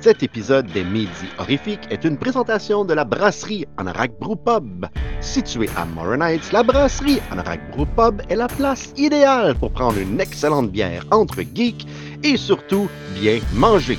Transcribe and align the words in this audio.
Cet 0.00 0.22
épisode 0.22 0.66
des 0.66 0.84
Midi 0.84 1.26
Horrifiques 1.38 1.88
est 1.90 2.04
une 2.04 2.16
présentation 2.18 2.84
de 2.84 2.94
la 2.94 3.04
brasserie 3.04 3.66
Anorak 3.78 4.12
Brew 4.20 4.36
Pub. 4.36 4.86
Située 5.20 5.68
à 5.76 5.84
Morin 5.84 6.36
la 6.52 6.62
brasserie 6.62 7.18
Anorak 7.32 7.72
Brew 7.72 7.84
Pub 7.96 8.22
est 8.28 8.36
la 8.36 8.46
place 8.46 8.92
idéale 8.96 9.56
pour 9.56 9.72
prendre 9.72 9.98
une 9.98 10.20
excellente 10.20 10.70
bière 10.70 11.04
entre 11.10 11.42
geeks 11.42 11.84
et 12.22 12.36
surtout 12.36 12.88
bien 13.20 13.40
manger. 13.54 13.98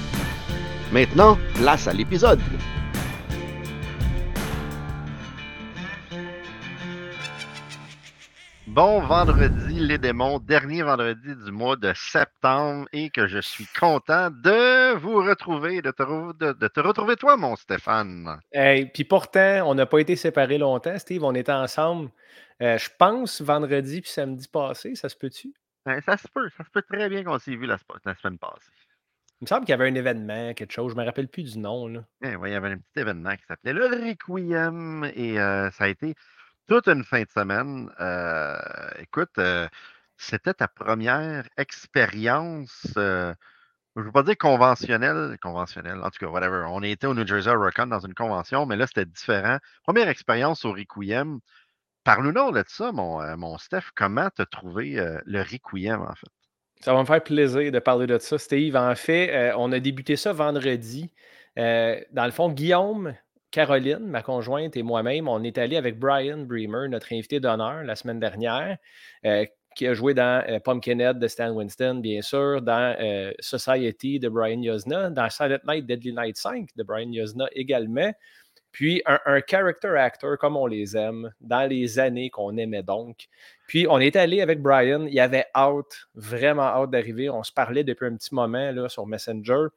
Maintenant, 0.94 1.38
place 1.56 1.86
à 1.88 1.94
l'épisode. 1.94 2.40
Bon 8.68 9.02
vendredi, 9.02 9.69
les 9.80 9.98
démons, 9.98 10.40
dernier 10.40 10.84
vendredi 10.84 11.36
du 11.36 11.52
mois 11.52 11.76
de 11.76 11.94
septembre 11.96 12.88
et 12.92 13.10
que 13.10 13.28
je 13.28 13.40
suis 13.40 13.68
content 13.80 14.30
de 14.30 14.96
vous 14.96 15.16
retrouver, 15.24 15.82
de 15.82 15.92
te, 15.92 16.04
re- 16.04 16.38
de- 16.38 16.54
de 16.54 16.68
te 16.68 16.80
retrouver 16.80 17.16
toi, 17.16 17.38
mon 17.38 17.56
Stéphane. 17.56 18.40
Hey, 18.52 18.88
puis 18.88 19.04
pourtant, 19.04 19.64
on 19.66 19.76
n'a 19.76 19.86
pas 19.86 20.00
été 20.00 20.16
séparés 20.16 20.58
longtemps, 20.58 20.98
Steve. 21.00 21.24
On 21.24 21.34
était 21.34 21.52
ensemble, 21.52 22.10
euh, 22.62 22.78
je 22.78 22.90
pense, 22.98 23.42
vendredi 23.42 24.02
puis 24.02 24.12
samedi 24.12 24.48
passé. 24.48 24.96
Ça 24.96 25.08
se 25.08 25.16
peut-tu? 25.16 25.54
Ben, 25.86 26.02
ça 26.02 26.18
se 26.18 26.28
peut, 26.28 26.50
ça 26.58 26.64
se 26.64 26.70
peut 26.70 26.82
très 26.82 27.08
bien 27.10 27.24
qu'on 27.24 27.40
s'est 27.40 27.56
vu 27.56 27.66
la, 27.66 27.78
semaine 27.78 28.38
passée. 28.38 28.72
Il 29.42 29.46
me 29.46 29.48
semble 29.48 29.66
qu'il 29.66 29.72
y 29.72 29.74
avait 29.74 29.88
un 29.88 29.96
événement, 29.96 30.54
quelque 30.54 30.74
chose. 30.74 30.92
Je 30.92 30.98
ne 30.98 31.02
me 31.02 31.06
rappelle 31.06 31.30
plus 31.30 31.44
du 31.44 31.58
nom. 31.58 31.88
Là. 31.88 32.04
Eh 32.22 32.36
ouais, 32.36 32.50
il 32.50 32.54
y 32.54 32.56
avait 32.56 32.72
un 32.72 32.78
petit 32.78 33.00
événement 33.00 33.36
qui 33.38 33.46
s'appelait 33.48 33.72
le 33.72 33.86
Requiem 33.86 35.10
et 35.16 35.40
euh, 35.40 35.72
ça 35.72 35.86
a 35.86 35.88
été 35.88 36.16
toute 36.70 36.88
une 36.88 37.04
fin 37.04 37.24
de 37.24 37.30
semaine. 37.30 37.90
Euh, 38.00 38.56
écoute, 39.00 39.32
euh, 39.40 39.68
c'était 40.18 40.54
ta 40.54 40.68
première 40.68 41.50
expérience, 41.58 42.86
euh, 42.96 43.34
je 43.96 44.02
ne 44.02 44.06
veux 44.06 44.12
pas 44.12 44.22
dire 44.22 44.38
conventionnelle, 44.38 45.36
conventionnelle, 45.42 46.00
en 46.04 46.12
tout 46.12 46.20
cas, 46.20 46.28
whatever. 46.28 46.68
On 46.70 46.84
était 46.84 47.08
au 47.08 47.16
New 47.16 47.26
Jersey 47.26 47.52
Rockon 47.52 47.88
dans 47.88 48.00
une 48.00 48.14
convention, 48.14 48.68
mais 48.68 48.76
là, 48.76 48.86
c'était 48.86 49.06
différent. 49.06 49.58
Première 49.84 50.08
expérience 50.10 50.64
au 50.64 50.72
Requiem. 50.72 51.40
Parle-nous 52.04 52.52
de 52.52 52.64
ça, 52.68 52.92
mon, 52.92 53.58
Steph. 53.58 53.90
Comment 53.96 54.30
tu 54.34 54.44
as 54.44 54.46
trouvé 54.46 55.04
le 55.26 55.42
Requiem, 55.42 56.02
en 56.02 56.14
fait? 56.14 56.30
Ça 56.82 56.94
va 56.94 57.02
me 57.02 57.06
faire 57.06 57.22
plaisir 57.24 57.72
de 57.72 57.80
parler 57.80 58.08
de 58.08 58.18
ça, 58.20 58.38
Steve. 58.38 58.76
En 58.76 58.96
fait, 58.96 59.54
on 59.58 59.72
a 59.72 59.80
débuté 59.80 60.16
ça 60.16 60.32
vendredi. 60.32 61.12
Dans 61.58 62.26
le 62.26 62.32
fond, 62.32 62.50
Guillaume, 62.52 63.16
Caroline, 63.52 64.06
ma 64.06 64.22
conjointe 64.22 64.78
et 64.78 64.84
moi-même, 64.84 65.28
on 65.28 65.44
est 65.44 65.58
allé 65.58 65.76
avec 65.76 65.98
Brian 65.98 66.40
Bremer, 66.40 66.88
notre 66.88 67.14
invité 67.14 67.40
d'honneur 67.40 67.84
la 67.84 67.96
semaine 67.96 68.20
dernière, 68.20 68.78
euh, 69.26 69.46
qui 69.76 69.88
a 69.88 69.94
joué 69.94 70.14
dans 70.14 70.44
euh, 70.48 70.60
Pumpkinhead 70.60 71.18
de 71.20 71.28
Stan 71.28 71.52
Winston, 71.52 71.96
bien 71.96 72.22
sûr, 72.22 72.62
dans 72.62 72.96
euh, 73.00 73.32
Society 73.40 74.20
de 74.20 74.30
Brian 74.30 74.62
Yozna, 74.62 75.10
dans 75.10 75.30
Silent 75.30 75.60
Night, 75.68 75.86
Deadly 75.88 76.14
Night 76.14 76.38
5 76.38 76.70
de 76.76 76.84
Brian 76.84 77.12
Yozna 77.12 77.48
également. 77.54 78.12
Puis 78.72 79.02
un, 79.08 79.42
character 79.48 79.98
actor 79.98 80.38
comme 80.38 80.56
on 80.56 80.68
les 80.68 80.96
aime, 80.96 81.34
dans 81.42 81.68
les 81.68 81.98
années 81.98 82.30
qu'on 82.30 82.56
aimait 82.58 82.84
donc. 82.84 83.28
Puis 83.68 83.88
on 83.90 84.00
est 84.00 84.16
allé 84.16 84.42
avec 84.42 84.62
Brian, 84.62 85.08
il 85.08 85.20
avait 85.20 85.46
hâte, 85.56 86.08
vraiment 86.14 86.64
hâte 86.64 86.92
d'arriver. 86.92 87.32
On 87.32 87.42
se 87.42 87.52
parlait 87.52 87.84
depuis 87.84 88.06
un 88.06 88.16
petit 88.16 88.34
moment 88.36 88.72
là, 88.72 88.88
sur 88.88 89.08
Messenger. 89.08 89.68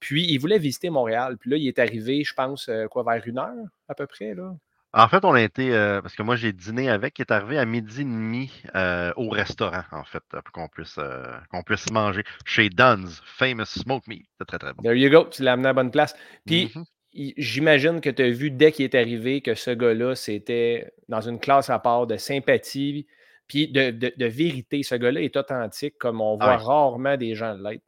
Puis 0.00 0.24
il 0.30 0.38
voulait 0.38 0.58
visiter 0.58 0.90
Montréal. 0.90 1.36
Puis 1.38 1.50
là, 1.50 1.56
il 1.56 1.66
est 1.68 1.78
arrivé, 1.78 2.22
je 2.24 2.34
pense, 2.34 2.68
euh, 2.68 2.86
quoi, 2.88 3.02
vers 3.02 3.26
une 3.26 3.38
heure 3.38 3.54
à 3.88 3.94
peu 3.94 4.06
près. 4.06 4.34
Là. 4.34 4.54
En 4.92 5.08
fait, 5.08 5.24
on 5.24 5.32
a 5.34 5.42
été, 5.42 5.74
euh, 5.74 6.00
parce 6.00 6.14
que 6.14 6.22
moi 6.22 6.36
j'ai 6.36 6.52
dîné 6.52 6.88
avec, 6.88 7.18
il 7.18 7.22
est 7.22 7.30
arrivé 7.30 7.58
à 7.58 7.66
midi 7.66 8.00
et 8.00 8.04
demi 8.04 8.50
euh, 8.74 9.12
au 9.16 9.28
restaurant, 9.28 9.82
en 9.92 10.04
fait, 10.04 10.22
pour 10.30 10.52
qu'on 10.52 10.68
puisse, 10.68 10.96
euh, 10.98 11.36
qu'on 11.50 11.62
puisse 11.62 11.90
manger 11.90 12.22
chez 12.46 12.70
Dunn's 12.70 13.20
Famous 13.26 13.66
Smoke 13.66 14.04
Meat. 14.08 14.24
C'est 14.38 14.46
très, 14.46 14.58
très 14.58 14.72
bon. 14.72 14.82
There 14.82 14.94
you 14.98 15.10
go, 15.10 15.26
tu 15.30 15.42
l'as 15.42 15.52
amené 15.52 15.66
à 15.66 15.70
la 15.70 15.74
bonne 15.74 15.90
place. 15.90 16.14
Puis 16.46 16.72
Mhm. 16.74 16.84
il- 17.12 17.34
j'imagine 17.36 18.00
que 18.00 18.08
tu 18.10 18.22
as 18.22 18.30
vu 18.30 18.50
dès 18.50 18.72
qu'il 18.72 18.84
est 18.84 18.94
arrivé 18.94 19.42
que 19.42 19.54
ce 19.54 19.70
gars-là, 19.70 20.14
c'était 20.14 20.90
dans 21.08 21.20
une 21.20 21.40
classe 21.40 21.68
à 21.68 21.78
part 21.78 22.06
de 22.06 22.16
sympathie, 22.16 23.06
puis 23.48 23.68
de, 23.68 23.90
de- 23.90 24.12
de 24.16 24.26
vérité. 24.26 24.82
Ce 24.82 24.94
gars-là 24.94 25.20
est 25.20 25.36
authentique 25.36 25.98
comme 25.98 26.20
on 26.22 26.36
voit 26.36 26.52
Ah 26.54 26.56
ouais. 26.58 26.64
rarement 26.64 27.16
des 27.18 27.34
gens 27.34 27.54
l'être. 27.54 27.82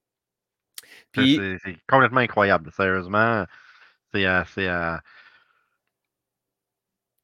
C'est- 1.14 1.20
Puis 1.20 1.38
C'est 1.64 1.76
complètement 1.88 2.20
incroyable, 2.20 2.70
sérieusement. 2.72 3.44
C'est 4.12 4.26
euh, 4.26 4.42
euh, 4.58 4.96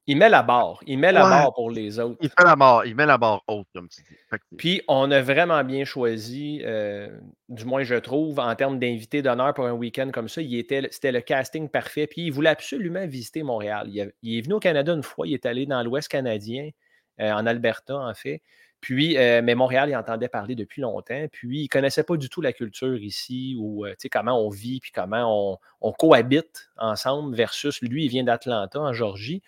il 0.06 0.18
met 0.18 0.28
la 0.28 0.42
barre, 0.42 0.80
il 0.86 0.98
met 0.98 1.12
la 1.12 1.22
barre 1.30 1.54
pour 1.54 1.70
les 1.70 1.98
autres. 1.98 2.18
il 2.20 2.28
fait 2.28 2.44
la 2.44 2.56
barre, 2.56 2.84
il 2.84 2.94
met 2.94 3.06
la 3.06 3.16
barre 3.16 3.42
haute, 3.48 3.66
comme 3.74 3.88
tu 3.88 4.02
dis. 4.02 4.16
Que- 4.30 4.36
Puis 4.58 4.82
on 4.86 5.10
a 5.10 5.22
vraiment 5.22 5.64
bien 5.64 5.86
choisi, 5.86 6.60
euh, 6.62 7.08
du 7.48 7.64
moins 7.64 7.84
je 7.84 7.94
trouve, 7.94 8.38
en 8.38 8.54
termes 8.54 8.78
d'invités 8.78 9.22
d'honneur 9.22 9.54
pour 9.54 9.64
un 9.66 9.72
week-end 9.72 10.10
comme 10.12 10.28
ça. 10.28 10.42
Il 10.42 10.54
était, 10.58 10.86
c'était 10.90 11.10
le 11.12 11.22
casting 11.22 11.70
parfait. 11.70 12.06
Puis 12.06 12.26
il 12.26 12.30
voulait 12.32 12.50
absolument 12.50 13.06
visiter 13.06 13.42
Montréal. 13.42 13.86
Il, 13.88 13.98
a- 14.02 14.06
il 14.20 14.36
est 14.38 14.42
venu 14.42 14.54
au 14.54 14.60
Canada 14.60 14.92
une 14.92 15.02
fois, 15.02 15.26
il 15.26 15.32
est 15.32 15.46
allé 15.46 15.64
dans 15.64 15.82
l'Ouest 15.82 16.08
canadien, 16.08 16.68
euh, 17.20 17.32
en 17.32 17.46
Alberta 17.46 17.96
en 17.96 18.12
fait. 18.12 18.42
Puis, 18.84 19.16
euh, 19.16 19.40
mais 19.42 19.54
Montréal, 19.54 19.88
il 19.88 19.96
entendait 19.96 20.28
parler 20.28 20.54
depuis 20.54 20.82
longtemps. 20.82 21.26
Puis 21.32 21.60
il 21.60 21.62
ne 21.62 21.68
connaissait 21.68 22.02
pas 22.02 22.18
du 22.18 22.28
tout 22.28 22.42
la 22.42 22.52
culture 22.52 22.98
ici, 22.98 23.56
ou 23.58 23.86
euh, 23.86 23.94
comment 24.12 24.38
on 24.38 24.50
vit, 24.50 24.78
puis 24.78 24.92
comment 24.92 25.58
on, 25.80 25.92
cohabite 25.92 26.68
ensemble, 26.76 27.34
versus 27.34 27.80
lui, 27.80 28.04
il 28.04 28.08
vient 28.08 28.24
d'Atlanta, 28.24 28.78
en 28.78 28.92
Georgie. 28.92 29.40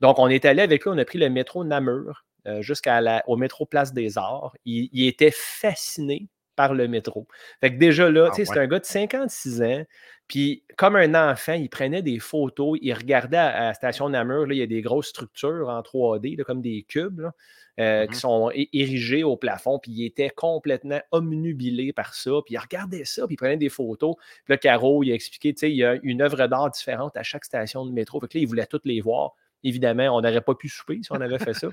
Donc, 0.00 0.18
on 0.18 0.28
est 0.28 0.44
allé 0.44 0.60
avec 0.60 0.84
lui, 0.84 0.90
on 0.92 0.98
a 0.98 1.06
pris 1.06 1.16
le 1.16 1.30
métro 1.30 1.64
Namur 1.64 2.26
euh, 2.46 2.60
jusqu'au 2.60 3.36
métro 3.38 3.64
Place 3.64 3.94
des 3.94 4.18
Arts. 4.18 4.54
Il 4.66 5.06
était 5.06 5.32
fasciné 5.34 6.28
par 6.56 6.74
le 6.74 6.88
métro. 6.88 7.26
Fait 7.60 7.72
que 7.72 7.78
déjà 7.78 8.10
là, 8.10 8.28
Ah 8.30 8.34
c'est 8.34 8.58
un 8.58 8.66
gars 8.66 8.78
de 8.78 8.84
56 8.84 9.62
ans. 9.62 9.84
Puis, 10.28 10.64
comme 10.78 10.96
un 10.96 11.30
enfant, 11.30 11.52
il 11.52 11.68
prenait 11.68 12.00
des 12.00 12.18
photos, 12.18 12.78
il 12.80 12.94
regardait 12.94 13.36
à, 13.36 13.66
la 13.66 13.74
station 13.74 14.08
Namur, 14.08 14.46
là, 14.46 14.54
il 14.54 14.58
y 14.58 14.62
a 14.62 14.66
des 14.66 14.80
grosses 14.80 15.08
structures 15.08 15.68
en 15.68 15.80
3D, 15.82 16.38
là, 16.38 16.44
comme 16.44 16.62
des 16.62 16.84
cubes, 16.88 17.20
là, 17.20 17.34
euh, 17.80 18.06
qui 18.06 18.14
sont 18.14 18.50
é- 18.50 18.68
érigés 18.72 19.24
au 19.24 19.36
plafond, 19.36 19.78
puis 19.78 19.92
il 19.92 20.06
était 20.06 20.30
complètement 20.30 21.00
omnubilé 21.10 21.92
par 21.92 22.14
ça, 22.14 22.30
puis 22.46 22.54
il 22.54 22.58
regardait 22.58 23.04
ça, 23.04 23.26
puis 23.26 23.34
il 23.34 23.36
prenait 23.36 23.58
des 23.58 23.68
photos. 23.68 24.14
Puis 24.16 24.54
là, 24.54 24.56
Caro, 24.56 25.02
il 25.02 25.12
a 25.12 25.14
expliqué, 25.14 25.52
tu 25.52 25.60
sais, 25.60 25.70
il 25.70 25.76
y 25.76 25.84
a 25.84 25.98
une 26.02 26.22
œuvre 26.22 26.46
d'art 26.46 26.70
différente 26.70 27.16
à 27.16 27.22
chaque 27.22 27.44
station 27.44 27.84
de 27.84 27.92
métro. 27.92 28.18
Fait 28.20 28.28
que 28.28 28.38
là, 28.38 28.42
il 28.42 28.46
voulait 28.46 28.66
toutes 28.66 28.86
les 28.86 29.02
voir. 29.02 29.34
Évidemment, 29.64 30.16
on 30.16 30.22
n'aurait 30.22 30.40
pas 30.40 30.54
pu 30.54 30.68
souper 30.68 31.00
si 31.02 31.12
on 31.12 31.20
avait 31.20 31.38
fait 31.38 31.54
ça. 31.54 31.68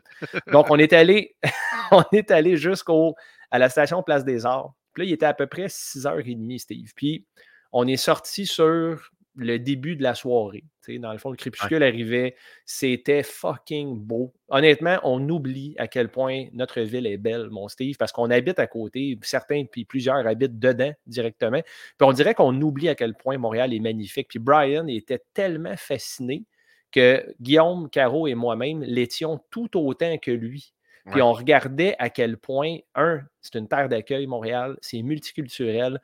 Donc, 0.52 0.70
on 0.70 0.78
est 0.78 0.94
allé, 0.94 1.36
on 1.92 2.04
est 2.12 2.30
allé 2.30 2.58
jusqu'au 2.58 3.16
à 3.52 3.60
la 3.60 3.70
station 3.70 4.04
Place 4.04 4.26
des 4.26 4.46
Arts. 4.46 4.74
Puis 4.94 5.04
là, 5.04 5.10
il 5.10 5.14
était 5.14 5.26
à 5.26 5.34
peu 5.34 5.48
près 5.48 5.68
6h30, 5.68 6.60
Steve. 6.60 6.92
Puis 6.96 7.26
on 7.72 7.88
est 7.88 7.98
sorti 7.98 8.46
sur 8.46 9.12
le 9.36 9.58
début 9.58 9.96
de 9.96 10.04
la 10.04 10.16
soirée. 10.16 10.66
Dans 10.88 11.12
le 11.12 11.20
fond, 11.20 11.30
le 11.30 11.36
crépuscule 11.36 11.84
arrivait. 11.84 12.36
C'était 12.66 13.22
fucking 13.24 14.00
beau. 14.00 14.34
Honnêtement, 14.48 14.98
on 15.04 15.28
oublie 15.30 15.76
à 15.78 15.88
quel 15.88 16.10
point 16.10 16.46
notre 16.52 16.82
ville 16.82 17.06
est 17.06 17.18
belle, 17.18 17.50
mon 17.52 17.68
Steve, 17.68 17.96
parce 17.98 18.12
qu'on 18.12 18.32
habite 18.32 18.60
à 18.60 18.68
côté. 18.68 19.18
Certains, 19.22 19.66
puis 19.72 19.86
plusieurs 19.86 20.26
habitent 20.26 20.58
dedans 20.60 20.92
directement. 21.06 21.62
Puis 21.62 22.08
on 22.08 22.12
dirait 22.12 22.34
qu'on 22.34 22.60
oublie 22.62 22.90
à 22.90 22.96
quel 22.96 23.14
point 23.14 23.38
Montréal 23.38 23.74
est 23.74 23.80
magnifique. 23.80 24.30
Puis 24.30 24.40
Brian 24.40 24.88
était 24.88 25.22
tellement 25.34 25.78
fasciné 25.78 26.44
que 26.92 27.24
Guillaume, 27.40 27.90
Caro 27.90 28.26
et 28.26 28.34
moi-même 28.34 28.82
l'étions 28.82 29.40
tout 29.52 29.78
autant 29.78 30.18
que 30.18 30.32
lui. 30.32 30.74
Puis 31.12 31.22
Ouais. 31.22 31.28
on 31.28 31.34
regardait 31.34 31.96
à 32.00 32.10
quel 32.10 32.38
point, 32.38 32.78
un, 32.96 33.22
c'est 33.42 33.56
une 33.56 33.68
terre 33.68 33.90
d'accueil, 33.90 34.28
Montréal, 34.28 34.78
c'est 34.82 35.02
multiculturel. 35.02 36.00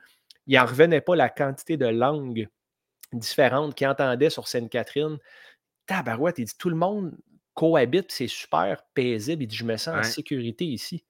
Il 0.46 0.56
n'en 0.56 0.64
revenait 0.66 1.00
pas 1.00 1.16
la 1.16 1.28
quantité 1.28 1.76
de 1.76 1.86
langues 1.86 2.48
différentes 3.12 3.74
qu'il 3.74 3.86
entendait 3.86 4.30
sur 4.30 4.48
Sainte-Catherine. 4.48 5.18
Tabarouette, 5.86 6.38
il 6.38 6.44
dit 6.46 6.56
tout 6.58 6.70
le 6.70 6.76
monde 6.76 7.14
cohabite, 7.54 8.10
c'est 8.12 8.26
super 8.26 8.82
paisible. 8.94 9.42
Il 9.44 9.46
dit 9.46 9.56
je 9.56 9.64
me 9.64 9.76
sens 9.76 9.94
en 9.94 10.02
sécurité 10.02 10.64
ici. 10.64 11.04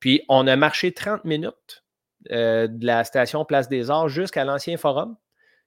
Puis 0.00 0.22
on 0.28 0.46
a 0.46 0.56
marché 0.56 0.92
30 0.92 1.24
minutes 1.24 1.84
euh, 2.30 2.66
de 2.68 2.86
la 2.86 3.04
station 3.04 3.44
Place 3.44 3.68
des 3.68 3.90
Arts 3.90 4.08
jusqu'à 4.08 4.44
l'ancien 4.44 4.76
forum. 4.76 5.16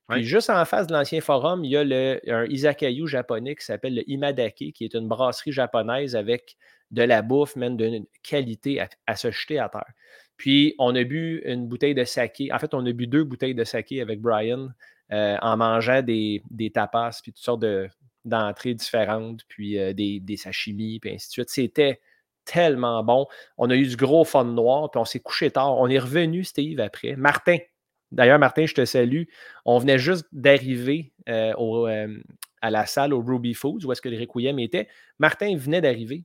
Puis 0.09 0.19
Ouais. 0.19 0.23
juste 0.23 0.49
en 0.49 0.63
face 0.65 0.87
de 0.87 0.93
l'ancien 0.93 1.19
forum, 1.21 1.63
il 1.65 1.71
y 1.71 1.77
a 1.77 1.83
le, 1.83 2.19
un 2.27 2.45
izakayu 2.45 3.07
japonais 3.07 3.55
qui 3.55 3.65
s'appelle 3.65 3.95
le 3.95 4.03
Imadake, 4.09 4.71
qui 4.73 4.83
est 4.85 4.93
une 4.93 5.07
brasserie 5.07 5.51
japonaise 5.51 6.15
avec 6.15 6.57
de 6.91 7.03
la 7.03 7.21
bouffe, 7.21 7.55
même 7.55 7.77
d'une 7.77 8.05
qualité 8.23 8.85
à, 9.07 9.15
se 9.15 9.31
jeter 9.31 9.59
à 9.59 9.69
terre. 9.69 9.91
Puis 10.37 10.75
on 10.79 10.95
a 10.95 11.03
bu 11.03 11.41
une 11.45 11.67
bouteille 11.67 11.95
de 11.95 12.03
saké. 12.03 12.51
En 12.51 12.59
fait, 12.59 12.73
on 12.73 12.85
a 12.85 12.91
bu 12.91 13.07
deux 13.07 13.23
bouteilles 13.23 13.55
de 13.55 13.63
saké 13.63 14.01
avec 14.01 14.21
Brian 14.21 14.69
euh, 15.11 15.37
en 15.41 15.57
mangeant 15.57 16.01
des, 16.01 16.41
tapas, 16.73 17.19
puis 17.21 17.31
toutes 17.31 17.43
sortes 17.43 17.61
de- 17.61 17.87
d'entrées 18.25 18.73
différentes, 18.73 19.41
puis 19.47 19.79
euh, 19.79 19.93
des, 19.93 20.37
sashimi, 20.37 20.99
puis 20.99 21.11
ainsi 21.11 21.27
de 21.27 21.31
suite. 21.31 21.49
C'était 21.49 22.01
tellement 22.43 23.03
bon. 23.03 23.27
On 23.57 23.69
a 23.69 23.75
eu 23.75 23.87
du 23.87 23.95
gros 23.95 24.25
fun 24.25 24.45
noir, 24.45 24.91
puis 24.91 24.99
on 24.99 25.05
s'est 25.05 25.19
couché 25.19 25.51
tard. 25.51 25.77
On 25.77 25.87
est 25.87 25.99
revenu, 25.99 26.43
Steve, 26.43 26.79
après. 26.79 27.15
Martin, 27.15 27.57
D'ailleurs, 28.11 28.39
Martin, 28.39 28.65
je 28.65 28.73
te 28.73 28.85
salue. 28.85 29.23
On 29.65 29.77
venait 29.77 29.97
juste 29.97 30.25
d'arriver 30.31 31.11
euh, 31.27 32.17
à 32.61 32.71
la 32.71 32.85
salle 32.85 33.13
au 33.13 33.21
Ruby 33.21 33.53
Foods, 33.53 33.85
où 33.85 33.91
est-ce 33.91 34.01
que 34.01 34.09
le 34.09 34.17
Requiem 34.17 34.59
était. 34.59 34.87
Martin 35.19 35.57
venait 35.57 35.81
d'arriver, 35.81 36.23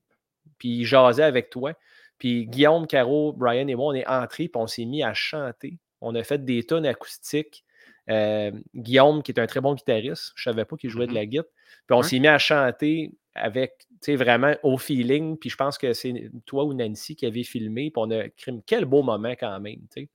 puis 0.58 0.78
il 0.80 0.84
jasait 0.84 1.22
avec 1.24 1.50
toi. 1.50 1.72
Puis 2.18 2.46
Guillaume, 2.46 2.86
Caro, 2.86 3.32
Brian 3.32 3.66
et 3.68 3.74
moi, 3.74 3.86
on 3.92 3.94
est 3.94 4.06
entrés, 4.06 4.48
puis 4.48 4.60
on 4.60 4.66
s'est 4.66 4.84
mis 4.84 5.02
à 5.02 5.14
chanter. 5.14 5.78
On 6.00 6.14
a 6.14 6.22
fait 6.22 6.44
des 6.44 6.64
tonnes 6.64 6.86
acoustiques. 6.86 7.64
euh, 8.08 8.50
Guillaume, 8.74 9.22
qui 9.22 9.30
est 9.30 9.38
un 9.38 9.46
très 9.46 9.60
bon 9.60 9.74
guitariste. 9.74 10.32
Je 10.34 10.48
ne 10.48 10.52
savais 10.54 10.64
pas 10.64 10.76
qu'il 10.76 10.90
jouait 10.90 11.06
de 11.06 11.12
Mhm. 11.12 11.16
la 11.16 11.26
guitare. 11.26 11.44
Puis 11.86 11.96
on 11.96 12.02
s'est 12.02 12.18
mis 12.18 12.26
à 12.26 12.38
chanter 12.38 13.12
avec, 13.36 13.74
tu 13.78 13.86
sais, 14.00 14.16
vraiment 14.16 14.54
au 14.64 14.78
feeling. 14.78 15.36
Puis 15.38 15.48
je 15.50 15.56
pense 15.56 15.78
que 15.78 15.92
c'est 15.92 16.28
toi 16.44 16.64
ou 16.64 16.74
Nancy 16.74 17.14
qui 17.14 17.24
avez 17.26 17.44
filmé. 17.44 17.90
Puis 17.92 18.02
on 18.02 18.10
a. 18.10 18.24
Quel 18.66 18.84
beau 18.86 19.02
moment 19.04 19.30
quand 19.38 19.60
même, 19.60 19.76
tu 19.94 20.02
sais. 20.02 20.08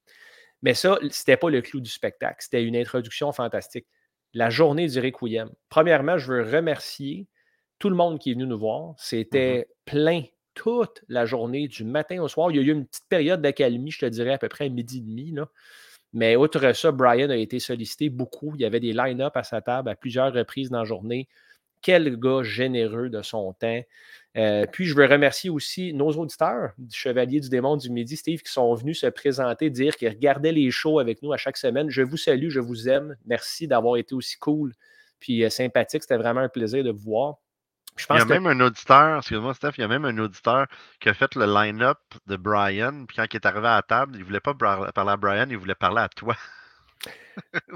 Mais 0.62 0.74
ça, 0.74 0.98
c'était 1.12 1.38
pas 1.38 1.50
le 1.50 1.62
clou 1.62 1.80
du 1.80 1.90
spectacle. 1.90 2.38
C'était 2.40 2.64
une 2.64 2.76
introduction 2.76 3.32
fantastique. 3.32 3.86
La 4.34 4.50
journée 4.50 4.88
du 4.88 5.00
Requiem. 5.00 5.50
Premièrement, 5.70 6.18
je 6.18 6.34
veux 6.34 6.42
remercier 6.44 7.28
tout 7.80 7.90
le 7.90 7.96
monde 7.96 8.20
qui 8.20 8.32
est 8.32 8.34
venu 8.34 8.46
nous 8.46 8.60
voir. 8.60 8.90
Mhm. 8.90 8.94
C'était 8.98 9.68
plein 9.86 10.24
toute 10.54 11.04
la 11.10 11.26
journée, 11.26 11.68
du 11.68 11.84
matin 11.84 12.22
au 12.22 12.28
soir. 12.28 12.50
Il 12.50 12.58
y 12.58 12.60
a 12.60 12.64
eu 12.64 12.72
une 12.72 12.86
petite 12.86 13.08
période 13.10 13.42
d'accalmie, 13.42 13.92
je 13.92 14.00
te 14.00 14.06
dirais 14.06 14.34
à 14.34 14.38
peu 14.38 14.48
près 14.48 14.66
à 14.66 14.70
midi 14.70 15.00
et 15.00 15.02
demi. 15.02 15.32
Là. 15.32 15.50
Mais 16.14 16.38
outre 16.38 16.72
ça, 16.74 16.92
Brian 16.92 17.30
a 17.30 17.36
été 17.36 17.60
sollicité 17.60 18.10
beaucoup. 18.10 18.54
Il 18.56 18.62
y 18.62 18.66
avait 18.66 18.80
des 18.80 18.94
line-up 18.94 19.36
à 19.36 19.44
sa 19.44 19.62
table 19.62 19.90
à 19.90 19.96
plusieurs 19.96 20.34
reprises 20.34 20.70
dans 20.70 20.80
la 20.80 20.86
journée. 20.86 21.28
Quel 21.82 22.18
gars 22.18 22.42
généreux 22.42 23.10
de 23.10 23.22
son 23.22 23.54
temps. 23.54 23.82
Euh, 24.38 24.66
puis, 24.72 24.86
je 24.86 24.96
veux 24.96 25.06
remercier 25.06 25.50
aussi 25.50 25.94
nos 25.94 26.12
auditeurs 26.12 26.72
du 26.78 26.98
Chevalier 26.98 27.42
du 27.42 27.50
Démon 27.50 27.78
du 27.78 27.90
Midi, 27.90 28.16
Steve, 28.16 28.42
qui 28.42 28.52
sont 28.52 28.74
venus 28.74 29.02
se 29.02 29.08
présenter, 29.08 29.70
dire 29.70 29.96
qu'ils 29.98 30.10
regardaient 30.10 30.54
les 30.54 30.72
shows 30.72 31.00
avec 31.00 31.22
nous 31.22 31.34
à 31.34 31.38
chaque 31.38 31.58
semaine. 31.58 31.90
Je 31.90 32.02
vous 32.02 32.18
salue, 32.18 32.50
je 32.50 32.62
vous 32.62 32.90
aime. 32.90 33.18
Merci 33.26 33.68
d'avoir 33.68 33.98
été 33.98 34.16
aussi 34.16 34.38
cool 34.38 34.74
puis 35.20 35.44
euh, 35.44 35.50
sympathique. 35.50 36.04
C'était 36.04 36.18
vraiment 36.18 36.42
un 36.42 36.50
plaisir 36.50 36.84
de 36.84 36.92
vous 36.92 37.12
voir. 37.12 37.36
Je 37.98 38.06
Il 38.10 38.16
y 38.18 38.22
a 38.22 38.24
que 38.26 38.30
même 38.30 38.46
un 38.48 38.60
auditeur, 38.60 39.18
excuse-moi 39.20 39.54
Steph, 39.54 39.72
il 39.78 39.82
y 39.82 39.84
a 39.84 39.88
même 39.88 40.06
un 40.06 40.18
auditeur 40.18 40.68
qui 41.00 41.08
a 41.10 41.14
fait 41.14 41.34
le 41.36 41.46
line-up 41.46 41.98
de 42.28 42.36
Brian, 42.36 43.06
puis 43.08 43.16
quand 43.16 43.26
il 43.32 43.36
est 43.38 43.46
arrivé 43.46 43.68
à 43.68 43.76
la 43.78 43.82
table, 43.84 44.16
il 44.18 44.24
voulait 44.24 44.40
pas 44.42 44.54
parler 44.54 45.12
à 45.12 45.18
Brian, 45.18 45.46
il 45.50 45.58
voulait 45.58 45.76
parler 45.76 46.02
à 46.02 46.10
toi. 46.10 46.36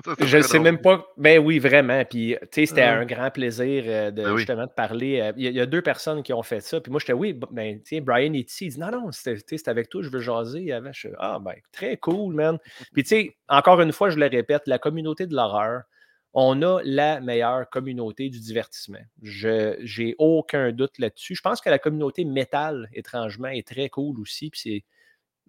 Ça, 0.06 0.16
c'est 0.18 0.26
Je 0.28 0.38
ne 0.38 0.42
sais 0.42 0.58
drôle. 0.58 0.64
même 0.64 0.82
pas. 0.82 1.06
Ben 1.18 1.38
oui, 1.40 1.60
vraiment. 1.60 2.04
Puis, 2.06 2.36
tu 2.44 2.48
sais, 2.52 2.66
c'était 2.66 2.82
Ouais. 2.82 2.88
un 2.88 3.06
grand 3.06 3.30
plaisir 3.30 3.84
euh, 3.86 4.10
de 4.12 4.24
Ben 4.24 4.32
oui. 4.32 4.38
justement 4.40 4.66
de 4.66 4.72
parler. 4.72 5.20
euh, 5.20 5.34
Il 5.36 5.44
y, 5.44 5.48
a- 5.48 5.50
il 5.52 5.56
y 5.56 5.60
a 5.62 5.66
deux 5.66 5.82
personnes 5.82 6.24
qui 6.24 6.32
ont 6.34 6.42
fait 6.44 6.62
ça. 6.62 6.80
Puis 6.80 6.90
moi, 6.92 7.00
j'étais, 7.00 7.14
oui, 7.14 7.38
ben, 7.52 7.80
tiens, 7.84 8.00
Brian 8.02 8.34
est 8.34 8.50
ici. 8.50 8.68
Il 8.68 8.70
dit, 8.74 8.80
non, 8.80 8.90
non, 8.90 9.12
c'était 9.12 9.36
tu 9.36 9.44
sais, 9.50 9.58
c'était 9.58 9.70
avec 9.72 9.90
toi, 9.90 10.02
je 10.02 10.10
veux 10.10 10.20
jaser. 10.22 10.72
Avant, 10.72 10.92
je 10.94 11.00
suis, 11.00 11.10
ah, 11.20 11.40
ben, 11.42 11.54
très 11.74 11.98
cool, 11.98 12.34
man. 12.34 12.58
Puis, 12.94 13.04
tu 13.04 13.10
sais, 13.10 13.38
encore 13.50 13.82
une 13.82 13.92
fois, 13.92 14.10
je 14.10 14.18
le 14.18 14.28
répète, 14.28 14.64
la 14.66 14.80
communauté 14.80 15.28
de 15.28 15.36
l'horreur, 15.36 15.82
on 16.42 16.62
a 16.62 16.80
la 16.86 17.20
meilleure 17.20 17.70
communauté 17.70 18.30
du 18.30 18.40
divertissement. 18.40 19.02
Je 19.22 19.76
j'ai 19.82 20.16
aucun 20.20 20.72
doute 20.72 20.98
là-dessus. 20.98 21.36
Je 21.36 21.42
pense 21.42 21.60
que 21.60 21.70
la 21.70 21.80
communauté 21.80 22.24
métal, 22.24 22.88
étrangement, 22.94 23.50
est 23.50 23.68
très 23.68 23.90
cool 23.90 24.22
aussi. 24.22 24.50
Puis 24.50 24.86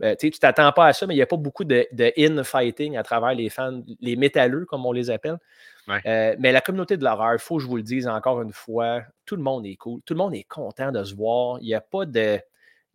euh, 0.03 0.17
tu 0.19 0.33
t'attends 0.33 0.73
pas 0.73 0.87
à 0.87 0.93
ça, 0.93 1.07
mais 1.07 1.15
il 1.15 1.19
n'y 1.19 1.23
a 1.23 1.27
pas 1.27 1.37
beaucoup 1.37 1.63
de, 1.63 1.87
de 1.93 2.13
in-fighting 2.19 2.97
à 2.97 3.05
travers 3.05 3.35
les 3.35 3.51
fans, 3.51 3.83
les 4.01 4.17
métalleux, 4.17 4.65
comme 4.65 4.85
on 4.85 4.91
les 4.91 5.11
appelle. 5.11 5.39
Ouais. 5.87 6.01
Euh, 6.07 6.35
mais 6.41 6.51
la 6.51 6.61
communauté 6.61 6.97
de 6.97 7.05
l'horreur, 7.05 7.35
il 7.35 7.39
faut 7.39 7.59
que 7.59 7.63
je 7.63 7.69
vous 7.69 7.77
le 7.77 7.85
dise 7.85 8.09
encore 8.09 8.43
une 8.43 8.53
fois, 8.53 9.03
tout 9.27 9.37
le 9.37 9.43
monde 9.43 9.65
est 9.67 9.77
cool. 9.77 10.01
Tout 10.05 10.15
le 10.15 10.19
monde 10.19 10.35
est 10.35 10.49
content 10.49 10.91
de 10.91 11.05
se 11.05 11.15
voir. 11.15 11.59
Il 11.61 11.67
n'y 11.67 11.75
a 11.75 11.81
pas 11.81 12.05
de. 12.05 12.41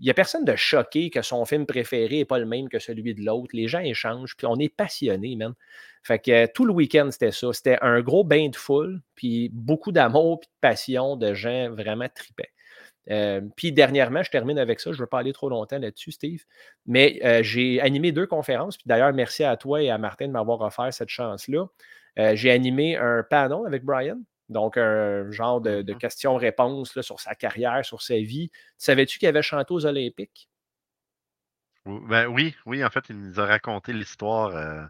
Il 0.01 0.03
n'y 0.03 0.09
a 0.09 0.13
personne 0.13 0.43
de 0.43 0.57
choqué 0.57 1.09
que 1.09 1.21
son 1.21 1.45
film 1.45 1.65
préféré 1.65 2.17
n'est 2.17 2.25
pas 2.25 2.39
le 2.39 2.45
même 2.45 2.67
que 2.67 2.79
celui 2.79 3.15
de 3.15 3.21
l'autre. 3.23 3.51
Les 3.53 3.69
gens 3.69 3.79
échangent, 3.79 4.35
puis 4.35 4.47
on 4.47 4.57
est 4.57 4.67
passionnés, 4.67 5.37
man. 5.37 5.53
Fait 6.05 6.19
que 6.19 6.31
euh, 6.31 6.47
tout 6.53 6.65
le 6.65 6.73
week-end, 6.73 7.09
c'était 7.11 7.31
ça. 7.31 7.51
C'était 7.53 7.77
un 7.81 8.01
gros 8.01 8.23
bain 8.23 8.49
de 8.49 8.55
foule, 8.55 9.01
puis 9.15 9.49
beaucoup 9.53 9.91
d'amour, 9.91 10.39
puis 10.39 10.47
de 10.47 10.53
passion 10.61 11.15
de 11.17 11.33
gens 11.33 11.71
vraiment 11.71 12.07
tripés. 12.13 12.51
Euh, 13.11 13.41
puis 13.55 13.71
dernièrement, 13.71 14.23
je 14.23 14.31
termine 14.31 14.57
avec 14.59 14.79
ça. 14.79 14.91
Je 14.91 14.97
ne 14.97 15.01
veux 15.01 15.07
pas 15.07 15.19
aller 15.19 15.33
trop 15.33 15.49
longtemps 15.49 15.79
là-dessus, 15.79 16.11
Steve. 16.11 16.43
Mais 16.85 17.19
euh, 17.23 17.43
j'ai 17.43 17.81
animé 17.81 18.11
deux 18.11 18.27
conférences. 18.27 18.77
Puis 18.77 18.85
d'ailleurs, 18.87 19.13
merci 19.13 19.43
à 19.43 19.57
toi 19.57 19.81
et 19.81 19.89
à 19.89 19.97
Martin 19.97 20.27
de 20.27 20.31
m'avoir 20.33 20.61
offert 20.61 20.93
cette 20.93 21.09
chance-là. 21.09 21.67
Euh, 22.19 22.35
j'ai 22.35 22.51
animé 22.51 22.97
un 22.97 23.23
panel 23.23 23.59
avec 23.67 23.83
Brian. 23.83 24.19
Donc, 24.49 24.77
un 24.77 25.31
genre 25.31 25.59
de, 25.61 25.81
de 25.81 25.93
Mhm. 25.93 25.99
questions-réponses 25.99 27.01
sur 27.01 27.19
sa 27.19 27.35
carrière, 27.35 27.83
sur 27.85 28.01
sa 28.03 28.15
vie. 28.17 28.51
Savais-tu 28.77 29.17
qu'il 29.19 29.27
avait 29.27 29.41
chanté 29.41 29.73
aux 29.73 29.85
Olympiques? 29.87 30.49
Ben 31.85 32.27
oui, 32.27 32.55
oui, 32.65 32.83
en 32.83 32.89
fait, 32.89 33.05
il 33.09 33.19
nous 33.19 33.39
a 33.39 33.45
raconté 33.45 33.93
l'histoire 33.93 34.89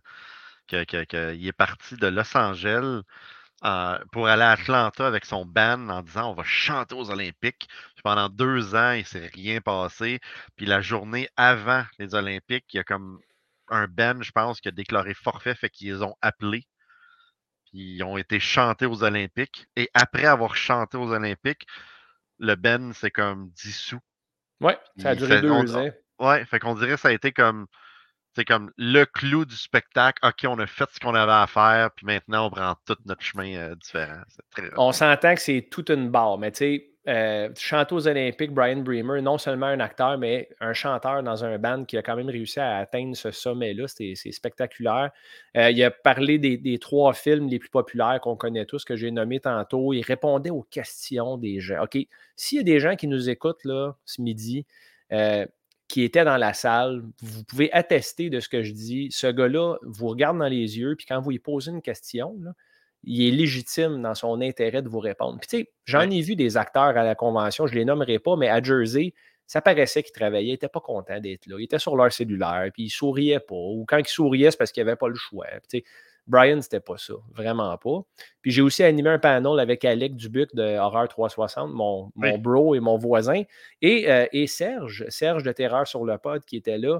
euh, 0.73 0.85
que- 0.85 1.03
que- 1.05 1.33
qu'il 1.33 1.47
est 1.47 1.53
parti 1.53 1.95
de 1.95 2.07
Los 2.07 2.35
Angeles 2.37 3.01
euh, 3.63 3.97
pour 4.11 4.27
aller 4.27 4.43
à 4.43 4.51
Atlanta 4.51 5.07
avec 5.07 5.25
son 5.25 5.45
band 5.45 5.89
en 5.89 6.01
disant 6.01 6.31
on 6.31 6.33
va 6.33 6.43
chanter 6.43 6.93
aux 6.95 7.09
Olympiques. 7.09 7.67
Puis 7.67 8.03
pendant 8.03 8.29
deux 8.29 8.75
ans, 8.75 8.91
il 8.91 8.99
ne 8.99 9.03
s'est 9.05 9.31
rien 9.33 9.61
passé. 9.61 10.19
Puis 10.55 10.65
la 10.65 10.81
journée 10.81 11.29
avant 11.37 11.83
les 11.99 12.13
Olympiques, 12.15 12.65
il 12.73 12.77
y 12.77 12.79
a 12.79 12.83
comme 12.83 13.19
un 13.69 13.87
band, 13.87 14.21
je 14.21 14.31
pense, 14.31 14.61
qui 14.61 14.67
a 14.67 14.71
déclaré 14.71 15.13
forfait, 15.13 15.55
fait 15.55 15.69
qu'ils 15.69 15.93
les 15.93 16.01
ont 16.03 16.15
appelés. 16.21 16.67
Puis 17.67 17.95
ils 17.95 18.03
ont 18.03 18.17
été 18.17 18.39
chantés 18.39 18.85
aux 18.85 19.03
Olympiques. 19.03 19.67
Et 19.75 19.89
après 19.93 20.25
avoir 20.25 20.55
chanté 20.55 20.97
aux 20.97 21.11
Olympiques, 21.11 21.65
le 22.37 22.55
band 22.55 22.91
s'est 22.93 23.11
comme 23.11 23.49
dissous. 23.51 23.99
Oui, 24.61 24.73
ça 24.97 25.09
a 25.09 25.15
duré 25.15 25.35
fait- 25.37 25.41
deux 25.41 25.75
ans. 25.75 25.89
Ouais, 26.19 26.45
fait 26.45 26.59
qu'on 26.59 26.75
dirait 26.75 26.91
que 26.91 26.99
ça 26.99 27.07
a 27.09 27.13
été 27.13 27.31
comme 27.31 27.65
c'est 28.35 28.45
comme 28.45 28.71
le 28.77 29.05
clou 29.05 29.45
du 29.45 29.55
spectacle. 29.55 30.25
OK, 30.25 30.45
on 30.47 30.59
a 30.59 30.67
fait 30.67 30.89
ce 30.91 30.99
qu'on 30.99 31.15
avait 31.15 31.31
à 31.31 31.47
faire, 31.47 31.91
puis 31.95 32.05
maintenant 32.05 32.47
on 32.47 32.49
prend 32.49 32.75
tout 32.85 32.97
notre 33.05 33.21
chemin 33.21 33.55
euh, 33.55 33.75
différent. 33.75 34.21
Très 34.51 34.69
On 34.77 34.91
s'entend 34.91 35.35
que 35.35 35.41
c'est 35.41 35.67
toute 35.71 35.89
une 35.89 36.09
barre, 36.09 36.37
mais 36.37 36.51
tu 36.51 36.57
sais, 36.57 36.95
euh, 37.07 37.49
chanter 37.55 37.93
aux 37.93 38.07
Olympiques, 38.07 38.51
Brian 38.51 38.77
Bremer, 38.77 39.21
non 39.21 39.37
seulement 39.37 39.67
un 39.67 39.79
acteur, 39.79 40.17
mais 40.17 40.49
un 40.59 40.73
chanteur 40.73 41.21
dans 41.21 41.45
un 41.45 41.59
band 41.59 41.85
qui 41.85 41.97
a 41.97 42.01
quand 42.01 42.15
même 42.15 42.29
réussi 42.29 42.59
à 42.59 42.77
atteindre 42.77 43.15
ce 43.15 43.29
sommet-là. 43.29 43.87
C'est 43.87 44.13
c'est 44.15 44.31
spectaculaire. 44.31 45.11
Euh, 45.55 45.69
il 45.69 45.83
a 45.83 45.91
parlé 45.91 46.39
des, 46.39 46.57
des 46.57 46.79
trois 46.79 47.13
films 47.13 47.47
les 47.47 47.59
plus 47.59 47.69
populaires 47.69 48.19
qu'on 48.21 48.35
connaît 48.35 48.65
tous, 48.65 48.85
que 48.85 48.95
j'ai 48.95 49.11
nommés 49.11 49.39
tantôt. 49.39 49.93
Il 49.93 50.01
répondait 50.01 50.49
aux 50.49 50.63
questions 50.63 51.37
des 51.37 51.59
gens. 51.59 51.83
OK, 51.83 51.97
s'il 52.35 52.57
y 52.57 52.61
a 52.61 52.63
des 52.63 52.79
gens 52.79 52.95
qui 52.95 53.07
nous 53.07 53.29
écoutent 53.29 53.65
là, 53.65 53.93
ce 54.05 54.21
midi, 54.21 54.65
euh, 55.11 55.45
qui 55.87 56.03
étaient 56.03 56.25
dans 56.25 56.37
la 56.37 56.53
salle, 56.53 57.03
vous 57.21 57.43
pouvez 57.43 57.71
attester 57.71 58.29
de 58.29 58.39
ce 58.39 58.49
que 58.49 58.63
je 58.63 58.71
dis. 58.71 59.09
Ce 59.11 59.27
gars-là 59.27 59.77
vous 59.83 60.07
regarde 60.07 60.37
dans 60.39 60.47
les 60.47 60.79
yeux, 60.79 60.95
puis 60.95 61.05
quand 61.05 61.19
vous 61.19 61.29
lui 61.29 61.39
posez 61.39 61.71
une 61.71 61.81
question, 61.81 62.35
là, 62.41 62.53
il 63.03 63.27
est 63.27 63.31
légitime 63.31 64.01
dans 64.01 64.15
son 64.15 64.41
intérêt 64.41 64.81
de 64.81 64.89
vous 64.89 64.99
répondre. 64.99 65.37
Puis, 65.39 65.47
tu 65.47 65.57
sais, 65.57 65.71
j'en 65.85 66.09
ai 66.09 66.21
vu 66.21 66.35
des 66.35 66.57
acteurs 66.57 66.97
à 66.97 67.03
la 67.03 67.13
convention, 67.13 67.67
je 67.67 67.73
ne 67.73 67.79
les 67.79 67.85
nommerai 67.85 68.17
pas, 68.17 68.35
mais 68.35 68.49
à 68.49 68.61
Jersey, 68.61 69.13
ça 69.45 69.61
paraissait 69.61 70.01
qu'ils 70.01 70.13
travaillaient, 70.13 70.47
ils 70.47 70.51
n'étaient 70.51 70.67
pas 70.67 70.79
contents 70.79 71.19
d'être 71.19 71.45
là. 71.45 71.57
Ils 71.59 71.65
étaient 71.65 71.77
sur 71.77 71.95
leur 71.95 72.11
cellulaire, 72.11 72.67
puis 72.73 72.85
ils 72.85 72.89
souriaient 72.89 73.39
pas. 73.39 73.55
Ou 73.55 73.85
quand 73.87 73.97
ils 73.97 74.07
souriaient, 74.07 74.49
c'est 74.49 74.57
parce 74.57 74.71
qu'ils 74.71 74.83
n'avaient 74.83 74.95
pas 74.95 75.07
le 75.07 75.15
choix. 75.15 75.45
Puis, 75.45 75.61
tu 75.69 75.77
sais, 75.77 75.83
Brian, 76.27 76.61
c'était 76.61 76.79
pas 76.79 76.97
ça, 76.97 77.13
vraiment 77.33 77.77
pas. 77.77 78.01
Puis 78.41 78.51
j'ai 78.51 78.61
aussi 78.61 78.83
animé 78.83 79.09
un 79.09 79.19
panel 79.19 79.59
avec 79.59 79.85
Alec 79.85 80.15
Dubuc 80.15 80.53
de 80.55 80.77
Horreur 80.77 81.07
360, 81.07 81.71
mon, 81.71 82.11
mon 82.15 82.37
bro 82.37 82.75
et 82.75 82.79
mon 82.79 82.97
voisin, 82.97 83.43
et, 83.81 84.11
euh, 84.11 84.25
et 84.31 84.47
Serge, 84.47 85.05
Serge 85.09 85.43
de 85.43 85.51
Terreur 85.51 85.87
sur 85.87 86.03
le 86.05 86.17
pod 86.17 86.43
qui 86.45 86.57
était 86.57 86.77
là. 86.77 86.99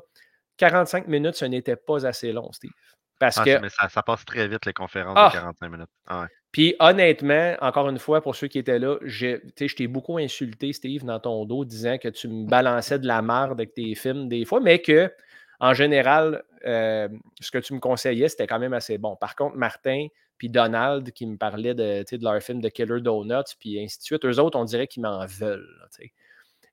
45 0.58 1.08
minutes, 1.08 1.36
ce 1.36 1.46
n'était 1.46 1.76
pas 1.76 2.06
assez 2.06 2.32
long, 2.32 2.52
Steve. 2.52 2.72
Parce 3.20 3.38
Ah, 3.38 3.44
que 3.46 3.60
mais 3.60 3.70
ça, 3.70 3.88
ça 3.90 4.04
passe 4.04 4.26
très 4.26 4.48
vite 4.48 4.66
les 4.66 4.74
conférences 4.74 5.16
Ah! 5.18 5.30
de 5.34 5.38
45 5.40 5.70
minutes. 5.70 5.90
Ah 6.08 6.22
ouais. 6.22 6.28
puis 6.52 6.76
honnêtement, 6.80 7.56
encore 7.62 7.90
une 7.90 8.00
fois, 8.00 8.22
pour 8.22 8.36
ceux 8.36 8.48
qui 8.48 8.60
étaient 8.60 8.80
là, 8.80 8.98
je 9.04 9.38
t'ai 9.74 9.88
beaucoup 9.88 10.18
insulté, 10.18 10.72
Steve, 10.74 11.04
dans 11.06 11.20
ton 11.20 11.46
dos, 11.46 11.66
disant 11.66 11.98
que 11.98 12.10
tu 12.10 12.28
me 12.28 12.46
balançais 12.48 13.00
de 13.00 13.08
la 13.08 13.22
merde 13.22 13.52
avec 13.54 13.74
tes 13.74 13.96
films 13.96 14.28
des 14.30 14.46
fois, 14.46 14.60
mais 14.60 14.80
que, 14.80 15.12
en 15.60 15.74
général, 15.74 16.44
euh, 16.66 17.08
ce 17.40 17.52
que 17.52 17.58
tu 17.58 17.74
me 17.74 17.80
conseillais, 17.80 18.30
c'était 18.30 18.48
quand 18.48 18.60
même 18.60 18.74
assez 18.74 18.98
bon. 18.98 19.16
Par 19.16 19.36
contre, 19.36 19.56
Martin 19.56 20.08
puis 20.38 20.50
Donald, 20.50 21.12
qui 21.12 21.26
me 21.26 21.38
parlaient 21.38 21.74
de, 21.76 22.04
de 22.04 22.24
leur 22.24 22.42
film 22.42 22.60
de 22.60 22.70
Killer 22.70 23.02
Donuts, 23.02 23.56
puis 23.60 23.80
ainsi 23.80 24.00
de 24.00 24.04
suite, 24.04 24.26
eux 24.26 24.40
autres, 24.40 24.60
on 24.60 24.66
dirait 24.66 24.88
qu'ils 24.88 25.04
m'en 25.04 25.26
veulent. 25.26 25.88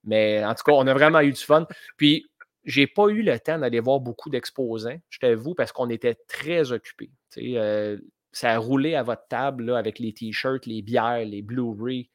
Mais 0.05 0.45
en 0.45 0.55
tout 0.55 0.65
cas, 0.65 0.73
on 0.73 0.87
a 0.87 0.95
vraiment 0.95 1.21
eu 1.21 1.33
du 1.33 1.41
fun. 1.41 1.67
Puis, 1.97 2.27
j'ai 2.65 2.87
pas 2.87 3.09
eu 3.09 3.23
le 3.23 3.39
temps 3.39 3.59
d'aller 3.59 3.81
voir 3.81 4.01
beaucoup 4.01 4.31
d'exposants, 4.31 4.99
je 5.11 5.19
t'avoue, 5.19 5.55
parce 5.55 5.73
qu'on 5.73 5.91
était 5.91 6.15
très 6.29 6.73
occupés. 6.73 7.11
Euh, 7.39 7.99
ça 8.33 8.53
a 8.53 8.59
roulé 8.59 8.95
à 8.95 9.03
votre 9.03 9.27
table 9.29 9.65
là, 9.65 9.79
avec 9.79 9.99
les 9.99 10.13
t-shirts, 10.13 10.67
les 10.67 10.83
bières, 10.83 11.25
les 11.25 11.43
Blu-ray, 11.43 12.09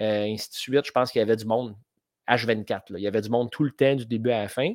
euh, 0.00 0.24
ainsi 0.24 0.50
de 0.50 0.54
suite. 0.54 0.86
Je 0.86 0.92
pense 0.92 1.12
qu'il 1.12 1.20
y 1.20 1.22
avait 1.22 1.36
du 1.36 1.46
monde 1.46 1.76
H24. 2.28 2.92
là. 2.92 2.98
Il 2.98 3.02
y 3.02 3.06
avait 3.06 3.20
du 3.20 3.30
monde 3.30 3.50
tout 3.50 3.64
le 3.64 3.70
temps, 3.70 3.94
du 3.94 4.06
début 4.06 4.30
à 4.30 4.42
la 4.42 4.48
fin. 4.48 4.74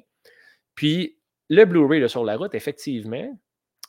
Puis 0.75 1.17
le 1.50 1.66
Blu-ray 1.66 2.08
sur 2.10 2.24
la 2.24 2.38
route, 2.38 2.56
effectivement. 2.56 3.39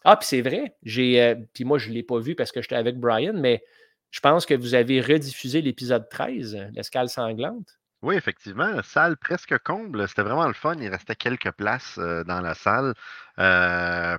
Ah, 0.05 0.17
puis 0.17 0.27
c'est 0.29 0.43
vrai. 0.43 0.77
J'ai, 0.83 1.21
euh, 1.23 1.35
puis 1.55 1.65
moi, 1.65 1.79
je 1.79 1.89
ne 1.89 1.95
l'ai 1.95 2.03
pas 2.03 2.19
vu 2.19 2.35
parce 2.35 2.53
que 2.53 2.63
j'étais 2.63 2.77
avec 2.77 2.99
Brian, 2.99 3.35
mais 3.35 3.63
je 4.11 4.21
pense 4.21 4.47
que 4.47 4.55
vous 4.55 4.75
avez 4.75 5.01
rediffusé 5.01 5.61
l'épisode 5.61 6.09
13, 6.09 6.71
l'escale 6.75 7.09
sanglante. 7.09 7.79
Oui, 8.03 8.15
effectivement, 8.15 8.81
salle 8.85 9.17
presque 9.17 9.59
comble. 9.65 10.07
C'était 10.07 10.23
vraiment 10.23 10.47
le 10.47 10.53
fun. 10.55 10.77
Il 10.79 10.89
restait 10.89 11.17
quelques 11.17 11.51
places 11.51 11.99
dans 11.99 12.41
la 12.41 12.55
salle. 12.55 12.95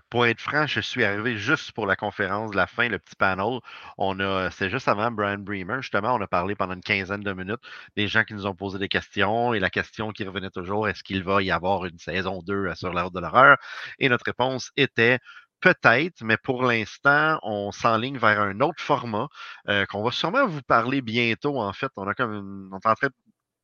Pour 0.10 0.26
être 0.26 0.42
franc, 0.42 0.68
je 0.68 0.82
suis 0.82 1.06
arrivé 1.06 1.38
juste 1.38 1.72
pour 1.72 1.86
la 1.88 1.96
conférence 1.96 2.52
de 2.52 2.58
la 2.58 2.68
fin, 2.68 2.90
le 2.90 3.00
petit 3.00 3.16
panel. 3.16 3.60
On 3.98 4.20
a, 4.20 4.52
c'est 4.52 4.70
juste 4.70 4.90
avant 4.90 5.12
Brian 5.12 5.38
Bremer. 5.38 5.78
Justement, 5.82 6.14
on 6.16 6.22
a 6.22 6.28
parlé 6.28 6.56
pendant 6.56 6.74
une 6.74 6.82
quinzaine 6.82 7.22
de 7.22 7.32
minutes 7.32 7.62
des 7.96 8.10
gens 8.10 8.26
qui 8.26 8.34
nous 8.34 8.46
ont 8.46 8.56
posé 8.56 8.80
des 8.80 8.90
questions 8.90 9.54
et 9.54 9.60
la 9.60 9.70
question 9.70 10.12
qui 10.12 10.26
revenait 10.26 10.50
toujours 10.50 10.90
est-ce 10.90 11.02
qu'il 11.04 11.24
va 11.24 11.42
y 11.42 11.50
avoir 11.52 11.86
une 11.86 12.00
saison 12.00 12.42
2 12.46 12.76
sur 12.76 12.92
route 12.94 13.14
de 13.14 13.20
l'horreur? 13.22 13.58
Et 14.00 14.10
notre 14.10 14.26
réponse 14.26 14.72
était 14.76 15.20
Peut-être, 15.62 16.22
mais 16.24 16.38
pour 16.38 16.64
l'instant, 16.64 17.38
on 17.44 17.74
s'enligne 17.74 18.18
vers 18.18 18.40
un 18.40 18.62
autre 18.62 18.82
format 18.82 19.28
qu'on 19.90 20.04
va 20.04 20.12
sûrement 20.12 20.48
vous 20.48 20.62
parler 20.62 21.02
bientôt. 21.02 21.60
En 21.62 21.74
fait, 21.74 21.92
on 21.98 22.08
a 22.08 22.14
comme 22.14 22.70
on 22.72 22.78
est 22.78 22.88
en 22.88 22.96
train 22.96 23.10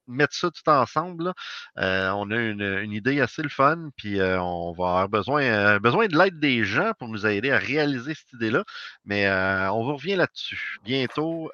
mettre 0.07 0.35
ça 0.35 0.49
tout 0.49 0.69
ensemble. 0.69 1.33
Euh, 1.77 2.09
on 2.11 2.31
a 2.31 2.35
une, 2.35 2.91
idée 2.91 3.21
assez 3.21 3.41
le 3.41 3.49
fun, 3.49 3.89
puis 3.97 4.19
euh, 4.19 4.39
on 4.41 4.71
va 4.71 4.85
avoir 4.85 5.09
besoin, 5.09 5.43
euh, 5.43 5.79
besoin 5.79 6.07
de 6.07 6.17
l'aide 6.17 6.39
des 6.39 6.63
gens 6.63 6.91
pour 6.97 7.07
nous 7.07 7.25
aider 7.25 7.51
à 7.51 7.57
réaliser 7.57 8.13
cette 8.13 8.33
idée-là. 8.33 8.63
Mais 9.05 9.29
on 9.71 9.83
vous 9.83 9.95
revient 9.95 10.15
là-dessus 10.15 10.77
bientôt. 10.83 11.51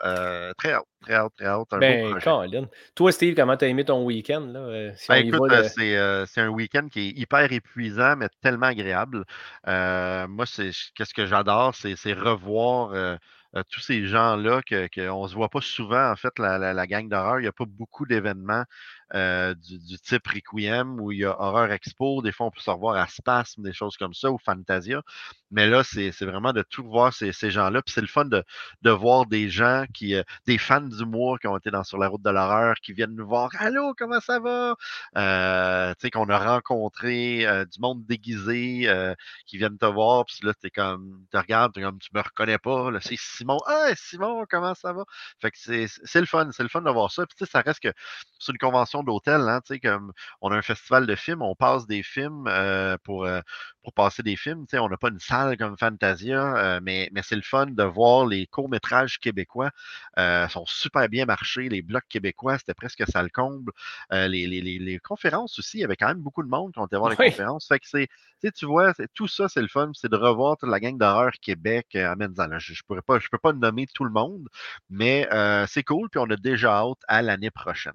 très 0.57 0.73
hâte, 0.73 0.85
très 1.01 1.13
hâte, 1.13 1.33
très 1.37 1.45
hâte. 1.45 1.67
ben, 1.79 2.19
Colin. 2.19 2.67
Toi, 2.95 3.11
Steve, 3.11 3.35
comment 3.35 3.57
t'as 3.57 3.67
aimé 3.67 3.85
ton 3.85 4.03
week-end? 4.03 4.41
Là, 4.41 4.91
ben, 5.09 5.15
écoute, 5.15 5.51
c'est 5.75 6.41
un 6.41 6.49
week-end 6.49 6.87
qui 6.91 6.99
est 6.99 7.19
hyper 7.19 7.51
épuisant, 7.51 8.15
mais 8.17 8.27
tellement 8.41 8.67
agréable. 8.67 9.25
moi, 9.65 10.45
c'est 10.45 10.71
qu'est-ce 10.95 11.13
que 11.13 11.25
j'adore, 11.25 11.75
c'est 11.75 12.13
revoir 12.13 13.17
tous 13.69 13.81
ces 13.81 14.05
gens-là 14.07 14.61
qu'on 14.63 15.23
ne 15.23 15.27
se 15.27 15.35
voit 15.35 15.49
pas 15.49 15.61
souvent, 15.61 16.11
en 16.11 16.15
fait, 16.15 16.37
la, 16.39 16.57
la, 16.57 16.73
la 16.73 16.87
gang 16.87 17.09
d'horreur. 17.09 17.39
Il 17.39 17.43
n'y 17.43 17.47
a 17.47 17.51
pas 17.51 17.65
beaucoup 17.65 18.05
d'événements 18.05 18.63
euh, 19.13 19.53
du, 19.55 19.99
type 19.99 20.25
Requiem 20.27 20.99
où 20.99 21.11
il 21.11 21.19
y 21.19 21.25
a 21.25 21.37
Horror 21.39 21.71
Expo. 21.71 22.21
Des 22.21 22.31
fois, 22.31 22.47
on 22.47 22.51
peut 22.51 22.61
se 22.61 22.69
revoir 22.69 22.95
à 22.95 23.07
Spasme, 23.07 23.61
des 23.61 23.73
choses 23.73 23.97
comme 23.97 24.13
ça, 24.13 24.31
ou 24.31 24.37
Fantasia. 24.37 25.01
Mais 25.51 25.67
là, 25.67 25.83
c'est 25.83 26.11
vraiment 26.21 26.53
de 26.53 26.61
tout 26.61 26.83
voir 26.83 27.13
ces, 27.13 27.33
ces 27.33 27.51
gens-là. 27.51 27.81
Puis 27.81 27.93
c'est 27.93 28.01
le 28.01 28.07
fun 28.07 28.25
de, 28.25 28.43
de, 28.83 28.89
voir 28.89 29.25
des 29.25 29.49
gens 29.49 29.85
qui, 29.93 30.15
euh, 30.15 30.23
des 30.47 30.57
fans 30.57 30.81
d'humour 30.81 31.39
qui 31.39 31.47
ont 31.47 31.57
été 31.57 31.71
dans 31.71 31.83
Sur 31.83 31.97
la 31.97 32.07
route 32.07 32.21
de 32.21 32.29
l'horreur, 32.29 32.75
qui 32.81 32.93
viennent 32.93 33.15
nous 33.15 33.27
voir. 33.27 33.49
Allô, 33.59 33.93
comment 33.97 34.21
ça 34.21 34.39
va? 34.39 34.75
Euh, 35.17 35.93
tu 35.95 36.01
sais, 36.01 36.11
qu'on 36.11 36.29
a 36.29 36.37
rencontré 36.37 37.45
du 37.71 37.79
monde 37.79 38.05
déguisé 38.05 38.87
qui 39.45 39.57
viennent 39.57 39.77
te 39.77 39.85
voir. 39.85 40.25
Puis 40.25 40.39
là, 40.43 40.53
tu 40.53 40.69
comme, 40.71 41.25
tu 41.31 41.37
regardes, 41.37 41.77
es 41.77 41.81
comme, 41.81 41.99
tu 41.99 42.09
me 42.13 42.21
reconnais 42.21 42.57
pas. 42.59 42.89
C'est 43.01 43.17
Simon. 43.17 43.57
Ah, 43.67 43.89
Simon, 43.95 44.45
comment 44.49 44.73
ça 44.73 44.93
va? 44.93 45.03
Fait 45.41 45.51
que 45.51 45.57
c'est 45.57 46.19
le 46.19 46.25
fun. 46.25 46.49
C'est 46.51 46.63
le 46.63 46.69
fun 46.69 46.81
de 46.81 46.89
voir 46.89 47.11
ça. 47.11 47.25
Puis 47.25 47.35
tu 47.37 47.45
sais, 47.45 47.51
ça 47.51 47.61
reste 47.61 47.81
que 47.81 47.93
c'est 48.39 48.51
une 48.51 48.57
convention 48.57 49.00
d'hôtel, 49.03 49.41
hein, 49.41 49.61
comme 49.81 50.13
on 50.41 50.51
a 50.51 50.55
un 50.55 50.61
festival 50.61 51.05
de 51.05 51.15
films, 51.15 51.41
on 51.41 51.55
passe 51.55 51.87
des 51.87 52.03
films 52.03 52.45
euh, 52.47 52.97
pour, 53.03 53.25
euh, 53.25 53.41
pour 53.83 53.93
passer 53.93 54.23
des 54.23 54.35
films. 54.35 54.65
On 54.73 54.89
n'a 54.89 54.97
pas 54.97 55.09
une 55.09 55.19
salle 55.19 55.57
comme 55.57 55.77
Fantasia, 55.77 56.57
euh, 56.57 56.79
mais, 56.83 57.09
mais 57.11 57.21
c'est 57.23 57.35
le 57.35 57.41
fun 57.41 57.67
de 57.67 57.83
voir 57.83 58.25
les 58.25 58.47
courts-métrages 58.47 59.19
québécois 59.19 59.71
sont 60.49 60.65
super 60.65 61.07
bien 61.09 61.25
marchés. 61.25 61.69
Les 61.69 61.81
blocs 61.81 62.07
québécois, 62.09 62.57
c'était 62.57 62.73
presque 62.73 63.03
ça 63.11 63.23
le 63.23 63.29
comble. 63.29 63.71
Les, 64.11 64.47
les, 64.47 64.61
les, 64.61 64.99
conférences 64.99 65.57
aussi, 65.59 65.77
il 65.77 65.81
y 65.81 65.83
avait 65.83 65.95
quand 65.95 66.07
même 66.07 66.21
beaucoup 66.21 66.43
de 66.43 66.49
monde 66.49 66.73
qui 66.73 66.79
ont 66.79 66.85
été 66.85 66.97
voir 66.97 67.09
les 67.09 67.15
conférences. 67.15 67.67
Fait 67.67 67.79
que 67.79 67.87
c'est, 67.87 68.07
tu 68.53 68.65
vois, 68.65 68.93
tout 69.13 69.27
ça, 69.27 69.47
c'est 69.49 69.61
le 69.61 69.67
fun, 69.67 69.91
c'est 69.93 70.09
de 70.11 70.17
revoir 70.17 70.57
toute 70.57 70.69
la 70.69 70.79
gang 70.79 70.97
d'horreur 70.97 71.31
Québec. 71.41 71.87
je 71.93 71.99
ne 71.99 72.85
pourrais 72.87 73.01
pas, 73.01 73.19
je 73.19 73.29
peux 73.29 73.37
pas 73.37 73.53
nommer 73.53 73.87
tout 73.93 74.03
le 74.03 74.11
monde, 74.11 74.47
mais 74.89 75.27
c'est 75.67 75.83
cool, 75.83 76.09
puis 76.09 76.19
on 76.19 76.29
a 76.29 76.35
déjà 76.35 76.73
hâte 76.77 77.01
à 77.07 77.21
l'année 77.21 77.51
prochaine. 77.51 77.93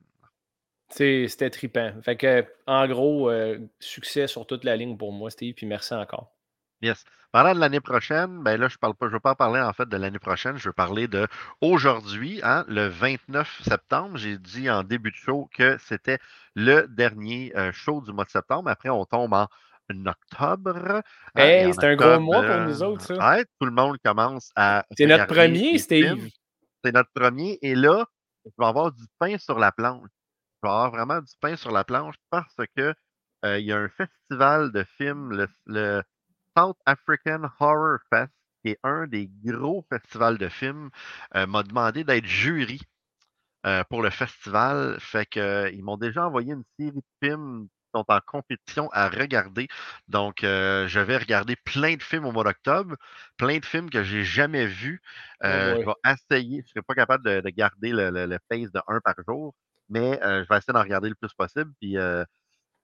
C'était 0.88 1.50
trippant. 1.50 1.93
Fait 2.02 2.16
que, 2.16 2.47
en 2.66 2.87
gros, 2.87 3.31
euh, 3.31 3.59
succès 3.81 4.26
sur 4.26 4.47
toute 4.47 4.64
la 4.64 4.76
ligne 4.76 4.97
pour 4.97 5.12
moi, 5.12 5.31
Steve, 5.31 5.55
puis 5.55 5.66
merci 5.66 5.95
encore. 5.95 6.33
Yes. 6.81 7.05
Parlant 7.33 7.55
de 7.55 7.61
l'année 7.61 7.81
prochaine, 7.81 8.43
ben 8.43 8.59
là, 8.59 8.69
je 8.69 8.78
parle 8.78 8.95
pas, 8.95 9.09
je 9.09 9.12
veux 9.12 9.21
pas 9.21 9.35
parler 9.35 9.61
en 9.61 9.73
fait 9.73 9.88
de 9.88 9.97
l'année 9.97 10.19
prochaine, 10.19 10.57
je 10.57 10.69
veux 10.69 10.73
parler 10.73 11.09
de 11.09 11.26
aujourd'hui, 11.61 12.40
hein, 12.43 12.64
le 12.69 12.87
29 12.87 13.62
septembre. 13.62 14.16
J'ai 14.16 14.38
dit 14.38 14.71
en 14.71 14.85
début 14.85 15.11
de 15.11 15.16
show 15.16 15.50
que 15.52 15.76
c'était 15.78 16.19
le 16.55 16.87
dernier 16.88 17.52
euh, 17.57 17.73
show 17.73 18.00
du 18.00 18.12
mois 18.12 18.25
de 18.25 18.31
septembre. 18.31 18.71
Après, 18.71 18.88
on 18.88 19.05
tombe 19.05 19.35
en 19.35 19.49
octobre. 20.07 21.02
Hein, 21.35 21.43
hey, 21.43 21.75
c'est 21.75 21.85
un 21.85 21.97
gros 21.97 22.21
mois 22.21 22.43
pour 22.43 22.61
nous 22.61 22.83
autres, 22.83 23.02
ça. 23.02 23.38
tout 23.61 23.66
le 23.66 23.73
monde 23.73 23.99
commence 24.05 24.50
à. 24.57 24.87
C'est 24.97 25.07
notre 25.07 25.26
premier, 25.26 25.78
Steve. 25.78 26.28
C'est 26.85 26.93
notre 26.93 27.11
premier. 27.12 27.59
Et 27.62 27.75
là, 27.75 28.07
il 28.45 28.52
va 28.57 28.69
avoir 28.69 28.93
du 28.93 29.05
pain 29.19 29.37
sur 29.38 29.59
la 29.59 29.73
planche 29.73 30.09
va 30.63 30.71
avoir 30.71 30.91
vraiment 30.91 31.21
du 31.21 31.33
pain 31.41 31.57
sur 31.57 31.71
la 31.71 31.85
planche 31.85 32.17
parce 32.31 32.57
que 32.77 32.95
il 33.45 33.65
y 33.65 33.73
a 33.73 33.79
un 33.79 33.89
festival 33.89 34.73
de 34.73 34.85
films, 34.99 35.47
le, 35.67 36.03
South 36.57 36.79
African 36.87 37.43
Horror 37.61 37.99
Fest, 38.11 38.33
qui 38.65 38.73
est 38.73 38.79
un 38.83 39.07
des 39.07 39.31
gros 39.45 39.85
festivals 39.89 40.39
de 40.39 40.49
films, 40.49 40.91
m'a 41.35 41.63
demandé 41.63 42.03
d'être 42.03 42.25
jury 42.25 42.81
pour 43.89 44.03
le 44.03 44.11
festival. 44.11 44.97
Fait 44.99 45.27
que 45.27 45.71
ils 45.73 45.85
m'ont 45.85 45.99
déjà 45.99 46.27
envoyé 46.27 46.55
une 46.55 46.65
série 46.79 46.97
de 46.97 47.03
films 47.23 47.69
qui 47.69 47.91
sont 47.95 48.05
en 48.09 48.21
compétition 48.27 48.89
à 48.93 49.09
regarder. 49.09 49.69
Donc, 50.09 50.39
je 50.41 50.99
vais 50.99 51.19
regarder 51.19 51.57
plein 51.57 51.95
de 51.95 52.03
films 52.03 52.25
au 52.25 52.33
mois 52.33 52.45
d'octobre, 52.45 52.97
plein 53.37 53.59
de 53.59 53.67
films 53.67 53.91
que 53.91 54.03
j'ai 54.03 54.25
jamais 54.25 54.67
vus. 54.67 55.01
Oh 55.45 55.47
je 55.47 55.85
vais 55.85 56.13
essayer, 56.13 56.63
je 56.63 56.67
ne 56.67 56.69
serai 56.69 56.83
pas 56.83 56.95
capable 56.95 57.25
de, 57.25 57.51
garder 57.51 57.91
le, 57.91 58.11
le, 58.11 58.27
le 58.27 58.39
pace 58.49 58.73
de 58.73 58.81
un 58.89 59.01
par 59.01 59.15
jour 59.29 59.55
mais 59.88 60.19
je 60.23 60.49
vais 60.49 60.57
essayer 60.59 60.73
d'en 60.73 60.83
regarder 60.83 61.09
le 61.09 61.14
plus 61.14 61.33
possible. 61.35 61.73
Puis 61.81 61.97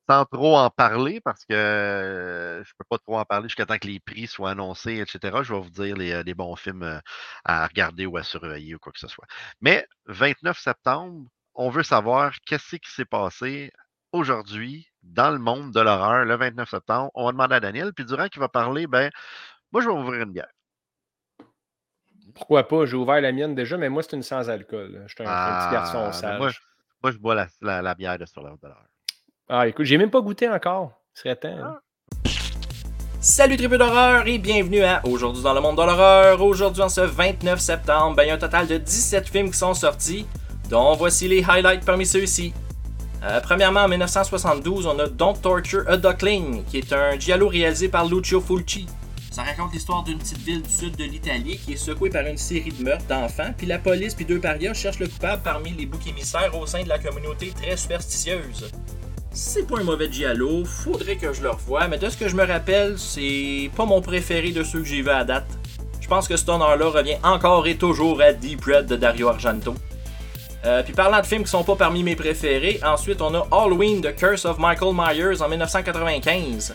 sans 0.09 0.25
trop 0.25 0.57
en 0.57 0.71
parler, 0.71 1.21
parce 1.21 1.45
que 1.45 1.55
je 1.55 2.71
ne 2.71 2.75
peux 2.79 2.85
pas 2.89 2.99
trop 2.99 3.19
en 3.19 3.25
parler 3.25 3.49
jusqu'à 3.49 3.67
temps 3.67 3.79
que 3.79 3.87
les 3.87 4.01
prix 4.01 4.27
soient 4.27 4.51
annoncés, 4.51 4.99
etc. 4.99 5.39
Je 5.43 5.55
vais 5.55 5.61
vous 5.61 5.71
dire 5.71 5.97
les, 5.97 6.35
bons 6.35 6.57
films 6.57 7.01
à 7.45 7.67
regarder 7.67 8.07
ou 8.07 8.17
à 8.17 8.23
surveiller 8.23 8.75
ou 8.75 8.79
quoi 8.79 8.93
que 8.93 8.99
ce 8.99 9.09
soit. 9.09 9.27
Mais 9.61 9.87
29 10.07 10.59
septembre, 10.59 11.29
on 11.55 11.71
veut 11.71 11.83
savoir 11.83 12.33
qu'est-ce 12.47 12.77
qui 12.77 12.91
s'est 12.91 13.05
passé 13.05 13.71
aujourd'hui 14.13 14.89
dans 15.03 15.31
le 15.31 15.39
monde 15.39 15.73
de 15.73 15.81
l'horreur 15.81 16.25
le 16.25 16.37
29 16.37 16.69
septembre. 16.69 17.11
On 17.15 17.27
va 17.27 17.33
demander 17.33 17.57
à 17.57 17.61
Daniel, 17.61 17.93
puis 17.93 18.05
durant 18.05 18.29
qu'il 18.29 18.41
va 18.41 18.49
parler, 18.49 18.87
ben, 18.87 19.11
moi, 19.73 19.83
je 19.83 19.89
vais 19.89 19.95
ouvrir 19.95 20.23
une 20.23 20.33
bière. 20.33 20.51
Pourquoi 22.35 22.67
pas? 22.67 22.87
J'ai 22.87 22.97
ouvert 22.97 23.21
la 23.21 23.33
mienne 23.33 23.55
déjà, 23.55 23.77
mais 23.77 23.89
moi, 23.89 24.03
c'est 24.03 24.17
une 24.17 24.23
sans 24.23 24.49
alcool. 24.49 25.05
Je 25.07 25.15
suis 25.15 25.23
un, 25.23 25.25
petit 25.25 25.73
garçon 25.73 26.05
ah, 26.07 26.13
sage. 26.13 26.63
Moi, 27.03 27.11
je 27.11 27.19
bois 27.19 27.35
la, 27.61 27.95
bière 27.95 28.17
de 28.17 28.25
sur 28.27 28.43
l'heure 28.43 28.57
de 28.63 28.69
l'heure. 28.69 28.87
Ah, 29.49 29.67
écoute, 29.67 29.85
j'ai 29.85 29.99
même 29.99 30.11
pas 30.11 30.21
goûté 30.21 30.49
encore. 30.49 30.93
Ce 31.13 31.23
serait 31.23 31.35
temps. 31.35 31.49
Hein. 31.49 31.79
Ah. 31.79 32.31
Salut 33.21 33.57
tribu 33.57 33.77
d'horreur 33.77 34.27
et 34.29 34.39
bienvenue 34.39 34.83
à 34.83 35.05
Aujourd'hui 35.05 35.43
dans 35.43 35.53
le 35.53 35.61
monde 35.61 35.77
de 35.77 35.83
l'horreur. 35.83 36.41
Aujourd'hui, 36.41 36.81
en 36.81 36.89
ce 36.89 37.01
29 37.01 37.59
septembre, 37.59 38.15
ben, 38.15 38.23
il 38.23 38.29
y 38.29 38.31
a 38.31 38.35
un 38.35 38.39
total 38.39 38.69
de 38.69 38.77
17 38.77 39.29
films 39.29 39.51
qui 39.51 39.59
sont 39.59 39.75
sortis, 39.75 40.27
dont 40.71 40.95
voici 40.95 41.27
les 41.27 41.43
highlights 41.43 41.85
parmi 41.85 42.07
ceux-ci. 42.07 42.55
Euh, 43.25 43.41
premièrement, 43.41 43.81
en 43.81 43.89
1972, 43.89 44.87
on 44.87 44.99
a 45.01 45.09
Don't 45.09 45.41
Torture 45.41 45.83
a 45.89 45.97
Duckling, 45.97 46.65
qui 46.67 46.79
est 46.79 46.93
un 46.93 47.19
giallo 47.19 47.49
réalisé 47.49 47.89
par 47.89 48.07
Lucio 48.07 48.41
Fulci. 48.41 48.87
Ça 49.33 49.45
raconte 49.45 49.73
l'histoire 49.73 50.03
d'une 50.03 50.19
petite 50.19 50.43
ville 50.43 50.61
du 50.61 50.69
sud 50.69 50.95
de 50.95 51.05
l'Italie 51.05 51.59
qui 51.65 51.73
est 51.73 51.77
secouée 51.77 52.11
par 52.11 52.27
une 52.27 52.37
série 52.37 52.71
de 52.71 52.85
meurtres 52.85 53.07
d'enfants, 53.07 53.55
puis 53.57 53.67
la 53.67 53.79
police 53.79 54.15
puis 54.15 54.27
deux 54.27 54.39
parias 54.39 54.75
cherchent 54.75 54.99
le 54.99 55.09
coupable 55.09 55.41
parmi 55.43 55.71
les 55.71 55.87
boucs 55.87 56.07
émissaires 56.07 56.55
au 56.55 56.67
sein 56.67 56.83
de 56.83 56.89
la 56.91 56.99
communauté 56.99 57.51
très 57.51 57.79
superstitieuse. 57.79 58.71
C'est 59.31 59.67
pas 59.67 59.79
un 59.81 59.85
mauvais 59.85 60.13
giallo, 60.13 60.67
faudrait 60.67 61.17
que 61.17 61.33
je 61.33 61.43
le 61.43 61.49
revoie, 61.49 61.89
mais 61.89 61.97
de 61.97 62.11
ce 62.11 62.19
que 62.19 62.29
je 62.29 62.37
me 62.37 62.45
rappelle, 62.45 62.99
c'est 62.99 63.71
pas 63.75 63.87
mon 63.87 64.03
préféré 64.03 64.51
de 64.51 64.63
ceux 64.63 64.81
que 64.81 64.85
j'ai 64.85 65.01
vus 65.01 65.09
à 65.09 65.25
date. 65.25 65.49
Je 66.03 66.09
pense 66.09 66.29
que 66.29 66.37
ce 66.37 66.51
honneur-là 66.51 66.91
revient 66.91 67.17
encore 67.23 67.67
et 67.67 67.77
toujours 67.77 68.21
à 68.21 68.35
Deep 68.35 68.63
Red 68.67 68.85
de 68.85 68.97
Dario 68.97 69.29
Argento. 69.29 69.75
Euh, 70.67 70.83
puis 70.83 70.93
parlant 70.93 71.23
de 71.23 71.27
films 71.27 71.45
qui 71.45 71.51
sont 71.51 71.65
pas 71.65 71.77
parmi 71.77 72.03
mes 72.03 72.17
préférés, 72.17 72.81
ensuite 72.85 73.23
on 73.23 73.35
a 73.35 73.49
Halloween 73.51 74.03
The 74.03 74.15
Curse 74.15 74.45
of 74.45 74.59
Michael 74.59 74.93
Myers 74.95 75.41
en 75.41 75.49
1995. 75.49 76.75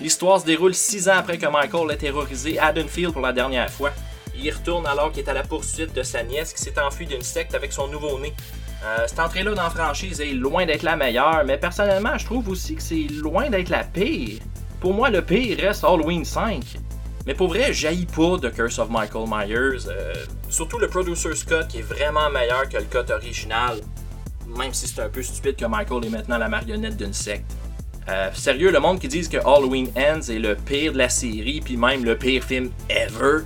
L'histoire 0.00 0.40
se 0.40 0.44
déroule 0.44 0.74
six 0.74 1.08
ans 1.08 1.16
après 1.16 1.38
que 1.38 1.46
Michael 1.46 1.90
ait 1.90 1.96
terrorisé 1.96 2.58
Haddonfield 2.58 3.12
pour 3.12 3.22
la 3.22 3.32
dernière 3.32 3.70
fois. 3.70 3.92
Il 4.34 4.44
y 4.44 4.50
retourne 4.50 4.86
alors 4.86 5.10
qu'il 5.10 5.24
est 5.24 5.30
à 5.30 5.32
la 5.32 5.42
poursuite 5.42 5.94
de 5.94 6.02
sa 6.02 6.22
nièce 6.22 6.52
qui 6.52 6.62
s'est 6.62 6.78
enfuie 6.78 7.06
d'une 7.06 7.22
secte 7.22 7.54
avec 7.54 7.72
son 7.72 7.88
nouveau-né. 7.88 8.34
Euh, 8.84 9.04
cette 9.06 9.18
entrée-là 9.18 9.54
dans 9.54 9.62
la 9.62 9.70
franchise 9.70 10.20
est 10.20 10.34
loin 10.34 10.66
d'être 10.66 10.82
la 10.82 10.96
meilleure, 10.96 11.42
mais 11.46 11.56
personnellement, 11.56 12.18
je 12.18 12.26
trouve 12.26 12.48
aussi 12.50 12.74
que 12.74 12.82
c'est 12.82 13.06
loin 13.10 13.48
d'être 13.48 13.70
la 13.70 13.84
pire. 13.84 14.40
Pour 14.80 14.92
moi, 14.92 15.08
le 15.08 15.22
pire 15.22 15.56
reste 15.58 15.82
Halloween 15.82 16.26
5. 16.26 16.62
Mais 17.26 17.34
pour 17.34 17.48
vrai, 17.48 17.72
jaillit 17.72 18.06
pas 18.06 18.36
de 18.36 18.50
Curse 18.50 18.78
of 18.78 18.90
Michael 18.90 19.24
Myers. 19.26 19.88
Euh, 19.88 20.14
surtout 20.50 20.78
le 20.78 20.88
Producer's 20.88 21.42
Cut 21.42 21.66
qui 21.68 21.78
est 21.78 21.82
vraiment 21.82 22.30
meilleur 22.30 22.68
que 22.68 22.76
le 22.76 22.84
cut 22.84 23.10
original. 23.10 23.80
Même 24.46 24.74
si 24.74 24.86
c'est 24.86 25.00
un 25.00 25.08
peu 25.08 25.22
stupide 25.22 25.56
que 25.56 25.64
Michael 25.64 26.04
est 26.04 26.10
maintenant 26.10 26.38
la 26.38 26.48
marionnette 26.48 26.96
d'une 26.98 27.14
secte. 27.14 27.50
Euh, 28.08 28.30
sérieux, 28.34 28.70
le 28.70 28.78
monde 28.78 29.00
qui 29.00 29.08
dit 29.08 29.28
que 29.28 29.38
Halloween 29.38 29.88
Ends 29.96 30.30
est 30.30 30.38
le 30.38 30.54
pire 30.54 30.92
de 30.92 30.98
la 30.98 31.08
série, 31.08 31.60
puis 31.64 31.76
même 31.76 32.04
le 32.04 32.16
pire 32.16 32.44
film 32.44 32.70
ever. 32.88 33.44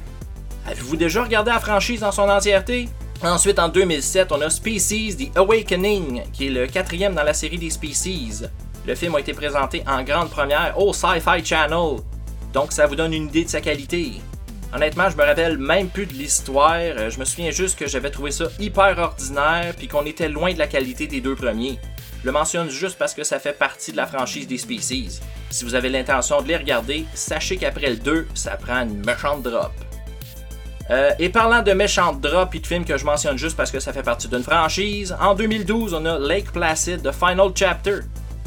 Avez-vous 0.66 0.96
déjà 0.96 1.24
regardé 1.24 1.50
la 1.50 1.60
franchise 1.60 2.00
dans 2.00 2.12
son 2.12 2.28
entièreté? 2.28 2.88
Ensuite, 3.22 3.58
en 3.58 3.68
2007, 3.68 4.32
on 4.32 4.40
a 4.40 4.50
Species 4.50 5.16
The 5.16 5.36
Awakening, 5.36 6.22
qui 6.32 6.46
est 6.46 6.50
le 6.50 6.66
quatrième 6.66 7.14
dans 7.14 7.22
la 7.22 7.34
série 7.34 7.58
des 7.58 7.70
Species. 7.70 8.44
Le 8.86 8.94
film 8.94 9.14
a 9.14 9.20
été 9.20 9.32
présenté 9.32 9.82
en 9.86 10.02
grande 10.02 10.30
première 10.30 10.74
au 10.78 10.92
Sci-Fi 10.92 11.44
Channel, 11.44 11.98
donc 12.52 12.72
ça 12.72 12.86
vous 12.86 12.96
donne 12.96 13.12
une 13.12 13.28
idée 13.28 13.44
de 13.44 13.50
sa 13.50 13.60
qualité. 13.60 14.12
Honnêtement, 14.74 15.10
je 15.10 15.16
me 15.16 15.22
rappelle 15.22 15.58
même 15.58 15.88
plus 15.88 16.06
de 16.06 16.12
l'histoire, 16.12 16.76
euh, 16.76 17.10
je 17.10 17.18
me 17.18 17.24
souviens 17.24 17.50
juste 17.50 17.78
que 17.78 17.86
j'avais 17.88 18.10
trouvé 18.10 18.30
ça 18.30 18.44
hyper 18.58 18.96
ordinaire, 18.98 19.74
puis 19.76 19.88
qu'on 19.88 20.06
était 20.06 20.28
loin 20.28 20.52
de 20.52 20.58
la 20.58 20.66
qualité 20.66 21.06
des 21.06 21.20
deux 21.20 21.34
premiers. 21.34 21.78
Je 22.20 22.26
le 22.26 22.32
mentionne 22.32 22.68
juste 22.68 22.98
parce 22.98 23.14
que 23.14 23.24
ça 23.24 23.38
fait 23.38 23.54
partie 23.54 23.92
de 23.92 23.96
la 23.96 24.06
franchise 24.06 24.46
des 24.46 24.58
Species. 24.58 25.20
Si 25.48 25.64
vous 25.64 25.74
avez 25.74 25.88
l'intention 25.88 26.42
de 26.42 26.48
les 26.48 26.56
regarder, 26.56 27.06
sachez 27.14 27.56
qu'après 27.56 27.90
le 27.90 27.96
2, 27.96 28.28
ça 28.34 28.56
prend 28.56 28.82
une 28.82 29.04
méchante 29.04 29.42
drop. 29.42 29.72
Euh, 30.90 31.12
et 31.18 31.28
parlant 31.28 31.62
de 31.62 31.72
méchantes 31.72 32.20
drops 32.20 32.54
et 32.54 32.58
de 32.58 32.66
films 32.66 32.84
que 32.84 32.98
je 32.98 33.04
mentionne 33.04 33.38
juste 33.38 33.56
parce 33.56 33.70
que 33.70 33.80
ça 33.80 33.92
fait 33.92 34.02
partie 34.02 34.28
d'une 34.28 34.42
franchise, 34.42 35.16
en 35.20 35.34
2012, 35.34 35.94
on 35.94 36.04
a 36.04 36.18
Lake 36.18 36.52
Placid 36.52 37.02
The 37.02 37.12
Final 37.12 37.52
Chapter, 37.54 38.00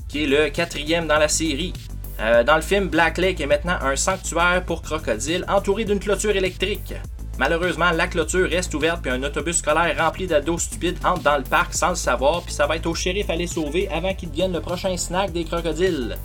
qui 0.08 0.25
est 0.25 0.27
le 0.27 0.50
quatrième 0.50 1.08
dans 1.08 1.18
la 1.18 1.30
série. 1.30 1.74
Euh, 2.20 2.44
dans 2.44 2.56
le 2.56 2.62
film, 2.62 2.89
Black 2.89 3.18
Lake 3.18 3.42
est 3.42 3.48
maintenant 3.48 3.77
un 3.82 3.96
sanctuaire 3.96 4.63
pour 4.65 4.84
crocodiles 4.84 5.46
entouré 5.48 5.84
d'une 5.84 6.00
clôture 6.00 6.36
électrique. 6.36 6.94
Malheureusement, 7.40 7.92
la 7.92 8.08
clôture 8.08 8.48
reste 8.50 8.74
ouverte 8.75 9.02
puis 9.02 9.12
un 9.12 9.24
autobus 9.24 9.58
scolaire 9.58 9.98
rempli 9.98 10.28
d'ados 10.28 10.62
stupides 10.62 11.00
entre 11.04 11.24
dans 11.24 11.38
le 11.38 11.44
parc 11.44 11.74
sans 11.74 11.90
le 11.90 11.96
savoir 11.96 12.44
puis 12.44 12.54
ça 12.54 12.68
va 12.68 12.75
être 12.75 12.86
au 12.86 12.94
shérif 12.94 13.30
à 13.30 13.36
les 13.36 13.48
sauver 13.48 13.90
avant 13.90 14.13
qu'il 14.13 14.30
devienne 14.30 14.54
le 14.54 14.62
prochain 14.62 14.96
snack 14.96 15.32
des 15.32 15.44
crocodiles. 15.44 16.18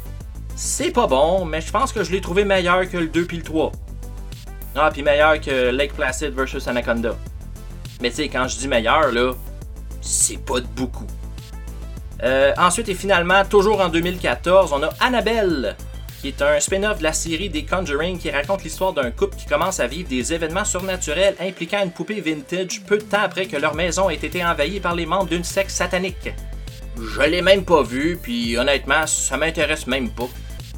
C'est 0.54 0.90
pas 0.90 1.06
bon, 1.06 1.44
mais 1.44 1.60
je 1.60 1.70
pense 1.70 1.92
que 1.92 2.04
je 2.04 2.12
l'ai 2.12 2.20
trouvé 2.20 2.44
meilleur 2.44 2.88
que 2.90 2.98
le 2.98 3.06
2 3.06 3.24
puis 3.24 3.38
le 3.38 3.42
3. 3.42 3.72
Ah, 4.74 4.90
puis 4.92 5.02
meilleur 5.02 5.40
que 5.40 5.70
Lake 5.70 5.94
Placid 5.94 6.34
vs 6.34 6.68
Anaconda. 6.68 7.16
Mais 8.00 8.10
tu 8.10 8.16
sais, 8.16 8.28
quand 8.28 8.46
je 8.46 8.58
dis 8.58 8.68
meilleur, 8.68 9.10
là, 9.12 9.32
c'est 10.00 10.38
pas 10.38 10.60
de 10.60 10.66
beaucoup. 10.66 11.06
Euh, 12.22 12.52
ensuite 12.58 12.88
et 12.88 12.94
finalement, 12.94 13.44
toujours 13.44 13.80
en 13.80 13.88
2014, 13.88 14.72
on 14.72 14.82
a 14.82 14.90
Annabelle, 15.00 15.76
qui 16.20 16.28
est 16.28 16.42
un 16.42 16.58
spin-off 16.58 16.98
de 16.98 17.04
la 17.04 17.12
série 17.12 17.48
des 17.48 17.64
Conjuring 17.64 18.18
qui 18.18 18.30
raconte 18.30 18.64
l'histoire 18.64 18.92
d'un 18.92 19.10
couple 19.10 19.36
qui 19.36 19.46
commence 19.46 19.78
à 19.78 19.86
vivre 19.86 20.08
des 20.08 20.32
événements 20.32 20.64
surnaturels 20.64 21.36
impliquant 21.40 21.82
une 21.84 21.92
poupée 21.92 22.20
vintage 22.20 22.82
peu 22.86 22.98
de 22.98 23.04
temps 23.04 23.22
après 23.22 23.46
que 23.46 23.56
leur 23.56 23.74
maison 23.74 24.10
ait 24.10 24.14
été 24.14 24.44
envahie 24.44 24.80
par 24.80 24.94
les 24.94 25.06
membres 25.06 25.28
d'une 25.28 25.44
secte 25.44 25.70
satanique. 25.70 26.32
Je 26.96 27.22
l'ai 27.22 27.42
même 27.42 27.64
pas 27.64 27.82
vu, 27.82 28.18
puis 28.20 28.56
honnêtement, 28.56 29.06
ça 29.06 29.36
m'intéresse 29.36 29.86
même 29.86 30.10
pas. 30.10 30.28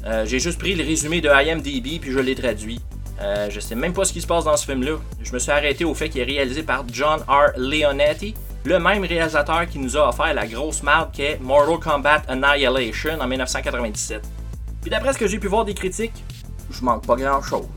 Euh, 0.05 0.25
j'ai 0.25 0.39
juste 0.39 0.59
pris 0.59 0.75
le 0.75 0.83
résumé 0.83 1.21
de 1.21 1.29
IMDb 1.29 1.99
puis 1.99 2.11
je 2.11 2.19
l'ai 2.19 2.35
traduit. 2.35 2.79
Euh, 3.19 3.49
je 3.49 3.59
sais 3.59 3.75
même 3.75 3.93
pas 3.93 4.03
ce 4.03 4.13
qui 4.13 4.21
se 4.21 4.27
passe 4.27 4.45
dans 4.45 4.57
ce 4.57 4.65
film-là. 4.65 4.97
Je 5.23 5.31
me 5.31 5.39
suis 5.39 5.51
arrêté 5.51 5.85
au 5.85 5.93
fait 5.93 6.09
qu'il 6.09 6.21
est 6.21 6.25
réalisé 6.25 6.63
par 6.63 6.85
John 6.91 7.19
R. 7.27 7.51
Leonetti, 7.57 8.33
le 8.65 8.79
même 8.79 9.03
réalisateur 9.03 9.67
qui 9.67 9.79
nous 9.79 9.97
a 9.97 10.09
offert 10.09 10.33
la 10.33 10.45
grosse 10.45 10.83
marde 10.83 11.11
qu'est 11.11 11.39
Mortal 11.39 11.79
Kombat 11.79 12.23
Annihilation 12.27 13.19
en 13.19 13.27
1997. 13.27 14.40
Puis 14.81 14.89
d'après 14.89 15.13
ce 15.13 15.19
que 15.19 15.27
j'ai 15.27 15.39
pu 15.39 15.47
voir 15.47 15.65
des 15.65 15.73
critiques, 15.73 16.23
je 16.69 16.83
manque 16.83 17.05
pas 17.05 17.15
grand-chose. 17.15 17.67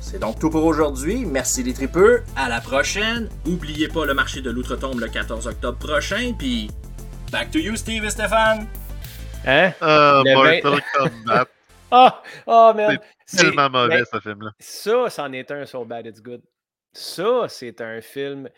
C'est 0.00 0.20
donc 0.20 0.38
tout 0.38 0.48
pour 0.48 0.64
aujourd'hui. 0.64 1.26
Merci 1.26 1.62
les 1.62 1.74
tripeux. 1.74 2.22
À 2.36 2.48
la 2.48 2.60
prochaine. 2.60 3.28
Oubliez 3.46 3.88
pas 3.88 4.06
le 4.06 4.14
marché 4.14 4.40
de 4.40 4.50
l'outre-tombe 4.50 5.00
le 5.00 5.08
14 5.08 5.46
octobre 5.46 5.78
prochain. 5.78 6.32
Puis 6.38 6.70
back 7.30 7.50
to 7.50 7.58
you, 7.58 7.76
Steve 7.76 8.04
et 8.04 8.10
Stéphane. 8.10 8.66
Hein? 9.46 9.72
Euh, 9.82 10.22
Kombat. 10.92 11.48
Ah! 11.90 12.22
Oh, 12.46 12.72
man! 12.76 12.98
C'est 13.24 13.44
tellement 13.44 13.70
mauvais, 13.70 14.00
ben, 14.00 14.04
ce 14.12 14.20
film-là. 14.20 14.50
Ça, 14.58 15.08
c'en 15.08 15.32
est 15.32 15.50
un 15.50 15.64
So 15.64 15.86
Bad 15.86 16.04
It's 16.04 16.20
Good. 16.22 16.42
Ça, 16.92 17.46
c'est 17.48 17.80
un 17.80 18.02
film 18.02 18.48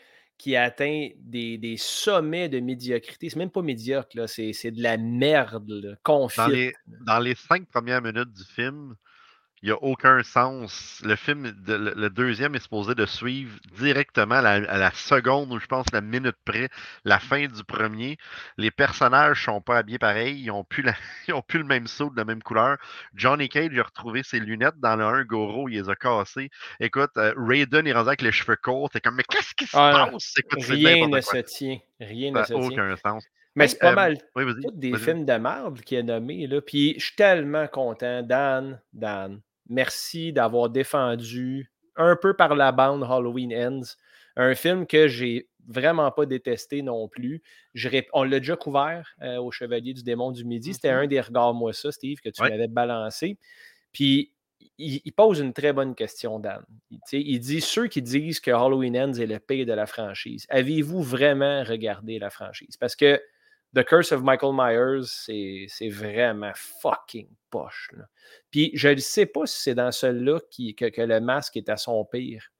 qui 0.40 0.56
atteint 0.56 1.08
des, 1.18 1.58
des 1.58 1.76
sommets 1.76 2.48
de 2.48 2.60
médiocrité. 2.60 3.28
C'est 3.28 3.38
même 3.38 3.50
pas 3.50 3.60
médiocre, 3.60 4.08
là. 4.14 4.26
C'est, 4.26 4.54
c'est 4.54 4.70
de 4.70 4.82
la 4.82 4.96
merde, 4.96 5.70
là, 5.70 5.96
confite. 6.02 6.38
Dans 6.38 6.46
les, 6.46 6.72
dans 6.86 7.18
les 7.18 7.34
cinq 7.34 7.68
premières 7.68 8.00
minutes 8.00 8.32
du 8.32 8.44
film, 8.44 8.96
il 9.62 9.66
n'y 9.66 9.72
a 9.72 9.82
aucun 9.82 10.22
sens. 10.22 11.00
Le 11.04 11.16
film, 11.16 11.50
de- 11.50 11.74
le, 11.74 11.92
le 11.94 12.10
deuxième 12.10 12.54
est 12.54 12.60
supposé 12.60 12.94
de 12.94 13.04
suivre 13.06 13.58
directement 13.76 14.36
à 14.36 14.42
la, 14.42 14.52
à 14.70 14.78
la 14.78 14.90
seconde, 14.92 15.52
ou 15.52 15.58
je 15.60 15.66
pense 15.66 15.86
la 15.92 16.00
minute 16.00 16.36
près, 16.44 16.68
la 17.04 17.18
fin 17.18 17.46
du 17.46 17.64
premier. 17.64 18.16
Les 18.56 18.70
personnages 18.70 19.44
sont 19.44 19.60
pas 19.60 19.78
habillés 19.78 19.98
pareil, 19.98 20.40
ils 20.40 20.46
n'ont 20.46 20.64
plus, 20.64 20.82
la- 20.82 20.94
ils 21.28 21.34
ont 21.34 21.42
plus 21.42 21.58
le 21.58 21.66
même 21.66 21.86
saut 21.86 22.10
de 22.10 22.16
la 22.16 22.24
même 22.24 22.42
couleur. 22.42 22.78
Johnny 23.14 23.48
Cage 23.48 23.78
a 23.78 23.82
retrouvé 23.82 24.22
ses 24.22 24.40
lunettes 24.40 24.78
dans 24.78 24.96
le 24.96 25.04
1, 25.04 25.24
Goro, 25.24 25.68
il 25.68 25.74
les 25.80 25.88
a 25.90 25.94
cassées. 25.96 26.50
Écoute, 26.80 27.10
euh, 27.18 27.34
Raiden 27.36 27.86
est 27.86 27.92
rendu 27.92 28.08
avec 28.08 28.22
les 28.22 28.32
cheveux 28.32 28.56
courts, 28.56 28.90
t'es 28.90 29.00
comme, 29.00 29.16
mais 29.16 29.24
qu'est-ce 29.24 29.54
qui 29.54 29.66
se 29.66 29.76
Ah, 29.76 30.08
passe? 30.10 30.34
Écoute, 30.38 30.62
Rien 30.64 31.06
ne 31.08 31.20
se 31.20 31.36
tient. 31.38 31.78
Rien 32.00 32.32
ne 32.32 32.42
se 32.42 32.54
tient. 32.54 32.56
aucun 32.56 32.96
sens. 32.96 33.24
Mais 33.56 33.68
c'est 33.68 33.78
pas 33.80 33.90
euh, 33.92 33.94
mal 33.94 34.18
Oui, 34.36 34.44
tous 34.62 34.70
des 34.70 34.96
films 34.96 35.24
de 35.24 35.32
merde 35.34 35.80
qui 35.80 35.96
est 35.96 36.02
nommé. 36.02 36.46
Là. 36.46 36.60
Puis 36.60 36.94
je 36.98 37.06
suis 37.06 37.16
tellement 37.16 37.66
content. 37.66 38.22
Dan, 38.22 38.80
Dan, 38.92 39.40
merci 39.70 40.32
d'avoir 40.32 40.68
défendu 40.70 41.70
un 41.96 42.16
peu 42.16 42.34
par 42.34 42.54
la 42.54 42.72
bande 42.72 43.04
Halloween 43.04 43.54
Ends. 43.54 43.94
Un 44.36 44.54
film 44.54 44.86
que 44.86 45.08
j'ai 45.08 45.48
vraiment 45.66 46.10
pas 46.10 46.26
détesté 46.26 46.82
non 46.82 47.08
plus. 47.08 47.42
Je 47.74 47.88
On 48.12 48.24
l'a 48.24 48.38
déjà 48.40 48.56
couvert 48.56 49.14
euh, 49.22 49.38
au 49.38 49.50
Chevalier 49.50 49.94
du 49.94 50.02
Démon 50.02 50.32
du 50.32 50.44
Midi. 50.44 50.74
C'était 50.74 50.92
Mhm. 50.92 50.98
un 50.98 51.06
des 51.06 51.20
regards, 51.20 51.54
moi, 51.54 51.72
ça, 51.72 51.92
Steve, 51.92 52.18
que 52.20 52.28
tu 52.30 52.42
Ouais. 52.42 52.50
m'avais 52.50 52.68
balancé. 52.68 53.38
Puis 53.92 54.32
il, 54.78 55.00
il 55.04 55.12
pose 55.12 55.40
une 55.40 55.52
très 55.52 55.72
bonne 55.72 55.94
question, 55.94 56.38
Dan. 56.38 56.62
Il, 56.90 56.98
il 57.12 57.40
dit 57.40 57.60
ceux 57.60 57.86
qui 57.88 58.02
disent 58.02 58.40
que 58.40 58.50
Halloween 58.50 58.96
Ends 58.98 59.14
est 59.14 59.26
le 59.26 59.38
pire 59.38 59.66
de 59.66 59.72
la 59.72 59.86
franchise, 59.86 60.46
avez-vous 60.50 61.02
vraiment 61.02 61.64
regardé 61.64 62.18
la 62.18 62.30
franchise? 62.30 62.76
Parce 62.78 62.96
que 62.96 63.20
The 63.74 63.84
Curse 63.84 64.10
of 64.12 64.22
Michael 64.22 64.52
Myers, 64.52 65.06
c'est 65.68 65.88
vraiment 65.88 66.52
fucking 66.54 67.28
poche. 67.50 67.90
là. 67.92 68.04
Puis 68.50 68.72
je 68.74 68.88
ne 68.88 68.96
sais 68.96 69.26
pas 69.26 69.46
si 69.46 69.62
c'est 69.62 69.74
dans 69.74 69.92
celle-là 69.92 70.40
que, 70.40 70.88
que 70.88 71.02
le 71.02 71.20
masque 71.20 71.56
est 71.56 71.68
à 71.68 71.76
son 71.76 72.04
pire. 72.04 72.50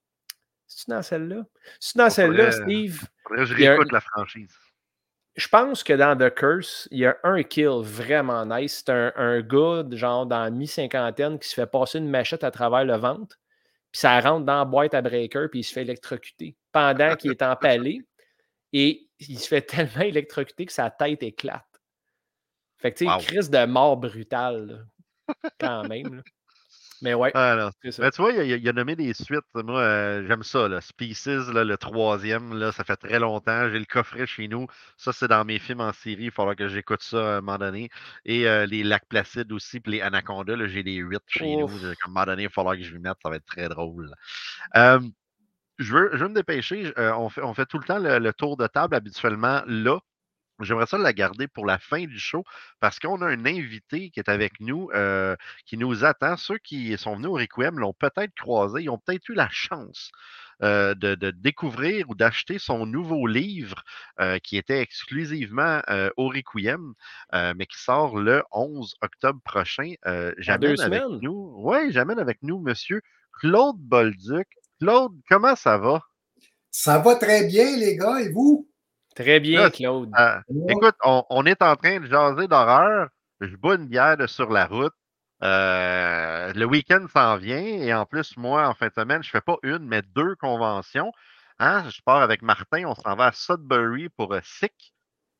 C'est 0.68 0.88
dans 0.88 1.02
celle-là? 1.02 1.42
C'est 1.80 1.96
dans 1.98 2.10
celle-là, 2.10 2.52
Steve? 2.52 3.02
Je 3.36 3.52
un- 3.52 3.56
réécoute 3.56 3.90
la 3.92 4.00
franchise. 4.00 4.54
Je 5.36 5.48
pense 5.48 5.82
que 5.82 5.92
dans 5.92 6.16
The 6.16 6.32
Curse, 6.34 6.86
il 6.92 6.98
y 7.00 7.06
a 7.06 7.16
un 7.24 7.42
kill 7.42 7.80
vraiment 7.82 8.44
nice. 8.46 8.82
C'est 8.84 8.92
un, 8.92 9.12
un 9.16 9.40
gars, 9.40 9.84
genre 9.92 10.26
dans 10.26 10.44
la 10.44 10.50
mi-cinquantaine, 10.50 11.38
qui 11.40 11.48
se 11.48 11.54
fait 11.54 11.66
passer 11.66 11.98
une 11.98 12.08
machette 12.08 12.44
à 12.44 12.50
travers 12.52 12.84
le 12.84 12.96
ventre. 12.96 13.36
Puis 13.90 14.00
ça 14.00 14.20
rentre 14.20 14.46
dans 14.46 14.58
la 14.60 14.64
boîte 14.64 14.94
à 14.94 15.02
breaker, 15.02 15.48
puis 15.50 15.60
il 15.60 15.64
se 15.64 15.72
fait 15.72 15.82
électrocuter 15.82 16.56
pendant 16.70 17.16
qu'il 17.16 17.32
est 17.32 17.42
empalé. 17.42 18.00
Et 18.72 19.08
il 19.28 19.38
se 19.38 19.48
fait 19.48 19.62
tellement 19.66 20.02
électrocuter 20.02 20.66
que 20.66 20.72
sa 20.72 20.90
tête 20.90 21.22
éclate. 21.22 21.64
Fait 22.78 22.92
que, 22.92 22.98
tu 22.98 23.04
sais, 23.04 23.10
Wow. 23.10 23.18
crise 23.20 23.50
de 23.50 23.64
mort 23.66 23.96
brutale, 23.98 24.86
là, 25.28 25.34
quand 25.60 25.88
même. 25.88 26.14
là. 26.16 26.22
Mais 27.02 27.14
ouais, 27.14 27.30
Ah, 27.34 27.56
non. 27.58 27.70
c'est 27.82 27.92
ça. 27.92 28.10
Tu 28.10 28.20
vois, 28.20 28.30
il 28.32 28.40
a, 28.40 28.56
il 28.56 28.68
a 28.68 28.72
nommé 28.74 28.94
des 28.94 29.14
suites. 29.14 29.40
Moi, 29.54 29.80
euh, 29.80 30.26
j'aime 30.26 30.42
ça. 30.42 30.68
Là. 30.68 30.82
Species, 30.82 31.50
là, 31.50 31.64
le 31.64 31.78
troisième, 31.78 32.52
là, 32.58 32.72
ça 32.72 32.84
fait 32.84 32.96
très 32.96 33.18
longtemps. 33.18 33.70
J'ai 33.70 33.78
le 33.78 33.86
coffret 33.86 34.26
chez 34.26 34.48
nous. 34.48 34.66
Ça, 34.98 35.10
c'est 35.14 35.28
dans 35.28 35.42
mes 35.46 35.58
films 35.58 35.80
en 35.80 35.94
série. 35.94 36.24
Il 36.24 36.30
faudra 36.30 36.54
que 36.54 36.68
j'écoute 36.68 37.02
ça 37.02 37.36
à 37.36 37.38
un 37.38 37.40
moment 37.40 37.56
donné. 37.56 37.88
Et 38.26 38.46
euh, 38.46 38.66
les 38.66 38.82
Lacs 38.82 39.06
Placides 39.08 39.50
aussi, 39.50 39.80
puis 39.80 39.92
les 39.92 40.00
Anacondas, 40.02 40.66
j'ai 40.66 40.82
les 40.82 40.96
huit 40.96 41.22
chez 41.26 41.56
nous. 41.56 41.68
À 41.68 41.88
un 41.88 41.94
moment 42.08 42.26
donné, 42.26 42.42
il 42.44 42.50
faudra 42.50 42.76
que 42.76 42.82
je 42.82 42.92
lui 42.92 43.00
mette. 43.00 43.16
Ça 43.22 43.30
va 43.30 43.36
être 43.36 43.46
très 43.46 43.70
drôle. 43.70 44.12
Euh, 44.76 45.00
je, 45.80 45.92
veux, 45.94 46.10
je 46.12 46.18
veux 46.18 46.28
me 46.28 46.34
dépêcher. 46.34 46.92
Euh, 46.98 47.14
on, 47.16 47.28
fait, 47.28 47.42
on 47.42 47.54
fait 47.54 47.66
tout 47.66 47.78
le 47.78 47.84
temps 47.84 47.98
le, 47.98 48.18
le 48.18 48.32
tour 48.32 48.56
de 48.56 48.66
table 48.66 48.94
habituellement 48.94 49.62
là. 49.66 49.98
J'aimerais 50.60 50.86
ça 50.86 50.98
la 50.98 51.12
garder 51.12 51.48
pour 51.48 51.64
la 51.64 51.78
fin 51.78 52.04
du 52.04 52.18
show 52.18 52.44
parce 52.80 52.98
qu'on 52.98 53.22
a 53.22 53.26
un 53.26 53.46
invité 53.46 54.10
qui 54.10 54.20
est 54.20 54.28
avec 54.28 54.60
nous, 54.60 54.90
euh, 54.94 55.34
qui 55.64 55.78
nous 55.78 56.04
attend. 56.04 56.36
Ceux 56.36 56.58
qui 56.58 56.96
sont 56.98 57.16
venus 57.16 57.28
au 57.28 57.34
Requiem 57.34 57.78
l'ont 57.78 57.94
peut-être 57.94 58.34
croisé, 58.34 58.82
ils 58.82 58.90
ont 58.90 58.98
peut-être 58.98 59.28
eu 59.30 59.34
la 59.34 59.48
chance 59.50 60.10
euh, 60.62 60.94
de, 60.94 61.14
de 61.14 61.30
découvrir 61.30 62.10
ou 62.10 62.14
d'acheter 62.14 62.58
son 62.58 62.84
nouveau 62.84 63.26
livre 63.26 63.82
euh, 64.20 64.38
qui 64.38 64.58
était 64.58 64.80
exclusivement 64.80 65.80
au 66.16 66.28
Requiem, 66.28 66.92
mais 67.32 67.66
qui 67.66 67.78
sort 67.78 68.18
le 68.18 68.42
11 68.52 68.96
octobre 69.00 69.40
prochain. 69.42 69.94
J'amène 70.36 70.74
deux 70.74 70.82
avec 70.82 71.02
nous, 71.22 71.54
oui, 71.56 71.90
j'amène 71.90 72.18
avec 72.18 72.42
nous 72.42 72.60
Monsieur 72.60 73.00
Claude 73.40 73.78
Bolduc. 73.78 74.48
Claude, 74.80 75.12
comment 75.28 75.56
ça 75.56 75.76
va? 75.78 76.00
Ça 76.70 76.98
va 76.98 77.16
très 77.16 77.44
bien, 77.46 77.76
les 77.76 77.96
gars, 77.96 78.20
et 78.20 78.30
vous? 78.30 78.68
Très 79.14 79.40
bien, 79.40 79.64
Là, 79.64 79.70
Claude. 79.70 80.10
Euh. 80.18 80.40
Écoute, 80.68 80.94
on, 81.04 81.24
on 81.30 81.44
est 81.44 81.60
en 81.62 81.76
train 81.76 82.00
de 82.00 82.06
jaser 82.06 82.46
d'horreur. 82.48 83.08
Je 83.40 83.54
bois 83.56 83.74
une 83.74 83.86
bière 83.88 84.16
de 84.16 84.26
sur 84.26 84.50
la 84.50 84.66
route. 84.66 84.92
Euh, 85.42 86.52
le 86.54 86.64
week-end 86.66 87.06
s'en 87.12 87.36
vient 87.36 87.58
et 87.58 87.92
en 87.94 88.04
plus, 88.06 88.36
moi, 88.36 88.68
en 88.68 88.74
fin 88.74 88.88
de 88.88 88.92
semaine, 88.92 89.22
je 89.22 89.30
fais 89.30 89.40
pas 89.40 89.56
une, 89.62 89.86
mais 89.86 90.02
deux 90.14 90.36
conventions. 90.36 91.12
Hein, 91.58 91.88
Je 91.90 92.00
pars 92.02 92.22
avec 92.22 92.42
Martin, 92.42 92.84
on 92.86 92.94
s'en 92.94 93.16
va 93.16 93.26
à 93.26 93.32
Sudbury 93.32 94.08
pour 94.10 94.32
euh, 94.34 94.40
SICK, 94.42 94.92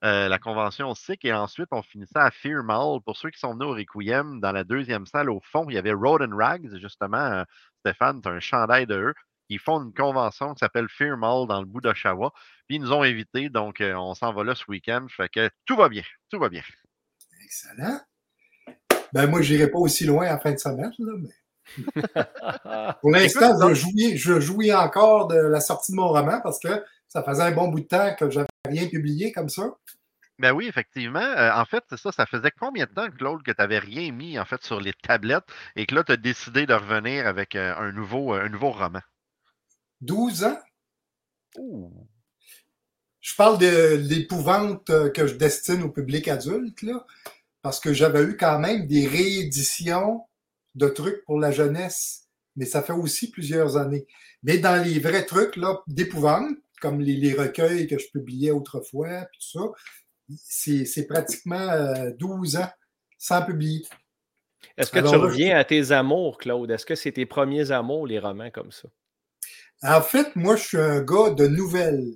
euh, 0.05 0.29
la 0.29 0.39
convention 0.39 0.95
SICK, 0.95 1.27
et 1.27 1.33
ensuite 1.35 1.69
on 1.71 1.83
finit 1.83 2.07
ça 2.07 2.25
à 2.25 2.31
Fear 2.31 2.63
Mall. 2.65 3.01
Pour 3.05 3.17
ceux 3.17 3.31
qui 3.31 3.39
sont 3.39 3.53
venus 3.55 3.67
au 3.69 3.73
Requiem, 3.75 4.41
dans 4.41 4.53
la 4.53 4.65
deuxième 4.65 5.07
salle 5.07 5.31
au 5.31 5.41
fond, 5.43 5.67
il 5.69 5.75
y 5.75 5.79
avait 5.79 5.93
Road 5.93 6.23
and 6.23 6.37
Rags, 6.37 6.75
justement. 6.79 7.19
euh, 7.19 7.45
Stéphane, 7.81 8.21
tu 8.23 8.29
as 8.29 8.33
un 8.33 8.41
chandail 8.41 8.87
de 8.87 8.97
eux. 8.97 9.15
Ils 9.51 9.59
font 9.59 9.83
une 9.83 9.93
convention 9.93 10.55
qui 10.55 10.61
s'appelle 10.61 10.89
Fear 10.89 11.19
Mall 11.19 11.47
dans 11.47 11.61
le 11.61 11.67
bout 11.67 11.81
d'Oshawa. 11.81 12.33
Puis 12.67 12.77
ils 12.77 12.81
nous 12.81 12.93
ont 12.93 13.03
invités, 13.03 13.51
donc 13.51 13.81
euh, 13.81 13.95
on 13.95 14.15
s'en 14.15 14.33
va 14.33 14.45
là 14.45 14.55
ce 14.55 14.65
week-end. 14.69 15.07
Fait 15.09 15.29
que 15.29 15.51
tout 15.67 15.77
va 15.77 15.89
bien, 15.89 16.03
tout 16.31 16.39
va 16.39 16.49
bien. 16.49 16.63
Excellent. 17.45 18.01
Ben, 19.13 19.27
moi, 19.27 19.43
je 19.43 19.53
n'irai 19.53 19.69
pas 19.69 19.79
aussi 19.79 20.05
loin 20.05 20.33
en 20.33 20.39
fin 20.39 20.53
de 20.53 20.59
semaine, 20.59 20.93
là, 20.99 21.13
mais 21.19 21.31
pour 23.01 23.11
l'instant, 23.11 23.69
je 23.69 23.75
jouis, 23.75 24.17
je 24.17 24.41
jouis 24.41 24.73
encore 24.73 25.29
de 25.29 25.37
la 25.37 25.61
sortie 25.61 25.93
de 25.93 25.97
mon 25.97 26.09
roman 26.09 26.41
parce 26.43 26.59
que 26.59 26.83
ça 27.09 27.23
faisait 27.23 27.43
un 27.43 27.53
bon 27.53 27.69
bout 27.69 27.81
de 27.81 27.87
temps 27.87 28.15
que 28.19 28.31
je 28.31 28.39
n'avais 28.39 28.49
rien 28.67 28.89
publié 28.89 29.33
comme 29.33 29.49
ça. 29.49 29.65
Ben 30.39 30.53
oui, 30.53 30.67
effectivement. 30.69 31.21
Euh, 31.21 31.53
en 31.53 31.65
fait, 31.67 31.85
ça, 31.97 32.13
ça 32.13 32.25
faisait 32.25 32.51
combien 32.59 32.87
de 32.87 32.91
temps, 32.93 33.11
Claude, 33.11 33.43
que 33.43 33.51
tu 33.51 33.61
n'avais 33.61 33.79
rien 33.79 34.11
mis 34.11 34.39
en 34.39 34.45
fait 34.45 34.63
sur 34.65 34.81
les 34.81 34.95
tablettes 34.95 35.45
et 35.77 35.85
que 35.87 35.95
là, 35.95 36.03
tu 36.03 36.13
as 36.13 36.17
décidé 36.17 36.67
de 36.67 36.73
revenir 36.73 37.27
avec 37.27 37.55
euh, 37.57 37.75
un, 37.77 37.93
nouveau, 37.93 38.33
un 38.33 38.49
nouveau 38.49 38.71
roman? 38.71 39.01
12 40.01 40.45
ans. 40.45 40.59
Je 43.21 43.35
parle 43.37 43.59
de 43.59 43.97
l'épouvante 43.97 44.87
que 45.13 45.27
je 45.27 45.35
destine 45.35 45.83
au 45.83 45.91
public 45.91 46.29
adulte, 46.29 46.83
là, 46.83 47.05
parce 47.63 47.81
que 47.81 47.93
j'avais 47.93 48.23
eu 48.23 48.37
quand 48.37 48.59
même 48.59 48.87
des 48.87 49.07
rééditions 49.07 50.23
de 50.75 50.89
trucs 50.89 51.25
pour 51.25 51.39
la 51.39 51.51
jeunesse, 51.51 52.29
mais 52.57 52.65
ça 52.65 52.83
fait 52.83 52.93
aussi 52.93 53.31
plusieurs 53.31 53.77
années. 53.77 54.07
Mais 54.43 54.59
dans 54.59 54.83
les 54.83 54.99
vrais 54.99 55.27
trucs 55.27 55.57
là 55.57 55.83
d'épouvante, 55.87 56.57
comme 56.81 57.01
les, 57.01 57.35
recueils 57.35 57.87
que 57.87 57.99
je 57.99 58.09
publiais 58.11 58.53
autrefois, 58.53 59.27
puis 59.31 59.41
tout 59.41 59.59
ça, 59.59 60.85
c'est 60.85 61.07
pratiquement 61.07 61.69
12 62.19 62.57
euh, 62.57 62.61
ans 62.61 62.69
sans 63.19 63.43
publier. 63.43 63.85
Est-ce 64.77 64.91
que 64.91 65.01
tu 65.01 65.17
reviens 65.17 65.57
à 65.59 65.65
tes 65.65 65.91
amours, 65.93 66.39
Claude? 66.39 66.71
Est-ce 66.71 66.87
que 66.87 66.95
c'est 66.95 67.13
tes 67.13 67.27
premiers 67.27 67.71
amours, 67.71 68.07
les 68.07 68.19
romans 68.19 68.51
comme 68.51 68.73
ça? 68.73 68.89
En 69.83 70.03
fait, 70.03 70.37
moi, 70.37 70.57
je 70.57 70.63
suis 70.65 70.79
un 70.79 71.03
gars 71.03 71.31
de 71.31 71.47
nouvelles. 71.47 72.15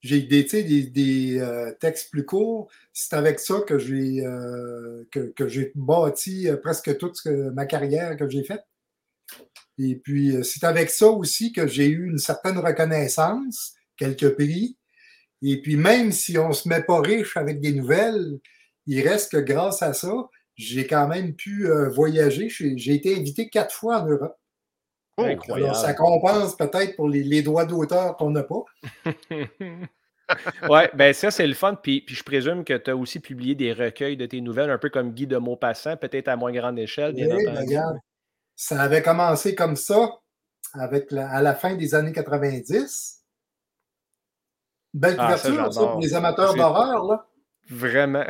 J'ai 0.00 0.22
des, 0.22 0.44
des, 0.84 1.40
euh, 1.40 1.72
textes 1.80 2.10
plus 2.10 2.24
courts. 2.24 2.70
C'est 2.92 3.14
avec 3.14 3.40
ça 3.40 3.60
que 3.66 3.78
j'ai 3.78 4.24
euh, 4.24 5.04
que, 5.10 5.48
j'ai 5.48 5.72
bâti 5.74 6.48
presque 6.62 6.96
toute 6.98 7.24
ma 7.26 7.66
carrière 7.66 8.16
que 8.16 8.28
j'ai 8.28 8.44
faite. 8.44 8.64
Et 9.78 9.96
puis, 9.96 10.36
euh, 10.36 10.42
c'est 10.42 10.64
avec 10.64 10.90
ça 10.90 11.06
aussi 11.08 11.52
que 11.52 11.66
j'ai 11.66 11.86
eu 11.86 12.06
une 12.10 12.18
certaine 12.18 12.58
reconnaissance, 12.58 13.74
quelques 13.96 14.34
prix. 14.34 14.76
Et 15.42 15.62
puis, 15.62 15.76
même 15.76 16.12
si 16.12 16.36
on 16.38 16.48
ne 16.48 16.52
se 16.52 16.68
met 16.68 16.82
pas 16.82 17.00
riche 17.00 17.36
avec 17.36 17.60
des 17.60 17.72
nouvelles, 17.72 18.40
il 18.86 19.06
reste 19.06 19.32
que 19.32 19.36
grâce 19.38 19.82
à 19.82 19.92
ça, 19.92 20.12
j'ai 20.56 20.86
quand 20.86 21.06
même 21.06 21.34
pu 21.36 21.68
euh, 21.68 21.88
voyager. 21.88 22.48
J'ai 22.48 22.94
été 22.94 23.16
invité 23.16 23.48
quatre 23.48 23.74
fois 23.74 24.02
en 24.02 24.06
Europe. 24.06 24.36
Oh, 25.18 25.24
incroyable. 25.24 25.74
ça 25.74 25.94
compense 25.94 26.56
peut-être 26.56 26.94
pour 26.94 27.08
les, 27.08 27.42
droits 27.42 27.64
d'auteur 27.64 28.16
qu'on 28.16 28.30
n'a 28.30 28.44
pas. 28.44 28.64
oui, 30.70 30.80
ben 30.94 31.12
ça, 31.12 31.32
c'est 31.32 31.46
le 31.46 31.54
fun. 31.54 31.74
Puis, 31.74 32.02
puis 32.02 32.14
je 32.14 32.22
présume 32.22 32.64
que 32.64 32.74
tu 32.74 32.90
as 32.90 32.96
aussi 32.96 33.18
publié 33.18 33.56
des 33.56 33.72
recueils 33.72 34.16
de 34.16 34.26
tes 34.26 34.40
nouvelles, 34.40 34.70
un 34.70 34.78
peu 34.78 34.90
comme 34.90 35.12
Guy 35.12 35.26
de 35.26 35.36
Maupassant, 35.36 35.96
peut-être 35.96 36.28
à 36.28 36.36
moins 36.36 36.52
grande 36.52 36.78
échelle, 36.78 37.14
bien 37.14 37.34
oui, 37.34 37.48
entendu. 37.48 37.76
Ça 38.54 38.80
avait 38.80 39.02
commencé 39.02 39.56
comme 39.56 39.74
ça 39.74 40.18
avec 40.72 41.12
à 41.12 41.42
la 41.42 41.54
fin 41.54 41.74
des 41.74 41.96
années 41.96 42.12
90. 42.12 43.24
Belle 44.94 45.16
ah, 45.18 45.24
couverture, 45.24 45.72
ça, 45.72 45.80
pour 45.80 46.00
les 46.00 46.14
amateurs 46.14 46.54
d'horreur. 46.54 47.04
Là. 47.04 47.26
Vraiment. 47.68 48.26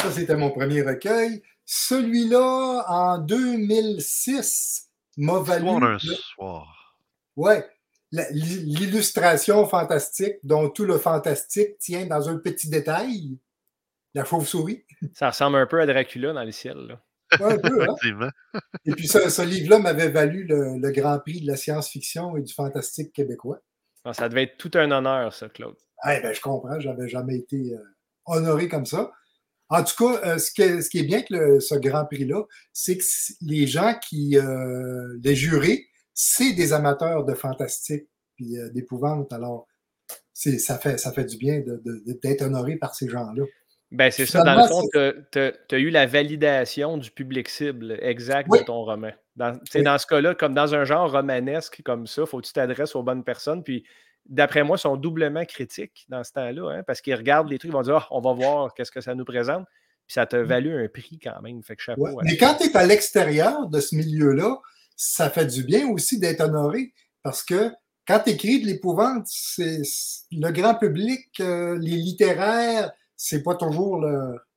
ça, 0.00 0.10
c'était 0.10 0.36
mon 0.36 0.50
premier 0.50 0.82
recueil. 0.82 1.42
Celui-là, 1.64 2.84
en 2.88 3.18
2006, 3.18 4.85
m'a 5.16 5.40
valu. 5.40 5.68
Un 5.68 5.98
soir. 5.98 6.98
Ouais. 7.36 7.66
L'illustration 8.12 9.66
fantastique, 9.66 10.36
dont 10.42 10.70
tout 10.70 10.84
le 10.84 10.98
fantastique 10.98 11.78
tient 11.78 12.06
dans 12.06 12.28
un 12.28 12.38
petit 12.38 12.70
détail, 12.70 13.38
la 14.14 14.24
chauve-souris. 14.24 14.84
Ça 15.12 15.30
ressemble 15.30 15.56
un 15.56 15.66
peu 15.66 15.80
à 15.80 15.86
Dracula 15.86 16.32
dans 16.32 16.44
le 16.44 16.52
ciel. 16.52 16.78
Là. 16.78 17.02
un 17.40 17.58
peu, 17.58 17.82
hein? 17.82 18.30
Et 18.84 18.92
puis 18.92 19.08
ce, 19.08 19.42
livre-là 19.42 19.78
m'avait 19.78 20.08
valu 20.08 20.44
le, 20.44 20.90
Grand 20.92 21.18
Prix 21.18 21.40
de 21.40 21.46
la 21.46 21.56
science-fiction 21.56 22.36
et 22.36 22.42
du 22.42 22.54
fantastique 22.54 23.12
québécois. 23.12 23.60
Ah, 24.04 24.14
ça 24.14 24.28
devait 24.28 24.44
être 24.44 24.56
tout 24.56 24.70
un 24.74 24.90
honneur, 24.92 25.34
ça, 25.34 25.48
Claude. 25.48 25.76
Eh 26.04 26.20
ben, 26.20 26.32
je 26.32 26.40
comprends, 26.40 26.78
je 26.78 26.88
n'avais 26.88 27.08
jamais 27.08 27.36
été 27.36 27.74
euh, 27.74 27.78
honoré 28.26 28.68
comme 28.68 28.86
ça. 28.86 29.10
En 29.68 29.82
tout 29.82 29.94
cas, 29.98 30.20
euh, 30.24 30.38
ce, 30.38 30.50
qui 30.52 30.98
est 30.98 31.02
bien 31.02 31.22
que 31.22 31.58
ce 31.58 31.74
Grand 31.74 32.04
Prix-là, 32.04 32.42
c'est 32.72 32.96
que 32.96 33.04
les 33.42 33.66
gens 33.66 33.94
qui, 34.08 34.38
euh, 34.38 35.18
les 35.22 35.34
jurés, 35.34 35.86
c'est 36.14 36.52
des 36.52 36.72
amateurs 36.72 37.24
de 37.24 37.34
fantastique 37.34 38.06
et 38.38 38.70
d'épouvante. 38.72 39.32
Alors, 39.32 39.66
ça 40.32 40.78
fait, 40.78 40.98
ça 40.98 41.12
fait 41.12 41.24
du 41.24 41.36
bien 41.36 41.62
d'être 42.22 42.42
honoré 42.42 42.76
par 42.76 42.94
ces 42.94 43.08
gens-là. 43.08 43.44
Ben, 43.92 44.10
c'est 44.10 44.26
ça. 44.26 44.42
Dans 44.42 44.56
le 44.56 44.66
fond, 44.66 44.82
tu 45.32 45.38
as, 45.38 45.78
eu 45.78 45.90
la 45.90 46.06
validation 46.06 46.98
du 46.98 47.10
public 47.10 47.48
cible 47.48 47.98
exact 48.02 48.50
de 48.50 48.64
ton 48.64 48.84
roman. 48.84 49.12
Dans, 49.36 49.58
dans 49.74 49.98
ce 49.98 50.06
cas-là, 50.06 50.34
comme 50.34 50.54
dans 50.54 50.74
un 50.74 50.84
genre 50.84 51.10
romanesque 51.10 51.82
comme 51.84 52.06
ça, 52.06 52.22
il 52.22 52.26
faut 52.26 52.40
que 52.40 52.46
tu 52.46 52.52
t'adresses 52.52 52.96
aux 52.96 53.02
bonnes 53.02 53.24
personnes. 53.24 53.62
Puis, 53.62 53.84
d'après 54.28 54.64
moi, 54.64 54.76
ils 54.76 54.80
sont 54.80 54.96
doublement 54.96 55.44
critiques 55.44 56.06
dans 56.08 56.24
ce 56.24 56.32
temps-là, 56.32 56.70
hein, 56.70 56.82
parce 56.86 57.00
qu'ils 57.00 57.14
regardent 57.14 57.48
les 57.48 57.58
trucs, 57.58 57.70
ils 57.70 57.74
vont 57.74 57.82
dire 57.82 57.96
ah, 57.96 58.08
on 58.10 58.20
va 58.20 58.32
voir 58.34 58.74
qu'est-ce 58.74 58.90
que 58.90 59.00
ça 59.00 59.14
nous 59.14 59.24
présente. 59.24 59.66
Puis 60.06 60.14
ça 60.14 60.26
t'a 60.26 60.38
mmh. 60.38 60.46
valu 60.46 60.84
un 60.84 60.88
prix 60.88 61.18
quand 61.20 61.40
même. 61.42 61.62
Fait 61.62 61.74
que 61.74 61.82
chapeau. 61.82 62.20
Mais 62.22 62.36
quand 62.36 62.54
tu 62.54 62.68
es 62.68 62.76
à 62.76 62.86
l'extérieur 62.86 63.68
de 63.68 63.80
ce 63.80 63.96
milieu-là, 63.96 64.58
ça 64.94 65.30
fait 65.30 65.46
du 65.46 65.64
bien 65.64 65.88
aussi 65.88 66.20
d'être 66.20 66.40
honoré. 66.42 66.92
Parce 67.22 67.42
que 67.42 67.72
quand 68.06 68.20
tu 68.20 68.30
écris 68.30 68.60
de 68.60 68.66
l'épouvante, 68.66 69.26
c'est 69.26 69.82
le 70.30 70.50
grand 70.52 70.76
public, 70.76 71.28
euh, 71.40 71.76
les 71.80 71.96
littéraires, 71.96 72.92
c'est 73.16 73.42
pas 73.42 73.56
toujours 73.56 74.00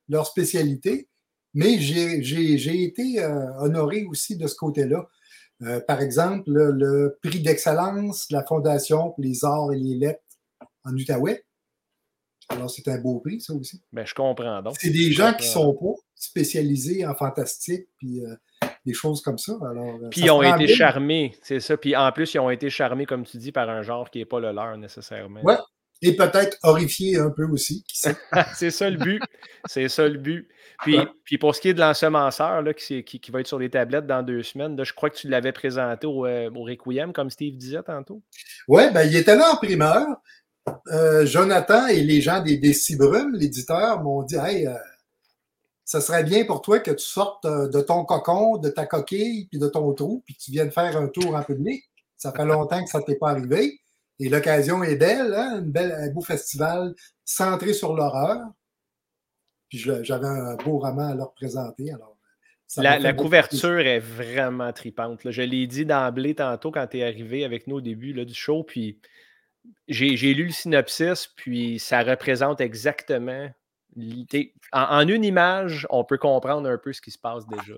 leur 0.08 0.28
spécialité, 0.28 1.10
mais 1.54 1.80
j'ai 1.80 2.84
été 2.84 3.24
euh, 3.24 3.48
honoré 3.58 4.06
aussi 4.06 4.38
de 4.38 4.46
ce 4.46 4.56
côté-là. 4.56 5.08
Euh, 5.62 5.82
par 5.82 6.02
exemple, 6.02 6.50
le, 6.52 7.20
prix 7.22 7.42
d'excellence 7.42 8.28
de 8.30 8.36
la 8.36 8.46
Fondation 8.46 9.12
pour 9.12 9.24
les 9.24 9.44
arts 9.44 9.74
et 9.74 9.78
les 9.78 9.96
lettres 9.96 10.24
en 10.86 10.94
Outaouais. 10.94 11.44
Alors, 12.50 12.70
c'est 12.70 12.88
un 12.88 12.98
beau 13.00 13.20
prix, 13.20 13.42
ça 13.42 13.54
aussi. 13.54 13.82
Ben, 13.92 14.06
je 14.06 14.14
comprends. 14.16 14.62
donc. 14.62 14.76
C'est 14.80 14.90
des 14.90 15.12
gens 15.12 15.34
qui 15.34 15.48
sont 15.48 15.74
pas 15.74 16.02
spécialisés 16.16 17.06
en 17.06 17.14
fantastique, 17.14 17.88
puis 17.98 18.26
euh, 18.26 18.36
des 18.86 18.94
choses 18.94 19.22
comme 19.22 19.38
ça. 19.38 19.54
Alors, 19.70 20.00
puis 20.10 20.22
ils 20.22 20.32
ont 20.32 20.42
été 20.42 20.68
charmés, 20.68 21.36
c'est 21.44 21.60
ça. 21.60 21.78
Puis 21.78 21.96
en 21.96 22.12
plus, 22.12 22.34
ils 22.34 22.40
ont 22.40 22.50
été 22.50 22.70
charmés, 22.70 23.06
comme 23.06 23.24
tu 23.24 23.38
dis, 23.38 23.52
par 23.52 23.70
un 23.70 23.84
genre 23.84 24.10
qui 24.10 24.20
n'est 24.20 24.26
pas 24.26 24.40
le 24.40 24.52
leur 24.52 24.78
nécessairement. 24.78 25.42
Oui, 25.44 25.54
et 26.02 26.16
peut-être 26.16 26.58
horrifié 26.64 27.18
un 27.18 27.30
peu 27.30 27.46
aussi. 27.46 27.84
c'est 28.56 28.72
ça 28.72 28.90
le 28.90 28.98
but. 28.98 29.22
C'est 29.66 29.90
ça 29.90 30.08
le 30.08 30.18
but. 30.18 30.48
Puis, 30.82 30.98
puis 31.26 31.38
pour 31.38 31.56
ce 31.56 31.62
qui 31.62 31.70
est 31.70 31.74
de 31.74 31.80
l'ensemenceur 31.80 32.62
là, 32.62 32.74
qui, 32.74 33.04
qui, 33.04 33.32
va 33.32 33.42
être 33.42 33.48
sur 33.48 33.60
les 33.60 33.70
tablettes 33.70 34.08
dans 34.08 34.24
deux 34.24 34.44
semaines, 34.44 34.78
là, 34.78 34.86
je 34.86 34.94
crois 34.94 35.10
que 35.10 35.18
tu 35.18 35.28
l'avais 35.28 35.52
présenté 35.52 36.08
au, 36.08 36.26
euh, 36.26 36.50
au, 36.56 36.64
Requiem, 36.64 37.12
comme 37.12 37.30
Steve 37.30 37.58
disait 37.58 37.84
tantôt. 37.84 38.22
Oui, 38.68 38.84
ben, 38.94 39.04
il 39.04 39.16
était 39.16 39.36
là 39.36 39.52
en 39.52 39.58
primeur. 39.58 40.08
Euh, 40.94 41.26
Jonathan 41.26 41.88
et 41.88 42.02
les 42.02 42.22
gens 42.22 42.42
des, 42.42 42.58
des 42.58 42.74
Cibrumes, 42.74 43.34
l'éditeur, 43.34 44.02
m'ont 44.02 44.24
dit 44.24 44.36
Hey, 44.36 44.68
euh, 44.68 44.74
ça 45.84 46.00
serait 46.00 46.24
bien 46.24 46.46
pour 46.46 46.62
toi 46.62 46.80
que 46.80 46.92
tu 46.92 47.06
sortes 47.06 47.46
de 47.46 47.82
ton 47.82 48.06
cocon, 48.06 48.58
de 48.58 48.70
ta 48.70 48.86
coquille, 48.86 49.48
puis 49.50 49.60
de 49.60 49.68
ton 49.68 49.92
trou, 49.94 50.24
puis 50.26 50.36
que 50.36 50.40
tu 50.40 50.52
viennes 50.52 50.72
faire 50.72 50.96
un 50.96 51.08
tour 51.08 51.36
en 51.36 51.44
public. 51.44 51.84
Ça 52.16 52.32
fait 52.32 52.46
longtemps 52.46 52.84
que 52.84 52.90
ça 52.90 53.00
ne 53.00 53.04
t'est 53.04 53.16
pas 53.16 53.32
arrivé. 53.32 53.80
Et 54.20 54.30
l'occasion 54.30 54.84
est 54.84 54.96
belle, 54.96 55.34
hein? 55.34 55.60
Une 55.60 55.72
belle, 55.72 55.92
un 55.92 56.10
beau 56.12 56.22
festival 56.22 56.94
centré 57.24 57.74
sur 57.74 57.96
l'horreur. 57.96 58.40
Puis 59.70 59.78
j'avais 59.78 60.28
un 60.28 60.56
beau 60.56 60.80
roman 60.80 61.10
à 61.10 61.16
leur 61.16 61.34
présenter. 61.34 61.92
Alors, 61.92 62.18
la, 62.78 63.14
couverture 63.14 63.80
est 63.80 64.00
vraiment 64.00 64.72
tripante. 64.74 65.22
Je 65.30 65.42
l'ai 65.42 65.68
dit 65.68 65.86
d'emblée 65.86 66.36
tantôt 66.36 66.72
quand 66.72 66.88
tu 66.88 67.00
es 67.00 67.04
arrivé 67.04 67.44
avec 67.44 67.68
nous 67.68 67.78
au 67.78 67.82
début 67.82 68.14
là, 68.14 68.26
du 68.26 68.34
show. 68.34 68.64
Puis 68.64 69.00
j'ai 69.88 70.34
lu 70.34 70.46
le 70.46 70.52
synopsis, 70.52 71.28
puis 71.36 71.80
ça 71.80 72.04
représente 72.04 72.62
exactement. 72.62 73.50
En, 74.72 74.82
en, 74.82 75.08
une 75.08 75.24
image, 75.24 75.88
on 75.90 76.04
peut 76.04 76.18
comprendre 76.18 76.70
un 76.70 76.78
peu 76.78 76.94
ce 76.94 77.02
qui 77.02 77.12
se 77.12 77.18
passe 77.18 77.48
déjà. 77.48 77.74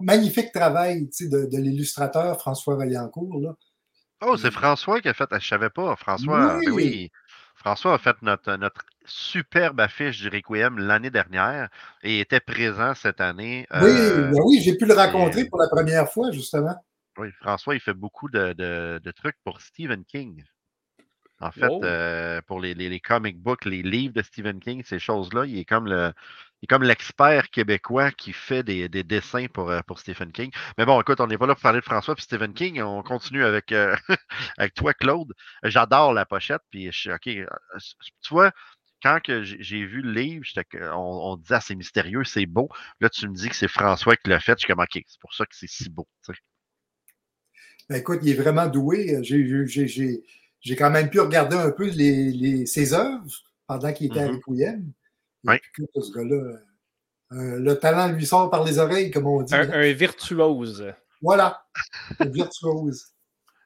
Magnifique 0.00 0.50
travail 0.52 1.10
de, 1.20 1.46
de 1.46 1.58
l'illustrateur 1.58 2.38
François 2.38 2.76
Vaillancourt. 2.76 3.54
Oh, 4.24 4.36
c'est 4.36 4.50
François 4.50 5.00
qui 5.00 5.08
a 5.08 5.14
fait. 5.14 5.28
Je 5.30 5.36
ne 5.36 5.40
savais 5.40 5.70
pas. 5.70 5.96
François, 5.96 6.58
ben 6.58 6.70
oui. 6.72 7.10
François 7.56 7.94
a 7.94 7.98
fait 7.98 8.16
notre, 8.22 8.56
notre 8.56 8.84
superbe 9.04 9.80
affiche 9.80 10.20
du 10.20 10.28
Requiem 10.28 10.78
l'année 10.78 11.10
dernière 11.10 11.68
et 12.02 12.20
était 12.20 12.40
présent 12.40 12.94
cette 12.94 13.20
année. 13.20 13.66
Oui, 13.74 13.90
euh, 13.90 14.30
ben 14.30 14.40
oui 14.44 14.60
j'ai 14.62 14.76
pu 14.76 14.86
le 14.86 14.94
rencontrer 14.94 15.44
pour 15.44 15.58
la 15.60 15.68
première 15.68 16.10
fois, 16.10 16.30
justement. 16.30 16.74
Oui, 17.18 17.28
François, 17.40 17.74
il 17.74 17.80
fait 17.80 17.94
beaucoup 17.94 18.30
de, 18.30 18.52
de, 18.52 19.10
trucs 19.10 19.36
pour 19.44 19.60
Stephen 19.60 20.04
King. 20.04 20.42
En 21.40 21.50
fait, 21.50 21.68
oh. 21.68 21.80
euh, 21.84 22.40
pour 22.46 22.60
les, 22.60 22.72
les, 22.72 22.88
les, 22.88 23.00
comic 23.00 23.36
books, 23.38 23.64
les 23.64 23.82
livres 23.82 24.14
de 24.14 24.22
Stephen 24.22 24.60
King, 24.60 24.82
ces 24.86 25.00
choses-là, 25.00 25.44
il 25.44 25.58
est 25.58 25.64
comme 25.64 25.86
le, 25.88 26.12
il 26.62 26.66
est 26.66 26.68
comme 26.68 26.84
l'expert 26.84 27.50
québécois 27.50 28.12
qui 28.12 28.32
fait 28.32 28.62
des, 28.62 28.88
dessins 28.88 29.46
pour, 29.52 29.68
euh, 29.70 29.80
pour 29.84 29.98
Stephen 29.98 30.30
King. 30.30 30.52
Mais 30.78 30.86
bon, 30.86 31.00
écoute, 31.00 31.20
on 31.20 31.26
n'est 31.26 31.36
pas 31.36 31.46
là 31.46 31.54
pour 31.54 31.62
parler 31.62 31.80
de 31.80 31.84
François 31.84 32.14
et 32.16 32.20
Stephen 32.20 32.54
King. 32.54 32.80
On 32.80 33.02
continue 33.02 33.44
avec, 33.44 33.72
euh, 33.72 33.96
avec 34.58 34.72
toi, 34.74 34.94
Claude. 34.94 35.32
J'adore 35.64 36.12
la 36.12 36.24
pochette. 36.24 36.62
Puis 36.70 36.92
je 36.92 37.10
OK. 37.10 37.26
Euh, 37.26 37.46
tu 38.22 38.32
vois, 38.32 38.52
quand 39.02 39.18
j'ai 39.26 39.84
vu 39.84 40.02
le 40.02 40.12
livre, 40.12 40.44
on, 40.94 41.32
on 41.32 41.36
disait 41.36 41.56
ah, 41.56 41.60
c'est 41.60 41.74
mystérieux, 41.74 42.22
c'est 42.22 42.46
beau. 42.46 42.68
Là, 43.00 43.10
tu 43.10 43.28
me 43.28 43.34
dis 43.34 43.48
que 43.48 43.56
c'est 43.56 43.66
François 43.66 44.14
qui 44.14 44.30
l'a 44.30 44.38
fait. 44.38 44.52
Je 44.52 44.58
suis 44.58 44.68
comme 44.68 44.82
OK, 44.82 45.02
c'est 45.04 45.20
pour 45.20 45.34
ça 45.34 45.44
que 45.44 45.56
c'est 45.56 45.68
si 45.68 45.90
beau. 45.90 46.06
Ben, 47.88 47.96
écoute, 47.96 48.20
il 48.22 48.30
est 48.30 48.40
vraiment 48.40 48.68
doué. 48.68 49.18
J'ai 49.24 50.76
quand 50.76 50.90
même 50.90 51.10
pu 51.10 51.18
regarder 51.18 51.56
un 51.56 51.72
peu 51.72 51.90
les, 51.90 52.66
ses 52.66 52.94
œuvres 52.94 53.26
pendant 53.66 53.92
qu'il 53.92 54.06
était 54.06 54.20
à 54.20 54.28
Mhm. 54.28 54.40
Requiem. 54.46 54.92
Oui. 55.44 55.56
ce 55.94 56.12
gars-là, 56.12 56.56
euh, 57.32 57.58
le 57.58 57.74
talent 57.78 58.08
lui 58.12 58.26
sort 58.26 58.50
par 58.50 58.64
les 58.64 58.78
oreilles, 58.78 59.10
comme 59.10 59.26
on 59.26 59.42
dit. 59.42 59.54
Un, 59.54 59.62
hein. 59.62 59.70
un 59.72 59.92
virtuose. 59.92 60.92
Voilà, 61.20 61.64
le 62.20 62.30
virtuose. 62.30 63.06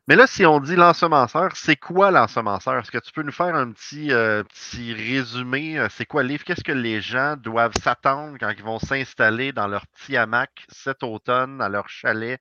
Mais 0.09 0.15
là, 0.15 0.29
si 0.29 0.47
on 0.47 0.61
dit 0.61 0.77
l'ensemenceur, 0.77 1.57
c'est 1.57 1.75
quoi 1.75 2.13
l'ensemenceur? 2.13 2.79
Est-ce 2.79 2.93
que 2.93 2.99
tu 2.99 3.11
peux 3.11 3.23
nous 3.25 3.33
faire 3.33 3.57
un 3.57 3.73
petit, 3.73 4.13
euh, 4.13 4.45
petit 4.45 4.93
résumé? 4.95 5.81
euh, 5.81 5.89
C'est 5.91 6.07
quoi 6.07 6.23
le 6.23 6.29
livre? 6.29 6.45
Qu'est-ce 6.45 6.63
que 6.63 6.71
les 6.71 7.01
gens 7.01 7.37
doivent 7.37 7.75
s'attendre 7.83 8.37
quand 8.39 8.51
ils 8.57 8.63
vont 8.63 8.79
s'installer 8.79 9.51
dans 9.51 9.67
leur 9.67 9.85
petit 9.89 10.17
hamac 10.17 10.65
cet 10.69 11.03
automne, 11.03 11.61
à 11.61 11.69
leur 11.69 11.89
chalet, 11.89 12.39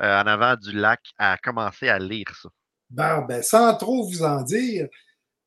euh, 0.00 0.22
en 0.22 0.28
avant 0.28 0.54
du 0.54 0.70
lac, 0.70 1.00
à 1.18 1.36
commencer 1.38 1.88
à 1.88 1.98
lire 1.98 2.28
ça? 2.40 2.50
Bon, 2.88 3.24
ben, 3.26 3.42
sans 3.42 3.74
trop 3.76 4.06
vous 4.08 4.22
en 4.22 4.42
dire, 4.42 4.86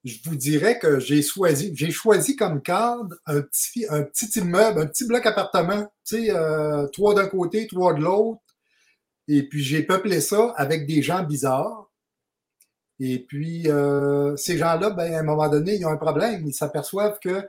je 0.04 0.18
vous 0.26 0.36
dirais 0.36 0.80
que 0.80 1.00
j'ai 1.00 1.22
choisi, 1.22 1.72
j'ai 1.76 1.92
choisi 1.92 2.36
comme 2.36 2.62
cadre 2.62 3.16
un 3.26 3.42
petit, 3.42 3.86
un 3.90 4.04
petit 4.04 4.40
immeuble, 4.40 4.82
un 4.82 4.88
petit 4.88 5.06
bloc 5.06 5.26
appartement, 5.26 5.84
tu 6.06 6.26
sais, 6.26 6.32
euh, 6.32 6.88
trois 6.88 7.14
d'un 7.14 7.28
côté, 7.28 7.68
trois 7.68 7.94
de 7.94 8.02
l'autre. 8.02 8.42
Et 9.28 9.48
puis 9.48 9.64
j'ai 9.64 9.84
peuplé 9.84 10.20
ça 10.22 10.54
avec 10.58 10.88
des 10.88 11.02
gens 11.02 11.24
bizarres. 11.24 11.90
Et 13.00 13.20
puis 13.20 13.68
euh, 13.68 14.36
ces 14.38 14.58
gens-là, 14.58 14.90
ben, 14.92 15.14
à 15.14 15.20
un 15.20 15.24
moment 15.24 15.50
donné, 15.50 15.76
ils 15.76 15.86
ont 15.86 15.90
un 15.92 15.98
problème. 15.98 16.46
Ils 16.48 16.54
s'aperçoivent 16.54 17.20
qu'il 17.20 17.48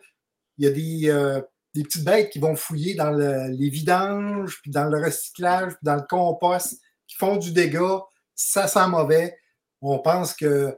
y 0.58 0.66
a 0.66 0.70
des, 0.70 1.10
euh, 1.10 1.40
des 1.74 1.82
petites 1.82 2.04
bêtes 2.04 2.30
qui 2.30 2.38
vont 2.38 2.54
fouiller 2.56 2.94
dans 2.94 3.10
le- 3.10 3.48
les 3.50 3.70
vidanges, 3.70 4.60
puis 4.62 4.70
dans 4.70 4.84
le 4.84 5.02
recyclage, 5.02 5.72
puis 5.72 5.82
dans 5.82 5.96
le 5.96 6.04
compost, 6.08 6.78
qui 7.06 7.16
font 7.16 7.36
du 7.36 7.52
dégât. 7.52 8.02
Ça 8.34 8.66
sent 8.68 8.88
mauvais. 8.88 9.36
On 9.80 9.98
pense 9.98 10.34
que 10.34 10.76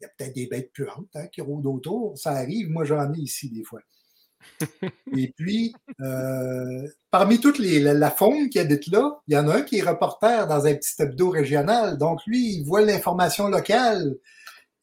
il 0.00 0.04
y 0.04 0.06
a 0.06 0.10
peut-être 0.16 0.34
des 0.34 0.46
bêtes 0.46 0.72
puantes 0.72 1.08
hein, 1.14 1.26
qui 1.28 1.40
rôdent 1.40 1.66
autour. 1.66 2.16
Ça 2.18 2.32
arrive. 2.32 2.68
Moi, 2.70 2.84
j'en 2.84 3.12
ai 3.12 3.18
ici 3.18 3.50
des 3.50 3.64
fois. 3.64 3.80
Et 5.16 5.32
puis, 5.36 5.74
euh, 6.00 6.88
parmi 7.10 7.40
toute 7.40 7.58
les, 7.58 7.80
la, 7.80 7.94
la 7.94 8.10
faune 8.10 8.48
qui 8.48 8.58
habite 8.58 8.86
là, 8.88 9.20
il 9.26 9.34
y 9.34 9.38
en 9.38 9.48
a 9.48 9.56
un 9.56 9.62
qui 9.62 9.78
est 9.78 9.82
reporter 9.82 10.46
dans 10.46 10.66
un 10.66 10.74
petit 10.74 11.02
hebdo 11.02 11.30
régional. 11.30 11.98
Donc, 11.98 12.20
lui, 12.26 12.54
il 12.54 12.64
voit 12.64 12.82
l'information 12.82 13.48
locale 13.48 14.14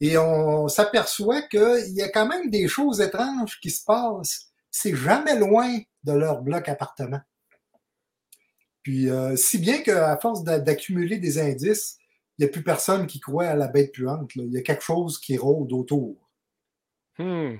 et 0.00 0.18
on 0.18 0.68
s'aperçoit 0.68 1.42
qu'il 1.42 1.94
y 1.94 2.02
a 2.02 2.10
quand 2.10 2.28
même 2.28 2.50
des 2.50 2.68
choses 2.68 3.00
étranges 3.00 3.58
qui 3.60 3.70
se 3.70 3.84
passent. 3.84 4.48
C'est 4.70 4.94
jamais 4.94 5.38
loin 5.38 5.78
de 6.04 6.12
leur 6.12 6.42
bloc 6.42 6.68
appartement. 6.68 7.20
Puis, 8.82 9.10
euh, 9.10 9.36
si 9.36 9.58
bien 9.58 9.78
qu'à 9.82 10.16
force 10.18 10.44
d'a- 10.44 10.60
d'accumuler 10.60 11.18
des 11.18 11.38
indices, 11.38 11.96
il 12.38 12.44
n'y 12.44 12.48
a 12.48 12.52
plus 12.52 12.62
personne 12.62 13.06
qui 13.06 13.20
croit 13.20 13.46
à 13.46 13.54
la 13.56 13.68
bête 13.68 13.92
puante. 13.92 14.34
là. 14.34 14.42
Il 14.44 14.52
y 14.52 14.58
a 14.58 14.62
quelque 14.62 14.82
chose 14.84 15.18
qui 15.18 15.36
rôde 15.36 15.72
autour. 15.72 16.16
Hmm. 17.18 17.56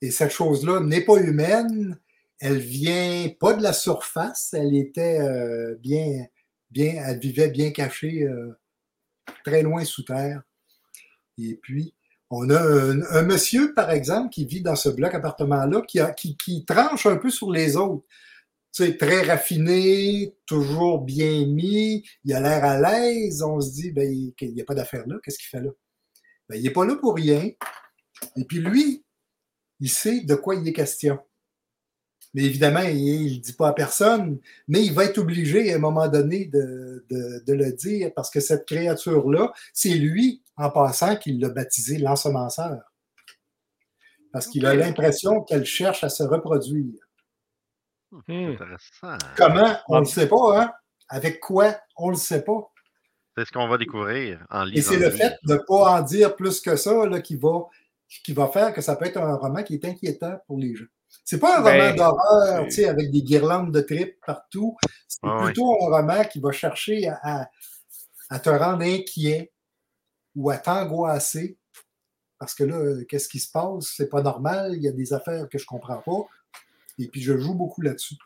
Et 0.00 0.10
cette 0.10 0.32
chose-là 0.32 0.80
n'est 0.80 1.04
pas 1.04 1.16
humaine. 1.20 1.98
Elle 2.40 2.58
vient 2.58 3.28
pas 3.40 3.52
de 3.54 3.62
la 3.62 3.72
surface. 3.72 4.54
Elle 4.54 4.74
était 4.76 5.20
euh, 5.20 5.76
bien, 5.80 6.26
bien, 6.70 7.02
elle 7.06 7.18
vivait 7.18 7.48
bien 7.50 7.70
cachée, 7.70 8.22
euh, 8.24 8.58
très 9.44 9.62
loin 9.62 9.84
sous 9.84 10.02
terre. 10.02 10.42
Et 11.38 11.54
puis, 11.62 11.94
on 12.30 12.50
a 12.50 12.60
un, 12.60 13.02
un 13.02 13.22
monsieur, 13.22 13.72
par 13.74 13.90
exemple, 13.90 14.30
qui 14.30 14.44
vit 14.44 14.60
dans 14.62 14.76
ce 14.76 14.88
bloc 14.88 15.14
appartement-là, 15.14 15.82
qui, 15.82 16.00
a- 16.00 16.10
qui, 16.12 16.36
qui 16.36 16.64
tranche 16.64 17.06
un 17.06 17.16
peu 17.16 17.30
sur 17.30 17.50
les 17.52 17.76
autres. 17.76 18.04
Très 18.72 19.22
raffiné, 19.22 20.36
toujours 20.46 21.00
bien 21.00 21.46
mis, 21.46 22.08
il 22.24 22.32
a 22.32 22.40
l'air 22.40 22.64
à 22.64 22.80
l'aise. 22.80 23.42
On 23.42 23.60
se 23.60 23.72
dit, 23.72 23.90
ben, 23.90 24.08
il 24.40 24.54
n'y 24.54 24.60
a 24.60 24.64
pas 24.64 24.74
d'affaire 24.74 25.04
là, 25.06 25.16
qu'est-ce 25.22 25.38
qu'il 25.38 25.48
fait 25.48 25.60
là? 25.60 25.70
Ben, 26.48 26.56
il 26.56 26.62
n'est 26.62 26.70
pas 26.70 26.84
là 26.84 26.94
pour 26.96 27.14
rien. 27.16 27.50
Et 28.36 28.44
puis 28.44 28.58
lui, 28.58 29.04
il 29.80 29.90
sait 29.90 30.20
de 30.20 30.34
quoi 30.36 30.54
il 30.54 30.66
est 30.68 30.72
question. 30.72 31.18
Mais 32.34 32.44
évidemment, 32.44 32.82
il 32.82 33.24
ne 33.30 33.34
le 33.34 33.40
dit 33.40 33.52
pas 33.54 33.68
à 33.68 33.72
personne, 33.72 34.38
mais 34.68 34.84
il 34.84 34.92
va 34.92 35.06
être 35.06 35.18
obligé 35.18 35.72
à 35.72 35.76
un 35.76 35.80
moment 35.80 36.06
donné 36.08 36.44
de, 36.46 37.04
de- 37.10 37.42
de 37.44 37.52
le 37.54 37.72
dire 37.72 38.12
parce 38.14 38.30
que 38.30 38.38
cette 38.38 38.66
créature-là, 38.66 39.52
c'est 39.72 39.94
lui, 39.94 40.42
en 40.56 40.70
passant, 40.70 41.16
qui 41.16 41.32
l'a 41.32 41.48
baptisé 41.48 41.98
l'ensemenceur. 41.98 42.80
Parce 44.30 44.46
qu'il 44.46 44.66
a 44.66 44.74
l'impression 44.74 45.42
qu'elle 45.42 45.64
cherche 45.64 46.04
à 46.04 46.10
se 46.10 46.22
reproduire. 46.22 47.07
Hmm. 48.10 48.52
Intéressant. 48.52 49.18
Comment? 49.36 49.76
On 49.88 49.96
ne 49.96 50.00
le 50.00 50.06
sait 50.06 50.28
pas, 50.28 50.60
hein? 50.62 50.72
Avec 51.08 51.40
quoi? 51.40 51.74
On 51.96 52.06
ne 52.08 52.12
le 52.12 52.16
sait 52.18 52.42
pas. 52.42 52.70
C'est 53.36 53.44
ce 53.46 53.52
qu'on 53.52 53.68
va 53.68 53.78
découvrir 53.78 54.44
en 54.50 54.64
lisant. 54.64 54.76
Et 54.78 54.82
c'est 54.82 54.98
le 55.00 55.06
livre. 55.10 55.16
fait 55.18 55.36
de 55.44 55.54
ne 55.54 55.58
pas 55.58 55.98
en 55.98 56.02
dire 56.02 56.34
plus 56.34 56.60
que 56.60 56.76
ça 56.76 57.06
là, 57.06 57.20
qui, 57.20 57.36
va, 57.36 57.66
qui 58.24 58.32
va 58.32 58.48
faire 58.48 58.72
que 58.74 58.80
ça 58.80 58.96
peut 58.96 59.04
être 59.06 59.18
un 59.18 59.36
roman 59.36 59.62
qui 59.62 59.74
est 59.74 59.84
inquiétant 59.84 60.38
pour 60.46 60.58
les 60.58 60.74
gens. 60.74 60.86
C'est 61.24 61.38
pas 61.38 61.58
un 61.58 61.62
Ben, 61.62 61.80
roman 61.80 61.94
d'horreur, 61.96 62.58
c'est- 62.60 62.64
tu 62.64 62.70
sais, 62.72 62.88
avec 62.88 63.10
des 63.10 63.22
guirlandes 63.22 63.72
de 63.72 63.80
tripes 63.80 64.18
partout. 64.26 64.76
C'est 65.06 65.20
Ah 65.22 65.36
oui. 65.38 65.44
plutôt 65.46 65.72
un 65.82 65.96
roman 65.98 66.24
qui 66.24 66.40
va 66.40 66.50
chercher 66.52 67.08
à, 67.08 67.18
à- 67.22 67.46
à 68.30 68.38
te 68.40 68.50
rendre 68.50 68.82
inquiet 68.82 69.52
ou 70.34 70.50
à 70.50 70.58
t'angoisser. 70.58 71.58
Parce 72.38 72.54
que 72.54 72.64
là, 72.64 73.02
qu'est-ce 73.08 73.28
qui 73.28 73.38
se 73.40 73.50
passe? 73.50 73.92
C'est 73.96 74.08
pas 74.08 74.22
normal, 74.22 74.72
il 74.74 74.82
y 74.82 74.88
a 74.88 74.92
des 74.92 75.12
affaires 75.12 75.48
que 75.48 75.58
je 75.58 75.66
comprends 75.66 75.98
pas. 75.98 76.26
Et 76.98 77.08
puis 77.08 77.20
je 77.20 77.36
joue 77.36 77.54
beaucoup 77.54 77.80
là-dessus. 77.82 78.16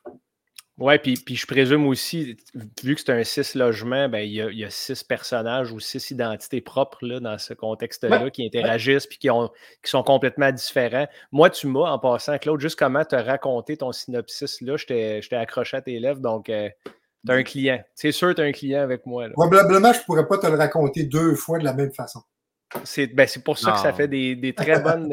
Ouais, 0.78 0.98
puis, 0.98 1.14
puis 1.14 1.36
je 1.36 1.46
présume 1.46 1.86
aussi, 1.86 2.36
vu 2.82 2.94
que 2.94 3.00
c'est 3.02 3.12
un 3.12 3.22
six 3.24 3.54
logements, 3.54 4.08
ben, 4.08 4.20
il, 4.20 4.32
y 4.32 4.40
a, 4.40 4.50
il 4.50 4.58
y 4.58 4.64
a 4.64 4.70
six 4.70 5.04
personnages 5.04 5.70
ou 5.70 5.78
six 5.80 6.10
identités 6.10 6.62
propres 6.62 7.06
là, 7.06 7.20
dans 7.20 7.36
ce 7.38 7.52
contexte-là 7.52 8.24
Ouais, 8.24 8.30
qui 8.30 8.46
interagissent 8.46 9.06
puis 9.06 9.18
qui, 9.18 9.30
ont, 9.30 9.50
qui 9.84 9.90
sont 9.90 10.02
complètement 10.02 10.50
différents. 10.50 11.06
Moi, 11.30 11.50
tu 11.50 11.66
m'as, 11.66 11.90
en 11.90 11.98
passant, 11.98 12.38
Claude, 12.38 12.58
juste 12.58 12.78
comment 12.78 13.04
te 13.04 13.14
raconter 13.14 13.76
ton 13.76 13.92
synopsis 13.92 14.62
là, 14.62 14.76
je 14.78 14.86
t'ai 14.86 15.36
accroché 15.36 15.76
à 15.76 15.82
tes 15.82 16.00
lèvres, 16.00 16.20
donc 16.20 16.48
euh, 16.48 16.70
t'as 17.26 17.34
un 17.34 17.42
client. 17.42 17.80
C'est 17.94 18.10
sûr, 18.10 18.34
t'as 18.34 18.44
un 18.44 18.52
client 18.52 18.80
avec 18.80 19.04
moi. 19.04 19.28
là. 19.28 19.34
Probablement, 19.34 19.92
je 19.92 20.00
pourrais 20.04 20.26
pas 20.26 20.38
te 20.38 20.46
le 20.46 20.56
raconter 20.56 21.04
deux 21.04 21.34
fois 21.34 21.58
de 21.58 21.64
la 21.64 21.74
même 21.74 21.92
façon. 21.92 22.22
C'est 22.84 23.08
ben, 23.08 23.28
c'est 23.28 23.44
pour 23.44 23.58
ça 23.58 23.72
que 23.72 23.78
ça 23.78 23.92
fait 23.92 24.08
des, 24.08 24.34
des 24.34 24.54
très 24.54 24.80
bonnes. 24.80 25.12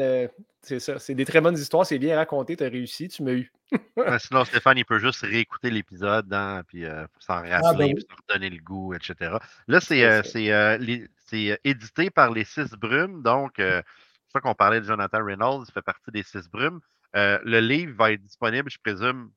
C'est 0.62 0.78
ça, 0.80 0.98
c'est 0.98 1.14
des 1.14 1.24
très 1.24 1.40
bonnes 1.40 1.56
histoires, 1.56 1.86
c'est 1.86 1.98
bien 1.98 2.16
raconté, 2.16 2.56
t'as 2.56 2.68
réussi, 2.68 3.08
tu 3.08 3.22
m'as 3.22 3.32
eu. 3.32 3.52
Ouais, 3.96 4.18
Sinon, 4.18 4.44
Stéphane, 4.44 4.78
il 4.78 4.84
peut 4.84 4.98
juste 4.98 5.20
réécouter 5.22 5.70
l'épisode 5.70 6.32
hein, 6.32 6.62
puis 6.66 6.84
euh, 6.84 7.06
s'en 7.18 7.34
rappeler, 7.34 7.52
Ah, 7.64 7.72
ben 7.74 7.86
puis 7.86 7.94
oui. 7.94 8.00
se 8.08 8.16
redonner 8.34 8.50
le 8.50 8.62
goût, 8.62 8.94
etc. 8.94 9.38
Là, 9.68 9.80
c'est 9.80 10.22
C'est 10.24 10.52
euh, 10.52 10.74
euh, 10.74 10.78
les- 10.78 11.08
c'est, 11.26 11.52
euh, 11.52 11.56
édité 11.64 12.10
par 12.10 12.30
les 12.32 12.44
Six 12.44 12.70
Brumes. 12.72 13.22
Donc, 13.22 13.58
euh, 13.58 13.80
c'est 14.26 14.32
ça 14.32 14.40
qu'on 14.40 14.54
parlait 14.54 14.80
de 14.80 14.86
Jonathan 14.86 15.24
Reynolds, 15.24 15.64
il 15.68 15.72
fait 15.72 15.82
partie 15.82 16.10
des 16.10 16.22
Six 16.22 16.48
Brumes. 16.50 16.80
Euh, 17.16 17.38
le 17.44 17.60
livre 17.60 17.94
va 17.96 18.12
être 18.12 18.22
disponible, 18.22 18.70
je 18.70 18.78
présume, 18.82 19.30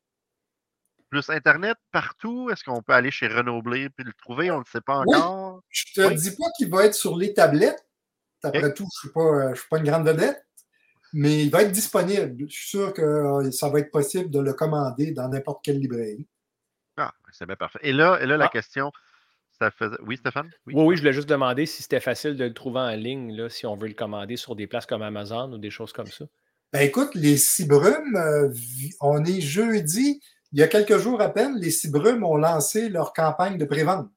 plus 1.10 1.30
Internet, 1.30 1.78
partout? 1.92 2.50
Est-ce 2.50 2.64
qu'on 2.64 2.82
peut 2.82 2.94
aller 2.94 3.12
chez 3.12 3.28
Renaud 3.28 3.62
Blé 3.62 3.90
puis 3.90 4.04
le 4.04 4.14
trouver? 4.14 4.50
On 4.50 4.56
ne 4.56 4.60
le 4.62 4.66
sait 4.72 4.82
pas 4.82 5.04
Oui. 5.06 5.16
encore. 5.16 5.62
Je 5.70 5.86
te 5.94 6.02
Oui. 6.08 6.16
dis 6.16 6.32
pas 6.32 6.46
qu'il 6.58 6.70
va 6.72 6.86
être 6.86 6.96
sur 6.96 7.16
les 7.18 7.34
tablettes. 7.36 7.86
Après 8.44 8.74
tout, 8.74 8.88
je 9.04 9.08
ne 9.08 9.56
suis 9.56 9.68
pas 9.70 9.78
une 9.78 9.84
grande 9.86 10.06
vedette, 10.08 10.44
mais 11.14 11.44
il 11.46 11.50
va 11.52 11.62
être 11.64 11.72
disponible. 11.72 12.46
Je 12.50 12.54
suis 12.56 12.70
sûr 12.70 12.92
que 12.94 13.02
euh, 13.02 13.52
ça 13.52 13.70
va 13.70 13.80
être 13.80 13.92
possible 13.92 14.30
de 14.30 14.40
le 14.40 14.54
commander 14.54 15.12
dans 15.12 15.30
n'importe 15.30 15.64
quelle 15.64 15.80
librairie. 15.80 16.28
Ah, 16.98 17.12
c'est 17.32 17.46
bien 17.46 17.56
parfait. 17.56 17.80
Et 17.84 17.94
là, 17.94 18.20
et 18.22 18.26
là 18.26 18.38
la 18.38 18.46
Ah. 18.46 18.50
question, 18.50 18.92
ça 19.60 19.72
faisait... 19.72 19.96
Oui, 20.06 20.18
Stéphane? 20.18 20.50
Oui, 20.68 20.74
oui, 20.76 20.96
je 20.96 21.02
voulais 21.02 21.14
juste 21.14 21.30
demander 21.30 21.66
si 21.66 21.82
c'était 21.84 22.00
facile 22.00 22.36
de 22.36 22.44
le 22.44 22.54
trouver 22.54 22.80
en 22.80 22.90
ligne, 22.96 23.32
là, 23.36 23.50
si 23.50 23.66
on 23.66 23.76
veut 23.76 23.88
le 23.88 23.94
commander 23.94 24.36
sur 24.38 24.56
des 24.56 24.68
places 24.68 24.86
comme 24.86 25.02
Amazon 25.04 25.52
ou 25.54 25.58
des 25.58 25.70
choses 25.70 25.94
comme 25.94 26.08
ça. 26.08 26.26
Ben 26.72 26.82
écoute, 26.82 27.14
les 27.14 27.38
Cibrumes, 27.38 28.16
euh, 28.16 28.52
on 29.00 29.24
est 29.26 29.42
jeudi. 29.42 30.20
Il 30.52 30.60
y 30.60 30.64
a 30.64 30.68
quelques 30.68 30.98
jours 30.98 31.22
à 31.22 31.30
peine, 31.30 31.56
les 31.60 31.70
Cibrumes 31.72 32.24
ont 32.24 32.36
lancé 32.38 32.90
leur 32.90 33.14
campagne 33.14 33.58
de 33.60 33.66
prévente. 33.66 34.10